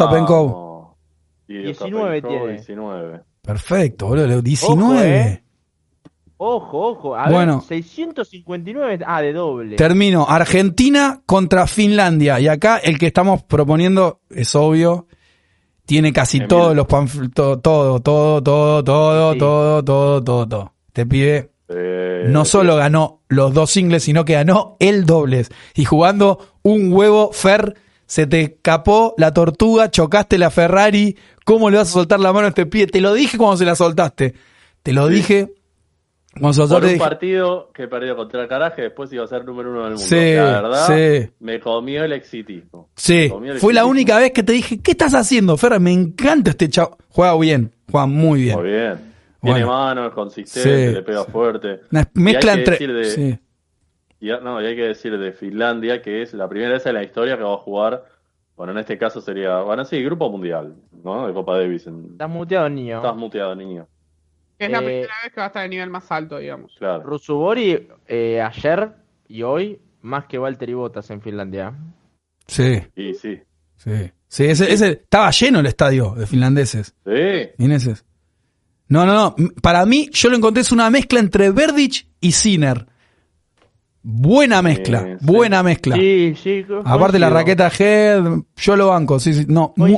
Y 1.48 1.58
19 1.64 1.72
Ostapenkov, 1.72 2.28
tiene. 2.28 2.54
19. 2.54 3.22
Perfecto, 3.42 4.08
boludo. 4.08 4.42
19. 4.42 5.20
eh. 5.22 5.45
Ojo, 6.38 6.90
ojo. 6.90 7.16
A 7.16 7.30
Bueno. 7.30 7.60
ver, 7.60 7.68
659. 7.84 9.00
Ah, 9.08 9.22
de 9.22 9.34
doble. 9.34 9.76
Termino. 9.78 10.26
Argentina 10.28 11.22
contra 11.26 11.66
Finlandia. 11.68 12.40
Y 12.40 12.48
acá 12.48 12.78
el 12.78 12.98
que 13.00 13.08
estamos 13.08 13.44
proponiendo 13.44 14.20
es 14.30 14.54
obvio. 14.56 15.08
Tiene 15.86 16.12
casi 16.12 16.40
todos 16.42 16.76
los 16.76 16.88
panfletos. 16.88 17.62
Todo, 17.62 18.00
todo, 18.02 18.42
todo, 18.44 18.84
todo, 18.84 19.34
Sí. 19.34 19.40
todo, 19.40 19.84
todo, 19.84 20.24
todo, 20.24 20.48
todo. 20.48 20.74
Te 20.94 21.06
pide. 21.06 21.52
Eh, 21.70 22.26
No 22.28 22.44
solo 22.46 22.76
ganó 22.76 23.22
los 23.30 23.54
dos 23.54 23.72
singles, 23.72 24.04
sino 24.04 24.26
que 24.26 24.34
ganó 24.34 24.78
el 24.80 25.06
dobles. 25.06 25.50
Y 25.76 25.86
jugando 25.86 26.40
un 26.64 26.92
huevo, 26.92 27.32
Fer, 27.34 27.76
se 28.08 28.28
te 28.28 28.42
escapó 28.42 29.14
la 29.18 29.34
tortuga, 29.34 29.90
chocaste 29.90 30.38
la 30.38 30.50
Ferrari. 30.50 31.18
¿Cómo 31.44 31.70
le 31.70 31.78
vas 31.78 31.90
a 31.90 31.94
soltar 31.94 32.20
la 32.20 32.34
mano 32.34 32.46
a 32.48 32.50
este 32.50 32.66
pie? 32.66 32.88
Te 32.88 33.00
lo 33.02 33.14
dije 33.14 33.38
cuando 33.38 33.58
se 33.58 33.66
la 33.66 33.76
soltaste. 33.76 34.34
Te 34.84 34.94
lo 34.94 35.08
Sí. 35.08 35.14
dije. 35.16 35.54
Por 36.40 36.84
un 36.84 36.90
dije- 36.90 36.98
partido 37.00 37.72
que 37.74 37.88
perdió 37.88 38.16
contra 38.16 38.42
el 38.44 38.48
caraje, 38.50 38.82
después 38.84 39.12
iba 39.14 39.24
a 39.24 39.28
ser 39.28 39.46
número 39.46 39.72
uno 39.72 39.84
del 39.84 39.92
mundo. 39.94 40.06
Sí, 40.06 40.34
la 40.36 40.62
verdad, 40.62 40.88
sí. 40.88 41.30
me 41.40 41.60
comió 41.60 42.04
el 42.04 42.12
exitismo. 42.12 42.90
Sí, 42.96 43.30
Comió 43.30 43.54
el 43.54 43.60
fue 43.60 43.74
la 43.74 43.86
única 43.86 44.18
vez 44.18 44.32
que 44.32 44.44
te 44.44 44.52
dije, 44.54 44.82
¿qué 44.82 44.92
estás 44.92 45.14
haciendo, 45.14 45.56
Ferra? 45.56 45.80
Me 45.80 45.94
encanta 45.94 46.52
este 46.52 46.68
chavo. 46.70 46.98
Juega 47.10 47.38
bien, 47.40 47.72
juega 47.90 48.06
muy 48.08 48.42
bien. 48.44 48.60
Muy 48.60 48.70
bien. 48.70 48.96
Tiene 49.42 49.64
Bueno. 49.64 49.68
mano, 49.68 50.08
es 50.08 50.14
consistente, 50.14 50.88
Sí, 50.90 50.94
le 50.94 51.02
pega 51.04 51.24
sí. 51.24 51.32
fuerte. 51.32 51.80
Una 51.92 52.02
Y 52.02 52.04
hay 52.20 52.24
mezcla 52.24 52.54
que 52.54 52.60
entre... 52.60 52.72
decir 52.74 52.94
de- 52.94 53.06
Sí. 53.06 53.40
Y, 54.20 54.28
no, 54.30 54.62
y 54.62 54.66
hay 54.66 54.76
que 54.76 54.88
decir 54.88 55.18
de 55.18 55.32
Finlandia 55.34 56.02
que 56.02 56.22
es 56.22 56.34
la 56.34 56.50
primera 56.50 56.72
vez 56.74 56.86
en 56.86 56.96
la 56.96 57.04
historia 57.04 57.38
que 57.38 57.44
va 57.44 57.54
a 57.54 57.58
jugar, 57.58 58.04
bueno, 58.58 58.72
en 58.72 58.80
este 58.80 58.98
caso 58.98 59.22
sería, 59.22 59.60
bueno, 59.62 59.86
sí, 59.86 60.02
Grupo 60.04 60.30
Mundial, 60.32 60.74
¿no? 61.04 61.28
De 61.28 61.34
Copa 61.34 61.58
Davis. 61.60 61.86
En- 61.88 62.08
Estás 62.14 62.30
muteado, 62.30 62.68
niño. 62.70 62.98
Estás 62.98 63.16
muteado, 63.16 63.56
niño. 63.56 63.88
Es 64.58 64.70
la 64.70 64.78
Eh, 64.80 64.86
primera 64.86 65.14
vez 65.24 65.34
que 65.34 65.40
va 65.40 65.44
a 65.46 65.48
estar 65.48 65.64
a 65.64 65.68
nivel 65.68 65.90
más 65.90 66.12
alto, 66.12 66.38
digamos. 66.38 66.74
Claro. 66.78 67.04
Rusubori 67.04 67.88
eh, 68.08 68.42
ayer 68.42 68.90
y 69.28 69.44
hoy 69.44 69.80
más 70.02 70.26
que 70.26 70.38
Valtteri 70.38 70.74
Bottas 70.74 71.10
en 71.10 71.22
Finlandia. 71.22 71.74
Sí, 72.48 72.82
Y 72.96 73.14
sí. 73.16 73.40
sí. 73.78 74.12
Sí, 74.28 74.46
ese, 74.46 74.72
ese- 74.72 74.92
estaba 74.92 75.32
lleno 75.32 75.60
el 75.60 75.66
estadio 75.66 76.14
de 76.16 76.28
finlandeses. 76.28 76.94
Sí. 77.06 77.50
Fineses. 77.58 78.06
No, 78.88 79.06
no, 79.06 79.14
no. 79.14 79.36
Para 79.62 79.86
mí, 79.86 80.10
yo 80.12 80.30
lo 80.30 80.36
encontré 80.38 80.62
es 80.62 80.72
una 80.72 80.90
mezcla 80.90 81.20
entre 81.20 81.52
Verdic 81.52 82.08
y 82.20 82.32
Sinner. 82.34 82.86
Buena 84.08 84.62
mezcla, 84.62 85.02
Sí, 85.04 85.10
sí. 85.20 85.26
buena 85.26 85.64
mezcla. 85.64 85.96
Sí, 85.96 86.36
sí. 86.36 86.64
Aparte 86.86 87.18
la 87.18 87.30
raqueta 87.32 87.72
Head, 87.76 88.24
yo 88.56 88.76
lo 88.76 88.90
banco, 88.90 89.20
sí, 89.20 89.34
sí. 89.34 89.46
No, 89.48 89.74
mu- 89.78 89.98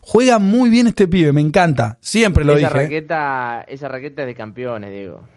juega 0.00 0.38
muy 0.38 0.70
bien 0.70 0.86
este 0.86 1.06
pibe, 1.06 1.30
me 1.32 1.42
encanta. 1.42 1.98
Siempre 2.00 2.42
lo 2.42 2.54
esa 2.56 2.68
dije. 2.68 2.82
raqueta, 2.84 3.64
esa 3.68 3.88
raqueta 3.88 4.22
es 4.22 4.28
de 4.28 4.34
campeones, 4.34 4.90
Diego. 4.90 5.28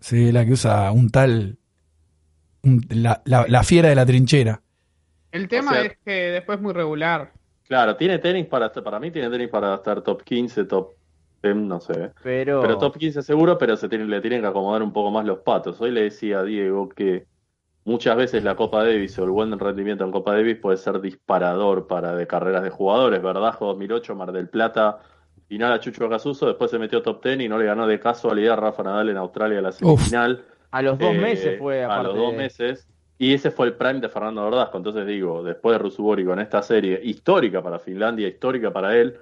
Sí, 0.00 0.30
la 0.30 0.46
que 0.46 0.52
usa 0.52 0.92
un 0.92 1.10
tal. 1.10 1.56
un- 2.62 2.84
la, 2.90 3.22
la- 3.24 3.46
la 3.48 3.62
fiera 3.62 3.88
de 3.88 3.94
la 3.94 4.04
trinchera. 4.06 4.60
El 5.32 5.48
tema 5.48 5.70
O 5.70 5.74
sea- 5.74 5.84
es 5.86 5.96
que 6.04 6.10
después 6.12 6.58
es 6.58 6.62
muy 6.62 6.72
regular. 6.74 7.32
Claro, 7.66 7.96
tiene 7.96 8.18
tenis 8.18 8.46
para 8.46 8.66
estar- 8.66 8.82
para 8.84 9.00
mí 9.00 9.10
tiene 9.10 9.30
tenis 9.30 9.48
para 9.48 9.74
estar 9.76 10.02
top 10.02 10.22
15, 10.22 10.64
top 10.66 10.90
10, 11.42 11.56
no 11.56 11.80
sé. 11.80 12.10
Pero, 12.22 12.60
Pero 12.60 12.76
top 12.78 12.98
15 12.98 13.22
seguro, 13.22 13.56
pero 13.56 13.76
se 13.76 13.88
tiene- 13.88 14.04
le 14.04 14.20
tienen 14.20 14.42
que 14.42 14.46
acomodar 14.46 14.82
un 14.82 14.92
poco 14.92 15.10
más 15.10 15.24
los 15.24 15.38
patos. 15.38 15.80
Hoy 15.80 15.90
le 15.90 16.02
decía 16.02 16.40
a 16.40 16.44
Diego 16.44 16.88
que 16.90 17.24
muchas 17.84 18.16
veces 18.16 18.44
la 18.44 18.56
Copa 18.56 18.84
Davis 18.84 19.18
o 19.18 19.24
el 19.24 19.30
buen 19.30 19.58
rendimiento 19.58 20.04
en 20.04 20.10
Copa 20.12 20.34
Davis 20.34 20.56
puede 20.56 20.76
ser 20.76 21.00
disparador 21.00 21.86
para 21.86 22.14
de 22.14 22.26
carreras 22.26 22.62
de 22.62 22.70
jugadores. 22.70 23.22
Verdajo 23.22 23.66
2008, 23.66 24.14
Mar 24.14 24.32
del 24.32 24.48
Plata, 24.48 24.98
final 25.48 25.72
a 25.72 25.80
Chucho 25.80 26.08
Casuso, 26.08 26.46
después 26.46 26.70
se 26.70 26.78
metió 26.78 27.02
top 27.02 27.22
10 27.24 27.40
y 27.40 27.48
no 27.48 27.58
le 27.58 27.64
ganó 27.66 27.86
de 27.86 27.98
casualidad 28.00 28.54
a 28.54 28.56
Rafa 28.56 28.82
Nadal 28.82 29.08
en 29.10 29.16
Australia 29.16 29.60
la 29.60 29.72
semifinal. 29.72 30.44
a 30.70 30.82
los 30.82 30.98
dos 30.98 31.14
Eh, 31.14 31.18
meses 31.20 31.58
fue 31.58 31.82
a 31.82 31.86
aparte. 31.86 32.08
los 32.08 32.16
dos 32.16 32.34
meses. 32.34 32.88
Y 33.18 33.34
ese 33.34 33.50
fue 33.50 33.66
el 33.66 33.74
prime 33.74 34.00
de 34.00 34.08
Fernando 34.08 34.44
Verdasco. 34.44 34.78
Entonces 34.78 35.06
digo, 35.06 35.42
después 35.42 35.74
de 35.74 35.78
Rusubori 35.78 36.24
con 36.24 36.38
esta 36.40 36.62
serie 36.62 37.00
histórica 37.02 37.62
para 37.62 37.78
Finlandia, 37.78 38.28
histórica 38.28 38.72
para 38.72 38.96
él, 38.96 39.18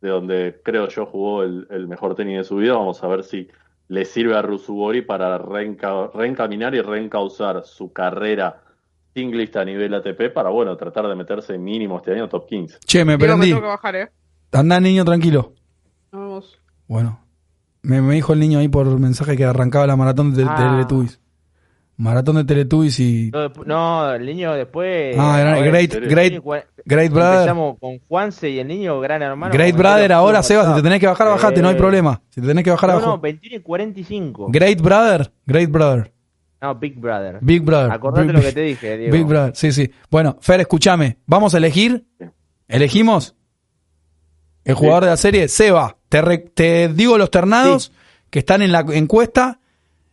de 0.00 0.08
donde 0.08 0.60
creo 0.62 0.88
yo 0.88 1.06
jugó 1.06 1.42
el, 1.42 1.66
el 1.70 1.88
mejor 1.88 2.14
tenis 2.14 2.38
de 2.38 2.44
su 2.44 2.56
vida, 2.56 2.74
vamos 2.74 3.02
a 3.02 3.08
ver 3.08 3.24
si 3.24 3.48
le 3.90 4.04
sirve 4.04 4.36
a 4.36 4.42
Rusubori 4.42 5.02
para 5.02 5.36
reenca- 5.38 6.10
reencaminar 6.14 6.74
y 6.74 6.80
reencauzar 6.80 7.64
su 7.64 7.92
carrera 7.92 8.62
singlista 9.14 9.60
a 9.60 9.64
nivel 9.64 9.92
ATP 9.94 10.32
para, 10.32 10.50
bueno, 10.50 10.76
tratar 10.76 11.08
de 11.08 11.16
meterse 11.16 11.58
mínimo 11.58 11.96
este 11.98 12.12
año 12.12 12.28
top 12.28 12.46
15. 12.46 12.78
Che, 12.86 13.04
me 13.04 13.16
Diego, 13.16 13.34
me 13.36 13.38
prendí. 13.40 13.48
tengo 13.48 13.60
que 13.62 13.66
bajar, 13.66 13.96
¿eh? 13.96 14.08
Andá, 14.52 14.78
niño, 14.80 15.04
tranquilo. 15.04 15.54
Nos 16.12 16.20
vemos. 16.22 16.58
Bueno. 16.86 17.20
Me, 17.82 18.00
me 18.02 18.14
dijo 18.14 18.32
el 18.34 18.40
niño 18.40 18.58
ahí 18.58 18.68
por 18.68 18.86
mensaje 18.98 19.36
que 19.36 19.44
arrancaba 19.44 19.86
la 19.86 19.96
maratón 19.96 20.34
de, 20.34 20.44
de 20.44 20.48
Ah. 20.50 20.86
Maratón 22.00 22.36
de 22.36 22.44
Teletubbies 22.44 22.98
y. 23.00 23.30
No, 23.66 24.12
el 24.14 24.24
niño 24.24 24.54
después. 24.54 25.14
Ah, 25.18 25.40
era 25.40 25.52
ver, 25.54 25.70
Great. 25.70 25.92
Great, 25.94 26.44
Great 26.84 27.12
Brother. 27.12 27.34
Empezamos 27.40 27.78
con 27.78 27.98
Juanse 28.08 28.48
y 28.48 28.58
el 28.58 28.66
niño 28.68 28.98
gran 29.00 29.20
hermano. 29.22 29.52
Great 29.52 29.76
Brother 29.76 30.12
ahora, 30.12 30.42
Seba. 30.42 30.66
Si 30.66 30.74
te 30.76 30.82
tenés 30.82 30.98
que 31.00 31.06
bajar, 31.06 31.28
bajate, 31.28 31.60
no 31.60 31.68
hay 31.68 31.74
Eh, 31.74 31.78
problema. 31.78 32.22
Si 32.30 32.40
te 32.40 32.46
tenés 32.46 32.64
que 32.64 32.70
bajar 32.70 32.88
No, 32.90 32.96
abajo. 32.96 33.08
no, 33.10 33.18
21 33.18 33.56
y 33.56 33.60
45. 33.60 34.46
Great 34.50 34.80
Brother, 34.80 35.30
Great 35.44 35.70
Brother. 35.70 36.12
No, 36.62 36.74
Big 36.74 36.98
Brother. 36.98 37.38
Big 37.40 37.62
Brother. 37.62 37.90
Acordate 37.92 38.26
Big- 38.28 38.32
lo 38.36 38.40
que 38.42 38.52
te 38.52 38.60
dije, 38.62 38.96
Diego. 38.98 39.12
Big 39.12 39.24
Brother, 39.26 39.52
sí, 39.56 39.70
sí. 39.72 39.90
Bueno, 40.10 40.36
Fer, 40.40 40.60
escúchame. 40.60 41.18
¿Vamos 41.26 41.54
a 41.54 41.58
elegir? 41.58 42.06
¿Elegimos? 42.68 43.34
El 44.64 44.74
jugador 44.74 45.04
de 45.04 45.10
la 45.10 45.16
serie, 45.16 45.48
Seba. 45.48 45.96
Te, 46.08 46.20
re- 46.22 46.38
te 46.38 46.88
digo 46.88 47.16
los 47.18 47.30
ternados 47.30 47.92
que 48.30 48.38
están 48.40 48.62
en 48.62 48.72
la 48.72 48.80
encuesta. 48.92 49.58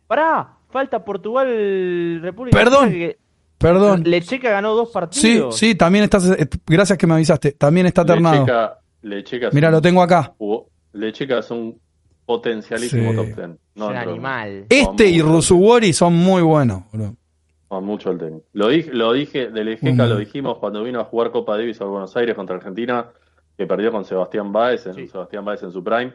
Pará, 0.08 0.57
falta 0.70 1.04
Portugal, 1.04 2.20
República 2.22 2.58
Perdón, 2.58 2.90
que- 2.92 3.18
Perdón. 3.58 4.04
Lecheca 4.06 4.52
ganó 4.52 4.76
dos 4.76 4.90
Sí, 4.90 4.94
partidos. 4.94 5.58
sí, 5.58 5.74
también 5.76 6.04
estás. 6.04 6.30
eh, 6.30 6.48
Gracias 6.68 6.98
que 6.98 7.08
me 7.08 7.16
avisaste. 7.16 7.54
También 7.54 7.88
está 7.88 8.06
ternado. 8.06 8.36
Lecheca, 8.46 8.80
Lecheca 9.02 9.48
es 9.48 9.54
Mira, 9.54 9.70
un 9.70 9.74
lo 9.74 9.82
tengo 9.82 10.02
acá. 10.04 10.34
jugó- 10.38 10.70
Lecheca 10.94 11.40
es 11.40 11.50
un 11.50 11.80
potencialísimo 12.26 13.12
Sí. 13.12 13.16
top 13.16 13.26
10. 13.26 13.40
es 13.40 13.50
No 13.76 13.88
animal. 13.90 14.66
Este 14.70 15.08
y 15.08 15.20
Vamos. 15.22 15.36
Rusubori 15.38 15.94
son 15.94 16.14
muy 16.14 16.42
buenos. 16.42 16.84
bro. 16.92 17.16
No, 17.70 17.82
mucho 17.82 18.12
el 18.12 18.18
tenis. 18.18 18.42
Lo 18.54 18.68
dije, 18.70 18.92
lo 18.94 19.12
dije, 19.14 19.50
de 19.50 19.64
Lejeca 19.64 20.06
Mm. 20.06 20.10
lo 20.10 20.18
dijimos 20.18 20.58
cuando 20.60 20.84
vino 20.84 21.00
a 21.00 21.06
jugar 21.06 21.32
Copa 21.32 21.58
Davis 21.58 21.82
a 21.82 21.86
Buenos 21.86 22.16
Aires 22.16 22.36
contra 22.36 22.56
Argentina, 22.58 23.08
que 23.58 23.66
perdió 23.66 23.92
con 23.92 24.06
Sebastián 24.06 24.52
Báez, 24.54 24.86
en, 24.86 24.94
Sí. 24.94 25.08
Sebastián 25.08 25.44
Báez 25.44 25.64
en 25.64 25.72
su 25.72 25.84
prime, 25.84 26.14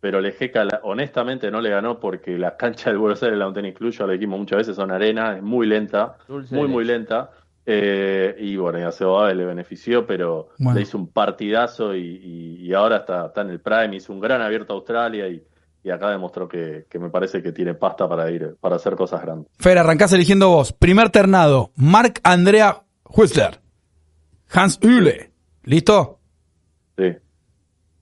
pero 0.00 0.20
Lejeca 0.20 0.66
honestamente 0.82 1.50
no 1.50 1.60
le 1.60 1.70
ganó 1.70 1.98
porque 1.98 2.38
la 2.38 2.56
cancha 2.56 2.90
del 2.90 2.98
Buenos 2.98 3.22
Aires, 3.22 3.38
la 3.38 3.52
Club, 3.72 3.90
ya 3.92 4.06
lo 4.06 4.12
dijimos 4.12 4.38
muchas 4.38 4.58
veces, 4.58 4.76
son 4.76 4.90
arena, 4.90 5.36
es 5.36 5.42
muy 5.42 5.66
lenta, 5.66 6.16
Dulce 6.28 6.54
muy 6.54 6.68
muy 6.68 6.84
lenta, 6.84 7.30
eh, 7.66 8.36
y 8.38 8.56
bueno, 8.56 8.78
y 8.78 8.82
a 8.82 8.92
Seba 8.92 9.22
Báez 9.22 9.36
le 9.36 9.44
benefició, 9.44 10.06
pero 10.06 10.50
Bueno. 10.58 10.76
le 10.78 10.82
hizo 10.82 10.96
un 10.96 11.08
partidazo 11.08 11.94
y, 11.94 12.00
y- 12.00 12.66
y 12.66 12.74
ahora 12.74 12.98
está, 12.98 13.26
está 13.26 13.42
en 13.42 13.50
el 13.50 13.60
prime, 13.60 13.96
hizo 13.96 14.12
un 14.12 14.20
gran 14.20 14.40
abierto 14.40 14.72
a 14.72 14.76
Australia 14.76 15.28
y, 15.28 15.42
y 15.82 15.90
acá 15.90 16.10
demostró 16.10 16.48
que, 16.48 16.86
que 16.88 16.98
me 16.98 17.10
parece 17.10 17.42
que 17.42 17.52
tiene 17.52 17.74
pasta 17.74 18.08
para 18.08 18.30
ir, 18.30 18.56
para 18.60 18.76
hacer 18.76 18.94
cosas 18.96 19.20
grandes. 19.22 19.50
Fer, 19.58 19.78
arrancás 19.78 20.12
eligiendo 20.12 20.48
vos. 20.48 20.72
Primer 20.72 21.10
ternado, 21.10 21.70
Marc 21.76 22.20
Andrea 22.24 22.82
Whistler. 23.04 23.60
Hans 24.50 24.78
Hüle. 24.82 25.30
¿Listo? 25.64 26.20
Sí. 26.96 27.14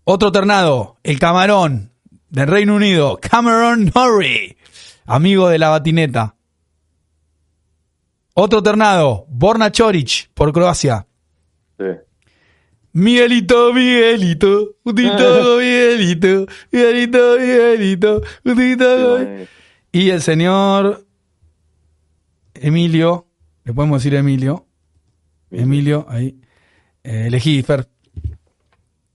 Otro 0.09 0.31
ternado, 0.31 0.99
el 1.03 1.19
camarón 1.19 1.91
del 2.31 2.47
Reino 2.47 2.77
Unido, 2.77 3.19
Cameron 3.21 3.91
Norrie, 3.93 4.57
amigo 5.05 5.49
de 5.49 5.59
la 5.59 5.71
batineta. 5.71 6.37
Otro 8.33 8.63
ternado, 8.63 9.27
Borna 9.29 9.73
Choric, 9.73 10.31
por 10.33 10.53
Croacia. 10.53 11.09
Sí. 11.77 11.87
Miguelito, 12.93 13.75
Miguelito, 13.75 14.77
Utito, 14.85 15.57
Miguelito, 15.59 16.47
Miguelito, 16.71 17.37
Miguelito, 17.41 18.23
Utito. 18.45 19.19
Sí, 19.19 19.49
Y 19.91 20.11
el 20.11 20.23
señor 20.23 21.05
Emilio, 22.55 23.27
le 23.65 23.73
podemos 23.73 24.01
decir 24.01 24.15
Emilio, 24.15 24.69
Emilio, 25.51 26.07
ahí. 26.09 26.39
Eh, 27.03 27.27
elegí, 27.27 27.61
Fer. 27.65 27.89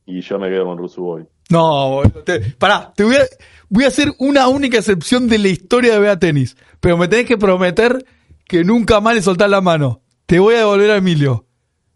Y 0.06 0.22
yo 0.22 0.40
me 0.40 0.50
quedo 0.50 0.66
con 0.66 0.78
Rusu 0.78 1.02
Boy. 1.02 1.26
No, 1.50 1.90
boludo, 1.90 2.24
te- 2.24 2.40
pará, 2.58 2.92
te 2.96 3.04
voy 3.04 3.16
a, 3.16 3.24
voy 3.70 3.84
a 3.84 3.88
hacer 3.90 4.12
una 4.20 4.48
única 4.48 4.78
excepción 4.78 5.28
de 5.28 5.38
la 5.38 5.50
historia 5.50 5.94
de 5.94 6.00
Bea 6.00 6.18
Tenis. 6.18 6.56
Pero 6.80 6.98
me 6.98 7.08
tenés 7.08 7.26
que 7.26 7.38
prometer 7.38 8.04
que 8.48 8.64
nunca 8.64 9.00
más 9.02 9.16
le 9.16 9.22
soltás 9.22 9.50
la 9.50 9.62
mano. 9.62 10.02
Te 10.26 10.40
voy 10.40 10.56
a 10.56 10.60
devolver 10.60 10.92
a 10.92 10.96
Emilio. 10.98 11.46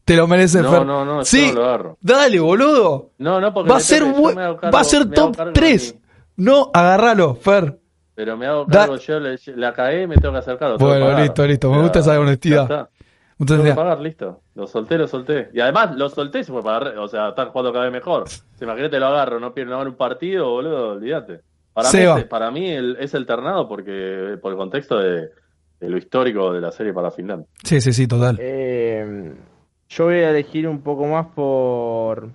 Te 0.04 0.16
lo 0.16 0.28
mereces, 0.28 0.62
No, 0.62 0.72
Fer. 0.72 0.86
no, 0.86 1.04
no, 1.06 1.20
yo 1.22 1.26
sí, 1.26 1.48
no 1.48 1.62
lo 1.62 1.66
agarro. 1.66 1.98
dale, 2.02 2.40
boludo. 2.40 3.12
No, 3.18 3.42
no, 3.42 3.54
porque 3.54 3.72
Va 3.72 3.78
a 3.78 3.80
ser, 3.80 4.04
cargo- 4.04 4.34
va 4.72 4.80
a 4.80 4.84
ser 4.84 5.08
me 5.08 5.16
hago 5.16 5.26
top 5.28 5.36
cargo 5.38 5.52
de 5.52 5.60
3. 5.60 5.94
mí. 5.96 6.02
No, 6.38 6.70
agárralo, 6.74 7.36
Fer. 7.36 7.80
Pero 8.14 8.38
me 8.38 8.46
hago 8.46 8.66
Da- 8.66 8.82
cargo, 8.82 8.98
yo 8.98 9.20
le- 9.20 9.40
la 9.56 9.74
cagué 9.74 10.04
y 10.04 10.08
me 10.08 10.16
tengo 10.18 10.34
que 10.34 10.40
hacer 10.40 10.58
cargo. 10.60 10.78
Bueno, 10.78 11.18
listo, 11.20 11.46
listo. 11.48 11.72
Me 11.72 11.82
gusta 11.82 12.00
esa 12.00 12.14
ya 12.14 12.20
honestidad. 12.20 12.90
Que 13.38 13.54
gracias. 13.54 13.76
pagar, 13.76 14.00
listo. 14.02 14.42
Lo 14.56 14.66
solté, 14.68 14.98
lo 14.98 15.08
solté. 15.08 15.50
Y 15.54 15.60
además, 15.60 15.96
lo 15.96 16.08
solté 16.10 16.44
se 16.44 16.52
fue 16.52 16.64
para 16.64 17.02
O 17.02 17.08
sea, 17.08 17.30
están 17.30 17.50
jugando 17.50 17.74
cada 17.74 17.86
vez 17.86 17.94
mejor. 17.94 18.26
Si 18.56 18.64
imagínate, 18.64 19.00
lo 19.00 19.08
agarro, 19.08 19.40
no 19.40 19.54
pierdo 19.54 19.78
no 19.84 19.90
un 19.90 19.96
partido, 19.98 20.50
boludo, 20.50 20.92
olvídate. 20.92 21.42
Para 21.74 21.90
mí, 21.92 21.98
es, 22.22 22.26
para 22.26 22.52
mí 22.52 22.70
el- 22.70 22.98
es 23.02 23.14
el 23.14 23.26
ternado 23.26 23.68
porque 23.68 24.38
por 24.42 24.54
el 24.54 24.58
contexto 24.58 24.98
de, 24.98 25.30
de 25.82 25.90
lo 25.90 25.98
histórico 25.98 26.54
de 26.54 26.62
la 26.62 26.72
serie 26.72 26.94
para 26.94 27.12
Finlandia. 27.12 27.48
Sí, 27.64 27.82
sí, 27.82 27.92
sí, 27.92 28.08
total. 28.08 28.38
Eh, 28.40 29.34
yo 29.90 30.06
voy 30.06 30.16
a 30.16 30.30
elegir 30.30 30.70
un 30.70 30.82
poco 30.82 31.06
más 31.06 31.28
por, 31.36 32.30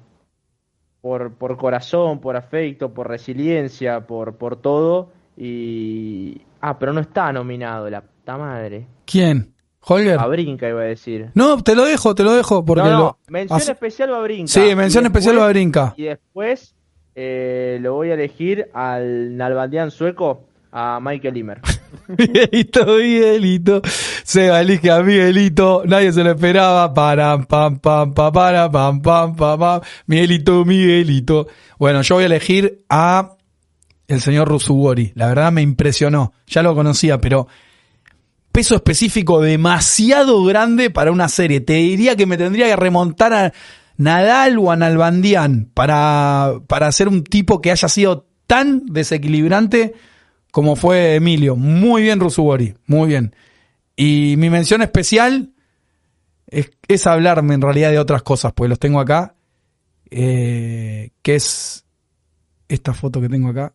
por, 1.01 1.33
por 1.35 1.57
corazón, 1.57 2.21
por 2.21 2.37
afecto, 2.37 2.93
por 2.93 3.09
resiliencia, 3.09 4.07
por, 4.07 4.37
por 4.37 4.57
todo. 4.57 5.11
Y. 5.39 6.43
Ah, 6.61 6.79
pero 6.79 6.93
no 6.93 7.01
está 7.01 7.33
nominado, 7.33 7.89
la 7.89 8.03
puta 8.03 8.37
madre. 8.37 8.87
¿Quién? 9.07 9.55
¿Holger? 9.91 10.17
Babrinka 10.19 10.69
iba 10.69 10.81
a 10.83 10.85
decir. 10.85 11.31
No, 11.35 11.63
te 11.63 11.75
lo 11.75 11.85
dejo, 11.85 12.15
te 12.15 12.23
lo 12.23 12.33
dejo. 12.35 12.65
Porque 12.65 12.85
no, 12.85 12.91
no, 12.91 12.99
lo- 12.99 13.19
mención 13.29 13.61
especial 13.61 14.11
Babrinka. 14.11 14.53
Sí, 14.53 14.75
mención 14.75 15.05
Y 15.05 15.07
especial 15.09 15.35
después- 15.35 15.47
Babrinka. 15.49 15.95
Y 15.97 16.03
después 16.05 16.75
eh, 17.15 17.79
lo 17.81 17.95
voy 17.95 18.11
a 18.11 18.15
elegir 18.15 18.69
al 18.73 19.37
Nalbandián 19.37 19.91
sueco 19.91 20.45
a 20.73 21.01
Michael 21.03 21.37
Imer. 21.37 21.61
Miguelito, 22.17 22.87
Miguelito. 22.87 23.83
Seba 24.23 24.61
elige 24.61 24.91
a 24.93 25.03
Miguelito. 25.03 25.83
Nadie 25.87 26.13
se 26.13 26.23
lo 26.23 26.31
esperaba. 26.31 26.95
Para, 26.95 27.37
pam, 27.43 27.79
pam, 27.81 28.15
pam, 28.15 28.33
para, 28.33 28.71
pam, 28.71 29.03
pam, 29.03 29.35
pam, 29.35 29.59
pam. 29.59 29.81
Miguelito, 30.07 30.65
Miguelito. 30.65 31.49
Bueno, 31.79 32.03
yo 32.03 32.15
voy 32.15 32.23
a 32.23 32.27
elegir 32.27 32.85
a 32.89 33.33
el 34.07 34.21
señor 34.21 34.49
Rusugori. 34.49 35.13
La 35.17 35.27
verdad 35.29 35.51
me 35.51 35.63
impresionó. 35.63 36.33
Ya 36.47 36.63
lo 36.63 36.75
conocía, 36.75 37.19
pero 37.21 37.49
peso 38.53 38.75
específico 38.75 39.41
demasiado 39.41 40.45
grande 40.45 40.91
para 40.91 41.13
una 41.13 41.29
serie. 41.29 41.61
Te 41.61 41.75
diría 41.75 42.17
que 42.17 42.27
me 42.27 42.37
tendría 42.37 42.67
que 42.67 42.77
remontar 42.77 43.33
a 43.33 43.53
Nadal 43.97 44.59
o 44.59 44.71
a 44.71 44.77
Nalbandian 44.77 45.71
para, 45.75 46.55
para 46.67 46.91
ser 46.93 47.09
un 47.09 47.23
tipo 47.23 47.61
que 47.61 47.71
haya 47.71 47.89
sido 47.89 48.27
tan 48.47 48.87
desequilibrante 48.87 49.95
como 50.51 50.77
fue 50.77 51.15
Emilio. 51.15 51.57
Muy 51.57 52.03
bien, 52.03 52.19
Rusugori, 52.19 52.75
muy 52.87 53.09
bien. 53.09 53.35
Y 53.97 54.35
mi 54.39 54.51
mención 54.51 54.83
especial 54.83 55.53
es, 56.47 56.71
es 56.89 57.07
hablarme 57.07 57.55
en 57.55 57.61
realidad 57.61 57.91
de 57.91 57.99
otras 57.99 58.23
cosas, 58.23 58.53
pues 58.55 58.69
los 58.69 58.79
tengo 58.79 59.01
acá, 59.01 59.35
eh, 60.11 61.11
que 61.23 61.37
es 61.37 61.85
esta 62.69 62.95
foto 62.95 63.21
que 63.21 63.29
tengo 63.29 63.51
acá. 63.51 63.75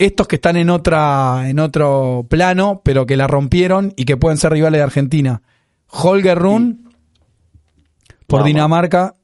Estos 0.00 0.28
que 0.28 0.36
están 0.36 0.56
en 0.56 0.70
otra, 0.70 1.50
en 1.50 1.58
otro 1.58 2.24
plano, 2.26 2.80
pero 2.82 3.04
que 3.04 3.18
la 3.18 3.26
rompieron 3.26 3.92
y 3.96 4.06
que 4.06 4.16
pueden 4.16 4.38
ser 4.38 4.52
rivales 4.52 4.78
de 4.78 4.84
Argentina. 4.84 5.42
Holger 5.88 6.38
Run 6.38 6.88
por 8.26 8.38
Vamos. 8.38 8.46
Dinamarca 8.46 9.16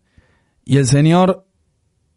y 0.66 0.76
el 0.76 0.84
señor, 0.84 1.46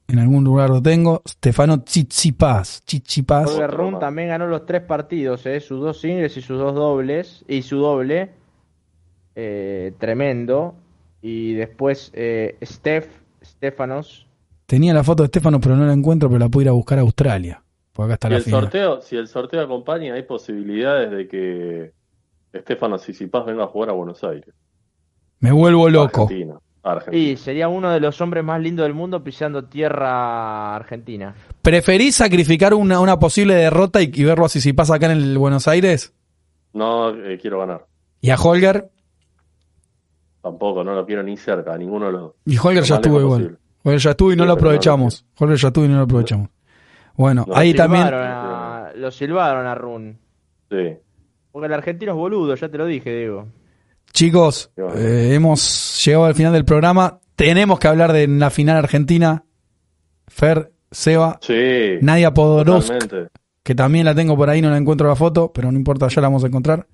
en 0.10 0.20
algún 0.20 0.44
lugar 0.44 0.70
lo 0.70 0.82
tengo, 0.82 1.22
Stefano 1.26 1.84
Tsitsipas. 1.84 2.82
Tsitsipas. 2.84 3.50
Holger 3.50 3.72
Run 3.72 3.98
también 3.98 4.28
ganó 4.28 4.46
los 4.46 4.66
tres 4.66 4.82
partidos, 4.82 5.46
¿eh? 5.46 5.62
sus 5.62 5.80
dos 5.80 6.02
singles 6.02 6.36
y 6.36 6.42
sus 6.42 6.60
dos 6.60 6.76
dobles, 6.76 7.46
y 7.48 7.62
su 7.62 7.78
doble, 7.78 8.32
eh, 9.36 9.94
tremendo. 10.00 10.76
Y 11.22 11.54
después 11.54 12.12
eh, 12.14 12.58
Steph, 12.62 13.08
Stefanos, 13.42 14.28
Tenía 14.66 14.94
la 14.94 15.06
foto 15.06 15.24
de 15.24 15.28
Stefano, 15.28 15.62
pero 15.62 15.78
no 15.78 15.86
la 15.86 15.94
encuentro, 15.94 16.28
pero 16.28 16.40
la 16.40 16.50
puedo 16.50 16.64
ir 16.64 16.70
a 16.70 16.74
buscar 16.74 16.98
a 16.98 17.02
Australia. 17.02 17.64
La 18.08 18.38
el 18.38 18.44
final. 18.44 18.62
sorteo, 18.62 19.02
si 19.02 19.16
el 19.18 19.28
sorteo 19.28 19.62
acompaña, 19.62 20.14
hay 20.14 20.24
posibilidades 20.24 21.12
de 21.12 21.28
que 21.28 21.92
Estefano 22.54 22.98
Sisipas 22.98 23.46
venga 23.46 23.64
a 23.64 23.68
jugar 23.68 23.90
a 23.90 23.94
Buenos 23.94 24.24
Aires. 24.24 24.54
Me 25.40 25.52
vuelvo 25.52 25.88
a 25.88 25.90
loco. 25.90 26.24
Argentina. 26.24 26.56
a 26.84 26.92
Argentina. 26.92 27.24
y 27.24 27.38
sería 27.38 27.68
uno 27.68 27.92
de 27.92 28.00
los 28.00 28.20
hombres 28.22 28.44
más 28.44 28.62
lindos 28.62 28.86
del 28.86 28.94
mundo 28.94 29.24
pisando 29.24 29.66
tierra 29.66 30.76
argentina. 30.76 31.36
¿Preferís 31.62 32.16
sacrificar 32.16 32.74
una, 32.74 33.00
una 33.00 33.20
posible 33.20 33.56
derrota 33.56 34.02
y, 34.02 34.12
y 34.14 34.24
verlo 34.24 34.46
así 34.46 34.62
si 34.62 34.74
pasa 34.74 34.96
acá 34.96 35.06
en 35.12 35.18
el 35.18 35.38
Buenos 35.38 35.68
Aires? 35.68 36.14
No 36.74 37.10
eh, 37.10 37.38
quiero 37.42 37.60
ganar. 37.60 37.86
¿Y 38.22 38.30
a 38.32 38.36
Holger? 38.36 38.90
Tampoco, 40.42 40.84
no 40.84 40.94
lo 40.94 41.06
quiero 41.06 41.22
ni 41.24 41.36
cerca, 41.38 41.74
a 41.74 41.78
ninguno 41.78 42.06
de 42.08 42.12
los 42.14 42.22
dos. 42.22 42.34
Y 42.46 42.58
Holger 42.58 42.84
ya 42.84 42.96
estuvo 42.96 43.20
igual. 43.20 43.40
posible. 43.42 43.58
Holger 43.84 44.00
ya 44.00 44.12
estuvo 44.12 44.34
y 44.34 44.36
no 44.36 44.44
Sí, 44.44 44.48
lo 44.48 44.56
pero 44.56 44.66
no 44.68 44.72
lo 44.78 44.80
aprovechamos. 44.80 45.26
Holger 45.38 45.58
ya 45.58 45.68
estuvo 45.68 45.86
y 45.86 45.88
no 45.90 45.98
lo 45.98 46.04
aprovechamos. 46.04 46.50
Bueno, 47.20 47.46
No, 47.48 47.54
ahí 47.56 47.74
también. 47.74 48.04
A- 48.14 48.92
lo 48.96 49.12
silbaron 49.12 49.68
a 49.68 49.76
Run. 49.76 50.18
Sí. 50.72 50.98
Porque 51.52 51.68
el 51.68 51.74
argentino 51.74 52.14
es 52.14 52.18
boludo, 52.18 52.56
ya 52.56 52.70
te 52.70 52.78
lo 52.78 52.86
dije, 52.86 53.14
Diego. 53.14 53.48
Chicos, 54.14 54.72
eh, 54.96 55.32
hemos 55.34 56.04
llegado 56.06 56.26
al 56.26 56.36
final 56.36 56.54
del 56.54 56.64
programa. 56.66 57.20
Tenemos 57.36 57.78
que 57.80 57.88
hablar 57.90 58.14
de 58.14 58.26
la 58.28 58.50
final 58.50 58.78
argentina. 58.78 59.44
Fer, 60.28 60.72
Seba, 60.92 61.40
Sí. 61.42 61.98
Nadia 62.02 62.34
Podorosk, 62.34 62.88
totalmente. 62.98 63.32
que 63.64 63.76
también 63.76 64.06
la 64.06 64.16
tengo 64.16 64.36
por 64.38 64.50
ahí, 64.50 64.62
no 64.62 64.70
la 64.70 64.78
encuentro 64.78 65.08
la 65.08 65.16
foto, 65.16 65.52
pero 65.54 65.72
no 65.72 65.78
importa, 65.78 66.08
ya 66.08 66.22
la 66.22 66.28
vamos 66.30 66.44
a 66.44 66.48
encontrar. 66.48 66.88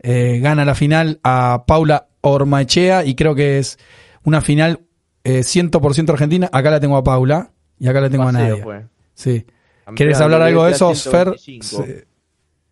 Eh, 0.00 0.38
gana 0.40 0.64
la 0.64 0.74
final 0.74 1.20
a 1.24 1.64
Paula 1.66 2.08
Ormachea 2.22 3.04
y 3.04 3.14
creo 3.14 3.34
que 3.34 3.58
es 3.58 3.78
una 4.24 4.40
final 4.40 4.80
eh, 5.24 5.40
100% 5.42 6.10
argentina. 6.10 6.48
Acá 6.52 6.70
la 6.70 6.80
tengo 6.80 6.96
a 6.96 7.04
Paula 7.04 7.50
y 7.78 7.88
acá 7.88 8.00
la 8.00 8.08
tengo 8.10 8.24
a 8.26 8.32
Nadia. 8.32 8.88
Sí. 9.14 9.44
¿Quieres 9.94 10.20
hablar 10.20 10.42
algo 10.42 10.64
de 10.64 10.72
esos, 10.72 11.04
Fer? 11.04 11.36
125. 11.38 11.84
Sí. 11.84 12.08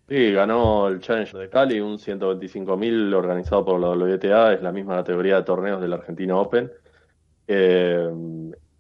Sí, 0.09 0.33
ganó 0.33 0.87
el 0.87 1.01
Challenger 1.01 1.41
de 1.41 1.51
Cali, 1.51 1.81
un 1.81 1.99
125.000 1.99 3.13
organizado 3.13 3.65
por 3.65 3.81
la 3.81 3.89
WTA, 3.89 4.55
es 4.55 4.63
la 4.63 4.71
misma 4.71 4.97
categoría 4.97 5.37
de 5.37 5.43
torneos 5.43 5.81
del 5.81 5.95
Argentina 5.95 6.37
Open. 6.37 6.71
Eh, 7.49 8.09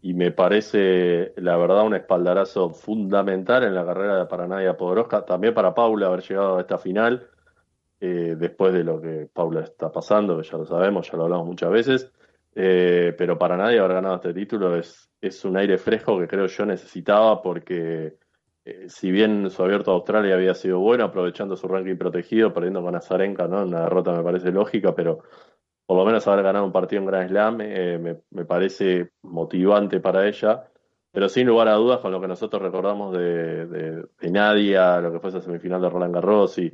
y 0.02 0.14
me 0.14 0.30
parece, 0.30 1.32
la 1.36 1.56
verdad, 1.56 1.84
un 1.84 1.94
espaldarazo 1.96 2.70
fundamental 2.70 3.64
en 3.64 3.74
la 3.74 3.84
carrera 3.84 4.18
de 4.18 4.26
para 4.26 4.46
Nadia 4.46 4.76
Podoroska, 4.76 5.24
también 5.24 5.52
para 5.52 5.74
Paula 5.74 6.06
haber 6.06 6.22
llegado 6.22 6.58
a 6.58 6.60
esta 6.60 6.78
final, 6.78 7.28
eh, 8.00 8.36
después 8.38 8.72
de 8.72 8.84
lo 8.84 9.00
que 9.00 9.28
Paula 9.32 9.62
está 9.62 9.90
pasando, 9.90 10.40
que 10.40 10.48
ya 10.48 10.58
lo 10.58 10.64
sabemos, 10.64 11.10
ya 11.10 11.16
lo 11.16 11.24
hablamos 11.24 11.46
muchas 11.46 11.70
veces. 11.70 12.12
Eh, 12.54 13.14
pero 13.18 13.36
para 13.36 13.56
nadie 13.56 13.80
haber 13.80 13.94
ganado 13.94 14.14
este 14.16 14.32
título 14.32 14.76
es, 14.76 15.10
es 15.20 15.44
un 15.44 15.56
aire 15.56 15.76
fresco 15.76 16.18
que 16.20 16.28
creo 16.28 16.46
yo 16.46 16.64
necesitaba 16.64 17.42
porque 17.42 18.14
eh, 18.66 18.88
si 18.88 19.10
bien 19.10 19.50
su 19.50 19.62
abierto 19.62 19.92
a 19.92 19.94
Australia 19.94 20.34
había 20.34 20.54
sido 20.54 20.80
bueno, 20.80 21.04
aprovechando 21.04 21.56
su 21.56 21.68
ranking 21.68 21.96
protegido, 21.96 22.52
perdiendo 22.52 22.82
con 22.82 22.94
Azarenka, 22.96 23.48
¿no? 23.48 23.62
Una 23.64 23.82
derrota 23.84 24.12
me 24.12 24.22
parece 24.24 24.50
lógica, 24.52 24.94
pero 24.94 25.20
por 25.86 25.96
lo 25.98 26.04
menos 26.04 26.26
haber 26.28 26.44
ganado 26.44 26.64
un 26.66 26.72
partido 26.72 27.00
en 27.02 27.06
Grand 27.06 27.28
Slam 27.30 27.60
eh, 27.62 27.98
me, 27.98 28.20
me 28.30 28.44
parece 28.44 29.10
motivante 29.22 30.00
para 30.00 30.26
ella. 30.28 30.64
Pero 31.12 31.28
sin 31.30 31.46
lugar 31.46 31.68
a 31.68 31.74
dudas, 31.74 32.00
con 32.00 32.12
lo 32.12 32.20
que 32.20 32.28
nosotros 32.28 32.60
recordamos 32.60 33.16
de, 33.16 33.66
de, 33.66 34.04
de 34.20 34.30
Nadia, 34.30 35.00
lo 35.00 35.12
que 35.12 35.20
fue 35.20 35.30
esa 35.30 35.40
semifinal 35.40 35.80
de 35.80 35.88
Roland 35.88 36.14
Garros 36.14 36.58
y, 36.58 36.72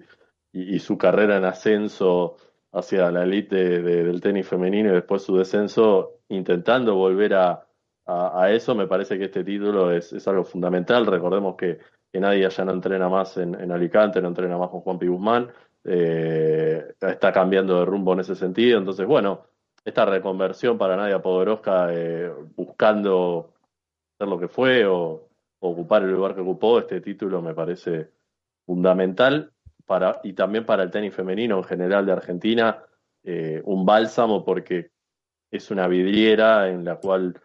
y, 0.53 0.79
su 0.81 0.99
carrera 0.99 1.37
en 1.37 1.45
ascenso 1.45 2.37
hacia 2.73 3.11
la 3.13 3.23
elite 3.23 3.55
de- 3.83 4.05
del 4.05 4.21
tenis 4.21 4.49
femenino 4.49 4.91
y 4.91 4.95
después 4.95 5.23
su 5.23 5.37
descenso, 5.37 6.21
intentando 6.29 6.97
volver 6.97 7.35
a, 7.35 7.67
a, 8.07 8.51
eso, 8.51 8.75
me 8.75 8.87
parece 8.87 9.19
que 9.19 9.27
este 9.27 9.45
título 9.45 9.93
es, 9.93 10.27
algo 10.27 10.45
fundamental. 10.45 11.07
Recordemos 11.07 11.57
que, 11.57 11.79
Nadia 12.15 12.49
ya 12.51 12.65
no 12.65 12.73
entrena 12.73 13.09
más 13.09 13.37
en, 13.39 13.73
Alicante, 13.73 14.21
no 14.21 14.29
entrena 14.29 14.59
más 14.59 14.69
con 14.69 14.81
Juan. 14.81 14.99
Guzmán, 14.99 15.51
eh, 15.85 16.95
está 17.01 17.33
cambiando 17.33 17.79
de 17.79 17.85
rumbo 17.87 18.13
en 18.13 18.21
ese 18.21 18.35
sentido. 18.35 18.79
Entonces, 18.79 19.07
bueno, 19.07 19.47
esta 19.85 20.05
reconversión 20.05 20.77
para 20.79 20.97
Nadia 20.97 21.23
Podoroska, 21.23 21.89
eh, 21.91 22.31
buscando 22.55 23.55
ser 24.19 24.29
lo 24.29 24.39
que 24.39 24.49
fue 24.49 24.85
o, 24.87 25.29
ocupar 25.61 26.03
el 26.03 26.11
lugar 26.11 26.35
que 26.35 26.41
ocupó, 26.41 26.81
este 26.81 27.01
título 27.01 27.41
me 27.41 27.55
parece 27.55 28.11
fundamental 28.67 29.53
para, 29.87 30.21
y 30.25 30.33
también 30.33 30.67
para 30.67 30.83
el 30.83 30.91
tenis 30.91 31.15
femenino 31.15 31.59
en 31.59 31.65
general 31.65 32.05
de 32.05 32.13
Argentina, 32.13 32.83
eh, 33.23 33.63
un 33.65 33.87
bálsamo 33.87 34.45
porque 34.45 34.91
es 35.53 35.71
una 35.71 35.87
vidriera 35.87 36.69
en 36.69 36.85
la 36.85 36.97
cual 36.97 37.41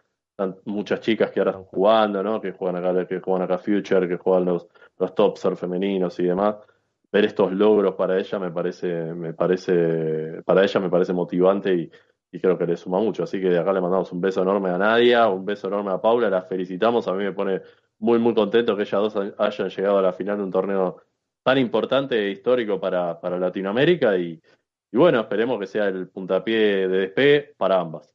muchas 0.64 1.00
chicas 1.00 1.30
que 1.30 1.40
ahora 1.40 1.50
están 1.52 1.64
jugando, 1.64 2.22
¿no? 2.22 2.40
que 2.40 2.52
juegan 2.52 2.84
acá, 2.84 3.06
que 3.06 3.20
juegan 3.20 3.42
acá 3.42 3.58
Future, 3.58 4.08
que 4.08 4.16
juegan 4.16 4.44
los, 4.44 4.68
los 4.98 5.14
top 5.14 5.36
surf 5.36 5.60
femeninos 5.60 6.18
y 6.20 6.24
demás. 6.24 6.56
Ver 7.10 7.24
estos 7.24 7.52
logros 7.52 7.94
para 7.94 8.18
ella 8.18 8.38
me 8.38 8.50
parece, 8.50 9.14
me 9.14 9.32
parece, 9.32 10.42
para 10.44 10.62
ella 10.62 10.80
me 10.80 10.90
parece 10.90 11.12
motivante 11.12 11.74
y, 11.74 11.90
y 12.30 12.40
creo 12.40 12.58
que 12.58 12.66
le 12.66 12.76
suma 12.76 13.00
mucho. 13.00 13.24
Así 13.24 13.40
que 13.40 13.48
de 13.48 13.58
acá 13.58 13.72
le 13.72 13.80
mandamos 13.80 14.12
un 14.12 14.20
beso 14.20 14.42
enorme 14.42 14.70
a 14.70 14.78
Nadia, 14.78 15.28
un 15.28 15.44
beso 15.44 15.68
enorme 15.68 15.92
a 15.92 16.00
Paula, 16.00 16.28
las 16.28 16.48
felicitamos. 16.48 17.08
A 17.08 17.14
mí 17.14 17.24
me 17.24 17.32
pone 17.32 17.62
muy, 17.98 18.18
muy 18.18 18.34
contento 18.34 18.76
que 18.76 18.82
ellas 18.82 19.12
dos 19.12 19.34
hayan 19.38 19.68
llegado 19.70 19.98
a 19.98 20.02
la 20.02 20.12
final 20.12 20.36
de 20.36 20.42
un 20.44 20.50
torneo 20.50 21.02
tan 21.42 21.58
importante 21.58 22.18
e 22.18 22.30
histórico 22.30 22.78
para, 22.78 23.18
para 23.18 23.38
Latinoamérica 23.38 24.16
y, 24.18 24.40
y 24.92 24.96
bueno, 24.96 25.20
esperemos 25.20 25.58
que 25.58 25.66
sea 25.66 25.86
el 25.86 26.08
puntapié 26.08 26.88
de 26.88 26.98
despegue 26.98 27.54
para 27.56 27.80
ambas. 27.80 28.14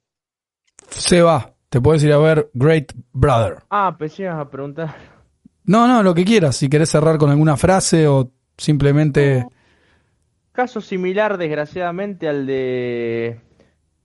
Seba, 0.88 1.53
te 1.74 1.82
puedes 1.82 2.04
ir 2.04 2.14
a 2.14 2.20
ver 2.20 2.52
Great 2.54 2.92
Brother. 3.14 3.56
Ah, 3.72 3.98
ibas 4.00 4.40
a 4.40 4.48
preguntar. 4.48 4.96
No, 5.66 5.88
no, 5.88 6.04
lo 6.04 6.14
que 6.14 6.24
quieras. 6.24 6.56
Si 6.56 6.70
querés 6.70 6.92
cerrar 6.92 7.18
con 7.18 7.32
alguna 7.32 7.58
frase 7.58 8.08
o 8.08 8.30
simplemente. 8.56 9.48
Caso 10.52 10.82
similar, 10.82 11.40
desgraciadamente, 11.40 12.30
al 12.30 12.46
de 12.46 13.40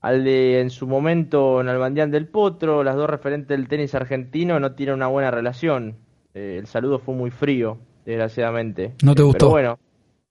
al 0.00 0.24
de 0.24 0.60
en 0.62 0.70
su 0.70 0.86
momento 0.86 1.62
Nalbandián 1.62 2.10
del 2.10 2.26
Potro, 2.26 2.82
las 2.82 2.96
dos 2.96 3.10
referentes 3.10 3.48
del 3.48 3.68
tenis 3.68 3.94
argentino 3.94 4.58
no 4.58 4.72
tienen 4.72 4.94
una 4.94 5.08
buena 5.08 5.30
relación. 5.30 5.96
Eh, 6.32 6.56
el 6.58 6.66
saludo 6.68 6.98
fue 6.98 7.14
muy 7.16 7.30
frío, 7.30 7.76
desgraciadamente. 8.06 8.94
¿No 9.04 9.14
te 9.14 9.20
Eh, 9.20 9.24
gustó? 9.26 9.38
Pero 9.40 9.50
bueno, 9.50 9.78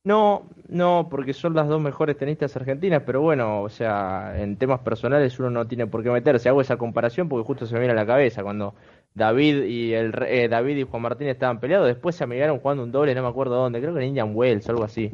no, 0.07 0.43
no, 0.69 1.07
porque 1.11 1.33
son 1.33 1.53
las 1.53 1.67
dos 1.67 1.81
mejores 1.81 2.17
tenistas 2.17 2.55
argentinas, 2.55 3.03
pero 3.05 3.19
bueno, 3.19 3.61
o 3.61 3.67
sea, 3.67 4.41
en 4.41 4.55
temas 4.55 4.79
personales 4.79 5.37
uno 5.37 5.49
no 5.49 5.67
tiene 5.67 5.85
por 5.85 6.01
qué 6.01 6.09
meterse. 6.09 6.47
Hago 6.47 6.61
esa 6.61 6.77
comparación 6.77 7.27
porque 7.27 7.45
justo 7.45 7.65
se 7.65 7.73
me 7.73 7.81
viene 7.81 7.91
a 7.91 7.95
la 7.97 8.05
cabeza 8.05 8.41
cuando 8.41 8.73
David 9.17 9.63
y 9.63 9.93
el 9.93 10.13
eh, 10.27 10.47
David 10.47 10.77
y 10.77 10.83
Juan 10.83 11.01
Martín 11.01 11.27
estaban 11.27 11.59
peleados, 11.59 11.87
después 11.87 12.15
se 12.15 12.23
amigaron 12.23 12.59
jugando 12.59 12.83
un 12.83 12.91
doble, 12.91 13.13
no 13.15 13.23
me 13.23 13.27
acuerdo 13.27 13.55
dónde, 13.55 13.81
creo 13.81 13.93
que 13.93 14.01
en 14.01 14.09
Indian 14.09 14.31
Wells 14.33 14.67
o 14.67 14.71
algo 14.71 14.83
así. 14.83 15.11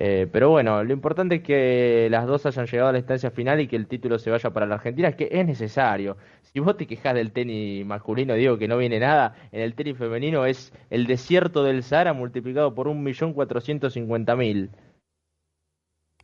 Eh, 0.00 0.28
pero 0.30 0.50
bueno, 0.50 0.84
lo 0.84 0.92
importante 0.92 1.36
es 1.36 1.42
que 1.42 2.06
las 2.08 2.24
dos 2.24 2.46
hayan 2.46 2.66
llegado 2.66 2.90
a 2.90 2.92
la 2.92 2.98
instancia 2.98 3.32
final 3.32 3.60
y 3.60 3.66
que 3.66 3.74
el 3.74 3.88
título 3.88 4.20
se 4.20 4.30
vaya 4.30 4.50
para 4.50 4.64
la 4.64 4.76
Argentina, 4.76 5.10
que 5.10 5.28
es 5.32 5.44
necesario. 5.44 6.16
Si 6.42 6.60
vos 6.60 6.76
te 6.76 6.86
quejas 6.86 7.14
del 7.14 7.32
tenis 7.32 7.84
masculino, 7.84 8.34
digo 8.34 8.58
que 8.58 8.68
no 8.68 8.78
viene 8.78 9.00
nada, 9.00 9.34
en 9.50 9.60
el 9.60 9.74
tenis 9.74 9.98
femenino 9.98 10.46
es 10.46 10.72
el 10.90 11.08
desierto 11.08 11.64
del 11.64 11.82
Sahara 11.82 12.12
multiplicado 12.12 12.74
por 12.76 12.86
un 12.86 13.02
millón 13.02 13.32
cuatrocientos 13.32 13.94
cincuenta 13.94 14.36
mil. 14.36 14.70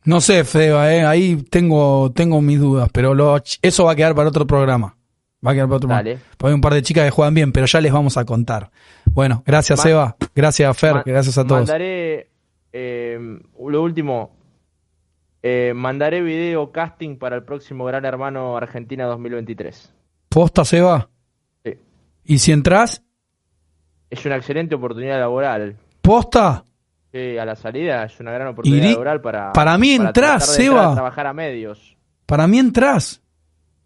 No 0.05 0.20
sé, 0.20 0.44
Feba, 0.44 0.94
eh, 0.94 1.05
ahí 1.05 1.42
tengo, 1.51 2.12
tengo 2.12 2.40
mis 2.40 2.60
dudas, 2.60 2.90
pero 2.92 3.12
lo, 3.14 3.42
eso 3.60 3.84
va 3.86 3.92
a 3.92 3.96
quedar 3.96 4.14
para 4.14 4.28
otro 4.28 4.46
programa. 4.46 4.96
Va 5.45 5.51
a 5.51 5.55
quedar 5.55 5.66
para 5.66 5.77
otro 5.77 5.89
Dale. 5.89 6.19
Porque 6.37 6.51
hay 6.51 6.55
un 6.55 6.61
par 6.61 6.75
de 6.75 6.83
chicas 6.83 7.05
que 7.05 7.11
juegan 7.11 7.35
bien, 7.35 7.53
pero 7.53 7.66
ya 7.66 7.81
les 7.81 7.93
vamos 7.93 8.16
a 8.16 8.25
contar. 8.25 8.71
Bueno, 9.07 9.43
gracias, 9.47 9.79
Ma- 9.79 9.83
Seba. 9.83 10.16
Gracias, 10.35 10.77
Fer. 10.79 11.03
Gracias 11.05 11.37
a 11.39 11.45
todos. 11.47 11.61
Mandaré, 11.61 12.31
eh, 12.73 13.39
lo 13.69 13.83
último, 13.83 14.35
eh, 15.43 15.73
mandaré 15.75 16.23
video 16.23 16.73
casting 16.73 17.16
para 17.19 17.37
el 17.37 17.43
próximo 17.43 17.85
Gran 17.85 18.05
Hermano 18.05 18.57
Argentina 18.57 19.05
2023. 19.05 19.93
¿Posta, 20.29 20.65
Seba? 20.65 21.09
Sí. 21.65 21.75
¿Y 22.25 22.39
si 22.39 22.53
entras? 22.53 23.03
Es 24.11 24.25
una 24.25 24.37
excelente 24.37 24.75
oportunidad 24.75 25.19
laboral. 25.19 25.77
¿Posta? 26.01 26.65
Sí, 27.12 27.39
a 27.39 27.45
la 27.45 27.55
salida 27.55 28.05
es 28.05 28.19
una 28.19 28.33
gran 28.33 28.49
oportunidad 28.49 28.91
laboral 28.91 29.21
para. 29.21 29.53
para 29.53 29.79
mí 29.79 29.93
entrar 29.93 30.41
Seba. 30.41 30.91
a 30.91 30.95
trabajar 30.95 31.27
a 31.27 31.33
medios. 31.33 31.97
Para 32.27 32.47
mí 32.47 32.59
entras. 32.59 33.21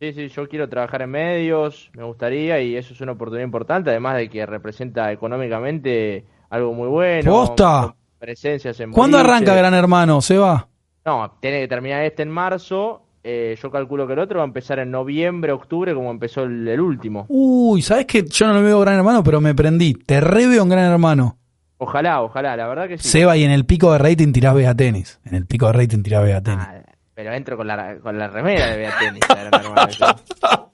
Sí, 0.00 0.12
sí, 0.12 0.28
yo 0.28 0.48
quiero 0.48 0.68
trabajar 0.68 1.02
en 1.02 1.10
medios, 1.10 1.90
me 1.94 2.04
gustaría, 2.04 2.60
y 2.60 2.76
eso 2.76 2.94
es 2.94 3.00
una 3.00 3.12
oportunidad 3.12 3.44
importante, 3.44 3.90
además 3.90 4.16
de 4.16 4.28
que 4.28 4.46
representa 4.46 5.10
económicamente 5.10 6.24
algo 6.50 6.72
muy 6.72 6.86
bueno. 6.88 7.30
¡Posta! 7.32 7.94
Presencias 8.18 8.78
en 8.80 8.92
¿Cuándo 8.92 9.16
boliche. 9.18 9.32
arranca 9.32 9.54
Gran 9.56 9.74
Hermano, 9.74 10.20
Seba? 10.20 10.68
No, 11.04 11.36
tiene 11.40 11.60
que 11.60 11.68
terminar 11.68 12.04
este 12.04 12.22
en 12.22 12.30
marzo. 12.30 13.02
eh, 13.24 13.56
yo 13.60 13.70
calculo 13.70 14.06
que 14.06 14.12
el 14.12 14.20
otro 14.20 14.38
va 14.38 14.44
a 14.44 14.46
empezar 14.46 14.78
en 14.78 14.90
noviembre, 14.92 15.50
octubre, 15.52 15.92
como 15.94 16.10
empezó 16.12 16.44
el, 16.44 16.66
el 16.68 16.80
último. 16.80 17.26
Uy, 17.28 17.82
¿sabes 17.82 18.06
que 18.06 18.24
Yo 18.24 18.46
no 18.46 18.54
lo 18.54 18.62
veo 18.62 18.80
Gran 18.80 18.94
Hermano, 18.98 19.24
pero 19.24 19.40
me 19.40 19.54
prendí. 19.54 19.94
Te 19.94 20.20
re 20.20 20.46
veo 20.46 20.62
en 20.62 20.68
Gran 20.68 20.90
Hermano. 20.92 21.36
Ojalá, 21.78 22.22
ojalá, 22.22 22.56
la 22.56 22.66
verdad 22.68 22.88
que 22.88 22.98
sí. 22.98 23.08
Seba, 23.08 23.36
y 23.36 23.44
en 23.44 23.50
el 23.50 23.64
pico 23.66 23.92
de 23.92 23.98
rating 23.98 24.32
tirás 24.32 24.54
Vega 24.54 24.74
Tenis. 24.74 25.20
En 25.24 25.34
el 25.34 25.46
pico 25.46 25.66
de 25.66 25.72
rating 25.74 26.02
tirás 26.02 26.24
Vega 26.24 26.40
Tenis. 26.40 26.64
Ah, 26.68 26.82
pero 27.18 27.32
entro 27.32 27.56
con 27.56 27.66
la, 27.66 27.96
con 28.00 28.16
la 28.16 28.28
remera 28.28 28.68
de 28.68 28.76
Bea 28.76 28.94
Tenis. 28.96 29.20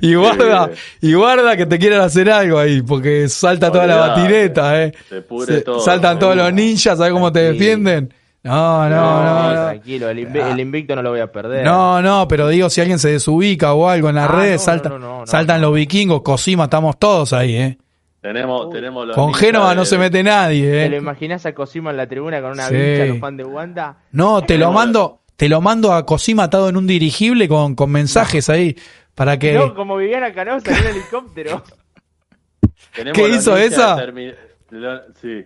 Y 0.00 0.14
guarda, 0.14 0.70
y 1.00 1.12
guarda 1.14 1.56
que 1.56 1.66
te 1.66 1.78
quieran 1.78 2.02
hacer 2.02 2.30
algo 2.30 2.58
ahí, 2.58 2.82
porque 2.82 3.28
salta 3.28 3.72
toda 3.72 3.86
la 3.86 3.96
batineta, 3.96 4.82
eh. 4.84 4.92
Se 5.08 5.22
pudre 5.22 5.56
Se- 5.56 5.60
todo. 5.62 5.80
saltan 5.80 6.18
todos 6.20 6.36
los 6.36 6.52
ninjas, 6.52 6.96
¿sabes 6.98 7.12
cómo 7.12 7.32
te 7.32 7.40
defienden? 7.52 8.14
No, 8.44 8.88
no, 8.88 9.24
no, 9.24 9.52
no. 9.54 9.62
Tranquilo, 9.64 10.08
el, 10.10 10.18
invi- 10.18 10.52
el 10.52 10.60
invicto 10.60 10.94
no 10.94 11.02
lo 11.02 11.10
voy 11.10 11.20
a 11.20 11.32
perder. 11.32 11.64
No, 11.64 12.00
no, 12.00 12.28
pero 12.28 12.46
digo, 12.48 12.70
si 12.70 12.80
alguien 12.80 12.98
se 13.00 13.08
desubica 13.10 13.72
o 13.72 13.88
algo 13.88 14.08
en 14.10 14.14
las 14.16 14.28
Ah, 14.30 14.32
redes, 14.36 14.60
no, 14.60 14.64
saltan, 14.64 14.92
no, 14.92 14.98
no, 15.00 15.18
no, 15.20 15.26
saltan 15.26 15.60
no. 15.60 15.66
los 15.68 15.76
vikingos, 15.76 16.22
Cosima, 16.22 16.64
estamos 16.64 16.96
todos 16.98 17.32
ahí, 17.32 17.56
¿eh? 17.56 17.78
Tenemos, 18.20 18.70
tenemos 18.70 19.06
los 19.06 19.16
Con 19.16 19.34
Génova 19.34 19.74
no 19.74 19.84
se 19.84 19.98
mete 19.98 20.22
nadie, 20.22 20.70
¿Te 20.70 20.88
lo 20.90 20.96
¿eh? 20.96 20.98
imaginás 21.00 21.44
a 21.46 21.54
Cosima 21.54 21.90
en 21.90 21.96
la 21.96 22.06
tribuna 22.06 22.40
con 22.40 22.52
una 22.52 22.68
Sí. 22.68 22.74
vincha, 22.76 23.06
los 23.06 23.18
fans 23.18 23.36
de 23.38 23.44
Wanda? 23.44 23.96
No, 24.12 24.42
te 24.42 24.58
lo 24.58 24.70
mando, 24.70 25.22
te 25.36 25.48
lo 25.48 25.60
mando 25.60 25.92
a 25.92 26.04
Cosima 26.06 26.44
atado 26.44 26.68
en 26.68 26.76
un 26.76 26.86
dirigible 26.86 27.48
con, 27.48 27.74
con 27.74 27.90
mensajes 27.90 28.48
ahí, 28.48 28.76
para 29.14 29.38
que... 29.38 29.52
No, 29.54 29.74
como 29.74 29.96
Viviana 29.96 30.32
Canosa 30.32 30.70
en 30.72 30.80
un 30.80 30.86
helicóptero. 30.86 31.62
tenemos 32.94 33.18
¿Qué 33.18 33.28
hizo 33.28 33.56
esa? 33.56 33.96
Termi- 33.96 34.34
sí. 35.20 35.44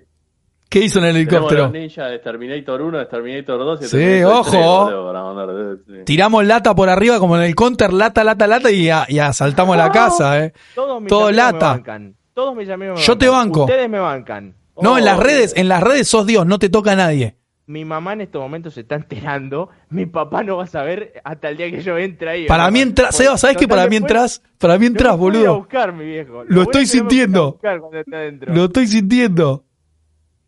¿Qué 0.69 0.79
hizo 0.85 1.01
en 1.01 1.07
el 1.07 1.17
helicóptero? 1.17 1.69
de 1.69 2.19
Terminator 2.23 2.81
1, 2.81 2.99
de 2.99 3.07
Terminator 3.07 3.59
2 3.59 3.81
y 3.81 3.83
de 3.83 3.89
Sí, 3.89 3.97
Terminator 3.97 4.33
ojo. 4.39 4.51
3, 4.51 4.62
boludo, 4.65 5.07
para 5.07 5.23
mandar- 5.25 5.77
sí. 5.87 6.05
Tiramos 6.05 6.45
lata 6.47 6.75
por 6.77 6.89
arriba 6.89 7.19
como 7.19 7.37
en 7.37 7.43
el 7.43 7.55
counter, 7.57 7.93
lata, 7.93 8.23
lata, 8.23 8.47
lata 8.47 8.71
y, 8.71 8.89
a- 8.89 9.07
y 9.09 9.19
asaltamos 9.19 9.77
la 9.77 9.91
casa, 9.91 10.45
¿eh? 10.45 10.53
Todos 10.77 11.01
mis 11.01 11.09
Todo 11.09 11.27
amigos 11.27 11.33
me 11.33 11.53
lata. 11.53 11.69
bancan. 11.73 12.15
Todos 12.33 12.55
mis 12.55 12.71
amigos 12.71 13.01
me 13.01 13.05
Yo 13.05 13.19
te 13.19 13.29
banco. 13.29 13.62
Ustedes 13.65 13.91
me 13.91 13.99
bancan. 13.99 14.55
No, 14.81 14.97
en 14.97 15.05
las 15.05 15.19
Oh, 15.19 15.23
redes, 15.23 15.53
en 15.57 15.69
las 15.69 15.83
redes 15.83 16.07
sos 16.09 16.25
Dios, 16.27 16.47
no 16.47 16.59
te 16.61 16.69
toca 16.71 16.93
a 16.93 16.97
nadie. 16.97 17.37
Mi 17.70 17.84
mamá 17.84 18.14
en 18.14 18.22
estos 18.22 18.42
momentos 18.42 18.74
se 18.74 18.80
está 18.80 18.97
enterando. 18.97 19.68
Mi 19.90 20.05
papá 20.06 20.42
no 20.42 20.56
va 20.56 20.64
a 20.64 20.66
saber 20.66 21.20
hasta 21.22 21.51
el 21.51 21.56
día 21.56 21.70
que 21.70 21.80
yo 21.82 21.97
entre 21.98 22.28
ahí. 22.28 22.47
Para 22.47 22.68
mí 22.70 22.80
entras, 22.80 23.14
Seba, 23.14 23.38
¿sabes 23.38 23.56
qué? 23.56 23.66
total, 23.66 23.78
Para 23.78 23.88
mí 23.90 23.97
entras, 23.97 24.42
para 24.59 24.76
mí 24.78 24.86
entras, 24.86 25.12
no 25.12 25.16
me 25.18 25.30
puede 25.30 25.38
ir 25.38 25.47
a 25.47 25.51
boludo. 25.51 25.59
buscar, 25.60 25.92
mi 25.92 26.05
viejo. 26.05 26.42
Lo 26.48 26.55
voy 26.56 26.62
estoy 26.64 26.80
que 26.82 26.86
sintiendo. 26.88 27.52
buscar 27.52 27.78
cuando 27.78 27.98
esté 28.01 28.16
adentro. 28.16 28.52
Lo 28.55 28.64
estoy 28.64 28.86
sintiendo. 28.88 29.64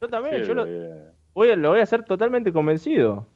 Yo 0.00 0.08
también, 0.08 0.42
Qué 0.42 0.48
yo 0.48 0.54
lo 0.54 0.66
voy, 1.32 1.50
a- 1.50 1.56
lo 1.56 1.68
voy 1.70 1.78
a 1.78 1.82
hacer 1.84 2.02
totalmente 2.04 2.52
convencido. 2.52 3.28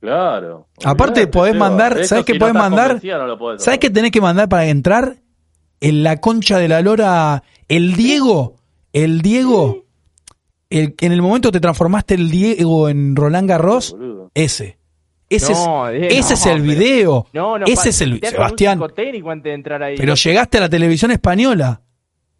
Claro. 0.00 0.66
Aparte, 0.84 1.26
podés 1.26 1.54
Seba. 1.54 1.68
mandar- 1.68 1.98
Eso 1.98 2.08
¿sabés 2.08 2.24
qué 2.24 2.34
podés 2.36 2.54
mandar? 2.54 2.86
convencido, 2.88 3.18
no 3.18 3.26
lo 3.26 3.38
podés 3.38 3.62
¿Sabes 3.62 3.80
qué 3.80 3.90
tenés 3.90 4.10
que 4.10 4.20
mandar 4.20 4.48
para 4.48 4.66
entrar? 4.66 5.16
En 5.80 6.02
la 6.02 6.18
concha 6.20 6.58
de 6.58 6.68
la 6.68 6.82
lora, 6.82 7.42
el 7.68 7.94
Diego, 7.94 8.56
el 8.92 9.22
Diego, 9.22 9.84
el, 10.70 10.94
en 11.00 11.12
el 11.12 11.20
momento 11.22 11.50
te 11.52 11.60
transformaste 11.60 12.14
el 12.14 12.30
Diego 12.30 12.88
en 12.88 13.14
Roland 13.16 13.48
Garros, 13.48 13.92
Boludo. 13.92 14.30
ese. 14.34 14.78
Ese, 15.28 15.52
No, 15.52 15.88
es, 15.88 16.00
Diego, 16.00 16.14
ese 16.14 16.34
es 16.34 16.46
no, 16.46 16.52
el 16.52 16.60
pero- 16.62 16.72
video. 16.80 17.26
No, 17.32 17.58
no, 17.58 17.66
ese 17.66 17.76
pa- 17.76 17.88
es 17.90 18.00
el 18.00 18.20
Sebastián. 18.20 18.82
Antes 18.82 19.42
de 19.44 19.52
entrar 19.54 19.82
ahí. 19.82 19.96
Pero 19.96 20.14
llegaste 20.14 20.58
a 20.58 20.62
la 20.62 20.68
televisión 20.68 21.10
española. 21.12 21.80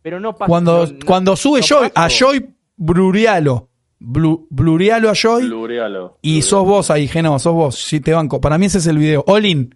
Pero 0.03 0.19
no 0.19 0.33
pasa. 0.33 0.47
Cuando, 0.49 0.87
no- 0.87 0.93
no- 0.93 0.99
cuando 1.07 1.37
sube 1.37 1.61
no 1.61 1.67
Joy, 1.67 1.89
a. 1.95 2.09
Joy 2.09 2.49
Blurialo. 2.77 3.69
Blu- 4.01 4.47
Blurialo 4.51 5.11
a 5.11 5.15
Joy. 5.15 5.45
Blurialo. 5.45 6.19
Y 6.23 6.43
sos 6.43 6.65
vos 6.65 6.91
ahí, 6.91 7.07
Genova, 7.07 7.39
sos 7.39 7.53
vos. 7.55 7.77
Sí, 7.77 8.01
te 8.01 8.13
banco. 8.13 8.41
Para 8.41 8.57
mí 8.59 8.67
ese 8.67 8.79
es 8.79 8.87
el 8.87 8.99
video. 8.99 9.23
Olin. 9.29 9.75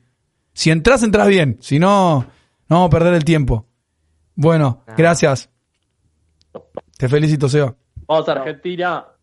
Si 0.53 0.71
entras, 0.71 1.03
entras 1.03 1.29
bien. 1.29 1.59
Si 1.61 1.79
no, 1.79 2.21
no 2.69 2.77
vamos 2.77 2.87
a 2.87 2.91
perder 2.91 3.15
el 3.15 3.25
tiempo. 3.25 3.67
Bueno, 4.35 4.83
Ah. 4.89 4.95
gracias. 4.97 5.51
Te 6.97 7.09
felicito, 7.09 7.49
Seba. 7.49 7.75
Vamos 8.07 8.29
a 8.29 8.33
Argentina. 8.33 9.14